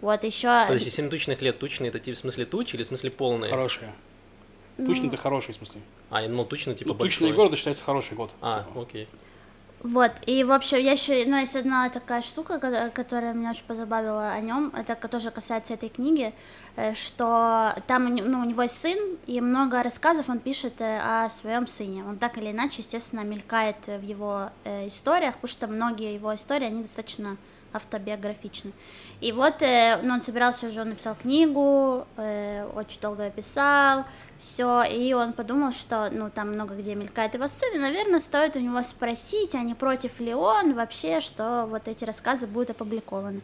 вот 0.00 0.24
еще... 0.24 0.48
То 0.66 0.74
есть 0.74 0.92
7 0.92 1.08
тучных 1.08 1.40
лет 1.40 1.58
тучные, 1.58 1.88
это 1.88 1.98
типа 1.98 2.16
в 2.16 2.18
смысле 2.18 2.44
тучи 2.44 2.76
или 2.76 2.82
в 2.82 2.86
смысле 2.86 3.10
полные? 3.10 3.50
Хорошие. 3.50 3.92
Тучный 4.76 5.08
это 5.08 5.16
хороший, 5.16 5.52
в 5.52 5.56
смысле. 5.56 5.80
А, 6.10 6.20
я 6.20 6.28
думал, 6.28 6.44
тучный 6.44 6.74
типа 6.74 6.88
Ну, 6.88 6.94
тучный 6.94 7.28
большой. 7.28 7.36
год 7.36 7.46
это 7.48 7.56
считается 7.56 7.82
хороший 7.82 8.14
год. 8.14 8.30
А, 8.42 8.64
Типа. 8.64 8.82
окей. 8.82 9.08
Вот, 9.82 10.10
и 10.26 10.42
в 10.42 10.50
общем, 10.52 10.78
я 10.78 10.92
еще, 10.92 11.24
ну, 11.26 11.36
есть 11.36 11.54
одна 11.54 11.88
такая 11.90 12.22
штука, 12.22 12.58
ко- 12.58 12.90
которая 12.90 13.34
меня 13.34 13.50
очень 13.50 13.64
позабавила 13.66 14.32
о 14.32 14.40
нем, 14.40 14.72
это 14.74 14.96
тоже 15.08 15.30
касается 15.30 15.74
этой 15.74 15.90
книги, 15.90 16.32
э, 16.76 16.94
что 16.94 17.74
там, 17.86 18.12
ну, 18.16 18.40
у 18.40 18.44
него 18.44 18.62
есть 18.62 18.76
сын, 18.76 18.98
и 19.26 19.40
много 19.40 19.82
рассказов 19.82 20.28
он 20.28 20.38
пишет 20.40 20.80
э, 20.80 20.98
о 20.98 21.28
своем 21.28 21.66
сыне. 21.66 22.04
Он 22.04 22.16
так 22.16 22.38
или 22.38 22.50
иначе, 22.50 22.82
естественно, 22.82 23.20
мелькает 23.20 23.76
в 23.86 24.02
его 24.02 24.50
э, 24.64 24.88
историях, 24.88 25.34
потому 25.34 25.50
что 25.50 25.66
многие 25.68 26.14
его 26.14 26.34
истории, 26.34 26.64
они 26.66 26.82
достаточно 26.82 27.36
автобиографичны. 27.76 28.72
И 29.20 29.32
вот 29.32 29.62
э, 29.62 29.98
ну, 30.02 30.14
он 30.14 30.22
собирался 30.22 30.66
уже, 30.66 30.80
он 30.82 30.90
написал 30.90 31.14
книгу, 31.14 32.06
э, 32.16 32.68
очень 32.74 33.00
долго 33.00 33.30
писал, 33.30 34.04
все, 34.38 34.82
и 34.82 35.12
он 35.12 35.32
подумал, 35.32 35.72
что, 35.72 36.10
ну, 36.10 36.30
там 36.30 36.48
много 36.48 36.74
где 36.74 36.94
мелькает 36.94 37.34
его 37.34 37.44
и, 37.44 37.78
наверное, 37.78 38.20
стоит 38.20 38.56
у 38.56 38.60
него 38.60 38.82
спросить, 38.82 39.54
а 39.54 39.60
не 39.60 39.74
против 39.74 40.20
ли 40.20 40.34
он 40.34 40.74
вообще, 40.74 41.20
что 41.20 41.66
вот 41.68 41.88
эти 41.88 42.04
рассказы 42.04 42.46
будут 42.46 42.70
опубликованы. 42.70 43.40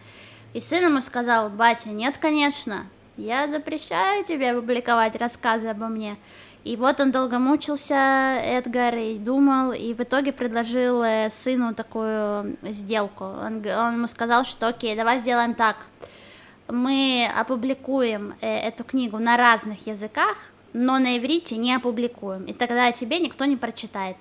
И 0.53 0.61
сын 0.61 0.85
ему 0.85 1.01
сказал, 1.01 1.49
батя, 1.49 1.89
нет, 1.91 2.18
конечно, 2.18 2.87
я 3.16 3.49
запрещаю 3.49 4.24
тебе 4.24 4.55
публиковать 4.55 5.16
рассказы 5.16 5.68
обо 5.68 5.87
мне. 5.87 6.16
И 6.65 6.77
вот 6.77 7.01
он 7.01 7.11
долго 7.11 7.41
мучился, 7.41 7.95
Эдгар, 8.41 8.95
и 8.95 9.19
думал, 9.19 9.73
и 9.73 9.95
в 9.95 10.01
итоге 10.01 10.33
предложил 10.33 11.03
э, 11.03 11.29
сыну 11.29 11.75
такую 11.75 12.57
сделку. 12.63 13.25
Он, 13.25 13.67
он 13.67 13.95
ему 13.95 14.07
сказал, 14.07 14.45
что 14.45 14.69
окей, 14.69 14.95
давай 14.95 15.19
сделаем 15.19 15.55
так. 15.55 15.77
Мы 16.69 17.29
опубликуем 17.37 18.35
э, 18.41 18.59
эту 18.69 18.85
книгу 18.85 19.19
на 19.19 19.37
разных 19.37 19.89
языках, 19.89 20.37
но 20.73 21.01
на 21.01 21.19
иврите 21.19 21.57
не 21.57 21.75
опубликуем. 21.75 22.45
И 22.45 22.53
тогда 22.53 22.93
тебе 22.93 23.19
никто 23.19 23.45
не 23.45 23.57
прочитает. 23.57 24.17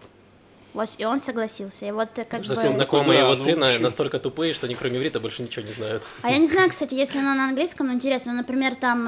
Вот, 0.74 0.90
и 0.98 1.06
он 1.06 1.22
согласился. 1.22 1.86
И 1.86 1.92
вот 1.92 2.18
э, 2.18 2.26
как 2.26 2.44
Что 2.44 2.56
бы... 2.56 2.60
все 2.60 2.72
знакомые 2.72 3.20
его 3.20 3.30
ну, 3.30 3.36
сына 3.36 3.66
вообще. 3.68 3.80
настолько 3.80 4.18
тупые, 4.18 4.54
что 4.54 4.66
они 4.66 4.74
кроме 4.74 4.98
иврита 4.98 5.20
больше 5.20 5.44
ничего 5.44 5.64
не 5.64 5.72
знают. 5.72 6.02
А 6.24 6.32
я 6.32 6.40
не 6.40 6.48
знаю, 6.48 6.70
кстати, 6.70 6.96
если 6.96 7.20
она 7.20 7.36
на 7.36 7.50
английском, 7.50 7.86
но 7.86 7.94
интересно. 7.94 8.32
Ну, 8.32 8.40
например, 8.40 8.74
там, 8.74 9.04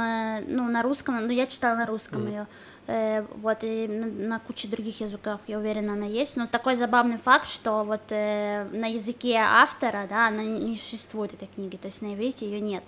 ну, 0.48 0.68
на 0.68 0.84
русском, 0.84 1.18
ну, 1.26 1.32
я 1.32 1.48
читала 1.48 1.76
на 1.76 1.88
русском 1.88 2.28
ее. 2.28 2.46
Вот, 2.88 3.58
и 3.64 3.88
на, 3.88 4.40
куче 4.40 4.68
других 4.68 5.00
языков, 5.02 5.40
я 5.48 5.58
уверена, 5.60 5.94
она 5.94 6.06
есть. 6.06 6.36
Но 6.38 6.48
такой 6.48 6.76
забавный 6.76 7.18
факт, 7.18 7.48
что 7.48 7.84
вот 7.84 8.02
э, 8.10 8.66
на 8.72 8.88
языке 8.88 9.38
автора, 9.38 10.06
да, 10.10 10.28
она 10.28 10.44
не 10.44 10.76
существует, 10.76 11.34
этой 11.34 11.48
книги, 11.48 11.78
то 11.78 11.88
есть 11.88 12.02
на 12.02 12.14
иврите 12.14 12.46
ее 12.46 12.60
нет. 12.60 12.84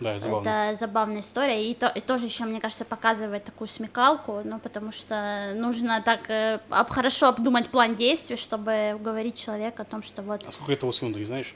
Да, 0.00 0.12
это 0.14 0.24
забавно. 0.24 0.48
Это 0.48 0.76
забавная 0.78 1.20
история, 1.22 1.68
и, 1.70 1.74
то, 1.74 1.88
и 1.88 2.00
тоже 2.00 2.26
еще, 2.26 2.44
мне 2.44 2.60
кажется, 2.60 2.84
показывает 2.84 3.44
такую 3.44 3.66
смекалку, 3.66 4.42
ну, 4.44 4.60
потому 4.60 4.92
что 4.92 5.52
нужно 5.56 6.00
так 6.02 6.30
э, 6.30 6.60
об- 6.70 6.90
хорошо 6.90 7.28
обдумать 7.28 7.68
план 7.68 7.96
действий, 7.96 8.36
чтобы 8.36 8.92
уговорить 8.94 9.36
человека 9.36 9.82
о 9.82 9.84
том, 9.84 10.02
что 10.04 10.22
вот, 10.22 10.46
А 10.46 10.52
сколько 10.52 10.72
этого 10.72 10.92
сыну, 10.92 11.18
не 11.18 11.24
знаешь? 11.24 11.54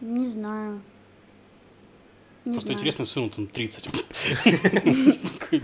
не 0.00 0.26
знаю. 0.26 0.80
Не 2.46 2.52
Просто 2.52 2.68
знаю. 2.68 2.78
интересно, 2.78 3.04
сыну 3.04 3.28
там 3.30 3.46
30. 3.46 3.88
Такой, 5.50 5.62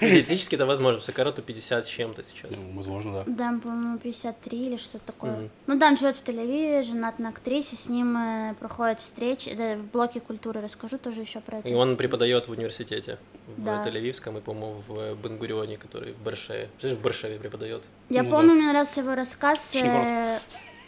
Теоретически 0.00 0.54
это 0.54 0.66
возможно, 0.66 1.00
Сакарату 1.00 1.42
50 1.42 1.84
с 1.86 1.88
чем-то 1.88 2.24
сейчас. 2.24 2.50
ну, 2.56 2.72
Возможно, 2.74 3.12
да. 3.12 3.24
Да, 3.26 3.60
по-моему, 3.60 3.98
53 3.98 4.66
или 4.66 4.76
что-то 4.76 5.06
такое. 5.06 5.32
Мгм. 5.32 5.50
Ну 5.66 5.78
да, 5.78 5.88
он 5.88 5.96
живет 5.96 6.16
в 6.16 6.24
Тель-Авиве, 6.24 6.82
женат 6.82 7.18
на 7.18 7.28
актрисе, 7.28 7.76
с 7.76 7.88
ним 7.88 8.16
э, 8.16 8.54
проходят 8.58 9.00
встречи. 9.00 9.54
Да, 9.54 9.76
в 9.76 9.84
блоке 9.84 10.20
культуры 10.20 10.60
расскажу 10.60 10.98
тоже 10.98 11.20
еще 11.22 11.40
про 11.40 11.58
это. 11.58 11.68
И 11.68 11.74
он 11.74 11.96
преподает 11.96 12.48
в 12.48 12.50
университете, 12.50 13.18
в. 13.56 13.66
Тель-Авивском 13.66 14.38
и, 14.38 14.40
по-моему, 14.40 14.82
в 14.86 15.14
Бенгурионе, 15.14 15.76
который 15.76 16.12
в 16.12 16.18
Баршеве. 16.18 16.68
Знаешь, 16.80 16.96
в 16.96 17.00
Баршеве 17.00 17.38
преподает. 17.38 17.84
Я 18.08 18.22
Ну 18.22 18.30
помню, 18.30 18.54
мне 18.54 18.68
нравился 18.68 19.00
его 19.00 19.14
рассказ, 19.14 19.74
э, 19.74 20.38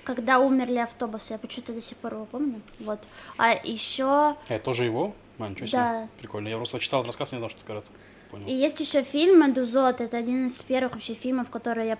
когда 0.04 0.38
умерли 0.38 0.78
автобусы. 0.78 1.34
Я 1.34 1.38
почему-то 1.38 1.72
до 1.72 1.82
сих 1.82 1.98
пор 1.98 2.14
его 2.14 2.24
помню. 2.24 2.60
Вот. 2.80 3.00
А 3.36 3.52
еще 3.52 4.04
А 4.06 4.36
это 4.48 4.64
тоже 4.64 4.84
его? 4.84 5.14
А, 5.38 5.48
ничего 5.48 5.66
себе. 5.66 5.78
Да. 5.78 6.08
Прикольно. 6.18 6.48
Я 6.48 6.56
просто 6.56 6.78
читал 6.80 7.04
рассказ, 7.04 7.32
не 7.32 7.38
знал, 7.38 7.50
что 7.50 7.58
это 7.58 7.66
карат. 7.66 7.84
Понял. 8.30 8.46
И 8.46 8.52
есть 8.52 8.78
еще 8.80 9.02
фильм 9.02 9.40
«Медузот». 9.40 10.00
Это 10.00 10.16
один 10.18 10.46
из 10.46 10.60
первых 10.62 10.92
вообще 10.92 11.14
фильмов, 11.14 11.50
которые 11.50 11.88
я 11.88 11.98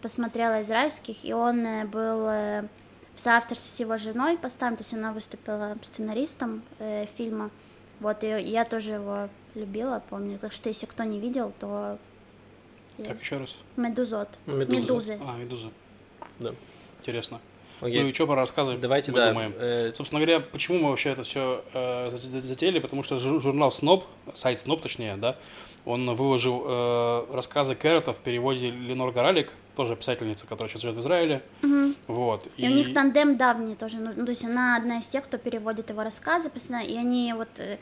посмотрела 0.00 0.62
израильских. 0.62 1.24
И 1.24 1.32
он 1.32 1.66
э, 1.66 1.84
был 1.84 2.26
э, 2.28 2.66
в 3.14 3.20
соавторстве 3.20 3.70
с 3.70 3.80
его 3.80 3.96
женой 3.96 4.38
поставлен. 4.38 4.76
То 4.76 4.82
есть 4.82 4.94
она 4.94 5.12
выступила 5.12 5.76
сценаристом 5.82 6.62
э, 6.78 7.06
фильма. 7.16 7.50
Вот, 8.00 8.24
и 8.24 8.26
я 8.28 8.64
тоже 8.64 8.92
его 8.92 9.28
любила, 9.54 10.02
помню. 10.10 10.38
Так 10.38 10.52
что 10.52 10.68
если 10.68 10.86
кто 10.86 11.04
не 11.04 11.18
видел, 11.20 11.52
то... 11.58 11.98
я- 12.98 13.04
Как 13.06 13.20
еще 13.20 13.36
раз? 13.38 13.56
«Медузот». 13.76 14.38
«Медуза». 14.46 14.72
Медузы. 14.80 15.20
А, 15.22 15.36
медуза. 15.36 15.68
Да. 16.38 16.54
Интересно. 17.00 17.40
Окей. 17.80 18.02
Ну 18.02 18.08
и 18.08 18.12
что 18.14 18.26
про 18.26 18.36
рассказы? 18.36 18.76
Давайте, 18.78 19.12
мы 19.12 19.18
да. 19.18 19.28
думаем? 19.28 19.54
э, 19.58 19.92
Собственно 19.94 20.20
говоря, 20.20 20.40
почему 20.40 20.78
мы 20.78 20.90
вообще 20.90 21.10
это 21.10 21.24
все 21.24 21.62
затеяли? 22.08 22.78
Потому 22.78 23.02
что 23.02 23.16
жу- 23.16 23.38
журнал 23.40 23.70
Сноб, 23.70 24.04
сайт 24.34 24.60
Сноб 24.60 24.80
точнее, 24.82 25.16
да, 25.16 25.36
он 25.84 26.12
выложил 26.14 26.64
э, 26.66 27.26
рассказы 27.32 27.74
Кэррота 27.74 28.12
в 28.12 28.18
переводе 28.18 28.70
Ленор 28.70 29.12
Горалик, 29.12 29.52
тоже 29.76 29.94
писательница, 29.94 30.46
которая 30.46 30.68
сейчас 30.68 30.82
живет 30.82 30.96
в 30.96 31.00
Израиле. 31.00 31.42
Вот. 32.08 32.48
И, 32.56 32.66
у 32.66 32.70
них 32.70 32.92
тандем 32.94 33.36
давний 33.36 33.76
тоже. 33.76 33.98
Ну, 33.98 34.10
ну, 34.16 34.24
то 34.24 34.30
есть 34.30 34.44
она 34.44 34.76
одна 34.76 34.98
из 34.98 35.06
тех, 35.06 35.24
кто 35.24 35.38
переводит 35.38 35.90
его 35.90 36.02
рассказы 36.02 36.50
постоянно, 36.50 36.86
и 36.86 36.96
они 36.96 37.32
вот 37.36 37.48
э, 37.58 37.78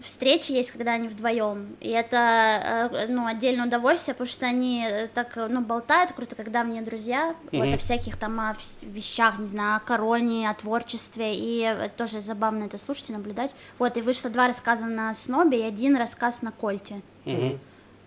встречи 0.00 0.52
есть, 0.52 0.70
когда 0.70 0.92
они 0.92 1.08
вдвоем. 1.08 1.76
И 1.80 1.88
это 1.88 2.90
э, 2.92 3.06
ну, 3.08 3.26
отдельное 3.26 3.66
удовольствие, 3.66 4.14
потому 4.14 4.28
что 4.30 4.46
они 4.46 4.86
так 5.14 5.36
ну, 5.36 5.60
болтают 5.60 6.12
круто, 6.12 6.34
как 6.36 6.50
давние 6.50 6.82
друзья, 6.82 7.34
вот 7.52 7.66
Мгм. 7.66 7.74
о 7.74 7.78
всяких 7.78 8.16
там 8.16 8.38
о 8.40 8.56
вещах, 8.82 9.38
не 9.38 9.46
знаю, 9.46 9.76
о 9.76 9.80
короне, 9.80 10.48
о 10.50 10.54
творчестве. 10.54 11.34
И 11.34 11.62
э, 11.62 11.88
тоже 11.96 12.20
забавно 12.20 12.64
это 12.64 12.78
слушать 12.78 13.10
и 13.10 13.12
наблюдать. 13.12 13.54
Вот, 13.78 13.96
и 13.96 14.02
вышло 14.02 14.30
два 14.30 14.48
рассказа 14.48 14.86
на 14.86 15.14
Снобе 15.14 15.60
и 15.60 15.62
один 15.62 15.96
рассказ 15.96 16.42
на 16.42 16.52
Кольте. 16.52 17.00
Мгм. 17.24 17.58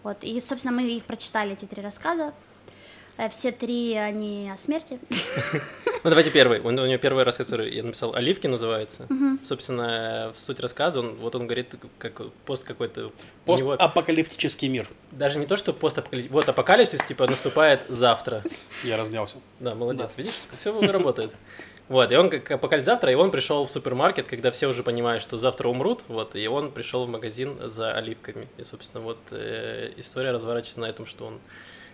Вот, 0.04 0.24
и, 0.24 0.40
собственно, 0.40 0.74
мы 0.74 0.84
их 0.84 1.04
прочитали, 1.04 1.54
эти 1.54 1.66
три 1.66 1.82
рассказа. 1.82 2.34
Э, 3.18 3.30
Все 3.30 3.52
три, 3.52 3.96
они 3.96 4.50
о 4.54 4.58
смерти. 4.58 5.00
Ну, 6.04 6.12
давайте 6.12 6.30
первый. 6.30 6.62
Он, 6.62 6.78
у 6.80 6.86
него 6.86 6.98
первый 7.00 7.24
рассказ, 7.26 7.48
который 7.48 7.76
я 7.76 7.84
написал, 7.84 8.14
«Оливки» 8.14 8.48
называется. 8.48 9.08
Собственно, 9.44 10.32
в 10.34 10.40
суть 10.40 10.60
рассказа, 10.62 11.00
он, 11.02 11.16
вот 11.16 11.36
он 11.36 11.48
говорит, 11.48 11.76
как 11.98 12.22
пост 12.46 12.64
какой-то... 12.66 13.12
у 13.46 13.56
него- 13.58 13.72
Постапокалиптический 13.72 14.70
мир. 14.70 14.88
даже 15.12 15.38
не 15.40 15.48
то, 15.48 15.58
что 15.58 15.74
постапокалипсис. 15.74 16.32
Вот 16.32 16.48
апокалипсис, 16.48 17.04
типа, 17.04 17.28
наступает 17.28 17.82
завтра. 17.90 18.44
Я 18.84 18.96
размялся. 18.96 19.38
Да, 19.60 19.76
молодец, 19.76 20.16
видишь, 20.18 20.36
все 20.54 20.80
работает. 20.80 21.34
Вот, 21.90 22.12
и 22.12 22.16
он 22.16 22.30
как 22.30 22.50
апокалипсис 22.52 22.86
завтра, 22.86 23.12
и 23.12 23.16
он 23.16 23.32
пришел 23.32 23.66
в 23.66 23.70
супермаркет, 23.72 24.28
когда 24.28 24.52
все 24.52 24.68
уже 24.68 24.84
понимают, 24.84 25.22
что 25.24 25.38
завтра 25.38 25.68
умрут, 25.68 26.04
вот, 26.08 26.36
и 26.36 26.48
он 26.48 26.72
пришел 26.72 27.06
в 27.06 27.10
магазин 27.10 27.58
за 27.70 27.92
оливками. 27.94 28.48
И, 28.58 28.64
собственно, 28.64 29.04
вот 29.04 29.18
э, 29.32 29.92
история 29.98 30.32
разворачивается 30.32 30.80
на 30.80 30.86
этом, 30.86 31.06
что 31.06 31.26
он, 31.26 31.40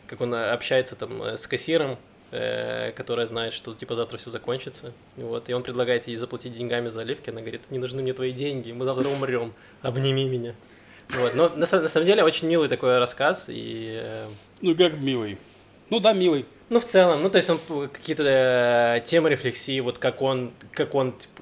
как 0.07 0.21
он 0.21 0.33
э, 0.33 0.51
общается 0.51 0.95
там 0.95 1.21
э, 1.23 1.37
с 1.37 1.47
кассиром, 1.47 1.97
э, 2.31 2.91
которая 2.91 3.25
знает, 3.25 3.53
что 3.53 3.73
типа 3.73 3.95
завтра 3.95 4.17
все 4.17 4.31
закончится. 4.31 4.93
Вот, 5.15 5.49
и 5.49 5.53
он 5.53 5.63
предлагает 5.63 6.07
ей 6.07 6.15
заплатить 6.15 6.53
деньгами 6.53 6.89
за 6.89 7.01
оливки, 7.01 7.29
она 7.29 7.41
говорит, 7.41 7.71
не 7.71 7.79
нужны 7.79 8.01
мне 8.01 8.13
твои 8.13 8.31
деньги, 8.31 8.71
мы 8.71 8.85
завтра 8.85 9.07
умрем, 9.09 9.53
обними 9.81 10.25
меня. 10.25 10.55
Вот, 11.09 11.35
но 11.35 11.49
на, 11.49 11.57
на 11.57 11.87
самом 11.87 12.05
деле 12.05 12.23
очень 12.23 12.47
милый 12.47 12.69
такой 12.69 12.97
рассказ, 12.97 13.45
и 13.49 14.25
Ну, 14.61 14.75
как 14.75 14.93
милый. 14.93 15.37
Ну 15.89 15.99
да, 15.99 16.13
милый. 16.13 16.45
ну, 16.69 16.79
в 16.79 16.85
целом, 16.85 17.21
ну, 17.21 17.29
то 17.29 17.37
есть 17.37 17.49
он 17.49 17.59
какие-то 17.91 19.01
темы 19.05 19.29
рефлексии, 19.29 19.79
вот 19.79 19.97
как 19.97 20.21
он, 20.21 20.53
как 20.71 20.95
он 20.95 21.11
типа, 21.11 21.41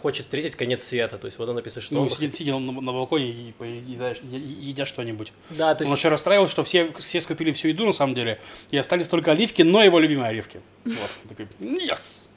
хочет 0.00 0.22
встретить 0.24 0.56
конец 0.56 0.82
света. 0.84 1.18
То 1.18 1.26
есть 1.26 1.38
вот 1.38 1.48
он 1.48 1.56
написано, 1.56 1.82
что... 1.82 1.94
Ну, 1.94 2.02
он- 2.02 2.10
сидит, 2.10 2.34
сидя 2.34 2.58
на, 2.58 2.72
на 2.72 2.92
балконе 2.92 3.30
и 3.30 3.52
поедаешь- 3.58 4.20
е- 4.22 4.38
едя 4.40 4.84
что-нибудь. 4.86 5.32
Да, 5.50 5.74
то 5.74 5.84
Он 5.84 5.86
есть... 5.86 5.90
вообще 5.90 6.08
расстраивался, 6.08 6.52
что 6.52 6.64
все, 6.64 6.92
все 6.98 7.20
скупили 7.20 7.52
всю 7.52 7.68
еду 7.68 7.86
на 7.86 7.92
самом 7.92 8.14
деле, 8.14 8.40
и 8.70 8.76
остались 8.76 9.08
только 9.08 9.32
оливки, 9.32 9.62
но 9.62 9.82
его 9.82 9.98
любимые 9.98 10.28
оливки. 10.28 10.60
Вот. 10.84 10.96
Он 11.24 11.28
такой, 11.28 11.48
yes! 11.60 12.28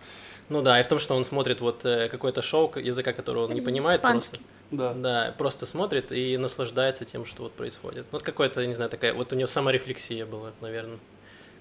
Ну 0.50 0.62
да, 0.62 0.80
и 0.80 0.84
в 0.84 0.88
том, 0.88 1.00
что 1.00 1.16
он 1.16 1.26
смотрит 1.26 1.60
вот 1.62 1.84
э, 1.86 2.08
какое-то 2.08 2.42
шоу, 2.44 2.72
языка 2.78 3.14
которого 3.14 3.46
он 3.46 3.54
не 3.54 3.62
понимает 3.62 4.00
Испанский. 4.02 4.38
просто. 4.38 4.46
Да. 4.72 4.94
Да, 4.94 5.34
просто 5.38 5.66
смотрит 5.66 6.12
и 6.12 6.38
наслаждается 6.38 7.04
тем, 7.06 7.26
что 7.26 7.44
вот 7.44 7.54
происходит. 7.54 8.06
Вот 8.12 8.22
какое-то, 8.24 8.64
не 8.66 8.74
знаю, 8.74 8.90
такая... 8.92 9.14
Вот 9.14 9.34
у 9.34 9.36
него 9.36 9.48
саморефлексия 9.48 10.26
была, 10.26 10.52
наверное. 10.62 11.00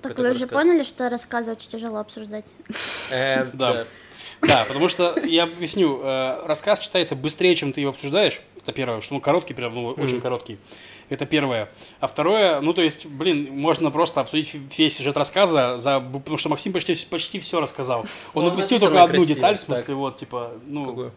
Так 0.02 0.18
вы 0.18 0.24
уже 0.30 0.40
рассказ. 0.44 0.50
поняли, 0.62 0.84
что 0.84 1.08
рассказы 1.08 1.52
очень 1.52 1.70
тяжело 1.70 1.98
обсуждать? 1.98 2.44
Э, 3.10 3.44
Да. 3.54 3.86
Да. 4.42 4.64
Потому 4.66 4.88
что, 4.88 5.18
я 5.24 5.44
объясню, 5.44 6.00
э, 6.02 6.42
рассказ 6.46 6.80
читается 6.80 7.16
быстрее, 7.16 7.54
чем 7.56 7.72
ты 7.72 7.80
его 7.80 7.90
обсуждаешь. 7.90 8.40
Это 8.60 8.72
первое, 8.72 9.00
что 9.00 9.14
он 9.14 9.20
короткий, 9.20 9.54
прям, 9.54 9.74
ну, 9.74 9.88
очень 9.90 10.20
короткий. 10.20 10.58
Это 11.10 11.26
первое. 11.26 11.68
А 12.00 12.06
второе, 12.06 12.60
ну, 12.62 12.72
то 12.72 12.80
есть, 12.80 13.04
блин, 13.06 13.48
можно 13.52 13.90
просто 13.90 14.20
обсудить 14.22 14.54
весь 14.76 14.96
сюжет 14.96 15.16
рассказа, 15.18 15.76
за, 15.76 16.00
потому 16.00 16.38
что 16.38 16.48
Максим 16.48 16.72
почти, 16.72 16.94
почти 17.10 17.40
все 17.40 17.60
рассказал. 17.60 18.06
Он 18.32 18.44
Ну, 18.44 18.50
упустил 18.50 18.78
только 18.78 19.02
одну 19.02 19.16
красиво, 19.18 19.34
деталь, 19.34 19.54
в 19.56 19.58
так. 19.58 19.66
смысле, 19.66 19.94
вот, 19.96 20.16
типа, 20.16 20.52
ну, 20.66 20.86
Какую? 20.86 21.12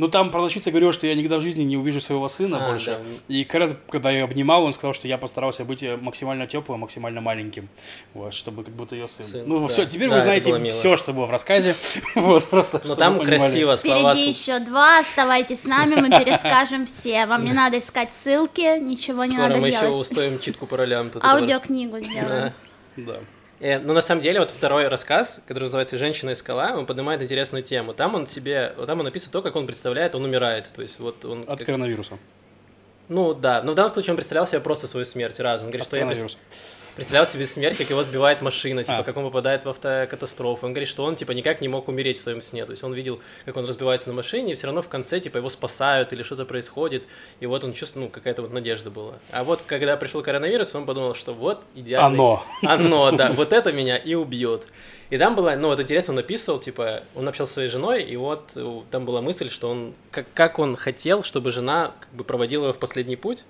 Ну, 0.00 0.08
там 0.08 0.30
продавщица 0.30 0.70
говорила, 0.70 0.94
что 0.94 1.06
я 1.06 1.14
никогда 1.14 1.36
в 1.36 1.42
жизни 1.42 1.62
не 1.62 1.76
увижу 1.76 2.00
своего 2.00 2.26
сына 2.26 2.64
А, 2.64 2.70
больше. 2.70 2.86
да. 2.92 2.98
И 3.28 3.44
Кэррот, 3.44 3.76
когда 3.90 4.10
ее 4.10 4.24
обнимал, 4.24 4.64
он 4.64 4.72
сказал, 4.72 4.94
что 4.94 5.06
я 5.06 5.18
постарался 5.18 5.66
быть 5.66 5.82
э, 5.82 5.98
максимально 5.98 6.46
теплым, 6.46 6.80
максимально 6.80 7.20
маленьким, 7.20 7.68
вот, 8.14 8.32
чтобы 8.32 8.64
как 8.64 8.74
будто 8.74 8.96
ее 8.96 9.06
сын. 9.08 9.26
Сын, 9.26 9.44
ну, 9.46 9.60
да. 9.60 9.68
все, 9.68 9.84
теперь 9.84 10.08
Да, 10.08 10.14
вы 10.14 10.22
знаете 10.22 10.70
все, 10.70 10.96
что 10.96 11.12
было 11.12 11.26
в 11.26 11.30
рассказе. 11.30 11.76
Вот, 12.14 12.48
просто, 12.48 12.80
Но 12.84 12.94
там 12.94 13.18
красиво 13.22 13.76
слова... 13.76 14.14
Впереди 14.14 14.30
еще 14.30 14.58
два, 14.60 15.00
оставайтесь 15.00 15.62
с 15.62 15.66
нами, 15.66 15.96
мы 15.96 16.08
перескажем 16.08 16.86
все. 16.86 17.26
Вам 17.26 17.44
не 17.44 17.52
надо 17.62 17.78
искать 17.78 18.14
ссылки, 18.14 18.78
ничего 18.80 19.26
не 19.26 19.34
Скоро 19.34 19.48
надо 19.48 19.60
мы 19.60 19.68
еще 19.68 19.80
делать. 19.80 20.00
устроим 20.00 20.38
читку 20.38 20.66
по 20.66 20.78
ролям. 20.78 21.10
тут 21.10 21.22
Аудиокнигу 21.26 22.00
сделаем. 22.00 22.54
Да. 22.96 23.18
Э, 23.60 23.78
ну, 23.78 23.92
на 23.92 24.00
самом 24.00 24.22
деле, 24.22 24.40
вот 24.40 24.50
второй 24.50 24.88
рассказ, 24.88 25.42
который 25.46 25.64
называется 25.64 25.98
«Женщина 25.98 26.30
и 26.30 26.34
скала», 26.34 26.72
он 26.74 26.86
поднимает 26.86 27.20
интересную 27.20 27.62
тему. 27.62 27.92
Там 27.92 28.14
он 28.14 28.26
себе, 28.26 28.74
там 28.86 28.98
он 28.98 29.04
написано 29.04 29.32
то, 29.32 29.42
как 29.42 29.54
он 29.54 29.66
представляет, 29.66 30.14
он 30.14 30.24
умирает. 30.24 30.70
То 30.74 30.82
есть 30.82 30.98
вот 30.98 31.24
он... 31.24 31.44
От 31.46 31.58
как- 31.58 31.66
коронавируса. 31.66 32.18
Ну, 33.08 33.34
да. 33.34 33.62
Но 33.62 33.72
в 33.72 33.74
данном 33.74 33.90
случае 33.90 34.12
он 34.12 34.16
представлял 34.16 34.46
себе 34.46 34.60
просто 34.60 34.86
свою 34.86 35.04
смерть 35.04 35.40
раз. 35.40 35.60
Он 35.60 35.66
говорит, 35.68 35.82
От 35.82 35.88
что 35.88 35.96
я 35.96 36.02
коронавируса. 36.02 36.38
Представлял 36.96 37.26
себе 37.26 37.46
смерть, 37.46 37.76
как 37.76 37.90
его 37.90 38.02
сбивает 38.02 38.42
машина, 38.42 38.82
типа, 38.82 38.98
А. 38.98 39.02
как 39.02 39.16
он 39.16 39.24
попадает 39.24 39.64
в 39.64 39.68
автокатастрофу. 39.68 40.66
Он 40.66 40.72
говорит, 40.72 40.88
что 40.88 41.04
он, 41.04 41.16
типа, 41.16 41.32
никак 41.32 41.60
не 41.60 41.68
мог 41.68 41.88
умереть 41.88 42.18
в 42.18 42.20
своем 42.20 42.42
сне. 42.42 42.64
То 42.64 42.72
есть 42.72 42.82
он 42.84 42.92
видел, 42.92 43.20
как 43.44 43.56
он 43.56 43.66
разбивается 43.66 44.08
на 44.08 44.14
машине, 44.14 44.52
и 44.52 44.54
все 44.54 44.66
равно 44.66 44.82
в 44.82 44.88
конце, 44.88 45.20
типа, 45.20 45.38
его 45.38 45.48
спасают 45.48 46.12
или 46.12 46.22
что-то 46.22 46.44
происходит. 46.44 47.04
И 47.40 47.46
вот 47.46 47.64
он 47.64 47.72
чувствовал, 47.72 48.06
ну, 48.06 48.10
какая-то 48.10 48.42
вот 48.42 48.52
надежда 48.52 48.90
была. 48.90 49.14
А 49.30 49.44
вот, 49.44 49.62
когда 49.66 49.96
пришел 49.96 50.22
коронавирус, 50.22 50.74
он 50.74 50.86
подумал, 50.86 51.14
что 51.14 51.32
вот 51.32 51.62
идеальный... 51.74 52.18
Оно. 52.18 52.44
Оно, 52.62 53.12
да, 53.12 53.30
вот 53.32 53.52
это 53.52 53.72
меня 53.72 53.96
и 53.96 54.14
убьет. 54.14 54.66
И 55.10 55.18
там 55.18 55.34
было, 55.34 55.56
ну 55.56 55.68
вот 55.68 55.80
интересно, 55.80 56.12
он 56.12 56.16
написал, 56.16 56.60
типа, 56.60 57.02
он 57.16 57.28
общался 57.28 57.50
со 57.50 57.54
своей 57.54 57.68
женой, 57.68 58.04
и 58.04 58.16
вот 58.16 58.52
э, 58.54 58.80
там 58.92 59.04
была 59.04 59.20
мысль, 59.20 59.50
что 59.50 59.68
он, 59.68 59.92
как, 60.12 60.26
как 60.34 60.60
он 60.60 60.76
хотел, 60.76 61.24
чтобы 61.24 61.50
жена 61.50 61.94
как 61.98 62.10
бы 62.10 62.22
проводила 62.22 62.64
его 62.64 62.72
в 62.72 62.78
последний 62.78 63.16
путь. 63.16 63.42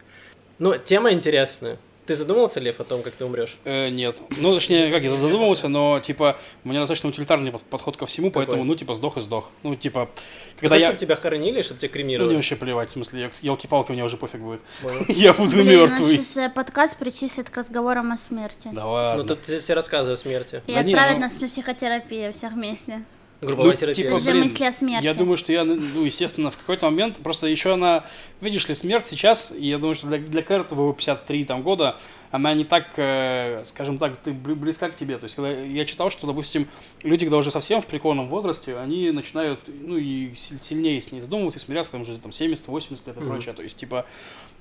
Ну, 0.59 0.77
тема 0.79 1.13
интересная. 1.13 1.77
Ты 2.11 2.17
задумывался, 2.17 2.59
Лев, 2.59 2.81
о 2.81 2.83
том, 2.83 3.03
как 3.03 3.15
ты 3.15 3.25
умрешь? 3.25 3.57
Э, 3.65 3.89
нет. 3.89 4.19
Ну, 4.39 4.53
точнее, 4.53 4.91
как 4.91 5.05
я 5.05 5.11
задумывался, 5.11 5.69
но, 5.69 6.01
типа, 6.01 6.37
у 6.65 6.69
меня 6.69 6.81
достаточно 6.81 7.09
утилитарный 7.09 7.53
под- 7.53 7.63
подход 7.63 7.97
ко 7.97 8.05
всему, 8.07 8.31
Какой? 8.31 8.47
поэтому, 8.47 8.65
ну, 8.65 8.75
типа, 8.75 8.95
сдох 8.95 9.17
и 9.17 9.21
сдох. 9.21 9.49
Ну, 9.63 9.77
типа, 9.77 10.11
Когда 10.57 10.61
когда 10.61 10.77
я... 10.77 10.87
чтобы 10.89 10.99
тебя 10.99 11.15
хоронили, 11.15 11.63
чтобы 11.63 11.79
тебя 11.79 11.89
Ну, 11.89 11.93
кремировали? 11.93 12.27
мне 12.31 12.37
вообще 12.39 12.57
плевать, 12.57 12.89
в 12.89 12.93
смысле, 12.95 13.31
елки-палки, 13.43 13.93
мне 13.93 14.03
уже 14.03 14.17
пофиг 14.17 14.41
будет. 14.41 14.61
Я 15.09 15.35
буду 15.35 15.53
Блин, 15.55 15.69
мертвый. 15.69 16.17
нас 16.17 16.27
сейчас 16.27 16.51
подкаст 16.53 16.97
причислит 16.97 17.49
к 17.49 17.57
разговорам 17.57 18.11
о 18.11 18.17
смерти. 18.17 18.71
Да 18.73 18.83
Ну, 18.83 18.91
ладно. 18.91 19.23
тут 19.23 19.45
все 19.47 19.75
рассказы 19.75 20.11
о 20.11 20.17
смерти. 20.17 20.65
И 20.67 20.75
Да 20.75 20.81
отправят 20.81 21.15
ну- 21.15 21.21
нас 21.21 21.39
на 21.41 21.47
психотерапию 21.47 22.33
всех 22.33 22.55
вместе. 22.55 23.05
Групповая 23.41 23.73
Ну, 23.73 23.77
терапия. 23.79 24.05
типа, 24.05 24.15
Уже 24.17 24.31
блин, 24.33 24.43
мысли 24.45 24.65
о 24.65 24.73
смерти. 24.73 25.05
Я 25.05 25.15
думаю, 25.15 25.37
что 25.39 25.51
я, 25.53 25.65
ну, 25.65 26.05
естественно, 26.05 26.51
в 26.51 26.59
какой-то 26.59 26.87
момент, 26.87 27.19
просто 27.19 27.47
еще 27.47 27.73
она, 27.73 28.05
видишь 28.43 28.69
ли, 28.69 28.75
смерть 28.75 29.07
сейчас, 29.07 29.51
и 29.51 29.67
я 29.67 29.79
думаю, 29.79 29.95
что 29.95 30.09
для, 30.09 30.19
для 30.19 30.43
твоего 30.43 30.93
53 30.93 31.45
там, 31.45 31.63
года, 31.63 31.97
она 32.31 32.53
не 32.53 32.65
так, 32.65 32.93
э, 32.97 33.63
скажем 33.65 33.97
так, 33.99 34.19
ты 34.23 34.33
бли- 34.33 34.55
близка 34.55 34.91
к 34.91 34.95
тебе. 34.95 35.17
То 35.17 35.25
есть, 35.25 35.37
когда 35.37 35.51
я 35.51 35.85
читал, 35.87 36.11
что, 36.11 36.27
допустим, 36.27 36.69
люди, 37.03 37.25
когда 37.25 37.39
уже 37.39 37.51
совсем 37.51 37.81
в 37.81 37.87
преклонном 37.87 38.29
возрасте, 38.29 38.77
они 38.77 39.11
начинают, 39.11 39.61
ну, 39.67 39.97
и 39.97 40.35
силь- 40.35 40.59
сильнее 40.63 41.01
с 41.01 41.11
ней 41.11 41.21
задумываться 41.21 41.59
и 41.59 41.63
смиряться, 41.63 41.93
там, 41.93 42.03
уже 42.03 42.19
там 42.19 42.33
70-80 42.33 43.07
лет 43.07 43.17
и 43.17 43.21
Мгм. 43.21 43.29
прочее. 43.31 43.55
То 43.55 43.63
есть, 43.63 43.77
типа, 43.77 44.05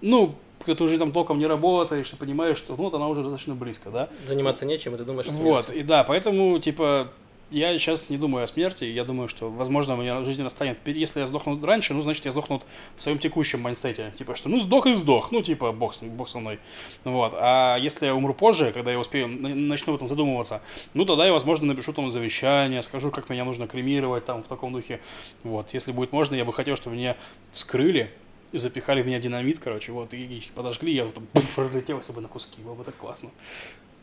ну, 0.02 0.36
когда 0.64 0.78
ты 0.78 0.84
уже 0.86 0.98
там 0.98 1.12
толком 1.12 1.38
не 1.38 1.48
работаешь 1.48 2.12
и 2.14 2.16
понимаешь, 2.16 2.58
что, 2.58 2.78
ну, 2.78 2.84
вот 2.86 2.94
она 2.94 3.08
уже 3.10 3.24
достаточно 3.24 3.56
близко, 3.56 3.90
да? 3.92 4.08
Заниматься 4.26 4.66
нечем, 4.66 4.96
и 4.96 4.98
ты 4.98 5.04
думаешь 5.04 5.28
о 5.28 5.32
Вот, 5.34 5.70
и 5.70 5.84
да, 5.84 6.04
поэтому, 6.06 6.58
типа, 6.60 7.12
я 7.52 7.78
сейчас 7.80 8.10
не 8.10 8.18
думаю 8.18 8.44
о 8.44 8.48
смерти, 8.48 8.86
я 8.86 9.04
думаю, 9.04 9.28
что, 9.28 9.50
возможно, 9.50 9.94
меня 9.94 10.24
жизнь 10.24 10.44
настанет, 10.44 10.78
если 10.86 11.20
я 11.20 11.26
сдохну 11.26 11.60
раньше, 11.66 11.94
ну, 11.94 12.02
значит, 12.02 12.26
я 12.26 12.32
сдохну 12.32 12.62
в 12.96 13.02
своем 13.02 13.20
текущем 13.20 13.62
майнстете, 13.62 14.14
типа, 14.18 14.36
что, 14.36 14.50
ну, 14.50 14.60
сдох 14.60 14.86
и 14.86 14.94
сдох, 14.94 15.32
ну, 15.32 15.42
типа, 15.42 15.72
бог, 15.72 15.94
бог 16.02 16.30
со 16.30 16.40
мной, 16.40 16.60
вот, 17.04 17.34
а 17.36 17.78
если 17.78 18.06
я 18.06 18.16
умру 18.16 18.34
позже, 18.34 18.72
когда 18.72 18.92
я 18.92 19.00
успею, 19.00 19.28
начну 19.28 19.94
в 19.94 19.96
этом 19.96 20.08
задумываться, 20.08 20.62
ну, 20.94 21.06
тогда 21.06 21.26
я, 21.26 21.32
возможно, 21.32 21.68
напишу 21.68 21.94
там 21.94 22.12
завещание, 22.12 22.84
скажу, 22.84 23.12
как 23.12 23.30
меня 23.30 23.46
нужно 23.46 23.68
кремировать, 23.68 24.26
там, 24.26 24.44
в 24.44 24.48
таком 24.48 24.74
духе, 24.74 25.00
вот, 25.44 25.74
если 25.74 25.92
будет 25.92 26.12
можно, 26.12 26.36
я 26.36 26.46
бы 26.46 26.54
хотел, 26.54 26.76
чтобы 26.76 26.96
меня 26.96 27.18
вскрыли, 27.52 28.12
и 28.52 28.58
запихали 28.58 29.04
в 29.04 29.08
меня 29.08 29.20
динамит, 29.20 29.60
короче, 29.60 29.92
вот, 29.92 30.14
и, 30.14 30.44
подожгли, 30.56 30.94
я 30.94 31.08
там, 31.08 31.26
пуф, 31.28 31.58
разлетелся 31.60 32.14
бы 32.14 32.22
на 32.22 32.28
куски, 32.28 32.62
было 32.62 32.74
бы 32.74 32.84
так 32.84 32.96
классно. 32.96 33.30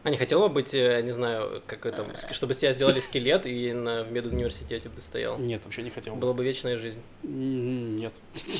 А 0.06 0.10
не 0.10 0.16
хотела 0.16 0.46
бы 0.46 0.54
быть, 0.54 0.72
э, 0.72 1.02
не 1.02 1.10
знаю, 1.10 1.64
как 1.66 1.84
это, 1.84 2.04
чтобы 2.30 2.54
с 2.54 2.58
тебя 2.58 2.72
сделали 2.72 3.00
скелет 3.00 3.44
и 3.44 3.72
на 3.72 4.04
в 4.04 4.12
медуниверситете 4.12 4.88
бы 4.88 4.94
ты 4.94 5.00
стоял? 5.00 5.36
Нет, 5.36 5.62
вообще 5.64 5.82
не 5.82 5.90
хотел 5.90 6.14
бы. 6.14 6.20
Была 6.20 6.32
бы 6.32 6.44
вечная 6.44 6.78
жизнь. 6.78 7.00
М, 7.24 7.96
Нет. 7.96 8.14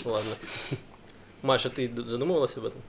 Ладно. 0.04 0.32
Маша, 1.42 1.70
ты 1.70 1.88
задумывалась 2.04 2.56
об 2.56 2.64
этом? 2.64 2.82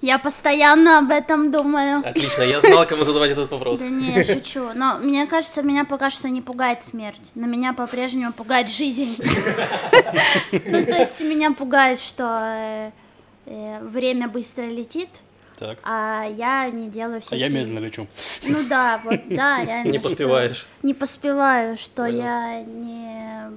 Я 0.00 0.20
постоянно 0.20 1.00
об 1.00 1.10
этом 1.10 1.50
думаю. 1.50 2.06
Отлично, 2.06 2.42
я 2.42 2.60
знал, 2.60 2.86
кому 2.86 3.02
задавать 3.02 3.32
этот 3.32 3.50
вопрос. 3.50 3.80
Да 3.80 3.88
не, 3.88 4.14
я 4.14 4.22
шучу. 4.22 4.68
Но 4.76 4.98
мне 4.98 5.26
кажется, 5.26 5.62
меня 5.64 5.84
пока 5.84 6.08
что 6.10 6.28
не 6.28 6.40
пугает 6.40 6.84
смерть. 6.84 7.32
Но 7.34 7.48
меня 7.48 7.72
по-прежнему 7.72 8.32
пугает 8.32 8.70
жизнь. 8.70 9.16
Ну, 10.52 10.86
то 10.86 10.98
есть 10.98 11.20
меня 11.20 11.50
пугает, 11.50 11.98
что 11.98 12.22
э, 12.44 12.90
э, 13.46 13.82
время 13.82 14.28
быстро 14.28 14.66
летит, 14.66 15.08
Так. 15.62 15.78
а 15.84 16.24
я 16.24 16.70
не 16.70 16.88
делаю 16.88 17.18
А 17.18 17.20
всякие... 17.20 17.46
я 17.46 17.52
медленно 17.52 17.78
лечу. 17.78 18.06
Ну 18.42 18.62
да, 18.68 19.00
вот, 19.04 19.20
да, 19.28 19.64
реально. 19.64 19.90
Не 19.90 19.98
поспеваешь. 19.98 20.66
Не 20.82 20.94
поспеваю, 20.94 21.78
что 21.78 22.04
я 22.06 22.62
не 22.62 23.50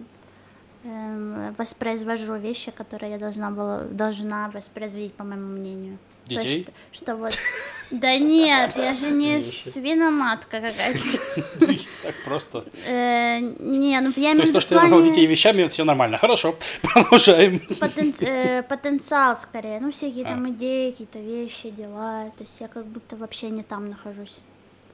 эм, 0.84 1.54
воспроизвожу 1.58 2.36
вещи, 2.36 2.72
которые 2.72 3.14
я 3.14 3.18
должна 3.18 3.50
была, 3.52 3.80
должна 3.82 4.50
воспроизводить, 4.50 5.14
по 5.14 5.24
моему 5.24 5.48
мнению. 5.48 5.98
То 6.28 6.30
Детей? 6.30 6.64
что, 6.92 7.04
что 7.04 7.16
вот... 7.16 7.38
Да 7.92 8.18
нет, 8.18 8.76
я 8.78 8.96
же 8.96 9.12
не 9.12 9.40
свиноматка 9.40 10.60
какая-то. 10.60 11.08
Так 12.02 12.16
просто. 12.24 12.66
Э, 12.88 13.40
Не, 13.40 14.00
ну 14.02 14.08
я 14.08 14.14
То 14.14 14.20
имею 14.22 14.36
в 14.38 14.40
есть 14.42 14.54
то, 14.54 14.60
что 14.60 14.76
я 14.76 14.82
назвал 14.82 15.04
детей 15.04 15.26
вещами, 15.28 15.68
все 15.68 15.84
нормально. 15.84 16.18
Хорошо. 16.18 16.56
Продолжаем. 16.82 17.62
э, 18.22 18.64
потенциал 18.64 19.38
скорее. 19.38 19.80
Ну, 19.80 19.92
всякие 19.92 20.26
там 20.26 20.50
идеи, 20.50 20.92
какие-то 20.92 21.20
вещи, 21.20 21.70
дела. 21.70 22.32
То 22.38 22.44
есть 22.44 22.60
я 22.60 22.68
как 22.68 22.86
будто 22.86 23.16
вообще 23.18 23.50
не 23.50 23.64
там 23.64 23.90
нахожусь. 23.90 24.42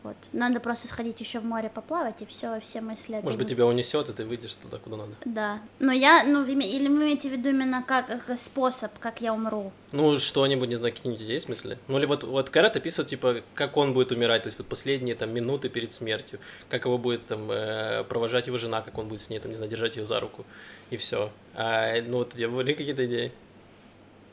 Вот. 0.03 0.15
Надо 0.33 0.59
просто 0.59 0.87
сходить 0.87 1.19
еще 1.19 1.39
в 1.39 1.45
море 1.45 1.69
поплавать, 1.69 2.21
и 2.23 2.25
все, 2.25 2.59
все 2.59 2.81
мысли 2.81 3.19
Может 3.21 3.37
быть, 3.37 3.47
тебя 3.49 3.67
унесет, 3.67 4.09
и 4.09 4.13
ты 4.13 4.25
выйдешь 4.25 4.55
туда, 4.55 4.77
куда 4.79 4.97
надо. 4.97 5.11
Да. 5.25 5.59
Но 5.79 5.91
я, 5.91 6.23
ну, 6.23 6.43
вы 6.43 6.53
или 6.53 6.87
вы 6.87 7.03
имеете 7.03 7.29
в 7.29 7.33
виду 7.33 7.49
именно 7.49 7.83
как, 7.83 8.07
как 8.07 8.39
способ, 8.39 8.91
как 8.99 9.21
я 9.21 9.31
умру? 9.31 9.71
Ну, 9.91 10.17
что-нибудь, 10.17 10.69
не 10.69 10.75
знаю, 10.75 10.93
какие-нибудь 10.93 11.23
есть 11.23 11.49
мысли? 11.49 11.77
Ну, 11.87 11.99
или 11.99 12.07
вот, 12.07 12.23
вот 12.23 12.49
Кэрот 12.49 12.75
описывает, 12.75 13.09
типа, 13.09 13.41
как 13.53 13.77
он 13.77 13.93
будет 13.93 14.11
умирать, 14.11 14.43
то 14.43 14.47
есть 14.47 14.57
вот 14.57 14.67
последние 14.67 15.15
там 15.15 15.31
минуты 15.31 15.69
перед 15.69 15.93
смертью, 15.93 16.39
как 16.67 16.85
его 16.85 16.97
будет 16.97 17.27
там 17.27 17.51
э, 17.51 18.03
провожать 18.05 18.47
его 18.47 18.57
жена, 18.57 18.81
как 18.81 18.97
он 18.97 19.07
будет 19.07 19.21
с 19.21 19.29
ней, 19.29 19.39
там, 19.39 19.51
не 19.51 19.55
знаю, 19.57 19.69
держать 19.69 19.97
ее 19.97 20.05
за 20.07 20.19
руку, 20.19 20.45
и 20.89 20.97
все. 20.97 21.31
А, 21.53 22.01
ну, 22.01 22.17
вот 22.17 22.33
у 22.33 22.37
тебя 22.37 22.49
были 22.49 22.73
какие-то 22.73 23.05
идеи? 23.05 23.31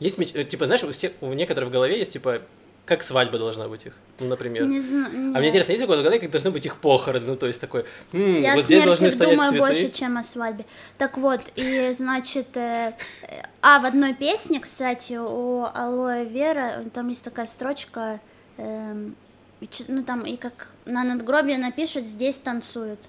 Есть, 0.00 0.18
меч- 0.18 0.34
э, 0.34 0.44
типа, 0.44 0.64
знаешь, 0.64 0.82
у 0.84 0.92
всех, 0.92 1.12
у 1.20 1.32
некоторых 1.34 1.68
в 1.68 1.72
голове 1.72 1.98
есть, 1.98 2.12
типа, 2.12 2.40
как 2.88 3.02
свадьба 3.02 3.38
должна 3.38 3.68
быть 3.68 3.86
их, 3.86 3.92
ну, 4.18 4.26
например. 4.26 4.64
Не 4.66 4.80
знаю. 4.80 5.32
А 5.34 5.38
мне 5.38 5.48
интересно, 5.48 5.72
есть 5.72 5.84
у 5.84 5.86
кого-то 5.86 6.00
в 6.00 6.04
голове, 6.04 6.20
как 6.20 6.30
должны 6.30 6.50
быть 6.50 6.66
их 6.66 6.76
похороны, 6.76 7.26
ну, 7.26 7.36
то 7.36 7.46
есть 7.46 7.60
такой, 7.60 7.84
«М, 8.12 8.40
Я 8.40 8.54
вот 8.54 8.64
здесь 8.64 8.82
должны 8.84 9.10
стоять 9.10 9.32
думаю 9.34 9.50
цветы. 9.50 9.64
больше, 9.66 9.90
чем 9.92 10.16
о 10.16 10.22
свадьбе. 10.22 10.64
Так 10.96 11.18
вот, 11.18 11.40
и 11.56 11.94
значит, 11.96 12.56
э, 12.56 12.94
э, 13.22 13.42
а 13.62 13.78
в 13.80 13.84
одной 13.84 14.14
песне, 14.14 14.58
кстати, 14.60 15.18
у 15.18 15.64
Алоэ 15.64 16.24
Вера, 16.24 16.84
там 16.94 17.08
есть 17.08 17.22
такая 17.22 17.46
строчка, 17.46 18.20
чё- 18.56 19.84
ну 19.88 20.02
там 20.02 20.22
и 20.22 20.36
как 20.36 20.68
на 20.86 21.04
надгробие 21.04 21.58
напишут, 21.58 22.06
здесь 22.06 22.36
танцуют. 22.36 23.00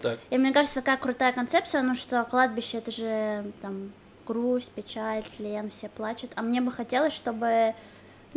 Так, 0.00 0.18
И 0.30 0.38
мне 0.38 0.52
кажется, 0.52 0.76
такая 0.76 0.96
крутая 0.96 1.32
концепция, 1.32 1.82
ну 1.82 1.94
что 1.94 2.22
кладбище 2.24 2.78
это 2.78 2.90
же 2.92 3.44
там 3.60 3.92
грусть, 4.26 4.68
печаль, 4.68 5.24
тлен, 5.36 5.70
все 5.70 5.88
плачут. 5.88 6.30
А 6.36 6.42
мне 6.42 6.60
бы 6.60 6.70
хотелось, 6.70 7.12
чтобы, 7.14 7.74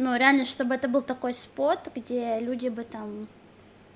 ну 0.02 0.18
реально, 0.18 0.46
чтобы 0.46 0.76
это 0.76 0.88
был 0.88 1.02
такой 1.02 1.34
спот, 1.34 1.80
где 1.96 2.40
люди 2.40 2.70
бы 2.70 2.84
там 2.84 3.28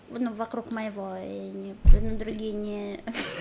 ну, 0.09 0.33
вокруг 0.33 0.71
моего, 0.71 1.15
и 1.17 1.51
не, 1.51 1.75
на 2.01 2.17
другие 2.17 2.53
не 2.53 2.99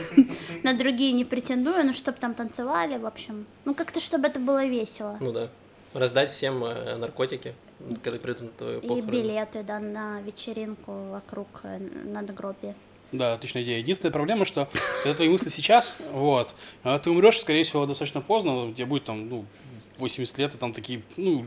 на 0.63 0.75
другие 0.75 1.13
не 1.13 1.25
претендую, 1.25 1.85
но 1.85 1.93
чтобы 1.93 2.19
там 2.19 2.35
танцевали, 2.35 2.99
в 2.99 3.07
общем. 3.07 3.47
Ну, 3.65 3.75
как-то, 3.75 4.01
чтобы 4.01 4.27
это 4.27 4.41
было 4.41 4.65
весело. 4.65 5.17
ну 5.21 5.33
да. 5.33 5.49
Раздать 5.93 6.31
всем 6.31 6.65
э, 6.65 6.97
наркотики, 6.97 7.55
когда 8.03 8.19
придут 8.19 8.43
на 8.43 8.49
твою 8.49 8.79
И 8.81 8.89
похороны. 8.89 9.11
билеты, 9.13 9.63
да, 9.63 9.79
на 9.79 10.21
вечеринку 10.23 10.93
вокруг 11.11 11.47
э, 11.63 11.79
надгробия. 12.05 12.75
Да, 13.13 13.35
отличная 13.35 13.63
идея. 13.63 13.79
Единственная 13.79 14.11
проблема, 14.13 14.45
что 14.45 14.69
это 15.05 15.15
твои 15.15 15.29
мысли 15.29 15.51
сейчас, 15.51 15.97
вот, 16.13 16.53
а 16.83 16.99
ты 16.99 17.11
умрешь, 17.11 17.39
скорее 17.41 17.63
всего, 17.63 17.87
достаточно 17.87 18.21
поздно, 18.21 18.65
у 18.65 18.73
тебя 18.73 18.87
будет 18.87 19.05
там, 19.05 19.29
ну, 19.29 19.45
80 19.99 20.39
лет, 20.39 20.55
и 20.55 20.59
там 20.59 20.73
такие, 20.73 21.03
ну, 21.17 21.47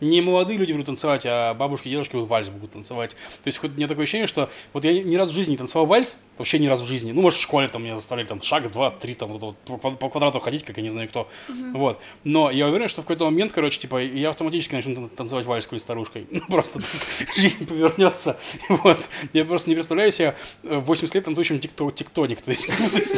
не 0.00 0.20
молодые 0.20 0.58
люди 0.58 0.72
будут 0.72 0.86
танцевать, 0.86 1.22
а 1.26 1.54
бабушки 1.54 1.88
и 1.88 1.90
дедушки 1.90 2.12
будут 2.12 2.28
вальс 2.28 2.48
будут 2.48 2.72
танцевать. 2.72 3.10
То 3.10 3.46
есть 3.46 3.58
хоть 3.58 3.72
у 3.72 3.74
меня 3.74 3.88
такое 3.88 4.04
ощущение, 4.04 4.26
что 4.26 4.50
вот 4.72 4.84
я 4.84 4.92
ни 5.02 5.16
разу 5.16 5.32
в 5.32 5.34
жизни 5.34 5.52
не 5.52 5.56
танцевал 5.56 5.86
вальс, 5.86 6.16
вообще 6.38 6.58
ни 6.58 6.66
разу 6.66 6.84
в 6.84 6.86
жизни. 6.86 7.12
Ну, 7.12 7.22
может, 7.22 7.38
в 7.38 7.42
школе 7.42 7.68
там 7.68 7.84
меня 7.84 7.96
заставляли 7.96 8.26
там 8.26 8.42
шаг, 8.42 8.70
два, 8.72 8.90
три, 8.90 9.14
там, 9.14 9.32
вот 9.32 9.42
вот 9.42 9.56
по 9.58 9.74
квад- 9.88 9.98
по 9.98 10.08
квадрату 10.08 10.40
ходить, 10.40 10.64
как 10.64 10.76
я 10.76 10.82
не 10.82 10.88
знаю 10.88 11.08
кто. 11.08 11.28
Вот. 11.72 12.00
Но 12.24 12.50
я 12.50 12.66
уверен, 12.66 12.88
что 12.88 13.02
в 13.02 13.04
какой-то 13.04 13.24
момент, 13.26 13.52
короче, 13.52 13.78
типа, 13.78 14.02
я 14.02 14.30
автоматически 14.30 14.74
начну 14.74 14.94
тан- 14.94 15.08
танцевать 15.08 15.46
вальс 15.46 15.66
какой 15.66 15.80
старушкой. 15.80 16.26
Ну, 16.30 16.40
просто 16.48 16.80
так 16.80 17.36
жизнь 17.36 17.66
повернется. 17.66 18.38
Вот. 18.68 19.08
Я 19.32 19.44
просто 19.44 19.68
не 19.70 19.74
представляю 19.76 20.10
себя 20.12 20.34
э, 20.64 20.76
в 20.78 20.84
80 20.84 21.14
лет 21.14 21.24
танцующим 21.24 21.60
тиктоник. 21.60 22.40
То 22.42 22.50
есть, 22.50 22.68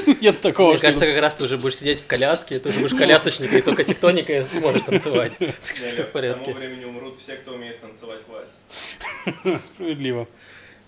ну, 0.07 0.17
нет 0.21 0.41
такого, 0.41 0.71
Мне 0.73 0.79
кажется, 0.79 1.07
как 1.07 1.21
раз 1.21 1.35
ты 1.37 1.45
уже 1.45 1.57
будешь 1.57 1.77
сидеть 1.77 2.01
в 2.01 2.07
коляске, 2.07 2.59
ты 2.59 2.69
уже 2.71 2.81
будешь 2.81 2.95
колясочник, 2.95 3.53
и 3.53 3.61
только 3.63 3.85
тектоника 3.85 4.34
сможешь 4.43 4.83
танцевать. 4.83 5.37
Так 5.39 5.77
что 5.77 5.87
все 5.89 5.89
в 5.89 5.95
К 5.95 5.97
тому 5.97 6.13
порядке. 6.13 6.53
времени 6.55 6.85
умрут 6.85 7.17
все, 7.19 7.37
кто 7.37 7.53
умеет 7.55 7.81
танцевать 7.81 8.21
вальс. 8.29 9.61
Справедливо. 9.67 10.27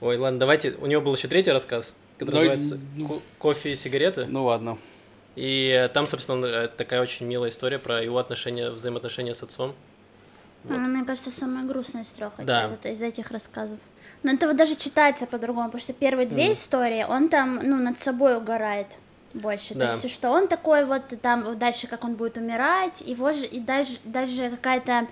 Ой, 0.01 0.17
ладно, 0.19 0.39
давайте. 0.39 0.73
У 0.81 0.87
него 0.87 1.03
был 1.03 1.15
еще 1.15 1.29
третий 1.29 1.51
рассказ, 1.53 1.95
который 2.19 2.35
называется 2.49 2.79
ну. 2.97 3.09
«Ко- 3.09 3.21
«Кофе 3.39 3.73
и 3.73 3.77
сигареты». 3.77 4.27
Ну 4.27 4.45
ладно. 4.45 4.79
И 5.37 5.91
там, 5.95 6.07
собственно, 6.07 6.47
э, 6.47 6.69
такая 6.69 7.01
очень 7.03 7.27
милая 7.27 7.51
история 7.51 7.79
про 7.79 8.03
его 8.03 8.19
отношения, 8.19 8.71
взаимоотношения 8.71 9.35
с 9.35 9.43
отцом. 9.43 9.75
Вот. 10.65 10.75
Она, 10.75 10.89
мне 10.89 11.05
кажется, 11.05 11.31
самая 11.31 11.65
грустная 11.65 12.03
из 12.03 12.09
трех 12.11 12.33
Да. 12.39 12.71
из 12.85 13.03
этих 13.03 13.31
рассказов. 13.31 13.79
Но 14.23 14.33
это 14.33 14.47
вот 14.49 14.57
даже 14.57 14.75
читается 14.77 15.27
по-другому, 15.27 15.69
потому 15.69 15.81
что 15.81 15.93
первые 15.93 16.27
две 16.27 16.53
истории, 16.53 17.05
он 17.09 17.29
там, 17.29 17.61
ну, 17.63 17.77
над 17.77 18.01
собой 18.01 18.37
угорает 18.37 18.87
больше. 19.39 19.75
Да. 19.75 19.87
То 19.89 19.93
есть, 19.93 20.15
что 20.15 20.31
он 20.31 20.49
такой 20.49 20.85
вот 20.85 21.03
там 21.23 21.59
дальше, 21.59 21.87
как 21.87 22.05
он 22.05 22.15
будет 22.15 22.37
умирать, 22.37 23.01
его 23.01 23.33
же, 23.33 23.47
и 23.47 23.61
дальше, 23.61 23.99
даже 24.05 24.51
какая-то, 24.51 25.07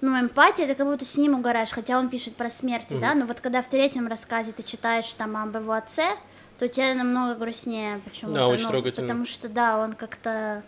ну, 0.00 0.18
эмпатия, 0.18 0.66
ты 0.66 0.74
как 0.74 0.86
будто 0.86 1.04
с 1.04 1.16
ним 1.16 1.34
угораешь, 1.34 1.70
хотя 1.70 1.98
он 1.98 2.08
пишет 2.08 2.36
про 2.36 2.50
смерть, 2.50 2.98
да, 3.00 3.14
но 3.14 3.26
вот 3.26 3.40
когда 3.40 3.62
в 3.62 3.68
третьем 3.68 4.08
рассказе 4.08 4.52
ты 4.52 4.62
читаешь 4.62 5.12
там 5.12 5.36
об 5.36 5.54
его 5.54 5.72
отце, 5.72 6.16
то 6.58 6.68
тебе 6.68 6.94
намного 6.94 7.34
грустнее 7.34 8.00
почему-то. 8.04 8.36
Да, 8.36 8.48
очень 8.48 8.64
ну, 8.64 8.70
трогательно. 8.70 9.06
Потому 9.06 9.26
что, 9.26 9.48
да, 9.48 9.78
он 9.78 9.92
как-то 9.92 10.62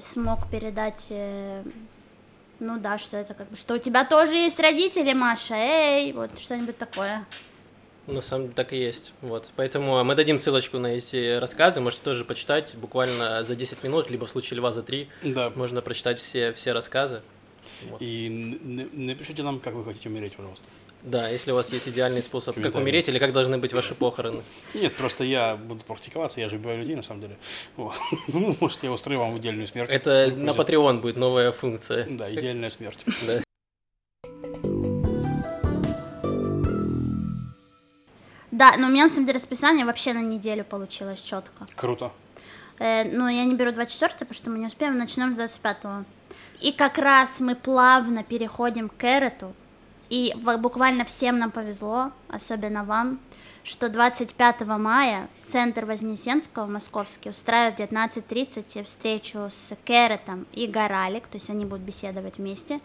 смог 0.00 0.50
передать 0.50 1.06
э, 1.10 1.62
ну 2.60 2.78
да, 2.78 2.98
что 2.98 3.16
это 3.16 3.34
как 3.34 3.48
бы, 3.48 3.56
что 3.56 3.74
у 3.74 3.78
тебя 3.78 4.04
тоже 4.04 4.34
есть 4.36 4.58
родители, 4.60 5.12
Маша, 5.12 5.54
эй, 5.54 6.12
вот 6.12 6.38
что-нибудь 6.38 6.78
такое. 6.78 7.24
На 8.06 8.20
самом 8.20 8.44
деле 8.44 8.54
так 8.54 8.72
и 8.72 8.76
есть. 8.76 9.12
Вот. 9.22 9.50
Поэтому 9.56 10.02
мы 10.04 10.14
дадим 10.14 10.38
ссылочку 10.38 10.78
на 10.78 10.88
эти 10.88 11.38
рассказы, 11.38 11.80
можете 11.80 12.02
тоже 12.02 12.24
почитать 12.24 12.74
буквально 12.76 13.42
за 13.44 13.56
10 13.56 13.82
минут, 13.82 14.10
либо 14.10 14.26
в 14.26 14.30
случае 14.30 14.58
Льва 14.58 14.72
за 14.72 14.82
3. 14.82 15.08
Да. 15.22 15.52
Можно 15.54 15.80
прочитать 15.80 16.20
все, 16.20 16.52
все 16.52 16.72
рассказы. 16.72 17.22
Вот. 17.88 18.00
И 18.00 18.28
напишите 18.92 19.42
нам, 19.42 19.60
как 19.60 19.74
вы 19.74 19.84
хотите 19.84 20.08
умереть, 20.08 20.36
пожалуйста. 20.36 20.66
Да, 21.04 21.28
если 21.28 21.52
у 21.52 21.54
вас 21.54 21.70
есть 21.70 21.86
идеальный 21.86 22.22
способ, 22.22 22.60
как 22.60 22.74
умереть 22.74 23.08
или 23.08 23.18
как 23.18 23.32
должны 23.32 23.58
быть 23.58 23.74
ваши 23.74 23.94
похороны. 23.94 24.42
Нет, 24.72 24.94
просто 24.94 25.22
я 25.24 25.54
буду 25.54 25.84
практиковаться, 25.84 26.40
я 26.40 26.48
же 26.48 26.56
убиваю 26.56 26.78
людей, 26.78 26.96
на 26.96 27.02
самом 27.02 27.20
деле. 27.20 27.36
Вот. 27.76 27.94
Ну, 28.28 28.56
может, 28.58 28.82
я 28.82 28.90
устрою 28.90 29.20
вам 29.20 29.36
идеальную 29.38 29.66
смерть. 29.66 29.90
Это 29.90 30.32
на. 30.34 30.50
Patreon 30.50 31.00
будет 31.00 31.16
новая 31.16 31.52
функция. 31.52 32.06
Да, 32.08 32.32
идеальная 32.32 32.70
смерть. 32.70 33.04
Да. 33.26 33.43
Да, 38.54 38.74
но 38.78 38.86
у 38.86 38.90
меня 38.90 39.04
на 39.04 39.10
самом 39.10 39.26
деле 39.26 39.38
расписание 39.38 39.84
вообще 39.84 40.12
на 40.12 40.20
неделю 40.20 40.64
получилось 40.64 41.20
четко. 41.20 41.66
Круто. 41.74 42.12
Э, 42.78 43.02
но 43.02 43.28
я 43.28 43.44
не 43.46 43.56
беру 43.56 43.72
24 43.72 44.12
потому 44.12 44.32
что 44.32 44.48
мы 44.48 44.58
не 44.58 44.66
успеем, 44.66 44.96
начнем 44.96 45.32
с 45.32 45.34
25 45.34 46.06
И 46.60 46.70
как 46.70 46.98
раз 46.98 47.40
мы 47.40 47.56
плавно 47.56 48.22
переходим 48.22 48.88
к 48.88 49.02
Эрету, 49.02 49.52
и 50.08 50.34
буквально 50.60 51.04
всем 51.04 51.40
нам 51.40 51.50
повезло, 51.50 52.12
особенно 52.28 52.84
вам, 52.84 53.18
что 53.64 53.88
25 53.88 54.60
мая 54.60 55.28
Центр 55.48 55.84
Вознесенского 55.84 56.66
московский 56.66 57.30
устраивает 57.30 57.78
в 57.78 57.92
19.30 57.92 58.84
встречу 58.84 59.48
с 59.50 59.76
Керетом 59.84 60.46
и 60.52 60.68
Горалик, 60.68 61.26
то 61.26 61.38
есть 61.38 61.50
они 61.50 61.64
будут 61.64 61.82
беседовать 61.82 62.38
вместе. 62.38 62.80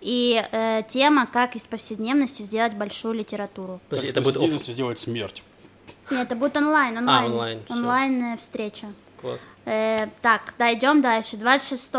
И 0.00 0.42
э, 0.52 0.82
тема, 0.88 1.26
как 1.26 1.56
из 1.56 1.66
повседневности 1.66 2.42
сделать 2.42 2.74
большую 2.74 3.14
литературу. 3.14 3.80
Подожди, 3.88 4.08
это 4.08 4.20
будет 4.22 4.36
оф- 4.36 4.64
сделать 4.64 4.98
смерть. 4.98 5.42
Нет, 6.10 6.26
это 6.26 6.34
будет 6.36 6.56
онлайн, 6.56 6.96
онлайн, 6.98 7.30
онлайн, 7.32 7.64
всё. 7.64 7.74
онлайн 7.74 8.24
э, 8.24 8.36
встреча. 8.36 8.86
Класс. 9.20 9.40
Э, 9.66 10.08
так, 10.22 10.54
да, 10.58 10.72
идем 10.72 11.00
дальше. 11.02 11.36
26 11.36 11.94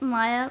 мая 0.00 0.50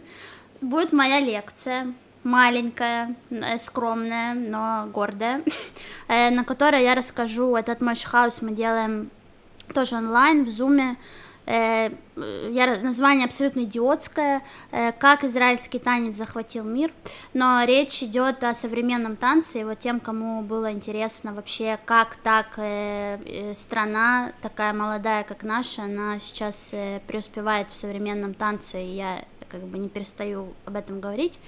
будет 0.60 0.92
моя 0.92 1.20
лекция. 1.20 1.92
Маленькая, 2.24 3.14
э, 3.30 3.58
скромная, 3.58 4.34
но 4.34 4.86
гордая, 4.92 5.42
э, 6.08 6.30
на 6.30 6.44
которой 6.44 6.82
я 6.82 6.94
расскажу 6.94 7.54
этот 7.56 7.80
мой 7.80 7.94
хаус 7.96 8.42
мы 8.42 8.50
делаем 8.52 9.10
тоже 9.74 9.96
онлайн, 9.96 10.44
в 10.44 10.50
зуме. 10.50 10.96
Э, 11.48 11.90
я, 12.50 12.66
название 12.82 13.24
абсолютно 13.24 13.60
идиотское, 13.60 14.42
э, 14.70 14.92
как 14.92 15.24
израильский 15.24 15.78
танец 15.78 16.14
захватил 16.16 16.62
мир, 16.62 16.92
но 17.32 17.64
речь 17.64 18.02
идет 18.02 18.44
о 18.44 18.52
современном 18.52 19.16
танце, 19.16 19.60
и 19.60 19.64
вот 19.64 19.78
тем, 19.78 19.98
кому 19.98 20.42
было 20.42 20.70
интересно 20.70 21.32
вообще, 21.32 21.78
как 21.86 22.16
так 22.16 22.58
э, 22.58 23.54
страна, 23.54 24.32
такая 24.42 24.74
молодая, 24.74 25.24
как 25.24 25.42
наша, 25.42 25.84
она 25.84 26.18
сейчас 26.20 26.74
преуспевает 27.06 27.70
в 27.70 27.76
современном 27.78 28.34
танце, 28.34 28.84
и 28.84 28.96
я 28.96 29.24
как 29.48 29.62
бы 29.62 29.78
не 29.78 29.88
перестаю 29.88 30.52
об 30.66 30.76
этом 30.76 31.00
говорить. 31.00 31.40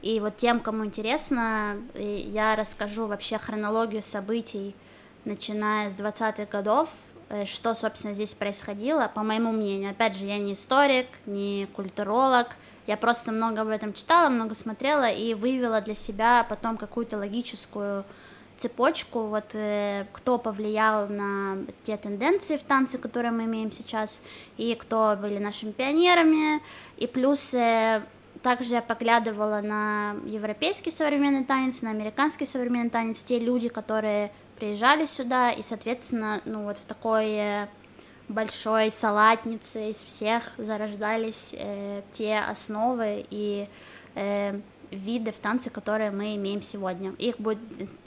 И 0.00 0.18
вот 0.20 0.38
тем, 0.38 0.60
кому 0.60 0.86
интересно, 0.86 1.76
я 1.94 2.56
расскажу 2.56 3.06
вообще 3.06 3.36
хронологию 3.36 4.02
событий, 4.02 4.74
начиная 5.26 5.90
с 5.90 5.94
20-х 5.94 6.46
годов, 6.46 6.88
что, 7.46 7.74
собственно, 7.74 8.14
здесь 8.14 8.34
происходило, 8.34 9.10
по 9.14 9.22
моему 9.22 9.52
мнению. 9.52 9.90
Опять 9.90 10.16
же, 10.16 10.24
я 10.24 10.38
не 10.38 10.54
историк, 10.54 11.06
не 11.26 11.66
культуролог, 11.74 12.56
я 12.86 12.96
просто 12.96 13.32
много 13.32 13.62
об 13.62 13.68
этом 13.68 13.92
читала, 13.92 14.28
много 14.28 14.54
смотрела 14.54 15.10
и 15.10 15.34
вывела 15.34 15.80
для 15.80 15.94
себя 15.94 16.44
потом 16.48 16.76
какую-то 16.76 17.16
логическую 17.16 18.04
цепочку, 18.56 19.22
вот 19.22 19.54
э, 19.54 20.06
кто 20.12 20.38
повлиял 20.38 21.08
на 21.08 21.58
те 21.84 21.96
тенденции 21.96 22.56
в 22.56 22.62
танце, 22.62 22.98
которые 22.98 23.32
мы 23.32 23.44
имеем 23.44 23.72
сейчас, 23.72 24.22
и 24.56 24.74
кто 24.74 25.16
были 25.20 25.38
нашими 25.38 25.72
пионерами, 25.72 26.62
и 26.96 27.06
плюс 27.06 27.54
э, 27.54 28.02
также 28.42 28.74
я 28.74 28.82
поглядывала 28.82 29.60
на 29.60 30.16
европейский 30.26 30.90
современный 30.90 31.44
танец, 31.44 31.82
на 31.82 31.90
американский 31.90 32.46
современный 32.46 32.90
танец, 32.90 33.22
те 33.22 33.38
люди, 33.38 33.68
которые 33.68 34.32
приезжали 34.62 35.06
сюда, 35.06 35.50
и, 35.50 35.60
соответственно, 35.60 36.40
ну 36.44 36.62
вот 36.62 36.78
в 36.78 36.84
такой 36.84 37.30
э, 37.30 37.66
большой 38.28 38.92
салатнице 38.92 39.90
из 39.90 39.96
всех 39.96 40.52
зарождались 40.56 41.52
э, 41.58 42.02
те 42.12 42.38
основы 42.38 43.26
и 43.28 43.68
э, 44.14 44.60
виды 44.92 45.32
в 45.32 45.38
танце, 45.40 45.68
которые 45.68 46.12
мы 46.12 46.36
имеем 46.36 46.62
сегодня. 46.62 47.10
Их 47.18 47.40
будет, 47.40 47.58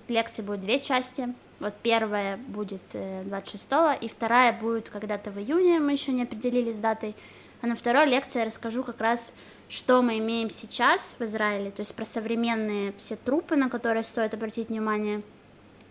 лекции 0.07 0.43
будет 0.43 0.61
две 0.61 0.79
части. 0.79 1.27
Вот 1.59 1.73
первая 1.83 2.37
будет 2.37 2.83
э, 2.93 3.23
26 3.25 3.69
и 3.99 4.07
вторая 4.07 4.53
будет 4.53 4.89
когда-то 4.89 5.31
в 5.31 5.39
июне, 5.39 5.81
мы 5.81 5.91
еще 5.91 6.13
не 6.13 6.23
определились 6.23 6.77
с 6.77 6.79
датой. 6.79 7.17
А 7.61 7.67
на 7.67 7.75
второй 7.75 8.05
лекции 8.05 8.39
я 8.39 8.45
расскажу 8.45 8.85
как 8.85 9.01
раз, 9.01 9.33
что 9.67 10.01
мы 10.01 10.19
имеем 10.19 10.49
сейчас 10.49 11.17
в 11.19 11.23
Израиле, 11.25 11.71
то 11.71 11.81
есть 11.81 11.93
про 11.95 12.05
современные 12.05 12.93
все 12.97 13.17
трупы, 13.17 13.57
на 13.57 13.69
которые 13.69 14.05
стоит 14.05 14.33
обратить 14.33 14.69
внимание, 14.69 15.21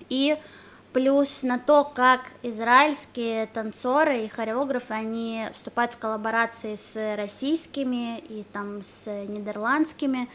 и 0.08 0.38
плюс 0.94 1.42
на 1.42 1.58
то, 1.58 1.84
как 1.84 2.20
израильские 2.42 3.46
танцоры 3.46 4.24
и 4.24 4.28
хореографы, 4.28 4.94
они 4.94 5.48
вступают 5.52 5.94
в 5.94 5.98
коллаборации 5.98 6.76
с 6.76 7.16
российскими 7.16 8.18
и 8.18 8.44
там 8.44 8.80
с 8.80 9.06
нидерландскими, 9.26 10.28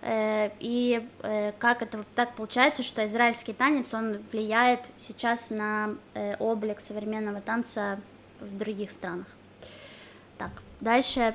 э, 0.00 0.50
и 0.58 1.06
э, 1.22 1.52
как 1.58 1.82
это 1.82 2.02
так 2.14 2.34
получается, 2.34 2.82
что 2.82 3.04
израильский 3.06 3.52
танец, 3.52 3.92
он 3.92 4.18
влияет 4.32 4.80
сейчас 4.96 5.50
на 5.50 5.90
э, 6.14 6.36
облик 6.38 6.80
современного 6.80 7.42
танца 7.42 8.00
в 8.40 8.56
других 8.56 8.90
странах. 8.90 9.26
Так, 10.38 10.50
дальше 10.80 11.34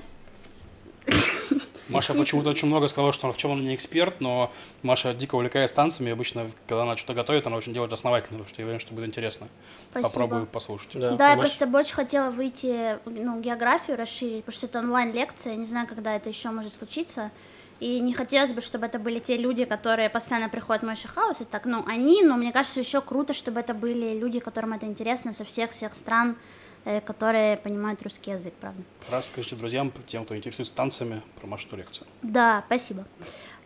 Маша 1.89 2.13
почему-то 2.13 2.49
очень 2.49 2.67
много 2.67 2.87
сказала, 2.87 3.13
что 3.13 3.31
в 3.31 3.37
чем 3.37 3.51
она 3.51 3.61
не 3.61 3.75
эксперт, 3.75 4.21
но 4.21 4.51
Маша 4.81 5.13
дико 5.13 5.35
увлекается 5.35 5.75
танцами. 5.75 6.11
Обычно, 6.11 6.49
когда 6.67 6.83
она 6.83 6.95
что-то 6.95 7.13
готовит, 7.13 7.45
она 7.47 7.57
очень 7.57 7.73
делает 7.73 7.91
основательно, 7.91 8.39
потому 8.39 8.49
что 8.49 8.61
я 8.61 8.65
уверен, 8.65 8.79
что 8.79 8.93
будет 8.93 9.07
интересно. 9.07 9.47
Спасибо. 9.91 10.09
Попробую 10.09 10.45
послушать. 10.45 10.91
Да, 10.93 11.11
Да, 11.15 11.31
я 11.31 11.37
просто 11.37 11.67
бы 11.67 11.79
очень 11.79 11.95
хотела 11.95 12.31
выйти, 12.31 12.97
ну, 13.05 13.41
географию 13.41 13.97
расширить, 13.97 14.45
потому 14.45 14.55
что 14.55 14.65
это 14.67 14.79
онлайн-лекция, 14.79 15.53
я 15.53 15.59
не 15.59 15.65
знаю, 15.65 15.87
когда 15.87 16.15
это 16.15 16.29
еще 16.29 16.49
может 16.51 16.73
случиться. 16.73 17.31
И 17.81 17.99
не 17.99 18.13
хотелось 18.13 18.51
бы, 18.51 18.61
чтобы 18.61 18.85
это 18.85 18.99
были 18.99 19.17
те 19.17 19.37
люди, 19.37 19.65
которые 19.65 20.07
постоянно 20.09 20.49
приходят 20.49 20.83
в 20.83 20.85
мой 20.85 20.95
house, 20.95 21.41
и 21.41 21.45
так, 21.45 21.65
ну, 21.65 21.83
они, 21.87 22.21
но 22.21 22.37
мне 22.37 22.51
кажется, 22.51 22.79
еще 22.79 23.01
круто, 23.01 23.33
чтобы 23.33 23.59
это 23.59 23.73
были 23.73 24.17
люди, 24.17 24.39
которым 24.39 24.73
это 24.73 24.85
интересно 24.85 25.33
со 25.33 25.43
всех-всех 25.43 25.95
стран, 25.95 26.35
которые 27.05 27.57
понимают 27.57 28.01
русский 28.01 28.31
язык, 28.31 28.53
правда. 28.59 28.81
Расскажите 29.11 29.55
друзьям, 29.55 29.91
тем, 30.07 30.25
кто 30.25 30.35
интересуется 30.35 30.73
танцами, 30.73 31.21
про 31.39 31.47
Машу 31.47 31.75
лекцию. 31.75 32.07
Да, 32.21 32.63
спасибо. 32.67 33.05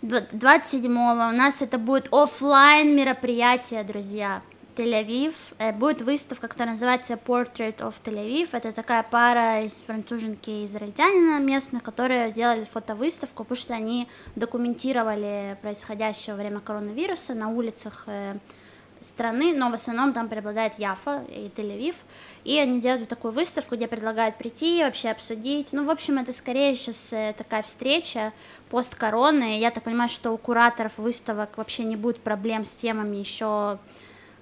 Дв- 0.01 0.29
27-го 0.31 1.29
у 1.29 1.31
нас 1.37 1.61
это 1.61 1.77
будет 1.77 2.09
оффлайн 2.13 2.95
мероприятие, 2.95 3.83
друзья. 3.83 4.41
Тель-Авив. 4.75 5.33
Э, 5.57 5.71
Будет 5.71 6.01
выставка, 6.01 6.49
которая 6.49 6.73
называется 6.73 7.13
Portrait 7.13 7.77
of 7.77 7.93
Tel 8.03 8.15
Aviv. 8.17 8.49
Это 8.51 8.73
такая 8.73 9.03
пара 9.03 9.63
из 9.63 9.75
француженки 9.81 10.49
и 10.49 10.65
израильтянина 10.65 11.39
местных, 11.39 11.81
которые 11.81 12.29
сделали 12.29 12.65
фотовыставку, 12.65 13.45
потому 13.45 13.55
что 13.55 13.73
они 13.73 14.09
документировали 14.35 15.57
происходящее 15.61 16.35
во 16.35 16.41
время 16.41 16.59
коронавируса 16.59 17.33
на 17.35 17.47
улицах 17.47 18.03
э, 18.07 18.37
страны, 18.99 19.53
но 19.55 19.69
в 19.69 19.73
основном 19.75 20.11
там 20.11 20.27
преобладает 20.27 20.77
Яфа 20.77 21.23
и 21.29 21.49
Тель-Авив, 21.55 21.95
и 22.45 22.59
они 22.59 22.79
делают 22.79 23.01
вот 23.01 23.09
такую 23.09 23.33
выставку, 23.33 23.75
где 23.75 23.87
предлагают 23.87 24.37
прийти, 24.37 24.83
вообще 24.83 25.09
обсудить, 25.09 25.69
ну, 25.73 25.83
в 25.83 25.89
общем, 25.89 26.19
это 26.19 26.31
скорее 26.31 26.75
сейчас 26.75 27.11
э, 27.11 27.33
такая 27.35 27.63
встреча 27.63 28.31
пост-короны, 28.69 29.59
я 29.59 29.71
так 29.71 29.83
понимаю, 29.83 30.09
что 30.09 30.31
у 30.31 30.37
кураторов 30.37 30.97
выставок 30.97 31.57
вообще 31.57 31.83
не 31.83 31.95
будет 31.95 32.21
проблем 32.21 32.63
с 32.63 32.75
темами 32.75 33.17
еще 33.17 33.79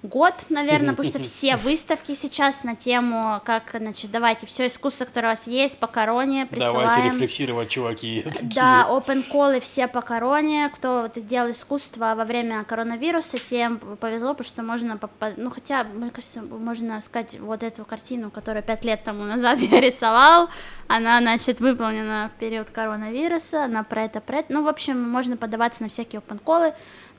год, 0.04 0.34
наверное, 0.50 0.90
потому 0.90 1.08
что 1.08 1.22
все 1.22 1.56
выставки 1.56 2.14
сейчас 2.14 2.62
на 2.62 2.76
тему, 2.76 3.40
как, 3.44 3.74
значит, 3.74 4.10
давайте 4.10 4.46
все 4.46 4.66
искусство, 4.66 5.06
которое 5.06 5.28
у 5.28 5.30
вас 5.30 5.46
есть, 5.46 5.78
по 5.78 5.86
короне, 5.86 6.46
присылаем. 6.46 6.90
Давайте 6.90 7.14
рефлексировать, 7.14 7.68
чуваки. 7.70 8.24
Да, 8.42 8.86
open 8.90 9.24
call 9.28 9.58
все 9.60 9.88
по 9.88 10.02
короне. 10.02 10.70
Кто 10.74 11.02
вот 11.02 11.26
делал 11.26 11.50
искусство 11.50 12.14
во 12.14 12.24
время 12.24 12.62
коронавируса, 12.64 13.38
тем 13.38 13.78
повезло, 13.78 14.34
потому 14.34 14.46
что 14.46 14.62
можно, 14.62 15.00
ну 15.36 15.50
хотя, 15.50 15.84
мне 15.84 16.10
кажется, 16.10 16.42
можно 16.42 17.00
сказать, 17.00 17.40
вот 17.40 17.62
эту 17.62 17.84
картину, 17.84 18.30
которую 18.30 18.62
пять 18.62 18.84
лет 18.84 19.02
тому 19.02 19.24
назад 19.24 19.58
я 19.70 19.80
рисовал, 19.80 20.50
она, 20.86 21.20
значит, 21.20 21.60
выполнена 21.60 22.30
в 22.34 22.38
период 22.38 22.70
коронавируса, 22.70 23.64
она 23.64 23.82
про 23.82 24.04
это, 24.04 24.20
про 24.20 24.38
это. 24.38 24.52
Ну, 24.52 24.64
в 24.64 24.68
общем, 24.68 25.00
можно 25.00 25.36
подаваться 25.38 25.82
на 25.82 25.88
всякие 25.88 26.20
open 26.20 26.40
call. 26.44 26.74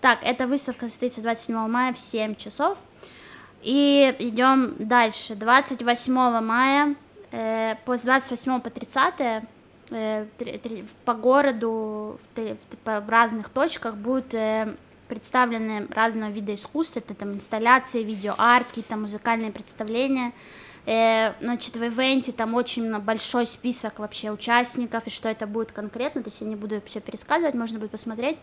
Так, 0.05 0.19
эта 0.21 0.45
выставка 0.45 0.87
состоится 0.87 1.23
27 1.23 1.67
мая 1.67 1.91
в 1.91 1.97
7 1.97 2.35
часов. 2.35 2.77
И 3.63 4.15
идем 4.19 4.75
дальше. 4.77 5.33
28 5.33 6.41
мая, 6.41 6.95
э, 7.31 7.73
с 7.87 8.01
28 8.01 8.61
по 8.61 8.69
30 8.69 9.43
э, 9.89 10.25
по 11.05 11.13
городу 11.15 12.19
в, 12.35 12.99
в 12.99 13.09
разных 13.09 13.49
точках 13.49 13.95
будут 13.95 14.35
э, 14.35 14.75
представлены 15.07 15.87
разного 15.89 16.29
вида 16.29 16.53
искусства, 16.53 16.99
это 16.99 17.15
там 17.15 17.33
инсталляции, 17.33 18.03
видеоарт, 18.03 18.67
какие-то 18.67 18.97
музыкальные 18.97 19.51
представления. 19.51 20.33
Э, 20.85 21.33
значит, 21.39 21.75
в 21.75 21.83
ивенте 21.83 22.31
там 22.31 22.53
очень 22.53 22.99
большой 22.99 23.47
список 23.47 23.97
вообще 23.97 24.29
участников, 24.29 25.07
и 25.07 25.09
что 25.09 25.27
это 25.27 25.47
будет 25.47 25.71
конкретно, 25.71 26.21
то 26.21 26.29
есть 26.29 26.41
я 26.41 26.47
не 26.47 26.55
буду 26.55 26.79
все 26.85 26.99
пересказывать, 26.99 27.55
можно 27.55 27.79
будет 27.79 27.89
посмотреть, 27.91 28.37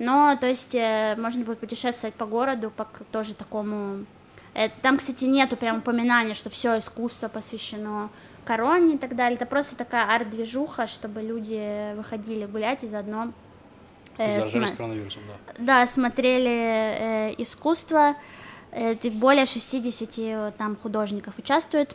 но, 0.00 0.36
то 0.40 0.48
есть, 0.48 0.74
э, 0.74 1.14
можно 1.16 1.44
будет 1.44 1.60
путешествовать 1.60 2.14
по 2.14 2.26
городу, 2.26 2.72
по 2.76 2.88
тоже 3.12 3.34
такому... 3.34 4.06
э, 4.54 4.70
там, 4.82 4.96
кстати, 4.96 5.24
нету 5.24 5.56
прям 5.56 5.78
упоминания, 5.78 6.34
что 6.34 6.50
все 6.50 6.78
искусство 6.80 7.28
посвящено 7.28 8.10
короне 8.44 8.96
и 8.96 8.98
так 8.98 9.14
далее, 9.14 9.36
это 9.36 9.46
просто 9.46 9.76
такая 9.76 10.04
арт-движуха, 10.04 10.88
чтобы 10.88 11.22
люди 11.22 11.94
выходили 11.94 12.44
гулять 12.46 12.82
и 12.82 12.88
заодно... 12.88 13.32
э, 14.72 14.76
коронавирусом, 14.76 15.22
да. 15.28 15.54
да, 15.58 15.86
смотрели 15.86 17.30
э, 17.30 17.34
искусство, 17.38 18.16
более 19.14 19.46
60 19.46 20.18
э, 20.18 20.52
там 20.56 20.76
художников 20.76 21.38
участвует, 21.38 21.94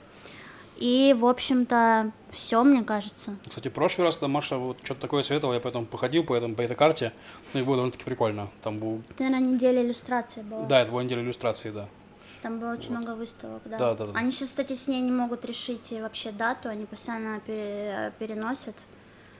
и, 0.77 1.13
в 1.17 1.25
общем-то, 1.25 2.11
все, 2.31 2.63
мне 2.63 2.83
кажется. 2.83 3.35
Кстати, 3.47 3.67
в 3.67 3.73
прошлый 3.73 4.05
раз 4.05 4.17
там 4.17 4.31
Маша 4.31 4.57
вот 4.57 4.77
что-то 4.83 5.01
такое 5.01 5.23
советовала, 5.23 5.55
я 5.55 5.59
поэтому 5.59 5.85
походил 5.85 6.23
по, 6.23 6.35
этому, 6.35 6.55
по 6.55 6.61
этой 6.61 6.75
карте, 6.75 7.11
ну 7.53 7.59
и 7.59 7.63
было 7.63 7.75
довольно-таки 7.75 8.05
прикольно. 8.05 8.49
Там 8.63 8.79
был... 8.79 9.01
Это, 9.09 9.23
наверное, 9.23 9.53
неделя 9.53 9.83
иллюстрации 9.83 10.41
была. 10.41 10.65
Да, 10.65 10.79
это 10.81 10.91
была 10.91 11.03
неделя 11.03 11.21
иллюстрации, 11.21 11.71
да. 11.71 11.89
Там 12.41 12.59
было 12.59 12.71
очень 12.71 12.91
много 12.91 13.15
выставок, 13.15 13.61
да. 13.65 13.77
Да, 13.77 13.93
да, 13.95 14.05
да. 14.07 14.17
Они 14.17 14.31
сейчас, 14.31 14.49
кстати, 14.49 14.73
с 14.73 14.87
ней 14.87 15.01
не 15.01 15.11
могут 15.11 15.43
решить 15.43 15.91
э, 15.91 16.01
вообще 16.01 16.31
дату, 16.31 16.69
они 16.69 16.85
постоянно 16.85 17.41
пере- 17.41 18.13
переносят. 18.17 18.75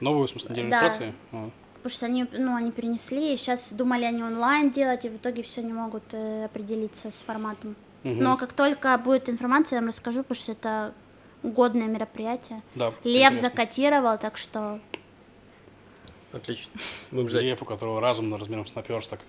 Новую, 0.01 0.27
в 0.27 0.29
смысле, 0.29 0.49
неделю 0.49 0.69
Да. 0.71 0.81
иллюстрации? 0.81 1.13
А. 1.31 1.49
Потому 1.81 1.91
что 1.91 2.05
они, 2.05 2.25
ну, 2.33 2.55
они 2.55 2.71
перенесли, 2.71 3.33
и 3.33 3.37
сейчас 3.37 3.71
думали 3.71 4.03
они 4.03 4.23
онлайн 4.23 4.69
делать, 4.69 5.05
и 5.05 5.09
в 5.09 5.15
итоге 5.15 5.43
все 5.43 5.61
не 5.61 5.73
могут 5.73 6.03
э, 6.11 6.45
определиться 6.45 7.09
с 7.09 7.21
форматом. 7.21 7.75
Мгм. 8.03 8.19
Но 8.19 8.37
как 8.37 8.53
только 8.53 8.97
будет 8.97 9.29
информация, 9.29 9.77
я 9.77 9.81
вам 9.81 9.89
расскажу, 9.89 10.23
потому 10.23 10.35
что 10.35 10.51
это 10.51 10.93
годное 11.43 11.87
мероприятие. 11.87 12.61
Да. 12.75 12.93
Лев 13.03 13.31
интересно. 13.31 13.49
закатировал, 13.49 14.17
так 14.17 14.37
что 14.37 14.79
Отлично. 16.31 16.71
Будем 17.11 17.29
ждать. 17.29 17.43
Лев, 17.43 17.61
у 17.61 17.65
которого 17.65 18.01
разум 18.01 18.35
размером 18.35 18.65
с 18.65 18.75
наперсток. 18.75 19.19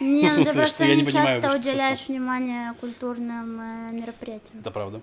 не, 0.00 0.30
ну 0.30 0.44
ты 0.44 0.52
просто 0.52 0.84
я 0.84 0.96
не 0.96 1.06
часто 1.10 1.56
уделяешь 1.56 2.08
внимание 2.08 2.74
культурным 2.74 3.60
э, 3.60 3.92
мероприятиям. 3.92 4.60
Это 4.60 4.70
правда. 4.70 5.00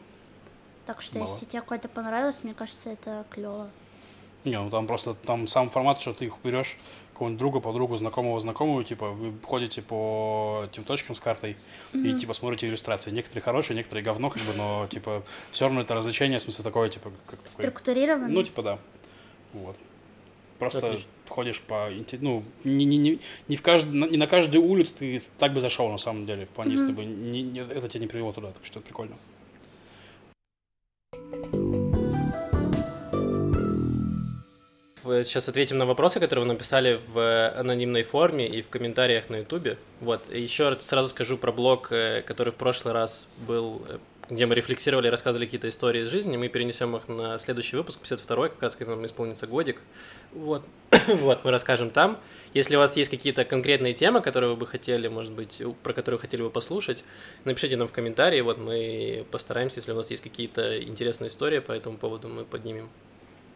Так 0.86 1.02
что 1.02 1.18
если 1.18 1.46
тебе 1.46 1.62
какое-то 1.62 1.88
понравилось, 1.88 2.40
мне 2.44 2.54
кажется, 2.54 2.90
это 2.92 3.26
клево. 3.32 3.70
Не, 4.46 4.60
ну 4.60 4.70
там 4.70 4.88
просто 4.88 5.14
там 5.14 5.48
сам 5.48 5.70
формат, 5.70 6.00
что 6.00 6.14
ты 6.14 6.26
их 6.26 6.36
берешь 6.44 6.78
какого-нибудь 7.14 7.40
друга, 7.40 7.60
подругу, 7.62 7.96
знакомого, 7.98 8.40
знакомую, 8.42 8.84
типа, 8.84 9.12
вы 9.12 9.34
ходите 9.42 9.82
по 9.82 10.66
этим 10.70 10.84
точкам 10.84 11.16
с 11.16 11.20
картой 11.22 11.56
и, 11.94 12.14
типа, 12.14 12.34
смотрите 12.34 12.68
иллюстрации. 12.68 13.10
Некоторые 13.10 13.42
хорошие, 13.42 13.78
некоторые 13.78 14.04
говно, 14.04 14.30
как 14.30 14.44
бы, 14.44 14.54
но, 14.58 14.86
типа, 14.90 15.24
все 15.50 15.66
равно 15.66 15.80
это 15.80 15.96
развлечение, 15.96 16.40
в 16.40 16.42
смысле, 16.42 16.64
такое, 16.66 16.90
типа, 16.90 17.12
как 17.26 17.40
такое... 17.40 17.50
Структурированно. 17.50 18.28
Ну, 18.28 18.44
типа, 18.44 18.64
да. 18.64 18.80
Вот. 19.54 19.78
Просто 20.60 20.80
Отлично. 20.80 21.10
ходишь 21.30 21.62
по... 21.62 21.90
Ну, 22.20 22.44
не, 22.66 22.84
не, 22.86 22.98
не, 22.98 23.20
не, 23.48 23.56
в 23.56 23.62
кажд... 23.62 23.88
на- 23.88 24.08
не 24.08 24.18
на 24.18 24.28
каждую 24.28 24.66
улицу 24.66 24.94
ты 25.00 25.20
так 25.38 25.54
бы 25.54 25.62
зашел, 25.62 25.90
на 25.90 25.98
самом 25.98 26.26
деле. 26.26 26.46
В 26.46 26.50
плане, 26.50 26.74
если 26.74 26.92
бы 26.92 27.06
не- 27.06 27.44
не- 27.44 27.62
это 27.62 27.88
тебя 27.88 28.02
не 28.02 28.08
привело 28.08 28.34
туда, 28.34 28.52
так 28.52 28.66
что 28.66 28.80
это 28.80 28.88
прикольно. 28.88 29.16
Э, 31.14 31.85
Сейчас 35.06 35.48
ответим 35.48 35.78
на 35.78 35.86
вопросы, 35.86 36.20
которые 36.20 36.46
вы 36.46 36.54
написали 36.54 37.00
в 37.10 37.50
анонимной 37.50 38.02
форме 38.02 38.48
и 38.48 38.64
в 38.64 38.70
комментариях 38.70 39.30
на 39.30 39.38
Ютубе. 39.38 39.78
Вот, 40.02 40.34
еще 40.34 40.70
раз 40.70 40.84
сразу 40.84 41.10
скажу 41.10 41.38
про 41.38 41.52
блог, 41.52 41.92
э, 41.92 42.24
который 42.26 42.52
в 42.52 42.56
прошлый 42.56 42.92
раз 42.96 43.28
был, 43.48 43.84
э, 43.88 44.00
где 44.32 44.48
мы 44.48 44.56
рефлексировали 44.56 45.08
рассказывали 45.08 45.46
какие-то 45.46 45.70
истории 45.70 46.02
из 46.02 46.08
жизни. 46.08 46.38
Мы 46.38 46.48
перенесем 46.48 46.96
их 46.96 47.08
на 47.08 47.38
следующий 47.38 47.76
выпуск, 47.76 48.00
52-й, 48.02 48.50
как 48.50 48.64
раз 48.64 48.76
когда 48.76 48.96
нам 48.96 49.06
исполнится 49.06 49.46
годик. 49.46 49.80
Вот, 50.34 50.66
вот, 51.08 51.46
мы 51.46 51.52
расскажем 51.52 51.92
там. 51.92 52.18
Если 52.56 52.76
у 52.76 52.80
вас 52.80 52.98
есть 52.98 53.12
какие-то 53.12 53.46
конкретные 53.46 53.94
темы, 53.94 54.22
которые 54.22 54.50
вы 54.50 54.56
бы 54.56 54.66
хотели, 54.66 55.08
может 55.08 55.34
быть, 55.34 55.62
про 55.84 55.94
которые 55.94 56.20
хотели 56.20 56.42
бы 56.42 56.50
послушать, 56.50 57.04
напишите 57.44 57.78
нам 57.78 57.88
в 57.88 57.92
комментарии, 57.92 58.42
вот 58.42 58.58
мы 58.58 59.24
постараемся, 59.30 59.78
если 59.78 59.92
у 59.92 59.96
нас 59.96 60.10
есть 60.10 60.24
какие-то 60.24 60.82
интересные 60.82 61.28
истории 61.28 61.60
по 61.60 61.74
этому 61.74 62.00
поводу, 62.00 62.28
мы 62.28 62.44
поднимем. 62.44 62.90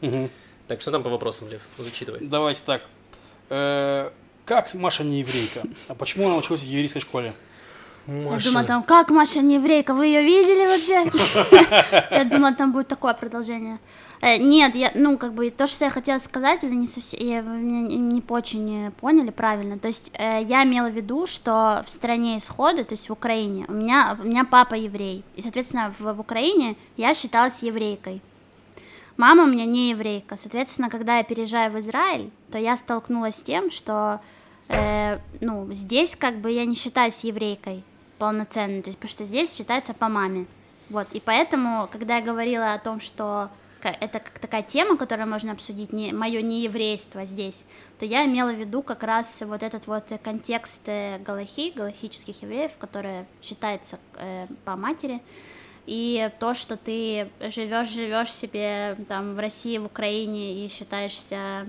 Мгм. 0.01 0.29
Так, 0.69 0.81
что 0.81 0.91
там 0.91 1.01
по 1.03 1.09
вопросам, 1.09 1.49
Лев? 1.49 1.61
Зачитывай. 1.77 2.19
Давайте 2.21 2.61
так. 2.65 2.83
Э, 3.49 4.11
Как 4.45 4.73
Маша 4.75 5.03
не 5.03 5.19
еврейка? 5.19 5.63
А 5.87 5.95
почему 5.95 6.27
она 6.27 6.37
училась 6.37 6.61
в 6.61 6.65
еврейской 6.65 6.99
школе? 6.99 7.33
Я 8.07 8.13
думала, 8.43 8.63
там, 8.67 8.83
как 8.83 9.09
Маша 9.09 9.41
не 9.41 9.55
еврейка, 9.55 9.93
вы 9.93 10.05
ее 10.07 10.23
видели 10.23 10.65
вообще? 10.67 12.07
Я 12.11 12.23
думала, 12.23 12.53
там 12.53 12.71
будет 12.71 12.87
такое 12.87 13.13
продолжение. 13.13 13.77
Э, 14.21 14.37
Нет, 14.37 14.75
я, 14.75 14.91
ну, 14.95 15.17
как 15.17 15.33
бы, 15.33 15.49
то, 15.49 15.65
что 15.67 15.85
я 15.85 15.91
хотела 15.91 16.19
сказать, 16.19 16.63
это 16.63 16.73
не 16.73 16.87
совсем, 16.87 17.19
я- 17.27 17.41
вы 17.43 17.57
меня 17.57 17.97
не 17.97 18.21
очень 18.27 18.91
поняли 18.99 19.31
правильно. 19.31 19.77
То 19.79 19.87
есть, 19.87 20.11
э, 20.17 20.43
я 20.43 20.63
имела 20.63 20.89
в 20.89 20.93
виду, 20.95 21.25
что 21.27 21.83
в 21.85 21.91
стране 21.91 22.37
исхода, 22.37 22.83
то 22.83 22.93
есть 22.93 23.09
в 23.09 23.13
Украине, 23.13 23.65
у 23.69 23.73
меня, 23.73 24.17
у 24.21 24.25
меня 24.27 24.43
папа 24.43 24.75
еврей, 24.75 25.23
и, 25.35 25.41
соответственно, 25.41 25.93
в, 25.99 26.13
в 26.13 26.19
Украине 26.19 26.75
я 26.97 27.13
считалась 27.13 27.63
еврейкой. 27.63 28.21
Мама 29.19 29.43
у 29.43 29.47
меня 29.47 29.65
не 29.65 29.89
еврейка. 29.89 30.37
Соответственно, 30.37 30.89
когда 30.89 31.17
я 31.17 31.25
переезжаю 31.25 31.73
в 31.73 31.79
Израиль, 31.79 32.31
то 32.53 32.57
я 32.57 32.77
столкнулась 32.77 33.35
с 33.35 33.41
тем, 33.41 33.69
что 33.69 34.21
э, 34.69 35.19
ну, 35.41 35.67
здесь 35.73 36.15
как 36.15 36.37
бы 36.39 36.49
я 36.51 36.63
не 36.63 36.73
считаюсь 36.73 37.25
еврейкой 37.25 37.83
полноценной, 38.17 38.81
то 38.81 38.87
есть, 38.87 38.97
потому 38.97 39.09
что 39.11 39.25
здесь 39.25 39.53
считается 39.53 39.93
по 39.93 40.07
маме. 40.07 40.45
Вот, 40.89 41.09
и 41.11 41.19
поэтому, 41.19 41.89
когда 41.91 42.15
я 42.15 42.23
говорила 42.23 42.71
о 42.71 42.79
том, 42.79 43.01
что 43.01 43.49
это 43.81 44.19
как 44.21 44.39
такая 44.39 44.63
тема, 44.63 44.95
которую 44.95 45.27
можно 45.27 45.51
обсудить, 45.51 45.91
не, 45.91 46.13
мое 46.13 46.41
нееврейство 46.41 47.25
здесь, 47.25 47.65
то 47.99 48.05
я 48.05 48.25
имела 48.25 48.51
в 48.51 48.57
виду 48.57 48.81
как 48.81 49.03
раз 49.03 49.43
вот 49.45 49.63
этот 49.63 49.85
вот 49.87 50.05
контекст 50.23 50.83
э, 50.85 51.19
галахи, 51.19 51.73
галахических 51.75 52.41
евреев, 52.41 52.71
которые 52.79 53.25
считаются 53.41 53.99
э, 54.15 54.47
по 54.63 54.77
матери, 54.77 55.21
и 55.89 56.29
то, 56.39 56.53
что 56.53 56.77
ты 56.77 57.29
живешь, 57.49 57.89
живешь 57.89 58.31
себе 58.31 58.95
там 59.07 59.33
в 59.33 59.39
России, 59.39 59.79
в 59.79 59.85
Украине 59.85 60.63
и 60.63 60.69
считаешься 60.69 61.67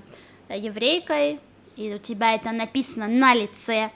еврейкой, 0.54 1.40
и 1.76 1.94
у 1.94 1.98
тебя 1.98 2.34
это 2.34 2.52
написано 2.52 3.08
на 3.08 3.34
лице, 3.34 3.90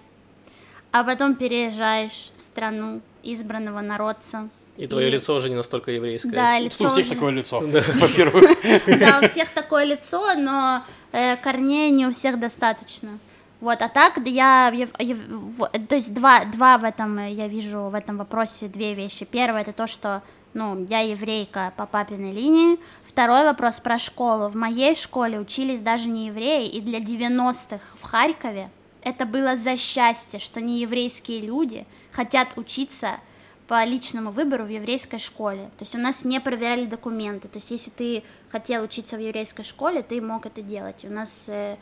а 0.92 1.04
потом 1.04 1.34
переезжаешь 1.34 2.30
в 2.36 2.40
страну 2.40 3.02
избранного 3.22 3.82
народца. 3.82 4.48
И 4.78 4.86
твое 4.86 5.08
И- 5.08 5.10
лицо 5.10 5.34
уже 5.36 5.50
не 5.50 5.56
настолько 5.56 5.90
еврейское. 5.90 6.30
Да, 6.32 6.56
У 6.58 6.62
лицо 6.64 6.88
всех 6.88 7.04
уже- 7.04 7.14
такое 7.14 7.30
лицо, 7.32 7.60
во-первых. 7.60 8.58
Да, 8.98 9.20
у 9.22 9.26
всех 9.28 9.50
такое 9.50 9.84
лицо, 9.84 10.34
но 10.36 10.82
э, 11.12 11.36
корней 11.36 11.90
не 11.90 12.06
у 12.06 12.12
всех 12.12 12.40
достаточно. 12.40 13.18
Вот, 13.60 13.80
а 13.80 13.88
так 13.88 14.18
я, 14.26 14.70
я- 14.74 14.88
я- 14.98 15.68
то 15.88 15.94
есть 15.94 16.12
два, 16.12 16.44
два 16.44 16.78
в 16.78 16.84
этом 16.84 17.18
э, 17.18 17.32
я 17.32 17.48
вижу 17.48 17.84
в 17.88 17.94
этом 17.94 18.18
вопросе 18.18 18.68
две 18.68 18.94
вещи. 18.94 19.24
Первое 19.24 19.62
это 19.62 19.72
то, 19.72 19.86
что 19.86 20.22
ну, 20.52 20.86
я 20.88 21.00
еврейка 21.00 21.72
по 21.76 21.86
папиной 21.86 22.32
линии. 22.32 22.78
Второй 23.06 23.44
вопрос 23.44 23.80
про 23.80 23.98
школу. 23.98 24.48
В 24.48 24.56
моей 24.56 24.94
школе 24.94 25.38
учились 25.40 25.80
даже 25.80 26.08
не 26.08 26.26
евреи, 26.26 26.68
и 26.68 26.80
для 26.80 27.00
90-х 27.00 27.80
в 27.96 28.02
Харькове 28.02 28.70
это 29.02 29.26
было 29.26 29.56
за 29.56 29.76
счастье, 29.76 30.38
что 30.38 30.60
не 30.60 30.80
еврейские 30.80 31.40
люди 31.40 31.86
хотят 32.12 32.56
учиться 32.56 33.18
по 33.66 33.82
личному 33.84 34.30
выбору 34.30 34.64
в 34.64 34.68
еврейской 34.68 35.18
школе. 35.18 35.70
То 35.78 35.82
есть 35.82 35.94
у 35.94 35.98
нас 35.98 36.24
не 36.24 36.40
проверяли 36.40 36.84
документы. 36.86 37.48
То 37.48 37.58
есть 37.58 37.70
если 37.70 37.90
ты 37.90 38.22
хотел 38.50 38.84
учиться 38.84 39.16
в 39.16 39.20
еврейской 39.20 39.62
школе, 39.62 40.02
ты 40.02 40.20
мог 40.20 40.46
это 40.46 40.62
делать. 40.62 41.04
У 41.04 41.10
нас 41.10 41.46
э, 41.48 41.76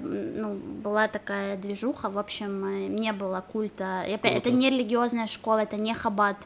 ну, 0.00 0.54
была 0.54 1.08
такая 1.08 1.56
движуха, 1.56 2.10
в 2.10 2.18
общем, 2.18 2.64
э, 2.64 2.86
не 2.88 3.12
было 3.12 3.40
культа. 3.40 4.02
Опять, 4.02 4.34
это 4.34 4.50
не 4.50 4.70
религиозная 4.70 5.26
школа, 5.26 5.58
это 5.60 5.76
не 5.76 5.94
хаббат. 5.94 6.36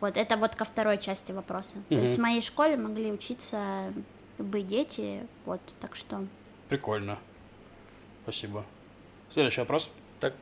Вот, 0.00 0.16
это 0.16 0.36
вот 0.36 0.54
ко 0.54 0.64
второй 0.64 0.98
части 0.98 1.32
вопроса. 1.32 1.74
То 1.88 1.94
есть 1.94 2.18
в 2.18 2.20
моей 2.20 2.42
школе 2.42 2.76
могли 2.76 3.10
учиться 3.12 3.92
любые 4.38 4.62
дети, 4.62 5.26
вот, 5.44 5.60
так 5.80 5.96
что... 5.96 6.26
Прикольно. 6.68 7.18
Спасибо. 8.24 8.64
Следующий 9.30 9.60
вопрос. 9.60 9.90
Так. 10.20 10.34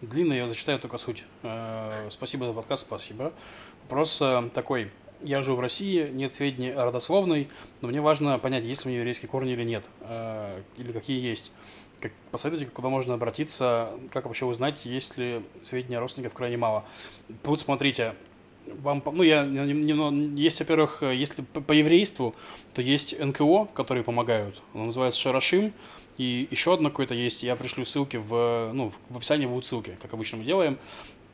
Длинный, 0.00 0.36
я 0.36 0.48
зачитаю 0.48 0.78
только 0.78 0.98
суть. 0.98 1.24
Э, 1.42 2.08
Спасибо 2.10 2.46
за 2.46 2.52
подкаст, 2.52 2.86
спасибо. 2.86 3.32
Вопрос 3.82 4.20
э, 4.20 4.50
такой. 4.54 4.90
Я 5.22 5.42
живу 5.42 5.56
в 5.56 5.60
России, 5.60 6.08
нет 6.10 6.34
сведений 6.34 6.70
о 6.70 6.84
родословной, 6.84 7.48
но 7.80 7.88
мне 7.88 8.00
важно 8.00 8.38
понять, 8.38 8.64
есть 8.64 8.84
ли 8.84 8.88
у 8.88 8.90
меня 8.90 9.00
еврейские 9.00 9.28
корни 9.28 9.52
или 9.52 9.64
нет, 9.64 9.84
э, 10.02 10.60
или 10.76 10.92
какие 10.92 11.20
есть. 11.20 11.52
Как, 12.00 12.12
посоветуйте, 12.30 12.70
куда 12.70 12.90
можно 12.90 13.14
обратиться, 13.14 13.92
как 14.12 14.26
вообще 14.26 14.44
узнать, 14.44 14.84
есть 14.84 15.16
ли 15.16 15.42
сведения 15.62 15.96
о 15.96 16.00
родственников 16.00 16.34
крайне 16.34 16.58
мало. 16.58 16.84
Тут 17.42 17.60
смотрите, 17.60 18.14
вам, 18.66 19.02
ну, 19.06 19.22
я, 19.22 19.44
есть, 19.44 20.60
во-первых, 20.60 21.02
если 21.02 21.42
по, 21.42 21.60
по 21.60 21.72
еврейству, 21.72 22.34
то 22.74 22.82
есть 22.82 23.18
НКО, 23.18 23.66
которые 23.72 24.04
помогают. 24.04 24.60
Оно 24.74 24.86
называется 24.86 25.20
Шарашим. 25.20 25.72
И 26.18 26.48
еще 26.50 26.72
одно 26.72 26.88
какое-то 26.88 27.14
есть, 27.14 27.42
я 27.42 27.56
пришлю 27.56 27.84
ссылки 27.84 28.16
в, 28.16 28.70
ну, 28.72 28.90
в- 29.10 29.16
описании 29.16 29.44
будут 29.44 29.66
ссылки, 29.66 29.98
как 30.00 30.14
обычно 30.14 30.38
мы 30.38 30.44
делаем 30.44 30.78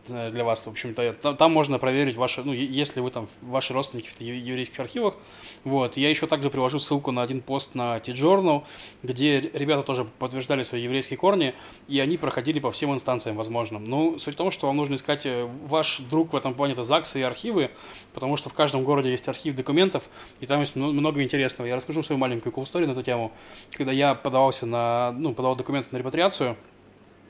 для 0.09 0.45
вас, 0.45 0.67
в 0.67 0.71
общем-то, 0.71 1.13
там, 1.15 1.37
там 1.37 1.53
можно 1.53 1.79
проверить 1.79 2.17
ваши, 2.17 2.43
ну, 2.43 2.53
если 2.53 3.01
вы 3.01 3.11
там, 3.11 3.29
ваши 3.41 3.73
родственники 3.73 4.09
в 4.09 4.21
ев- 4.21 4.45
еврейских 4.45 4.81
архивах, 4.81 5.15
вот, 5.65 5.97
я 5.97 6.11
еще 6.11 6.27
также 6.27 6.51
привожу 6.51 6.79
ссылку 6.79 7.13
на 7.13 7.23
один 7.23 7.41
пост 7.41 7.75
на 7.75 7.99
T-Journal, 8.01 8.65
где 9.03 9.41
ребята 9.41 9.83
тоже 9.83 10.05
подтверждали 10.19 10.63
свои 10.63 10.83
еврейские 10.83 11.17
корни, 11.17 11.55
и 11.89 12.01
они 12.01 12.17
проходили 12.17 12.59
по 12.59 12.71
всем 12.73 12.93
инстанциям 12.93 13.37
возможным. 13.37 13.85
Ну, 13.85 14.19
суть 14.19 14.35
в 14.35 14.37
том, 14.37 14.51
что 14.51 14.67
вам 14.67 14.77
нужно 14.77 14.97
искать, 14.97 15.27
э, 15.27 15.49
ваш 15.65 16.01
друг 16.01 16.33
в 16.33 16.37
этом 16.37 16.55
плане 16.55 16.73
это 16.73 16.85
ЗАГСы 16.85 17.21
и 17.21 17.23
архивы, 17.23 17.71
потому 18.13 18.37
что 18.37 18.49
в 18.49 18.55
каждом 18.55 18.85
городе 18.85 19.11
есть 19.11 19.29
архив 19.29 19.55
документов, 19.55 20.09
и 20.41 20.47
там 20.47 20.61
есть 20.61 20.75
мно- 20.75 20.93
много 20.93 21.23
интересного. 21.23 21.67
Я 21.69 21.77
расскажу 21.77 22.03
свою 22.03 22.19
маленькую 22.19 22.53
cool 22.53 22.65
story 22.65 22.87
на 22.87 22.93
эту 22.93 23.03
тему. 23.03 23.33
Когда 23.73 23.93
я 23.93 24.15
подавался 24.15 24.67
на, 24.67 25.13
ну, 25.13 25.33
подавал 25.33 25.57
документы 25.57 25.89
на 25.93 25.99
репатриацию, 25.99 26.57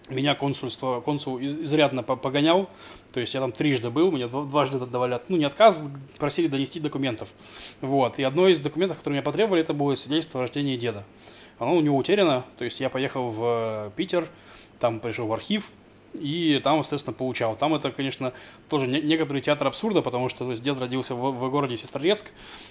меня 0.09 0.35
консульство, 0.35 1.01
консул 1.01 1.39
из- 1.39 1.57
изрядно 1.57 2.03
по- 2.03 2.17
погонял, 2.17 2.69
то 3.13 3.21
есть 3.21 3.35
я 3.35 3.41
там 3.41 3.53
трижды 3.53 3.91
был, 3.91 4.11
дв- 4.13 4.49
дважды 4.49 4.79
давали, 4.79 5.21
ну 5.29 5.37
не 5.37 5.45
отказ, 5.45 5.83
просили 6.19 6.49
донести 6.49 6.81
документов. 6.81 7.29
Вот, 7.81 8.19
и 8.19 8.23
одно 8.23 8.49
из 8.49 8.61
документов, 8.61 8.99
которые 8.99 9.19
меня 9.19 9.23
потребовали, 9.25 9.63
это 9.63 9.75
было 9.75 9.95
свидетельство 9.95 10.41
о 10.41 10.43
рождении 10.43 10.77
деда. 10.77 11.05
Оно 11.59 11.77
у 11.77 11.81
него 11.81 11.97
утеряно, 11.97 12.45
то 12.59 12.65
есть 12.65 12.81
я 12.81 12.91
поехал 12.91 13.29
в 13.31 13.41
э, 13.43 13.91
Питер, 13.95 14.29
там 14.81 14.99
пришел 14.99 15.27
в 15.29 15.33
архив, 15.33 15.71
и 16.15 16.61
там, 16.63 16.79
естественно, 16.81 17.15
получал. 17.15 17.57
Там 17.57 17.75
это, 17.75 17.91
конечно, 17.91 18.33
тоже 18.69 18.87
не- 18.87 19.01
некоторый 19.01 19.41
театр 19.41 19.67
абсурда, 19.67 20.03
потому 20.03 20.29
что 20.29 20.45
то 20.45 20.51
есть, 20.51 20.63
дед 20.63 20.79
родился 20.79 21.15
в, 21.15 21.31
в 21.33 21.51
городе 21.51 21.77
Сестрорецк, 21.77 22.31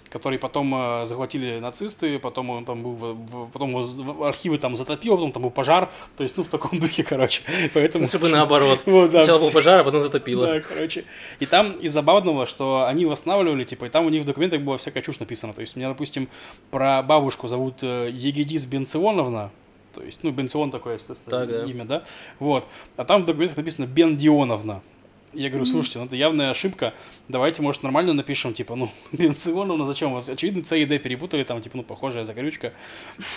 который 0.09 0.37
потом 0.39 0.73
э, 0.75 1.05
захватили 1.05 1.59
нацисты, 1.59 2.19
потом 2.19 2.49
он 2.49 2.65
там 2.65 2.83
был, 2.83 2.91
в, 2.91 3.13
в- 3.13 3.51
потом 3.51 3.71
его 3.71 3.81
в- 3.83 4.23
архивы 4.23 4.57
там 4.57 4.75
затопило, 4.75 5.15
потом 5.15 5.31
там 5.31 5.43
был 5.43 5.49
пожар, 5.51 5.89
то 6.17 6.23
есть, 6.23 6.37
ну, 6.37 6.43
в 6.43 6.47
таком 6.47 6.79
духе, 6.79 7.03
короче. 7.03 7.41
Поэтому... 7.73 8.03
Лучше 8.05 8.19
бы 8.19 8.29
наоборот. 8.29 8.81
Вот, 8.85 9.11
да. 9.11 9.23
Сначала 9.23 9.39
был 9.39 9.51
пожар, 9.51 9.79
а 9.81 9.83
потом 9.83 10.01
затопило. 10.01 10.45
Да, 10.45 10.59
короче. 10.61 11.05
И 11.39 11.45
там 11.45 11.71
из 11.73 11.91
забавного, 11.93 12.45
что 12.45 12.85
они 12.87 13.05
восстанавливали, 13.05 13.63
типа, 13.63 13.85
и 13.85 13.89
там 13.89 14.05
у 14.05 14.09
них 14.09 14.23
в 14.23 14.25
документах 14.25 14.61
была 14.61 14.77
всякая 14.77 15.01
чушь 15.01 15.19
написана. 15.19 15.53
То 15.53 15.61
есть, 15.61 15.75
меня, 15.75 15.89
допустим, 15.89 16.27
про 16.69 17.01
бабушку 17.01 17.47
зовут 17.47 17.79
э, 17.83 18.09
Егидис 18.11 18.65
Бенционовна, 18.65 19.51
то 19.93 20.01
есть, 20.03 20.23
ну, 20.23 20.31
Бенцион 20.31 20.71
такое, 20.71 20.95
естественно, 20.95 21.39
Так, 21.39 21.49
да. 21.49 21.63
имя, 21.65 21.85
да? 21.85 22.03
Вот. 22.39 22.65
А 22.97 23.05
там 23.05 23.23
в 23.23 23.25
документах 23.25 23.57
написано 23.57 23.85
Бендионовна. 23.85 24.81
Я 25.33 25.49
говорю, 25.49 25.65
слушайте, 25.65 25.99
ну 25.99 26.05
это 26.05 26.15
явная 26.15 26.51
ошибка. 26.51 26.93
Давайте, 27.29 27.61
может, 27.61 27.83
нормально 27.83 28.13
напишем, 28.13 28.53
типа, 28.53 28.75
ну, 28.75 28.91
Бенционовна, 29.11 29.85
зачем 29.85 30.11
у 30.11 30.15
вас? 30.15 30.27
Очевидно, 30.27 30.63
С 30.63 30.75
и 30.75 30.85
Д 30.85 30.99
перепутали, 30.99 31.43
там, 31.43 31.61
типа, 31.61 31.77
ну, 31.77 31.83
похожая 31.83 32.25
закорючка. 32.25 32.73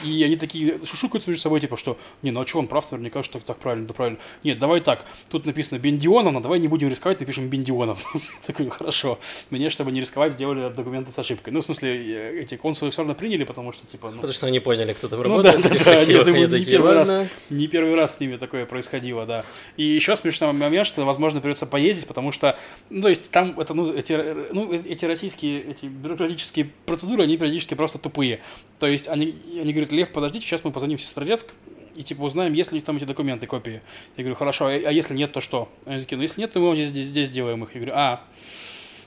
И 0.03 0.23
они 0.25 0.37
такие 0.37 0.81
шушукаются 0.85 1.31
между 1.31 1.43
собой, 1.43 1.61
типа, 1.61 1.77
что, 1.77 1.97
не, 2.23 2.33
ну 2.33 2.41
а 2.41 2.47
что 2.47 2.59
он 2.59 2.67
прав, 2.67 2.91
наверняка, 2.91 3.23
что 3.23 3.39
так 3.39 3.59
правильно, 3.59 3.87
да 3.87 3.95
правильно. 3.95 4.19
Нет, 4.43 4.59
давай 4.59 4.81
так, 4.81 5.05
тут 5.31 5.47
написано 5.47 5.79
Бендионовна, 5.79 6.41
давай 6.41 6.59
не 6.59 6.67
будем 6.67 6.89
рисковать, 6.89 7.21
напишем 7.21 7.49
Бендионовна. 7.49 8.03
Такой, 8.47 8.69
хорошо. 8.71 9.21
Мне, 9.51 9.71
чтобы 9.71 9.93
не 9.93 10.01
рисковать, 10.01 10.33
сделали 10.33 10.73
документы 10.73 11.13
с 11.13 11.19
ошибкой. 11.19 11.53
Ну, 11.53 11.61
в 11.61 11.65
смысле, 11.65 11.95
э, 11.95 12.41
эти 12.41 12.57
консулы 12.57 12.91
все 12.91 13.03
равно 13.03 13.15
приняли, 13.15 13.45
потому 13.45 13.73
что, 13.73 13.87
типа, 13.87 14.09
ну, 14.09 14.17
Потому 14.17 14.33
что 14.33 14.47
они 14.47 14.59
поняли, 14.59 14.93
кто 14.95 15.09
там 15.09 15.23
ну 15.23 15.43
да, 15.43 15.53
работает. 15.53 15.63
да, 15.63 15.69
таких 15.69 15.85
да, 15.85 15.93
я 15.93 16.01
архивах, 16.01 16.27
думаю, 16.27 16.47
они 16.47 16.59
не 16.59 16.65
первый 16.65 16.95
раз, 16.95 17.17
не 17.51 17.67
первый 17.69 17.95
раз 17.95 18.17
с 18.17 18.21
ними 18.21 18.37
такое 18.37 18.67
происходило, 18.67 19.27
да. 19.27 19.45
И 19.77 19.85
еще 19.85 20.17
смешной 20.17 20.53
момент, 20.53 20.87
что, 20.87 21.05
возможно, 21.05 21.41
придется 21.41 21.67
поездить, 21.85 22.07
потому 22.07 22.33
что, 22.33 22.59
ну, 22.89 23.03
то 23.03 23.09
есть 23.09 23.31
там 23.31 23.59
это, 23.61 23.75
ну, 23.75 23.93
эти, 23.93 24.53
ну, 24.53 24.73
эти 24.73 25.05
российские, 25.05 25.63
эти 25.71 25.87
бюрократические 25.87 26.71
процедуры, 26.87 27.25
они 27.25 27.37
периодически 27.37 27.75
просто 27.75 27.99
тупые. 27.99 28.41
То 28.79 28.87
есть 28.87 29.07
они, 29.09 29.35
они 29.61 29.73
говорят, 29.73 29.93
Лев, 29.93 30.11
подождите, 30.11 30.47
сейчас 30.47 30.65
мы 30.65 30.71
позвоним 30.71 30.97
в 30.97 31.03
Сестрорецк, 31.03 31.49
и 31.95 32.03
типа 32.03 32.23
узнаем, 32.23 32.55
есть 32.55 32.73
ли 32.73 32.81
там 32.81 32.97
эти 32.97 33.05
документы, 33.05 33.47
копии. 33.47 33.83
Я 34.17 34.25
говорю, 34.25 34.35
хорошо, 34.35 34.67
а 34.67 34.71
а 34.71 34.91
если 34.91 35.15
нет, 35.15 35.33
то 35.33 35.41
что? 35.41 35.69
Они 35.85 36.01
такие, 36.01 36.17
ну 36.17 36.23
если 36.23 36.41
нет, 36.41 36.53
то 36.53 36.59
мы 36.59 36.75
здесь, 36.75 36.89
здесь, 36.89 37.07
здесь 37.07 37.31
делаем 37.31 37.63
их. 37.63 37.75
Я 37.75 37.81
говорю, 37.81 37.93
а, 37.95 38.25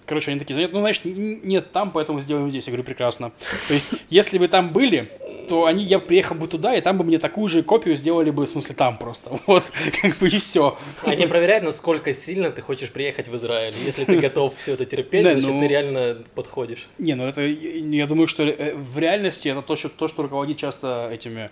Короче, 0.08 0.32
они 0.32 0.40
такие, 0.40 0.58
«Нет, 0.58 0.72
ну, 0.72 0.80
значит, 0.80 1.04
нет 1.06 1.72
там, 1.74 1.92
поэтому 1.92 2.22
сделаем 2.22 2.50
здесь. 2.50 2.66
Я 2.66 2.72
говорю, 2.72 2.86
прекрасно. 2.86 3.32
То 3.68 3.74
есть, 3.74 3.90
если 4.10 4.38
бы 4.38 4.48
там 4.48 4.70
были, 4.70 5.10
то 5.50 5.66
они, 5.66 5.84
я 5.84 6.00
приехал 6.00 6.36
бы 6.36 6.48
туда, 6.48 6.76
и 6.76 6.82
там 6.82 6.98
бы 6.98 7.04
мне 7.04 7.20
такую 7.20 7.48
же 7.50 7.62
копию 7.62 7.96
сделали 7.96 8.32
бы, 8.32 8.46
в 8.46 8.50
смысле, 8.50 8.74
там 8.76 8.98
просто. 8.98 9.38
Вот, 9.48 9.72
как 10.02 10.18
бы 10.18 10.28
и 10.30 10.38
все. 10.38 10.78
Они 11.04 11.28
проверяют, 11.28 11.64
насколько 11.66 12.14
сильно 12.14 12.52
ты 12.52 12.62
хочешь 12.62 12.90
приехать 12.90 13.28
в 13.28 13.36
Израиль. 13.36 13.74
Если 13.86 14.06
ты 14.06 14.18
готов 14.18 14.56
все 14.56 14.74
это 14.74 14.86
терпеть, 14.86 15.24
Да, 15.26 15.34
значит, 15.34 15.50
ну- 15.50 15.60
ты 15.60 15.68
реально 15.68 16.18
подходишь. 16.36 16.88
Не, 16.98 17.16
ну 17.16 17.26
это, 17.28 17.42
я 17.42 18.08
думаю, 18.08 18.28
что 18.28 18.44
э, 18.44 18.74
в 18.76 18.98
реальности 18.98 19.50
это 19.50 19.62
то, 19.62 19.76
что, 19.76 19.90
то, 19.90 20.08
что 20.08 20.22
руководит 20.22 20.58
часто 20.58 21.10
этими, 21.12 21.50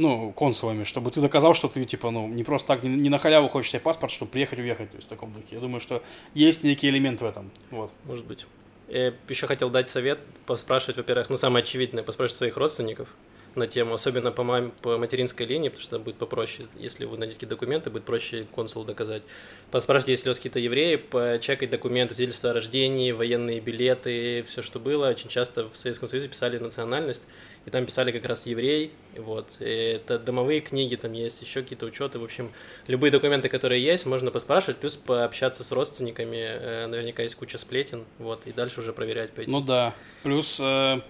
ну, 0.00 0.32
консулами, 0.32 0.84
чтобы 0.84 1.10
ты 1.10 1.20
доказал, 1.20 1.54
что 1.54 1.68
ты, 1.68 1.84
типа, 1.84 2.10
ну, 2.10 2.26
не 2.26 2.42
просто 2.42 2.68
так, 2.68 2.82
не, 2.82 2.88
не 2.88 3.10
на 3.10 3.18
халяву 3.18 3.48
хочешь 3.48 3.70
себе 3.70 3.80
паспорт, 3.80 4.10
чтобы 4.10 4.30
приехать 4.30 4.58
и 4.58 4.62
уехать, 4.62 4.90
то 4.90 4.96
есть 4.96 5.06
в 5.06 5.10
таком 5.10 5.32
духе. 5.32 5.48
Я 5.50 5.60
думаю, 5.60 5.80
что 5.80 6.02
есть 6.32 6.64
некий 6.64 6.88
элемент 6.88 7.20
в 7.20 7.24
этом, 7.24 7.50
вот. 7.70 7.92
Может 8.04 8.24
быть. 8.24 8.46
Я 8.88 9.12
еще 9.28 9.46
хотел 9.46 9.68
дать 9.68 9.88
совет, 9.88 10.18
поспрашивать, 10.46 10.96
во-первых, 10.96 11.28
ну, 11.28 11.36
самое 11.36 11.62
очевидное, 11.62 12.02
поспрашивать 12.02 12.38
своих 12.38 12.56
родственников 12.56 13.08
на 13.54 13.66
тему, 13.66 13.94
особенно 13.94 14.32
по, 14.32 14.42
маме, 14.42 14.70
по 14.80 14.96
материнской 14.96 15.44
линии, 15.44 15.68
потому 15.68 15.84
что 15.84 15.98
будет 15.98 16.16
попроще, 16.16 16.68
если 16.78 17.04
вы 17.04 17.18
найдете 17.18 17.46
документы, 17.46 17.90
будет 17.90 18.04
проще 18.04 18.46
консулу 18.54 18.86
доказать. 18.86 19.22
Поспрашивать, 19.70 20.08
если 20.08 20.28
у 20.28 20.30
вас 20.30 20.38
какие-то 20.38 20.60
евреи, 20.60 20.96
почекать 20.96 21.68
документы, 21.68 22.14
свидетельства 22.14 22.50
о 22.50 22.52
рождении, 22.54 23.12
военные 23.12 23.60
билеты, 23.60 24.44
все, 24.44 24.62
что 24.62 24.78
было. 24.78 25.08
Очень 25.08 25.28
часто 25.28 25.68
в 25.68 25.76
Советском 25.76 26.08
Союзе 26.08 26.28
писали 26.28 26.58
национальность, 26.58 27.24
и 27.66 27.70
там 27.70 27.86
писали 27.86 28.12
как 28.12 28.24
раз 28.24 28.46
еврей, 28.46 28.92
вот. 29.16 29.58
И 29.60 29.64
это 29.64 30.18
домовые 30.18 30.60
книги 30.60 30.96
там 30.96 31.12
есть, 31.12 31.42
еще 31.42 31.62
какие-то 31.62 31.86
учеты, 31.86 32.18
в 32.18 32.24
общем, 32.24 32.50
любые 32.86 33.10
документы, 33.10 33.48
которые 33.48 33.82
есть, 33.82 34.06
можно 34.06 34.30
поспрашивать, 34.30 34.78
плюс 34.78 34.96
пообщаться 34.96 35.62
с 35.64 35.72
родственниками, 35.72 36.36
э, 36.36 36.86
наверняка 36.86 37.22
есть 37.22 37.34
куча 37.34 37.58
сплетен, 37.58 38.04
вот, 38.18 38.46
и 38.46 38.52
дальше 38.52 38.80
уже 38.80 38.92
проверять 38.92 39.32
по 39.32 39.42
этим. 39.42 39.52
Ну 39.52 39.60
да. 39.60 39.94
Плюс, 40.22 40.58
э, 40.60 41.00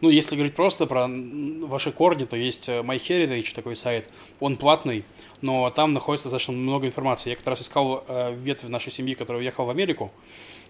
ну, 0.00 0.10
если 0.10 0.34
говорить 0.34 0.54
просто 0.54 0.86
про 0.86 1.08
ваши 1.08 1.90
корни, 1.92 2.24
то 2.24 2.36
есть 2.36 2.68
э, 2.68 2.80
MyHeritage, 2.80 3.54
такой 3.54 3.74
сайт. 3.76 4.10
Он 4.40 4.56
платный, 4.56 5.04
но 5.40 5.70
там 5.70 5.92
находится 5.92 6.28
достаточно 6.28 6.52
много 6.52 6.86
информации. 6.86 7.30
Я 7.30 7.36
как 7.36 7.46
раз 7.46 7.62
искал 7.62 8.04
э, 8.06 8.34
ветвь 8.34 8.64
нашей 8.64 8.92
семьи, 8.92 9.14
которая 9.14 9.40
уехала 9.40 9.66
в 9.66 9.70
Америку. 9.70 10.12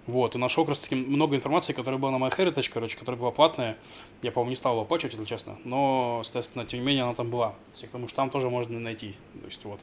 Вот, 0.06 0.35
и 0.35 0.39
нашел 0.39 0.64
как 0.64 0.70
раз 0.70 0.81
таки 0.81 0.94
много 0.94 1.35
информации, 1.35 1.72
которая 1.72 1.98
была 1.98 2.16
на 2.16 2.22
MyHeritage, 2.22 2.70
короче, 2.70 2.98
которая 2.98 3.18
была 3.18 3.31
платная. 3.31 3.78
Я, 4.20 4.32
по-моему, 4.32 4.51
не 4.51 4.56
стал 4.56 4.74
его 4.74 4.82
оплачивать, 4.82 5.14
если 5.14 5.24
честно. 5.24 5.56
Но, 5.64 6.20
соответственно, 6.24 6.66
тем 6.66 6.81
не 6.81 6.86
менее, 6.86 7.05
она 7.05 7.14
там 7.14 7.31
была. 7.31 7.55
Есть, 7.72 7.86
Потому 7.86 8.09
что 8.09 8.16
там 8.16 8.28
тоже 8.28 8.51
можно 8.51 8.78
найти. 8.78 9.14
То 9.40 9.47
есть, 9.47 9.64
вот. 9.64 9.81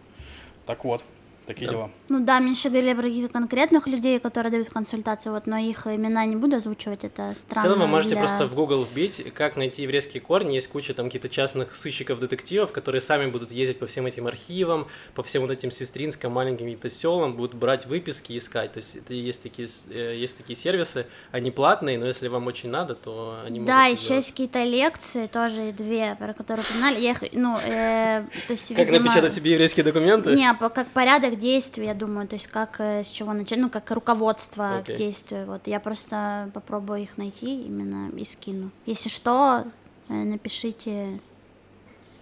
Так 0.67 0.85
вот, 0.85 1.03
такие 1.45 1.67
Да. 1.67 1.73
дела. 1.73 1.91
Ну 2.09 2.19
да, 2.19 2.39
меньше 2.39 2.69
говорили 2.69 2.93
про 2.93 3.03
каких-то 3.03 3.33
конкретных 3.33 3.87
людей, 3.87 4.19
которые 4.19 4.51
дают 4.51 4.69
консультации, 4.69 5.29
вот, 5.29 5.47
но 5.47 5.57
их 5.57 5.87
имена 5.87 6.25
не 6.25 6.35
буду 6.35 6.57
озвучивать, 6.57 7.03
это 7.03 7.33
В 7.33 7.37
странно. 7.37 7.61
целом 7.63 7.79
вы 7.79 7.87
можете 7.87 8.15
для- 8.15 8.19
просто 8.23 8.47
в 8.47 8.53
Google 8.55 8.83
вбить, 8.83 9.23
как 9.33 9.55
найти 9.57 9.83
еврейские 9.83 10.21
корни. 10.21 10.53
Есть 10.55 10.67
куча 10.69 10.93
там 10.93 11.05
каких-то 11.07 11.29
частных 11.29 11.75
сыщиков-детективов, 11.75 12.71
которые 12.71 13.01
сами 13.01 13.27
будут 13.29 13.51
ездить 13.51 13.79
по 13.79 13.87
всем 13.87 14.05
этим 14.05 14.27
архивам, 14.27 14.87
по 15.15 15.23
всем 15.23 15.41
вот 15.43 15.51
этим 15.51 15.71
сестринским 15.71 16.31
маленьким 16.31 16.65
каким-то 16.65 16.89
селам, 16.89 17.33
будут 17.33 17.53
брать 17.55 17.85
выписки 17.85 18.37
искать. 18.37 18.73
То 18.73 18.77
есть 18.77 18.95
это 18.95 19.13
есть 19.13 19.41
такие, 19.41 19.67
э, 19.89 20.15
есть 20.17 20.37
такие 20.37 20.55
сервисы, 20.57 21.05
они 21.31 21.51
платные, 21.51 21.97
но 21.97 22.05
если 22.07 22.27
вам 22.27 22.47
очень 22.47 22.69
надо, 22.69 22.95
то 22.95 23.37
они 23.45 23.59
могут 23.59 23.67
Да, 23.73 23.85
еще 23.85 24.15
есть 24.15 24.31
какие-то 24.31 24.63
лекции, 24.63 25.27
тоже 25.27 25.71
две, 25.71 26.15
про 26.19 26.33
которые 26.33 26.65
упоминали. 26.69 26.99
Я 26.99 27.11
их, 27.11 27.21
ну, 27.33 27.57
э, 27.57 28.23
то 28.47 28.51
есть, 28.53 28.69
Как 28.75 28.85
видимо, 28.87 29.03
напечатать 29.05 29.33
себе 29.33 29.51
еврейские 29.51 29.83
документы? 29.83 30.35
Не, 30.35 30.53
по- 30.53 30.69
как 30.69 30.87
порядок 30.89 31.30
действий, 31.35 31.85
я 31.85 31.93
думаю, 31.93 32.27
то 32.27 32.35
есть 32.35 32.47
как 32.47 32.79
э, 32.79 33.03
с 33.03 33.07
чего 33.07 33.33
начать, 33.33 33.59
ну, 33.59 33.69
как 33.69 33.89
руководство 33.91 34.77
Окей. 34.79 34.95
к 34.95 34.97
действию. 34.97 35.45
Вот 35.45 35.67
я 35.67 35.79
просто 35.79 36.49
попробую 36.53 37.01
их 37.01 37.17
найти 37.17 37.61
именно 37.63 38.09
и 38.17 38.23
скину. 38.25 38.71
Если 38.85 39.09
что, 39.09 39.65
э, 40.09 40.13
напишите 40.13 41.19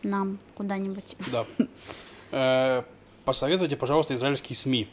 нам 0.03 0.39
куда-нибудь. 0.55 1.15
Да. 1.31 1.45
Э, 2.31 2.83
Посоветуйте, 3.25 3.75
пожалуйста, 3.75 4.15
израильские 4.15 4.55
СМИ. 4.55 4.87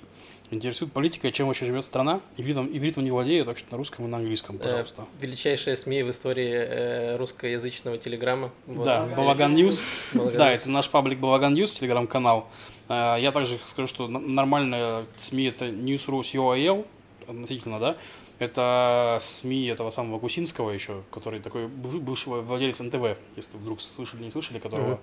Интересует 0.51 0.93
политика, 0.93 1.33
чем 1.33 1.47
вообще 1.47 1.65
живет 1.65 1.85
страна. 1.85 2.21
Ивритом, 2.37 2.69
ивритом 2.71 3.03
не 3.03 3.11
владею, 3.11 3.45
так 3.45 3.57
что 3.59 3.73
на 3.73 3.79
русском 3.79 4.05
и 4.05 4.09
на 4.09 4.19
английском, 4.19 4.57
Э, 4.57 4.59
пожалуйста. 4.59 5.07
величайшие 5.21 5.77
СМИ 5.77 6.03
в 6.03 6.11
истории 6.11 6.53
э, 6.53 7.17
русскоязычного 7.17 7.99
телеграмма. 7.99 8.53
Вот. 8.67 8.85
Да, 8.85 9.07
Балаган 9.07 9.55
News. 9.55 9.87
Да, 10.13 10.53
это 10.53 10.71
наш 10.71 10.89
паблик 10.91 11.19
Балаган 11.19 11.55
News, 11.55 11.73
телеграм-канал. 11.75 12.47
Э, 12.49 12.76
Я 12.89 13.31
также 13.33 13.59
скажу, 13.59 13.89
что 13.89 14.07
н- 14.07 14.35
нормальная 14.35 15.07
СМИ 15.17 15.45
это 15.47 15.67
NEWSru.co.il, 15.69 16.87
относительно, 17.27 17.81
да. 17.81 17.97
Это 18.39 19.17
СМИ 19.21 19.67
этого 19.67 19.91
самого 19.91 20.19
Гусинского 20.19 20.71
еще, 20.71 21.03
который 21.11 21.41
такой 21.41 21.67
быв- 21.67 22.01
бывший 22.01 22.29
владелец 22.43 22.81
НТВ, 22.81 23.19
если 23.35 23.57
вдруг 23.57 23.81
слышали, 23.81 24.23
не 24.25 24.31
слышали, 24.31 24.59
которого 24.59 24.87
Мгм. 24.93 24.99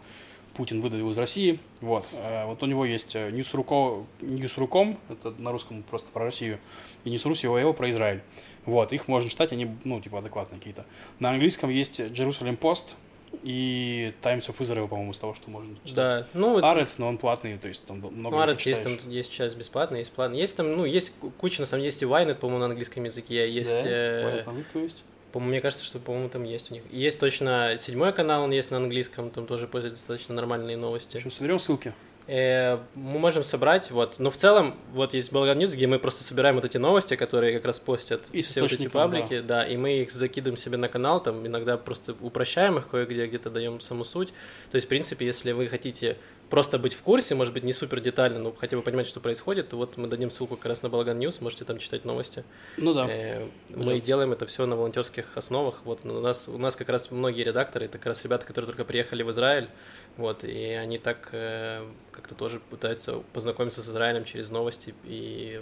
Путин 0.54 0.82
выдавил 0.82 1.10
из 1.10 1.18
России. 1.18 1.60
Вот. 1.82 2.06
Э, 2.14 2.46
вот 2.46 2.62
у 2.62 2.68
него 2.68 2.86
есть 2.86 3.16
NEWSru.co, 3.16 4.06
NEWSru.com, 4.22 4.98
это 5.10 5.32
на 5.40 5.52
русском 5.52 5.82
просто 5.82 6.12
про 6.12 6.26
Россию, 6.26 6.60
и 7.06 7.10
NEWSru.co.il 7.10 7.74
про 7.74 7.90
Израиль. 7.90 8.22
Вот, 8.66 8.94
их 8.94 9.08
можно 9.08 9.30
читать, 9.30 9.52
они, 9.52 9.68
ну, 9.84 10.00
типа, 10.00 10.20
адекватные 10.20 10.60
какие-то. 10.60 10.86
На 11.20 11.32
английском 11.32 11.70
есть 11.72 12.00
Jerusalem 12.00 12.58
Post, 12.58 12.94
и 13.42 14.14
Times 14.22 14.48
of 14.50 14.58
Israel, 14.60 14.88
по-моему, 14.88 15.12
из 15.12 15.18
того, 15.18 15.34
что 15.34 15.50
можно 15.50 15.76
читать. 15.84 15.96
Да, 15.96 16.28
ну... 16.34 16.64
Арец, 16.64 16.98
но 16.98 17.08
он 17.08 17.18
платный, 17.18 17.58
то 17.58 17.68
есть 17.68 17.86
там 17.86 17.98
много 17.98 18.36
Ну, 18.36 18.42
Арец 18.42 18.62
есть, 18.62 18.84
там 18.84 18.98
есть 19.08 19.32
часть 19.32 19.58
бесплатная, 19.58 20.00
есть 20.00 20.12
платная. 20.12 20.40
Есть 20.40 20.56
там, 20.56 20.76
ну, 20.76 20.86
есть 20.86 21.14
куча, 21.38 21.62
на 21.62 21.66
самом 21.66 21.82
деле, 21.82 21.88
есть 21.88 22.02
и 22.02 22.06
Ynet, 22.06 22.40
по-моему, 22.40 22.60
на 22.60 22.66
английском 22.68 23.04
языке, 23.04 23.52
есть... 23.52 23.84
Да? 23.84 23.90
э, 23.90 24.46
есть? 24.76 25.04
По-моему, 25.32 25.50
мне 25.50 25.62
кажется, 25.62 25.84
что, 25.84 25.98
по-моему, 25.98 26.30
там 26.30 26.44
есть 26.44 26.70
у 26.70 26.76
них. 26.76 26.84
И 26.92 27.00
Есть 27.00 27.20
точно 27.20 27.76
седьмой 27.80 28.14
канал, 28.14 28.44
он 28.44 28.52
есть 28.52 28.70
на 28.70 28.78
английском, 28.78 29.32
там 29.32 29.48
тоже 29.48 29.68
пользуются 29.68 30.02
достаточно 30.02 30.36
нормальные 30.36 30.78
новости. 30.78 31.20
Что, 31.20 31.32
соберем 31.32 31.58
ссылки? 31.58 31.94
Э, 32.28 32.80
мы 32.96 33.20
можем 33.20 33.44
собрать, 33.44 33.92
вот. 33.92 34.20
Но 34.20 34.32
в 34.32 34.38
целом, 34.38 34.76
вот 34.94 35.14
есть 35.14 35.32
Балаган 35.32 35.58
News, 35.58 35.74
где 35.74 35.88
мы 35.88 36.00
просто 36.00 36.24
собираем 36.24 36.56
вот 36.56 36.66
эти 36.66 36.78
новости, 36.78 37.16
которые 37.16 37.56
как 37.56 37.66
раз 37.66 37.80
постят 37.80 38.22
Из 38.32 38.48
все 38.48 38.62
вот 38.62 38.72
эти 38.72 38.88
паблики, 38.88 39.42
да. 39.42 39.66
и 39.66 39.76
мы 39.76 40.00
их 40.00 40.12
закидываем 40.12 40.58
себе 40.58 40.78
на 40.78 40.88
канал, 40.88 41.22
там 41.22 41.46
иногда 41.46 41.78
просто 41.78 42.16
упрощаем 42.22 42.78
их 42.78 42.88
кое-где, 42.88 43.26
где-то 43.28 43.50
даем 43.50 43.80
саму 43.80 44.04
суть. 44.04 44.30
То 44.72 44.76
есть, 44.76 44.86
в 44.86 44.90
принципе, 44.90 45.26
если 45.26 45.52
вы 45.52 45.68
хотите 45.68 46.18
просто 46.50 46.78
быть 46.78 46.94
в 46.94 47.02
курсе, 47.02 47.34
может 47.34 47.52
быть, 47.52 47.64
не 47.64 47.74
супер 47.74 48.00
детально, 48.00 48.38
но 48.38 48.54
хотя 48.54 48.78
бы 48.78 48.84
понимать, 48.84 49.08
что 49.08 49.20
происходит, 49.20 49.70
то 49.70 49.76
вот 49.78 49.98
мы 49.98 50.08
дадим 50.08 50.30
ссылку 50.30 50.56
как 50.56 50.68
раз 50.68 50.84
на 50.84 50.90
Балаган 50.90 51.18
News, 51.18 51.42
можете 51.42 51.66
там 51.66 51.80
читать 51.80 52.06
новости. 52.06 52.44
Ну 52.78 52.94
да. 52.94 53.08
Э, 53.10 53.48
Мы 53.70 54.00
делаем 54.00 54.34
это 54.34 54.46
все 54.46 54.66
на 54.68 54.76
волонтерских 54.76 55.36
основах. 55.36 55.82
Вот 55.84 56.06
у 56.06 56.22
нас, 56.22 56.48
у 56.48 56.58
нас 56.60 56.76
как 56.76 56.90
раз 56.90 57.10
многие 57.10 57.44
редакторы, 57.44 57.86
это 57.86 57.98
как 57.98 58.06
раз 58.06 58.24
ребята, 58.24 58.46
которые 58.46 58.68
только 58.68 58.86
приехали 58.86 59.24
в 59.24 59.32
Израиль, 59.32 59.68
вот, 60.18 60.44
и 60.44 60.66
они 60.74 60.98
так 60.98 61.30
э, 61.32 61.86
как-то 62.12 62.36
тоже 62.36 62.60
пытаются 62.70 63.22
познакомиться 63.34 63.82
с 63.82 63.88
Израилем 63.90 64.24
через 64.26 64.50
новости 64.52 64.94
и 65.06 65.62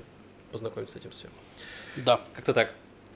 познакомиться 0.52 0.94
с 0.95 0.98
этим 0.98 1.11
всем. 1.11 1.30
Да. 1.98 2.22
Как-то 2.34 2.53
так. 2.53 2.73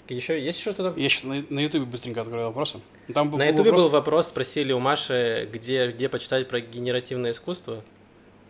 Еще 0.08 0.40
есть 0.40 0.60
еще 0.60 0.72
что-то? 0.72 0.98
Я 1.00 1.10
сейчас 1.10 1.24
на, 1.24 1.44
на 1.50 1.60
YouTube 1.60 1.88
быстренько 1.88 2.22
открою 2.22 2.48
вопросы. 2.48 2.80
Там 3.14 3.32
был 3.32 3.40
На 3.40 3.46
Ютубе 3.48 3.72
вопрос- 3.72 3.84
был 3.84 3.90
вопрос, 3.90 4.28
спросили 4.28 4.72
у 4.72 4.80
Маши, 4.80 5.50
где, 5.52 5.88
где 5.92 6.10
почитать 6.10 6.48
про 6.48 6.60
генеративное 6.62 7.32
искусство, 7.32 7.84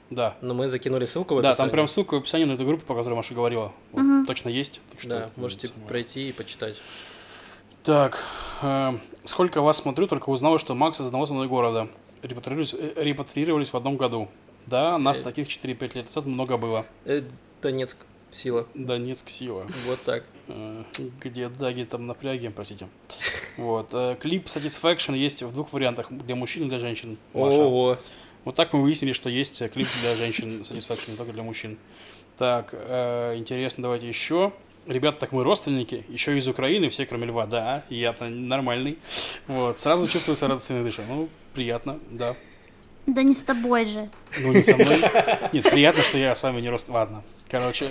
Да. 0.09 0.35
но 0.41 0.53
мы 0.53 0.69
закинули 0.69 1.05
ссылку 1.05 1.35
в 1.35 1.37
Да, 1.37 1.43
там 1.43 1.49
описании. 1.51 1.71
прям 1.71 1.87
ссылка 1.87 2.15
в 2.15 2.17
описании 2.17 2.43
на 2.45 2.53
эту 2.53 2.65
группу, 2.65 2.85
по 2.85 2.93
которой 2.93 3.13
Маша 3.13 3.33
говорила. 3.33 3.71
Вот, 3.93 4.01
Мгм. 4.01 4.25
Точно 4.25 4.49
есть. 4.49 4.81
так 4.91 4.99
что, 4.99 5.09
Да, 5.09 5.29
можете 5.37 5.67
самое. 5.69 5.87
пройти 5.87 6.27
и 6.29 6.31
почитать. 6.33 6.75
Так, 7.83 8.19
э, 8.61 8.93
сколько 9.23 9.61
вас 9.61 9.77
смотрю, 9.77 10.07
только 10.07 10.29
узнала, 10.29 10.59
что 10.59 10.75
Макс 10.75 10.99
из 10.99 11.05
одного 11.05 11.25
со 11.25 11.33
мной 11.33 11.47
города. 11.47 11.87
Репатриировались, 12.29 12.73
э, 12.73 13.03
репатриировались 13.03 13.69
в 13.71 13.77
одном 13.77 13.97
году. 13.97 14.29
Да, 14.67 14.97
нас 14.97 15.19
Э. 15.19 15.23
таких 15.23 15.47
4-5 15.47 15.95
лет 15.95 16.05
назад 16.05 16.25
много 16.25 16.57
было. 16.57 16.85
Э, 17.05 17.21
Донецк, 17.61 17.97
сила. 18.31 18.67
Донецк 18.73 19.29
сила. 19.29 19.67
Вот 19.85 20.01
так. 20.03 20.23
Где 21.21 21.49
даги 21.49 21.83
там 21.83 22.07
напряги, 22.07 22.47
простите. 22.49 22.87
Вот. 23.57 23.89
Клип 24.19 24.47
Satisfaction 24.47 25.15
есть 25.15 25.43
в 25.43 25.53
двух 25.53 25.71
вариантах. 25.73 26.11
Для 26.11 26.35
мужчин 26.35 26.65
и 26.65 26.69
для 26.69 26.79
женщин. 26.79 27.17
Маша. 27.33 27.57
Ого. 27.57 27.97
Вот 28.43 28.55
так 28.55 28.73
мы 28.73 28.81
выяснили, 28.81 29.13
что 29.13 29.29
есть 29.29 29.57
клип 29.71 29.87
для 30.01 30.15
женщин 30.15 30.61
Satisfaction, 30.61 31.11
не 31.11 31.17
только 31.17 31.31
для 31.33 31.43
мужчин. 31.43 31.77
Так, 32.37 32.73
интересно, 32.73 33.83
давайте 33.83 34.07
еще. 34.07 34.51
Ребята, 34.87 35.19
так 35.21 35.31
мы 35.31 35.43
родственники, 35.43 36.05
еще 36.09 36.37
из 36.37 36.47
Украины, 36.47 36.89
все 36.89 37.05
кроме 37.07 37.25
Льва, 37.27 37.47
да, 37.47 37.83
я-то 37.89 38.25
нормальный. 38.25 38.99
Вот, 39.47 39.79
сразу 39.79 40.07
чувствуется 40.07 40.47
родственная 40.47 40.83
душа. 40.83 41.01
Ну, 41.09 41.27
приятно, 41.53 41.99
да. 42.11 42.35
Да 43.07 43.23
не 43.23 43.33
с 43.33 43.41
тобой 43.41 43.85
же. 43.85 44.09
Ну, 44.39 44.53
не 44.53 44.61
со 44.61 44.75
мной. 44.75 44.97
Нет, 45.53 45.69
приятно, 45.69 46.03
что 46.03 46.17
я 46.19 46.35
с 46.35 46.41
вами 46.43 46.61
не 46.61 46.69
рост... 46.69 46.89
Ладно, 46.89 47.23
короче, 47.49 47.87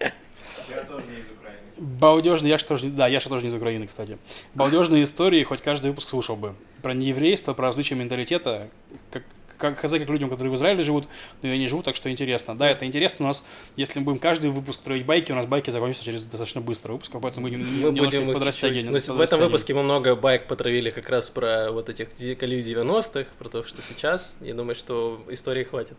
Я 0.00 0.82
тоже 0.84 1.04
не 1.06 1.20
из 1.20 1.26
Украины. 1.30 1.60
балдежные, 1.78 2.50
я 2.50 2.58
же 2.58 2.64
тоже, 2.64 2.86
не- 2.86 2.92
да, 2.92 3.06
я 3.08 3.20
же 3.20 3.28
тоже 3.28 3.42
не 3.42 3.48
из 3.48 3.54
Украины, 3.54 3.86
кстати. 3.86 4.18
Балдежные 4.54 5.02
истории, 5.04 5.42
хоть 5.44 5.62
каждый 5.62 5.88
выпуск 5.88 6.08
слушал 6.10 6.36
бы. 6.36 6.54
Про 6.82 6.92
нееврейство, 6.92 7.54
про 7.54 7.68
различия 7.68 7.94
менталитета, 7.94 8.68
как, 9.10 9.22
как 9.56 9.78
хз, 9.78 9.92
как 9.92 10.08
людям, 10.08 10.30
которые 10.30 10.52
в 10.52 10.56
Израиле 10.56 10.82
живут, 10.82 11.08
но 11.42 11.48
я 11.48 11.56
не 11.56 11.68
живу, 11.68 11.82
так 11.82 11.96
что 11.96 12.10
интересно. 12.10 12.56
Да, 12.56 12.68
это 12.68 12.86
интересно 12.86 13.26
у 13.26 13.28
нас, 13.28 13.46
если 13.76 13.98
мы 13.98 14.06
будем 14.06 14.18
каждый 14.18 14.50
выпуск 14.50 14.80
строить 14.80 15.04
байки, 15.04 15.32
у 15.32 15.34
нас 15.34 15.46
байки 15.46 15.70
закончатся 15.70 16.04
через 16.04 16.24
достаточно 16.24 16.60
быстро 16.60 16.92
выпусков, 16.92 17.22
поэтому 17.22 17.48
мы, 17.48 17.58
Мы 17.58 17.92
будем 17.92 18.26
ну, 18.26 18.32
В 18.34 19.20
этом 19.20 19.40
выпуске 19.40 19.74
мы 19.74 19.82
много 19.82 20.16
байк 20.16 20.46
потравили 20.46 20.90
как 20.90 21.08
раз 21.08 21.30
про 21.30 21.70
вот 21.70 21.88
этих 21.88 22.14
диколей 22.14 22.60
90-х, 22.60 23.30
про 23.38 23.48
то, 23.48 23.64
что 23.64 23.82
сейчас. 23.82 24.34
Я 24.40 24.54
думаю, 24.54 24.74
что 24.74 25.22
истории 25.28 25.64
хватит. 25.64 25.96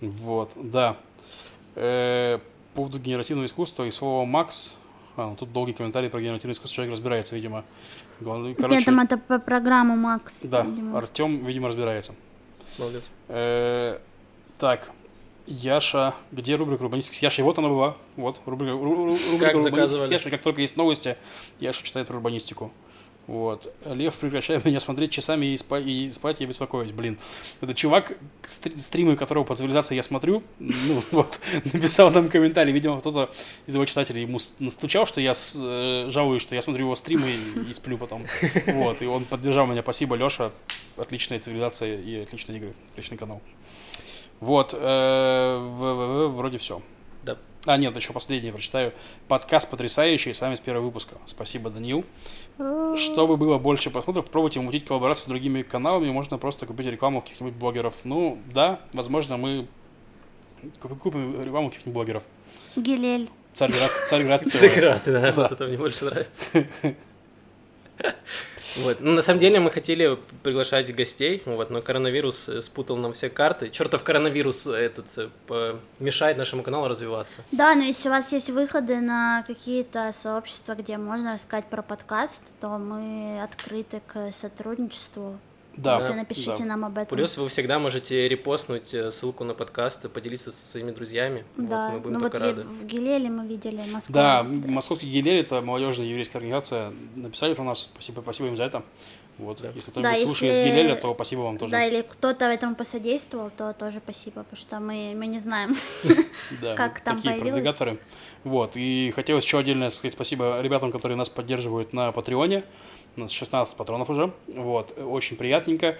Вот, 0.00 0.52
да. 0.56 0.96
Э, 1.76 2.38
по 2.74 2.78
поводу 2.78 2.98
генеративного 2.98 3.46
искусства 3.46 3.84
и 3.84 3.90
слова 3.90 4.24
«Макс», 4.24 4.76
а, 5.16 5.28
ну, 5.28 5.36
тут 5.36 5.52
долгий 5.52 5.72
комментарий 5.72 6.10
про 6.10 6.20
генеративное 6.20 6.54
искусство, 6.54 6.74
человек 6.74 6.94
разбирается, 6.94 7.36
видимо. 7.36 7.64
Главное, 8.20 8.54
короче, 8.54 8.76
Нет, 8.76 8.84
там 8.84 9.00
это 9.00 9.16
по 9.16 9.38
программу 9.38 9.96
Макс. 9.96 10.40
да, 10.42 10.62
видимо. 10.62 10.98
Артем, 10.98 11.44
видимо, 11.44 11.68
разбирается. 11.68 12.14
Молодец. 12.78 13.04
Э, 13.28 13.98
так, 14.58 14.90
Яша, 15.46 16.14
где 16.32 16.56
рубрика 16.56 16.82
урбанистики 16.82 17.16
с 17.16 17.22
Яшей? 17.22 17.44
Вот 17.44 17.58
она 17.58 17.68
была. 17.68 17.96
Вот, 18.16 18.40
рубрика, 18.46 18.72
ру- 18.72 18.82
ру- 18.82 19.30
рубрика 19.30 19.56
урбанистики 19.56 19.60
с 19.60 19.62
заказывали. 19.62 20.12
Яшей. 20.12 20.30
Как 20.30 20.42
только 20.42 20.60
есть 20.60 20.76
новости, 20.76 21.16
Яша 21.60 21.82
читает 21.84 22.10
урбанистику. 22.10 22.72
Вот. 23.26 23.72
Лев, 23.86 24.14
прекращай 24.18 24.60
меня 24.64 24.80
смотреть 24.80 25.10
часами 25.10 25.46
и, 25.46 25.54
спа- 25.56 25.82
и 25.82 26.12
спать 26.12 26.40
я 26.40 26.46
беспокоюсь. 26.46 26.90
Блин. 26.92 27.18
Это 27.62 27.72
чувак, 27.72 28.12
стри- 28.46 28.76
стримы 28.76 29.16
которого 29.16 29.44
по 29.44 29.56
цивилизации 29.56 29.94
я 29.96 30.02
смотрю, 30.02 30.42
ну 30.58 31.02
вот, 31.10 31.40
написал 31.72 32.10
нам 32.10 32.28
комментарий. 32.28 32.72
Видимо, 32.72 33.00
кто-то 33.00 33.30
из 33.66 33.74
его 33.74 33.86
читателей 33.86 34.22
ему 34.22 34.38
настучал, 34.58 35.06
что 35.06 35.22
я 35.22 35.32
с- 35.32 35.56
э, 35.58 36.10
жалуюсь, 36.10 36.42
что 36.42 36.54
я 36.54 36.60
смотрю 36.60 36.84
его 36.84 36.96
стримы 36.96 37.26
и, 37.30 37.70
и 37.70 37.72
сплю 37.72 37.96
потом. 37.96 38.26
Вот. 38.66 39.00
И 39.00 39.06
он 39.06 39.24
поддержал 39.24 39.66
меня. 39.66 39.80
Спасибо, 39.82 40.16
Леша. 40.16 40.50
Отличная 40.98 41.38
цивилизация 41.38 41.96
и 41.98 42.16
отличные 42.22 42.58
игры. 42.58 42.74
Отличный 42.92 43.16
канал. 43.16 43.40
Вот. 44.40 44.74
э, 44.74 44.76
в- 44.76 45.78
в- 45.78 46.28
в- 46.28 46.36
вроде 46.36 46.58
все. 46.58 46.82
А, 47.66 47.76
нет, 47.78 47.96
еще 47.96 48.12
последнее 48.12 48.52
прочитаю. 48.52 48.92
Подкаст 49.26 49.70
потрясающий, 49.70 50.34
с 50.34 50.40
вами 50.40 50.54
с 50.54 50.60
первого 50.60 50.84
выпуска. 50.84 51.16
Спасибо, 51.26 51.70
Даниил. 51.70 52.04
Чтобы 52.96 53.36
было 53.38 53.58
больше 53.58 53.90
просмотров, 53.90 54.26
попробуйте 54.26 54.60
мутить 54.60 54.84
коллаборации 54.84 55.24
с 55.24 55.26
другими 55.28 55.62
каналами. 55.62 56.10
Можно 56.10 56.36
просто 56.36 56.66
купить 56.66 56.86
рекламу 56.86 57.22
каких-нибудь 57.22 57.54
блогеров. 57.54 57.94
Ну, 58.04 58.38
да, 58.52 58.80
возможно, 58.92 59.38
мы 59.38 59.66
куп- 60.80 60.98
купим 60.98 61.40
рекламу 61.42 61.70
каких-нибудь 61.70 61.94
блогеров. 61.94 62.22
Гилель. 62.76 63.30
Царьград, 63.54 63.90
Царьград. 64.08 64.44
Царьград, 64.50 65.02
Да. 65.06 65.32
вот 65.32 65.52
это 65.52 65.66
мне 65.66 65.78
больше 65.78 66.04
нравится. 66.04 66.44
Вот. 68.76 68.96
Ну, 69.00 69.12
на 69.12 69.22
самом 69.22 69.38
деле 69.38 69.60
мы 69.60 69.70
хотели 69.70 70.18
приглашать 70.42 70.92
гостей, 70.94 71.42
вот, 71.44 71.70
но 71.70 71.80
коронавирус 71.80 72.48
э, 72.48 72.60
спутал 72.60 72.96
нам 72.96 73.12
все 73.12 73.28
карты. 73.30 73.70
Чертов 73.70 74.02
коронавирус 74.02 74.66
э, 74.66 74.72
этот 74.72 75.06
э, 75.48 75.78
мешает 76.00 76.36
нашему 76.38 76.64
каналу 76.64 76.88
развиваться. 76.88 77.42
Да, 77.52 77.74
но 77.76 77.82
если 77.84 78.08
у 78.08 78.12
вас 78.12 78.32
есть 78.32 78.50
выходы 78.50 79.00
на 79.00 79.44
какие-то 79.46 80.10
сообщества, 80.12 80.74
где 80.74 80.96
можно 80.98 81.34
рассказать 81.34 81.66
про 81.66 81.82
подкаст, 81.82 82.42
то 82.60 82.78
мы 82.78 83.40
открыты 83.42 84.02
к 84.08 84.32
сотрудничеству. 84.32 85.38
Да, 85.76 85.98
Вот 85.98 86.04
и 86.06 86.08
да. 86.12 86.14
напишите 86.16 86.64
нам 86.64 86.84
об 86.84 86.96
этом. 86.98 87.16
Плюс 87.16 87.36
вы 87.36 87.48
всегда 87.48 87.78
можете 87.78 88.28
репостнуть 88.28 88.94
э, 88.94 89.10
ссылку 89.10 89.44
на 89.44 89.54
подкаст 89.54 90.04
и 90.04 90.08
поделиться 90.08 90.52
со 90.52 90.66
своими 90.66 90.90
друзьями. 90.92 91.44
Да, 91.56 91.86
вот, 91.88 91.94
мы 91.94 92.00
будем 92.00 92.14
ну 92.14 92.20
вот 92.20 92.38
рады. 92.38 92.62
в 92.62 92.84
Гилеле 92.86 93.28
мы 93.28 93.46
видели 93.46 93.80
Москву. 93.90 94.12
Да, 94.14 94.42
московский 94.44 95.08
Гилель 95.08 95.40
это 95.40 95.60
молодежная 95.62 96.06
еврейская 96.06 96.38
организация. 96.38 96.92
Написали 97.16 97.54
про 97.54 97.64
нас. 97.64 97.90
Спасибо, 97.92 98.20
спасибо 98.20 98.48
им 98.48 98.56
за 98.56 98.64
это. 98.64 98.82
Вот. 99.36 99.58
Да. 99.60 99.70
Если 99.74 99.90
кто-нибудь 99.90 100.12
Да, 100.20 100.26
слушает 100.26 100.54
если- 100.54 100.68
из 100.68 100.72
Гилеля, 100.74 100.94
то 100.94 101.12
спасибо 101.14 101.40
вам 101.40 101.58
тоже. 101.58 101.72
Да, 101.72 101.84
или 101.84 102.02
кто-то 102.02 102.44
этому 102.44 102.76
посодействовал, 102.76 103.50
то 103.50 103.72
тоже 103.72 103.98
спасибо, 103.98 104.44
потому 104.44 104.56
что 104.56 104.78
мы, 104.78 105.12
мы 105.16 105.26
не 105.26 105.40
знаем. 105.40 105.76
Да, 106.62 106.76
Как 106.76 107.00
там 107.00 107.16
такие 107.16 107.32
появилось? 107.34 107.50
продвигаторы. 107.64 107.98
Вот, 108.44 108.76
и 108.76 109.10
хотелось 109.14 109.44
еще 109.44 109.58
отдельно 109.58 109.90
сказать 109.90 110.12
спасибо 110.12 110.60
ребятам, 110.60 110.92
которые 110.92 111.16
нас 111.16 111.28
поддерживают 111.28 111.92
на 111.92 112.12
Патреоне. 112.12 112.62
У 113.16 113.20
нас 113.20 113.30
16 113.30 113.76
патронов 113.76 114.10
уже. 114.10 114.32
Вот, 114.48 114.98
очень 114.98 115.36
приятненько. 115.36 115.96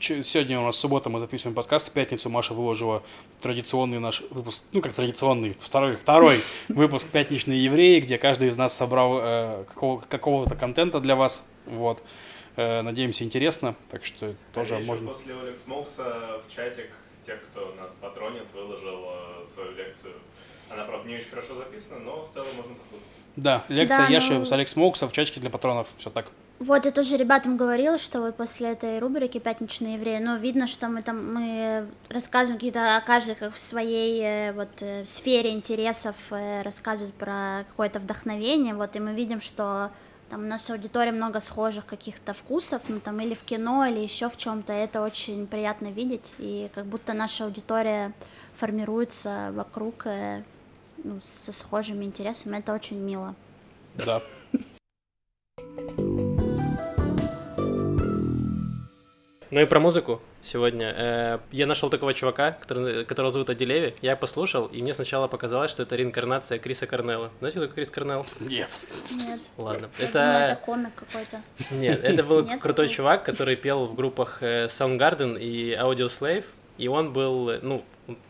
Сегодня 0.00 0.58
у 0.58 0.64
нас 0.64 0.76
суббота, 0.76 1.10
мы 1.10 1.20
записываем 1.20 1.54
подкаст. 1.54 1.88
В 1.88 1.92
пятницу 1.92 2.28
Маша 2.30 2.54
выложила 2.54 3.02
традиционный 3.42 4.00
наш 4.00 4.22
выпуск, 4.30 4.62
ну 4.72 4.80
как 4.80 4.92
традиционный, 4.92 5.54
второй, 5.58 5.96
второй 5.96 6.40
выпуск 6.68 7.08
«Пятничные 7.10 7.62
евреи», 7.62 8.00
где 8.00 8.18
каждый 8.18 8.48
из 8.48 8.56
нас 8.56 8.74
собрал 8.74 9.18
э, 9.20 9.64
какого- 9.68 10.00
какого-то 10.00 10.56
контента 10.56 11.00
для 11.00 11.14
вас. 11.16 11.46
Вот. 11.66 12.02
Э, 12.56 12.82
надеемся, 12.82 13.24
интересно. 13.24 13.74
Так 13.90 14.04
что 14.04 14.34
тоже 14.52 14.76
а 14.76 14.80
можно... 14.80 15.08
после 15.08 15.34
Олекс 15.34 15.62
Смоукса 15.64 16.40
в 16.46 16.52
чатик 16.52 16.90
тех, 17.26 17.42
кто 17.44 17.74
нас 17.78 17.92
патронит, 18.00 18.46
выложил 18.54 19.04
э, 19.42 19.46
свою 19.46 19.72
лекцию. 19.72 20.14
Она, 20.70 20.84
правда, 20.84 21.08
не 21.08 21.16
очень 21.16 21.28
хорошо 21.28 21.54
записана, 21.56 22.00
но 22.00 22.22
в 22.24 22.32
целом 22.32 22.48
можно 22.56 22.74
послушать. 22.74 23.06
Да, 23.36 23.64
лекция 23.68 24.06
Да, 24.06 24.12
Яши 24.12 24.38
ну- 24.38 24.44
с 24.44 24.52
Алекс 24.52 24.74
Моукса 24.76 25.06
в 25.08 25.12
чатике 25.12 25.40
для 25.40 25.50
патронов. 25.50 25.88
Все 25.98 26.10
так. 26.10 26.26
Вот 26.60 26.84
я 26.84 26.92
тоже 26.92 27.16
ребятам 27.16 27.56
говорила, 27.56 27.98
что 27.98 28.20
вот 28.20 28.36
после 28.36 28.70
этой 28.72 29.00
рубрики 29.00 29.38
«Пятничные 29.38 29.94
евреи», 29.94 30.18
ну, 30.20 30.36
видно, 30.36 30.66
что 30.68 30.88
мы 30.88 31.02
там, 31.02 31.34
мы 31.34 31.86
рассказываем 32.08 32.58
какие-то, 32.58 32.96
о 32.96 33.00
каждой 33.00 33.34
как 33.34 33.52
в 33.52 33.58
своей 33.58 34.22
э, 34.22 34.52
вот 34.52 34.70
э, 34.80 35.04
сфере 35.04 35.50
интересов 35.52 36.14
э, 36.30 36.62
рассказывают 36.62 37.14
про 37.16 37.64
какое-то 37.68 37.98
вдохновение, 37.98 38.74
вот, 38.74 38.94
и 38.94 39.00
мы 39.00 39.14
видим, 39.14 39.40
что 39.40 39.90
там 40.30 40.44
у 40.44 40.46
нас 40.46 40.70
аудитория 40.70 41.10
много 41.10 41.40
схожих 41.40 41.86
каких-то 41.86 42.34
вкусов, 42.34 42.82
ну, 42.88 43.00
там, 43.00 43.20
или 43.20 43.34
в 43.34 43.42
кино, 43.42 43.84
или 43.86 43.98
еще 43.98 44.30
в 44.30 44.36
чем-то, 44.36 44.72
это 44.72 45.02
очень 45.02 45.48
приятно 45.48 45.88
видеть, 45.88 46.34
и 46.38 46.70
как 46.72 46.86
будто 46.86 47.14
наша 47.14 47.46
аудитория 47.46 48.12
формируется 48.56 49.50
вокруг, 49.52 50.06
ну, 51.02 51.20
со 51.20 51.52
схожими 51.52 52.04
интересами, 52.04 52.58
это 52.58 52.72
очень 52.72 53.00
мило. 53.00 53.34
Да. 53.96 54.22
Ну 59.54 59.60
и 59.60 59.66
про 59.66 59.78
музыку 59.78 60.20
сегодня. 60.40 60.92
Э, 60.96 61.38
я 61.52 61.66
нашел 61.66 61.88
такого 61.88 62.12
чувака, 62.12 62.50
который, 62.50 63.04
которого 63.04 63.30
зовут 63.30 63.50
Аделеви. 63.50 63.94
Я 64.02 64.16
послушал, 64.16 64.66
и 64.66 64.82
мне 64.82 64.92
сначала 64.92 65.28
показалось, 65.28 65.70
что 65.70 65.84
это 65.84 65.94
реинкарнация 65.94 66.58
Криса 66.58 66.88
Корнелла. 66.88 67.30
Знаете, 67.38 67.58
кто 67.58 67.66
такой 67.68 67.76
Крис 67.76 67.90
Корнелл? 67.90 68.26
Нет. 68.40 68.84
Нет. 69.12 69.42
Ладно. 69.56 69.90
Я 70.00 70.04
это... 70.06 70.12
думала, 70.12 70.38
это 70.38 70.60
комик 70.60 70.94
какой-то. 70.96 71.40
Нет, 71.70 72.02
это 72.02 72.24
был 72.24 72.44
Нет 72.44 72.60
крутой 72.60 72.86
такого? 72.86 72.96
чувак, 72.96 73.22
который 73.22 73.54
пел 73.54 73.86
в 73.86 73.94
группах 73.94 74.38
э, 74.42 74.66
Soundgarden 74.66 75.38
и 75.38 75.74
Audio 75.74 76.06
Slave. 76.06 76.46
И 76.76 76.88
он 76.88 77.12
был, 77.12 77.52
ну, 77.62 77.84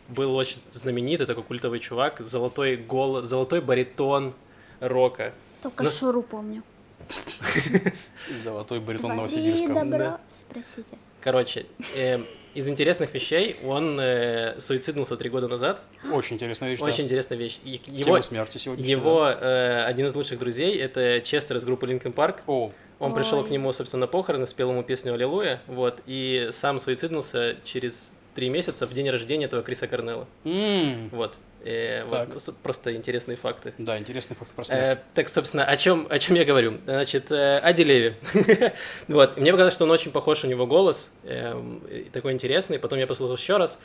был 0.09 0.35
очень 0.35 0.59
знаменитый, 0.69 1.25
такой 1.25 1.41
культовый 1.41 1.79
чувак, 1.79 2.19
золотой 2.19 2.75
голос, 2.75 3.27
золотой 3.27 3.61
баритон 3.61 4.35
рока. 4.79 5.33
Только 5.63 5.85
Ну, 5.85 5.89
Шуру 5.89 6.21
помню. 6.21 6.61
Золотой 8.43 8.79
баритон 8.79 9.15
Новосибирска. 9.15 9.73
добро, 9.73 10.19
спросите. 10.31 10.97
Короче, 11.25 11.65
э, 11.95 12.19
из 12.53 12.67
интересных 12.67 13.11
вещей 13.15 13.55
он 13.65 13.99
э, 13.99 14.59
суициднулся 14.59 15.17
три 15.17 15.31
года 15.31 15.47
назад. 15.47 15.81
Очень 16.13 16.35
интересная 16.35 16.69
вещь. 16.69 16.79
да. 16.79 16.85
Очень 16.85 17.05
интересная 17.05 17.35
вещь. 17.35 17.57
И 17.63 17.81
Его, 17.87 18.03
тему 18.03 18.21
смерти 18.21 18.59
сегодня. 18.59 18.85
его 18.85 19.27
э, 19.27 19.85
один 19.85 20.05
из 20.05 20.13
лучших 20.13 20.37
друзей 20.37 20.77
это 20.77 21.21
Честер 21.21 21.57
из 21.57 21.63
группы 21.63 21.87
Linkin 21.87 22.13
Park. 22.13 22.41
О, 22.45 22.71
Он 22.99 23.11
Ой. 23.11 23.17
пришел 23.17 23.43
к 23.43 23.49
нему, 23.49 23.71
собственно, 23.71 24.01
на 24.01 24.07
похороны, 24.07 24.45
спел 24.45 24.69
ему 24.69 24.83
песню 24.83 25.15
«Аллилуйя», 25.15 25.63
вот, 25.65 25.99
и 26.05 26.49
сам 26.51 26.77
суициднулся 26.77 27.55
через 27.63 28.11
три 28.35 28.49
месяца 28.49 28.85
в 28.85 28.93
день 28.93 29.09
рождения 29.09 29.45
этого 29.45 29.63
Криса 29.63 29.87
Корнелла. 29.87 30.27
м, 30.43 31.09
Вот. 31.09 31.37
Э, 31.63 32.03
вот, 32.05 32.27
ну, 32.47 32.53
просто 32.61 32.93
интересные 32.95 33.37
факты. 33.37 33.73
Да, 33.79 33.97
интересный 33.97 34.35
факт 34.35 34.51
про 34.53 34.61
Э, 34.61 34.65
смерть. 34.65 34.99
так, 35.15 35.29
собственно, 35.29 35.65
о 35.65 35.75
чем, 35.77 36.05
о 36.11 36.19
чем 36.19 36.35
я 36.35 36.45
говорю? 36.45 36.75
Значит, 36.85 37.31
э, 37.31 37.57
о 37.57 37.73
Дилеве. 37.73 38.15
вот. 39.07 39.37
Мне 39.37 39.51
показалось, 39.51 39.73
что 39.73 39.85
он 39.85 39.91
очень 39.91 40.11
похож, 40.11 40.43
у 40.43 40.47
него 40.47 40.67
голос 40.67 41.09
и 41.23 42.09
такой 42.13 42.33
интересный. 42.33 42.77
Потом 42.77 42.99
я 42.99 43.07
послушал 43.07 43.35
еще 43.35 43.57
раз. 43.57 43.79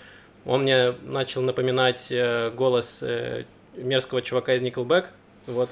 Он 0.44 0.62
мне 0.62 0.92
начал 1.02 1.40
напоминать 1.42 2.08
э, 2.10 2.50
голос 2.50 2.98
э, 3.02 3.44
мерзкого 3.76 4.20
чувака 4.20 4.54
из 4.54 4.62
Nickelback. 4.62 5.06
Вот. 5.46 5.70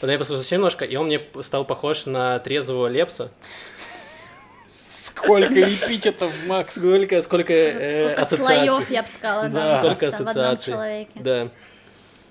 Потом 0.00 0.12
я 0.12 0.18
послушал 0.18 0.44
еще 0.44 0.56
немножко, 0.56 0.84
и 0.84 0.96
он 0.96 1.06
мне 1.06 1.20
стал 1.42 1.64
похож 1.64 2.04
на 2.06 2.38
трезвого 2.40 2.88
Лепса. 2.88 3.30
Сколько 5.06 5.54
эпитетов, 5.62 6.32
Макс. 6.46 6.74
Сколько, 6.76 7.22
сколько, 7.22 7.52
э, 7.52 8.04
Сколько 8.14 8.22
ассоциаций. 8.22 8.66
слоев, 8.66 8.90
я 8.90 9.02
бы 9.02 9.08
сказала, 9.08 9.48
Да. 9.48 9.50
да, 9.50 9.78
Сколько 9.78 9.98
просто 9.98 10.24
в 10.24 10.28
одном 10.28 10.44
ассоциаций. 10.44 10.72
человеке. 10.72 11.10
Да. 11.14 11.48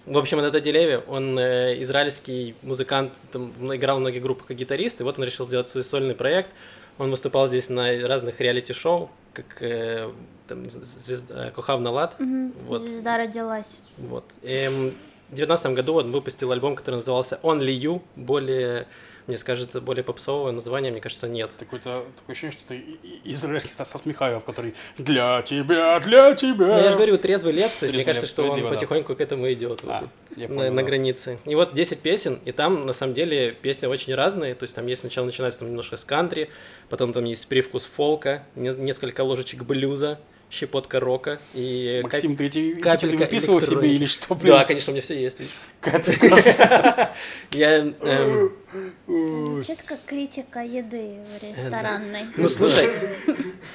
В 0.05 0.17
общем, 0.17 0.39
этот 0.39 0.63
Делеви, 0.63 0.99
он 1.07 1.37
э, 1.37 1.81
израильский 1.83 2.55
музыкант, 2.61 3.13
там, 3.31 3.51
играл 3.75 3.97
в 3.97 3.99
многих 3.99 4.21
группах 4.21 4.47
как 4.47 4.57
гитарист, 4.57 5.01
и 5.01 5.03
вот 5.03 5.17
он 5.19 5.25
решил 5.25 5.45
сделать 5.45 5.67
свой 5.69 5.83
сольный 5.83 6.15
проект. 6.15 6.49
Он 6.97 7.11
выступал 7.11 7.47
здесь 7.47 7.69
на 7.69 8.07
разных 8.07 8.39
реалити-шоу, 8.39 9.09
как 9.33 9.61
э, 9.61 10.09
там, 10.47 10.69
звезда, 10.69 11.51
Кохав 11.51 11.79
Налад. 11.81 12.19
Мгм, 12.19 12.53
Вот. 12.67 12.81
Звезда 12.81 13.17
родилась. 13.17 13.79
Вот. 13.97 14.23
Эм, 14.43 14.93
в 15.29 15.35
девятнадцатом 15.35 15.73
году 15.75 15.95
он 15.95 16.11
выпустил 16.11 16.51
альбом, 16.53 16.75
который 16.77 16.95
назывался 16.95 17.37
Only 17.43 17.77
You, 17.77 18.01
более, 18.15 18.87
мне 19.27 19.37
скажет, 19.37 19.81
более 19.83 20.03
попсового 20.03 20.51
названия, 20.51 20.89
мне 20.91 21.01
кажется, 21.01 21.27
нет. 21.27 21.51
Такое-то 21.57 22.05
такое 22.17 22.33
ощущение, 22.33 22.57
что 22.57 22.73
и- 22.73 22.97
израильский 23.25 23.73
Стас 23.73 24.05
Михайлов, 24.05 24.43
который 24.45 24.73
для 24.97 25.41
тебя, 25.41 25.99
для 25.99 26.33
тебя. 26.33 26.65
Ну, 26.65 26.77
я 26.77 26.89
же 26.91 26.95
говорю, 26.97 27.17
трезвый 27.17 27.53
лепс, 27.53 27.77
то 27.77 27.85
есть 27.85 27.95
мне 27.95 28.03
кажется, 28.05 28.27
что 28.27 28.43
он 28.43 28.47
справедливо, 28.49 28.69
да. 28.69 28.75
потихоньку 28.75 29.15
к 29.15 29.21
этому 29.21 29.51
идет. 29.51 29.83
вот 29.83 29.91
А, 29.91 30.07
я 30.35 30.47
на, 30.47 30.71
на 30.71 30.83
границе. 30.83 31.39
И 31.45 31.55
вот 31.55 31.73
10 31.73 31.99
песен, 31.99 32.39
и 32.45 32.51
там 32.51 32.85
на 32.85 32.93
самом 32.93 33.13
деле 33.13 33.51
песни 33.51 33.85
очень 33.87 34.15
разные. 34.15 34.55
То 34.55 34.63
есть 34.63 34.75
там 34.75 34.87
есть 34.87 35.01
сначала 35.01 35.25
начинается 35.25 35.59
там 35.59 35.69
немножко 35.69 35.97
с 35.97 36.05
кантри, 36.05 36.49
потом 36.89 37.11
там 37.13 37.25
есть 37.25 37.47
привкус 37.47 37.85
фолка, 37.85 38.43
не- 38.55 38.69
несколько 38.73 39.21
ложечек 39.21 39.63
блюза, 39.63 40.19
щепотка 40.49 41.01
рока 41.01 41.39
и 41.53 41.99
Максим, 42.03 42.37
ты 42.37 42.45
эти 42.45 42.75
капелька 42.75 43.17
выписывал 43.17 43.59
себе 43.59 43.89
или 43.93 44.05
что, 44.05 44.29
кап- 44.29 44.41
блин? 44.41 44.53
Да, 44.53 44.63
конечно, 44.63 44.91
у 44.91 44.93
меня 44.93 45.01
все 45.03 45.19
есть, 45.21 45.39
видишь. 45.41 45.53
Я, 47.51 47.77
эм, 47.99 48.53
Звучит 49.07 49.81
как 49.83 49.99
критика 50.05 50.59
еды 50.63 51.17
ресторанной. 51.41 52.25
ну 52.35 52.49
слушай, 52.49 52.89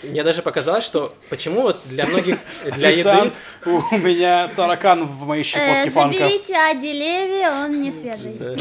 мне 0.03 0.23
даже 0.23 0.43
показалось, 0.43 0.85
что 0.85 1.15
почему 1.31 1.63
вот 1.63 1.81
для 1.87 2.07
многих, 2.07 2.39
для 2.77 2.91
еды... 2.91 3.33
У 3.65 3.97
меня 3.97 4.51
таракан 4.55 5.07
в 5.07 5.27
моей 5.27 5.43
Э, 5.43 5.45
щепотке 5.45 5.91
фанка. 5.91 6.19
заберите 6.19 6.57
Ади 6.57 6.93
Леви, 6.93 7.47
он 7.47 7.81
не 7.81 7.93
свежий. 7.93 8.33
Да. 8.39 8.57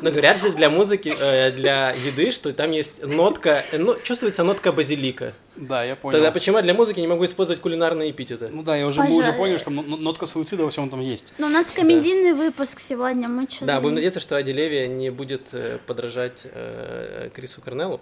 Но 0.00 0.10
говорят 0.10 0.38
же 0.38 0.50
для 0.50 0.70
музыки, 0.70 1.12
э, 1.18 1.50
для 1.52 1.90
еды, 1.90 2.30
что 2.30 2.52
там 2.52 2.70
есть 2.70 3.04
нотка, 3.04 3.64
э, 3.72 3.78
ну, 3.78 3.96
чувствуется 4.02 4.44
нотка 4.44 4.72
базилика. 4.72 5.34
Да, 5.56 5.82
я 5.84 5.96
понял. 5.96 6.12
Тогда 6.12 6.30
почему 6.30 6.58
я 6.58 6.62
для 6.62 6.74
музыки 6.74 7.00
не 7.00 7.08
могу 7.08 7.24
использовать 7.24 7.60
кулинарные 7.60 8.10
эпитеты? 8.10 8.48
Ну 8.48 8.62
да, 8.62 8.76
я 8.76 8.86
уже, 8.86 9.02
мы 9.02 9.16
уже 9.16 9.32
поняли, 9.32 9.58
что 9.58 9.70
нотка 9.70 10.26
суицида 10.26 10.64
во 10.64 10.70
всем 10.70 10.86
этом 10.86 11.00
есть. 11.00 11.32
Ну, 11.38 11.46
у 11.46 11.50
нас 11.50 11.70
комедийный 11.70 12.32
выпуск 12.32 12.78
сегодня, 12.78 13.28
мы 13.28 13.48
что-то... 13.48 13.66
Да, 13.66 13.80
будем 13.80 13.96
надеяться, 13.96 14.20
что 14.20 14.36
Ади 14.36 14.52
Леви 14.52 14.86
не 14.88 15.10
будет 15.10 15.37
э, 15.52 15.78
подражать 15.86 16.42
э, 16.44 17.30
Крису 17.34 17.60
Корнеллу. 17.60 18.00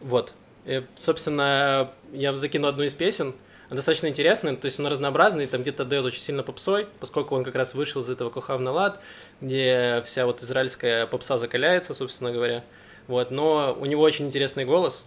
Вот. 0.00 0.32
Э, 0.64 0.82
собственно, 0.94 1.90
я 2.12 2.34
закину 2.34 2.68
одну 2.68 2.84
из 2.84 2.94
песен. 2.94 3.34
Она 3.68 3.76
достаточно 3.76 4.08
интересная, 4.08 4.56
то 4.56 4.66
есть 4.66 4.78
он 4.78 4.86
разнообразный, 4.86 5.46
там 5.46 5.62
где-то 5.62 5.84
дает 5.84 6.04
очень 6.04 6.20
сильно 6.20 6.42
попсой, 6.42 6.86
поскольку 7.00 7.34
он 7.34 7.44
как 7.44 7.54
раз 7.54 7.74
вышел 7.74 8.02
из 8.02 8.10
этого 8.10 8.28
Кохав 8.28 8.60
Налад, 8.60 9.00
где 9.40 10.02
вся 10.04 10.26
вот 10.26 10.42
израильская 10.42 11.06
попса 11.06 11.38
закаляется, 11.38 11.94
собственно 11.94 12.30
говоря. 12.30 12.62
Вот, 13.06 13.30
но 13.30 13.76
у 13.78 13.86
него 13.86 14.02
очень 14.02 14.26
интересный 14.26 14.64
голос. 14.64 15.04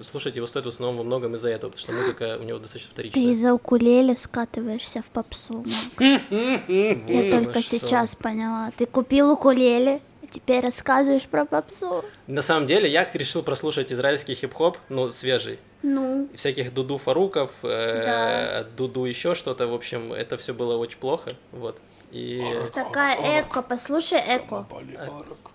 Слушать 0.00 0.36
его 0.36 0.46
стоит 0.46 0.64
в 0.64 0.68
основном 0.68 0.98
во 0.98 1.02
многом 1.04 1.34
из-за 1.34 1.50
этого, 1.50 1.70
потому 1.70 1.82
что 1.82 1.92
музыка 1.92 2.38
у 2.40 2.44
него 2.44 2.58
достаточно 2.58 2.88
Ты 2.88 2.94
вторичная. 2.94 3.22
из-за 3.32 3.54
укулеле 3.54 4.16
скатываешься 4.16 5.02
в 5.02 5.06
попсу, 5.06 5.64
Макс. 5.64 5.96
Я 6.28 7.30
только 7.30 7.62
сейчас 7.62 8.16
поняла. 8.16 8.70
Ты 8.76 8.86
купил 8.86 9.32
укулеле, 9.32 10.00
теперь 10.32 10.60
рассказываешь 10.60 11.26
про 11.26 11.44
попсу. 11.44 12.04
На 12.26 12.42
самом 12.42 12.66
деле, 12.66 12.90
я 12.90 13.08
решил 13.12 13.42
прослушать 13.42 13.92
израильский 13.92 14.34
хип-хоп, 14.34 14.78
ну, 14.88 15.08
свежий. 15.08 15.58
Ну, 15.82 16.28
всяких 16.34 16.72
Дуду 16.72 16.96
Фаруков, 16.98 17.50
э, 17.62 18.02
Да. 18.04 18.66
Дуду 18.76 19.04
еще 19.04 19.34
что-то, 19.34 19.66
в 19.66 19.74
общем, 19.74 20.12
это 20.12 20.36
все 20.36 20.54
было 20.54 20.76
очень 20.76 20.98
плохо, 20.98 21.34
вот. 21.52 21.78
И 22.12 22.44
такая 22.74 23.40
эко, 23.40 23.62
послушай 23.62 24.18
эко. 24.18 24.66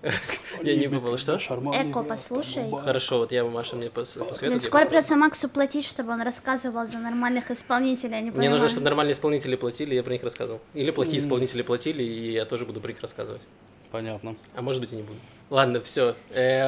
я 0.64 0.76
не 0.76 0.88
попал, 0.88 1.16
что? 1.18 1.38
Эко, 1.38 2.02
послушай. 2.02 2.66
Хорошо, 2.84 3.20
вот 3.20 3.32
я 3.32 3.44
Маша 3.44 3.76
мне 3.76 3.88
пос- 3.88 4.16
Блин, 4.16 4.28
посоветует. 4.28 4.42
я 4.54 4.60
скоро 4.60 4.82
послушаю. 4.82 4.88
придется 4.90 5.16
Максу 5.16 5.50
платить, 5.50 5.86
чтобы 5.86 6.14
он 6.14 6.22
рассказывал 6.24 6.88
за 6.88 6.98
нормальных 6.98 7.52
исполнителей, 7.52 8.32
Мне 8.32 8.50
нужно, 8.50 8.70
чтобы 8.70 8.86
нормальные 8.86 9.14
исполнители 9.14 9.56
платили, 9.56 9.94
я 9.94 10.02
про 10.02 10.14
них 10.14 10.24
рассказывал. 10.24 10.60
Или 10.74 10.90
плохие 10.90 11.20
исполнители 11.20 11.62
платили, 11.62 12.02
и 12.02 12.32
я 12.32 12.46
тоже 12.46 12.66
буду 12.66 12.82
про 12.82 12.88
них 12.88 13.02
рассказывать. 13.02 13.42
Понятно. 13.92 14.36
А 14.56 14.62
может 14.62 14.82
быть 14.82 14.92
и 14.92 14.96
не 14.96 15.04
буду. 15.04 15.20
Ладно, 15.50 15.82
все. 15.82 16.16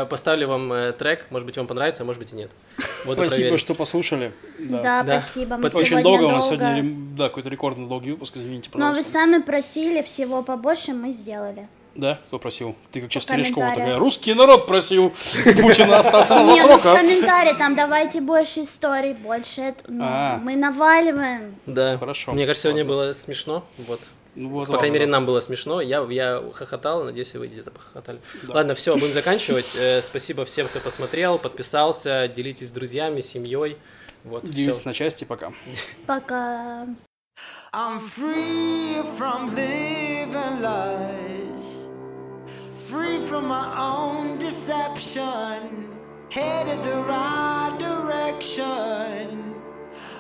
поставлю 0.10 0.48
вам 0.48 0.72
э, 0.72 0.94
трек, 0.94 1.26
может 1.32 1.46
быть, 1.46 1.58
вам 1.58 1.68
понравится, 1.68 2.04
а 2.04 2.06
может 2.06 2.22
быть 2.22 2.32
и 2.32 2.36
нет. 2.36 2.50
Вот 3.06 3.16
Спасибо, 3.18 3.28
проверим. 3.36 3.58
что 3.58 3.74
послушали. 3.76 4.32
Да, 4.58 5.04
Да. 5.04 5.20
спасибо. 5.20 5.58
Мы 5.58 5.66
Очень 5.66 5.86
сегодня 5.86 6.04
долго 6.04 6.18
у 6.18 6.30
долго. 6.30 6.36
нас 6.38 6.46
сегодня, 6.48 6.84
да, 7.18 7.28
какой-то 7.28 7.50
рекордный 7.50 7.88
долгий 7.90 8.12
выпуск, 8.12 8.38
извините, 8.38 8.70
Но 8.74 8.78
вы 8.78 8.90
пожалуйста. 8.92 9.12
сами 9.12 9.42
просили 9.42 10.02
всего 10.02 10.44
побольше, 10.44 10.94
мы 10.94 11.12
сделали. 11.12 11.68
Да, 11.96 12.22
кто 12.28 12.40
просил? 12.40 12.76
Ты 12.94 13.02
как 13.02 13.12
сейчас 13.12 13.24
В 13.24 13.28
Терешкова 13.28 13.70
такая, 13.72 13.98
русский 13.98 14.34
народ 14.34 14.68
просил 14.68 15.10
Путина 15.44 16.00
остаться 16.00 16.36
на 16.36 16.44
Не, 16.44 16.62
ну 16.62 16.78
в 16.78 16.82
срока. 16.82 16.96
комментарии 16.96 17.58
там 17.58 17.76
давайте 17.76 18.22
больше 18.22 18.62
историй, 18.62 19.14
больше. 19.14 19.76
ну, 19.90 20.06
А. 20.08 20.38
Мы 20.42 20.56
наваливаем. 20.56 21.56
Да. 21.66 21.98
Хорошо. 21.98 22.32
Мне 22.32 22.46
кажется, 22.46 22.70
сегодня 22.70 22.86
было 22.86 23.12
смешно. 23.12 23.66
Вот. 23.80 24.00
Ну, 24.36 24.50
вот, 24.50 24.68
По 24.68 24.78
крайней 24.78 24.94
мере, 24.94 25.08
нам 25.08 25.26
было 25.26 25.40
смешно. 25.40 25.82
Я, 25.82 26.06
я 26.10 26.44
хохотал, 26.54 27.04
надеюсь, 27.04 27.34
и 27.34 27.38
вы 27.38 27.48
где-то 27.48 27.72
похохотали. 27.72 28.20
Да. 28.44 28.56
Ладно, 28.56 28.76
все, 28.76 28.96
будем 28.96 29.14
заканчивать. 29.14 29.76
Э, 29.76 30.02
спасибо 30.02 30.46
всем, 30.46 30.68
кто 30.68 30.80
посмотрел, 30.80 31.38
подписался, 31.40 32.28
делитесь 32.28 32.70
с 32.70 32.72
друзьями, 32.72 33.22
семьей. 33.22 33.78
Вот, 34.24 34.46
Делитесь 34.46 34.86
на 34.86 34.94
части, 34.94 35.24
пока. 35.24 35.54
Пока. 36.06 36.88
I'm 37.72 38.00
free 38.00 39.02
from 39.18 39.48
living 39.48 40.62
lies, 40.62 41.88
free 42.72 43.20
from 43.20 43.48
my 43.48 43.78
own 43.78 44.38
deception, 44.40 45.88
headed 46.30 46.84
the 46.84 46.98
right 47.08 47.76
direction. 47.78 49.54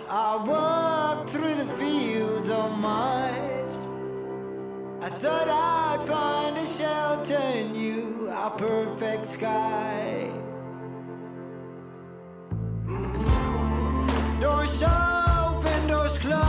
I 0.10 0.38
walk 0.46 1.28
through 1.28 1.56
the 1.56 1.66
fields 1.78 2.50
of 2.50 2.78
my 2.78 3.32
thought 5.20 5.50
I'd 5.50 6.08
find 6.08 6.58
a 6.58 6.66
shelter 6.66 7.42
in 7.58 7.76
you, 7.76 8.30
a 8.32 8.50
perfect 8.52 9.26
sky. 9.26 10.32
Doors 14.40 14.82
open, 14.82 15.88
doors 15.88 16.18
closed. 16.20 16.49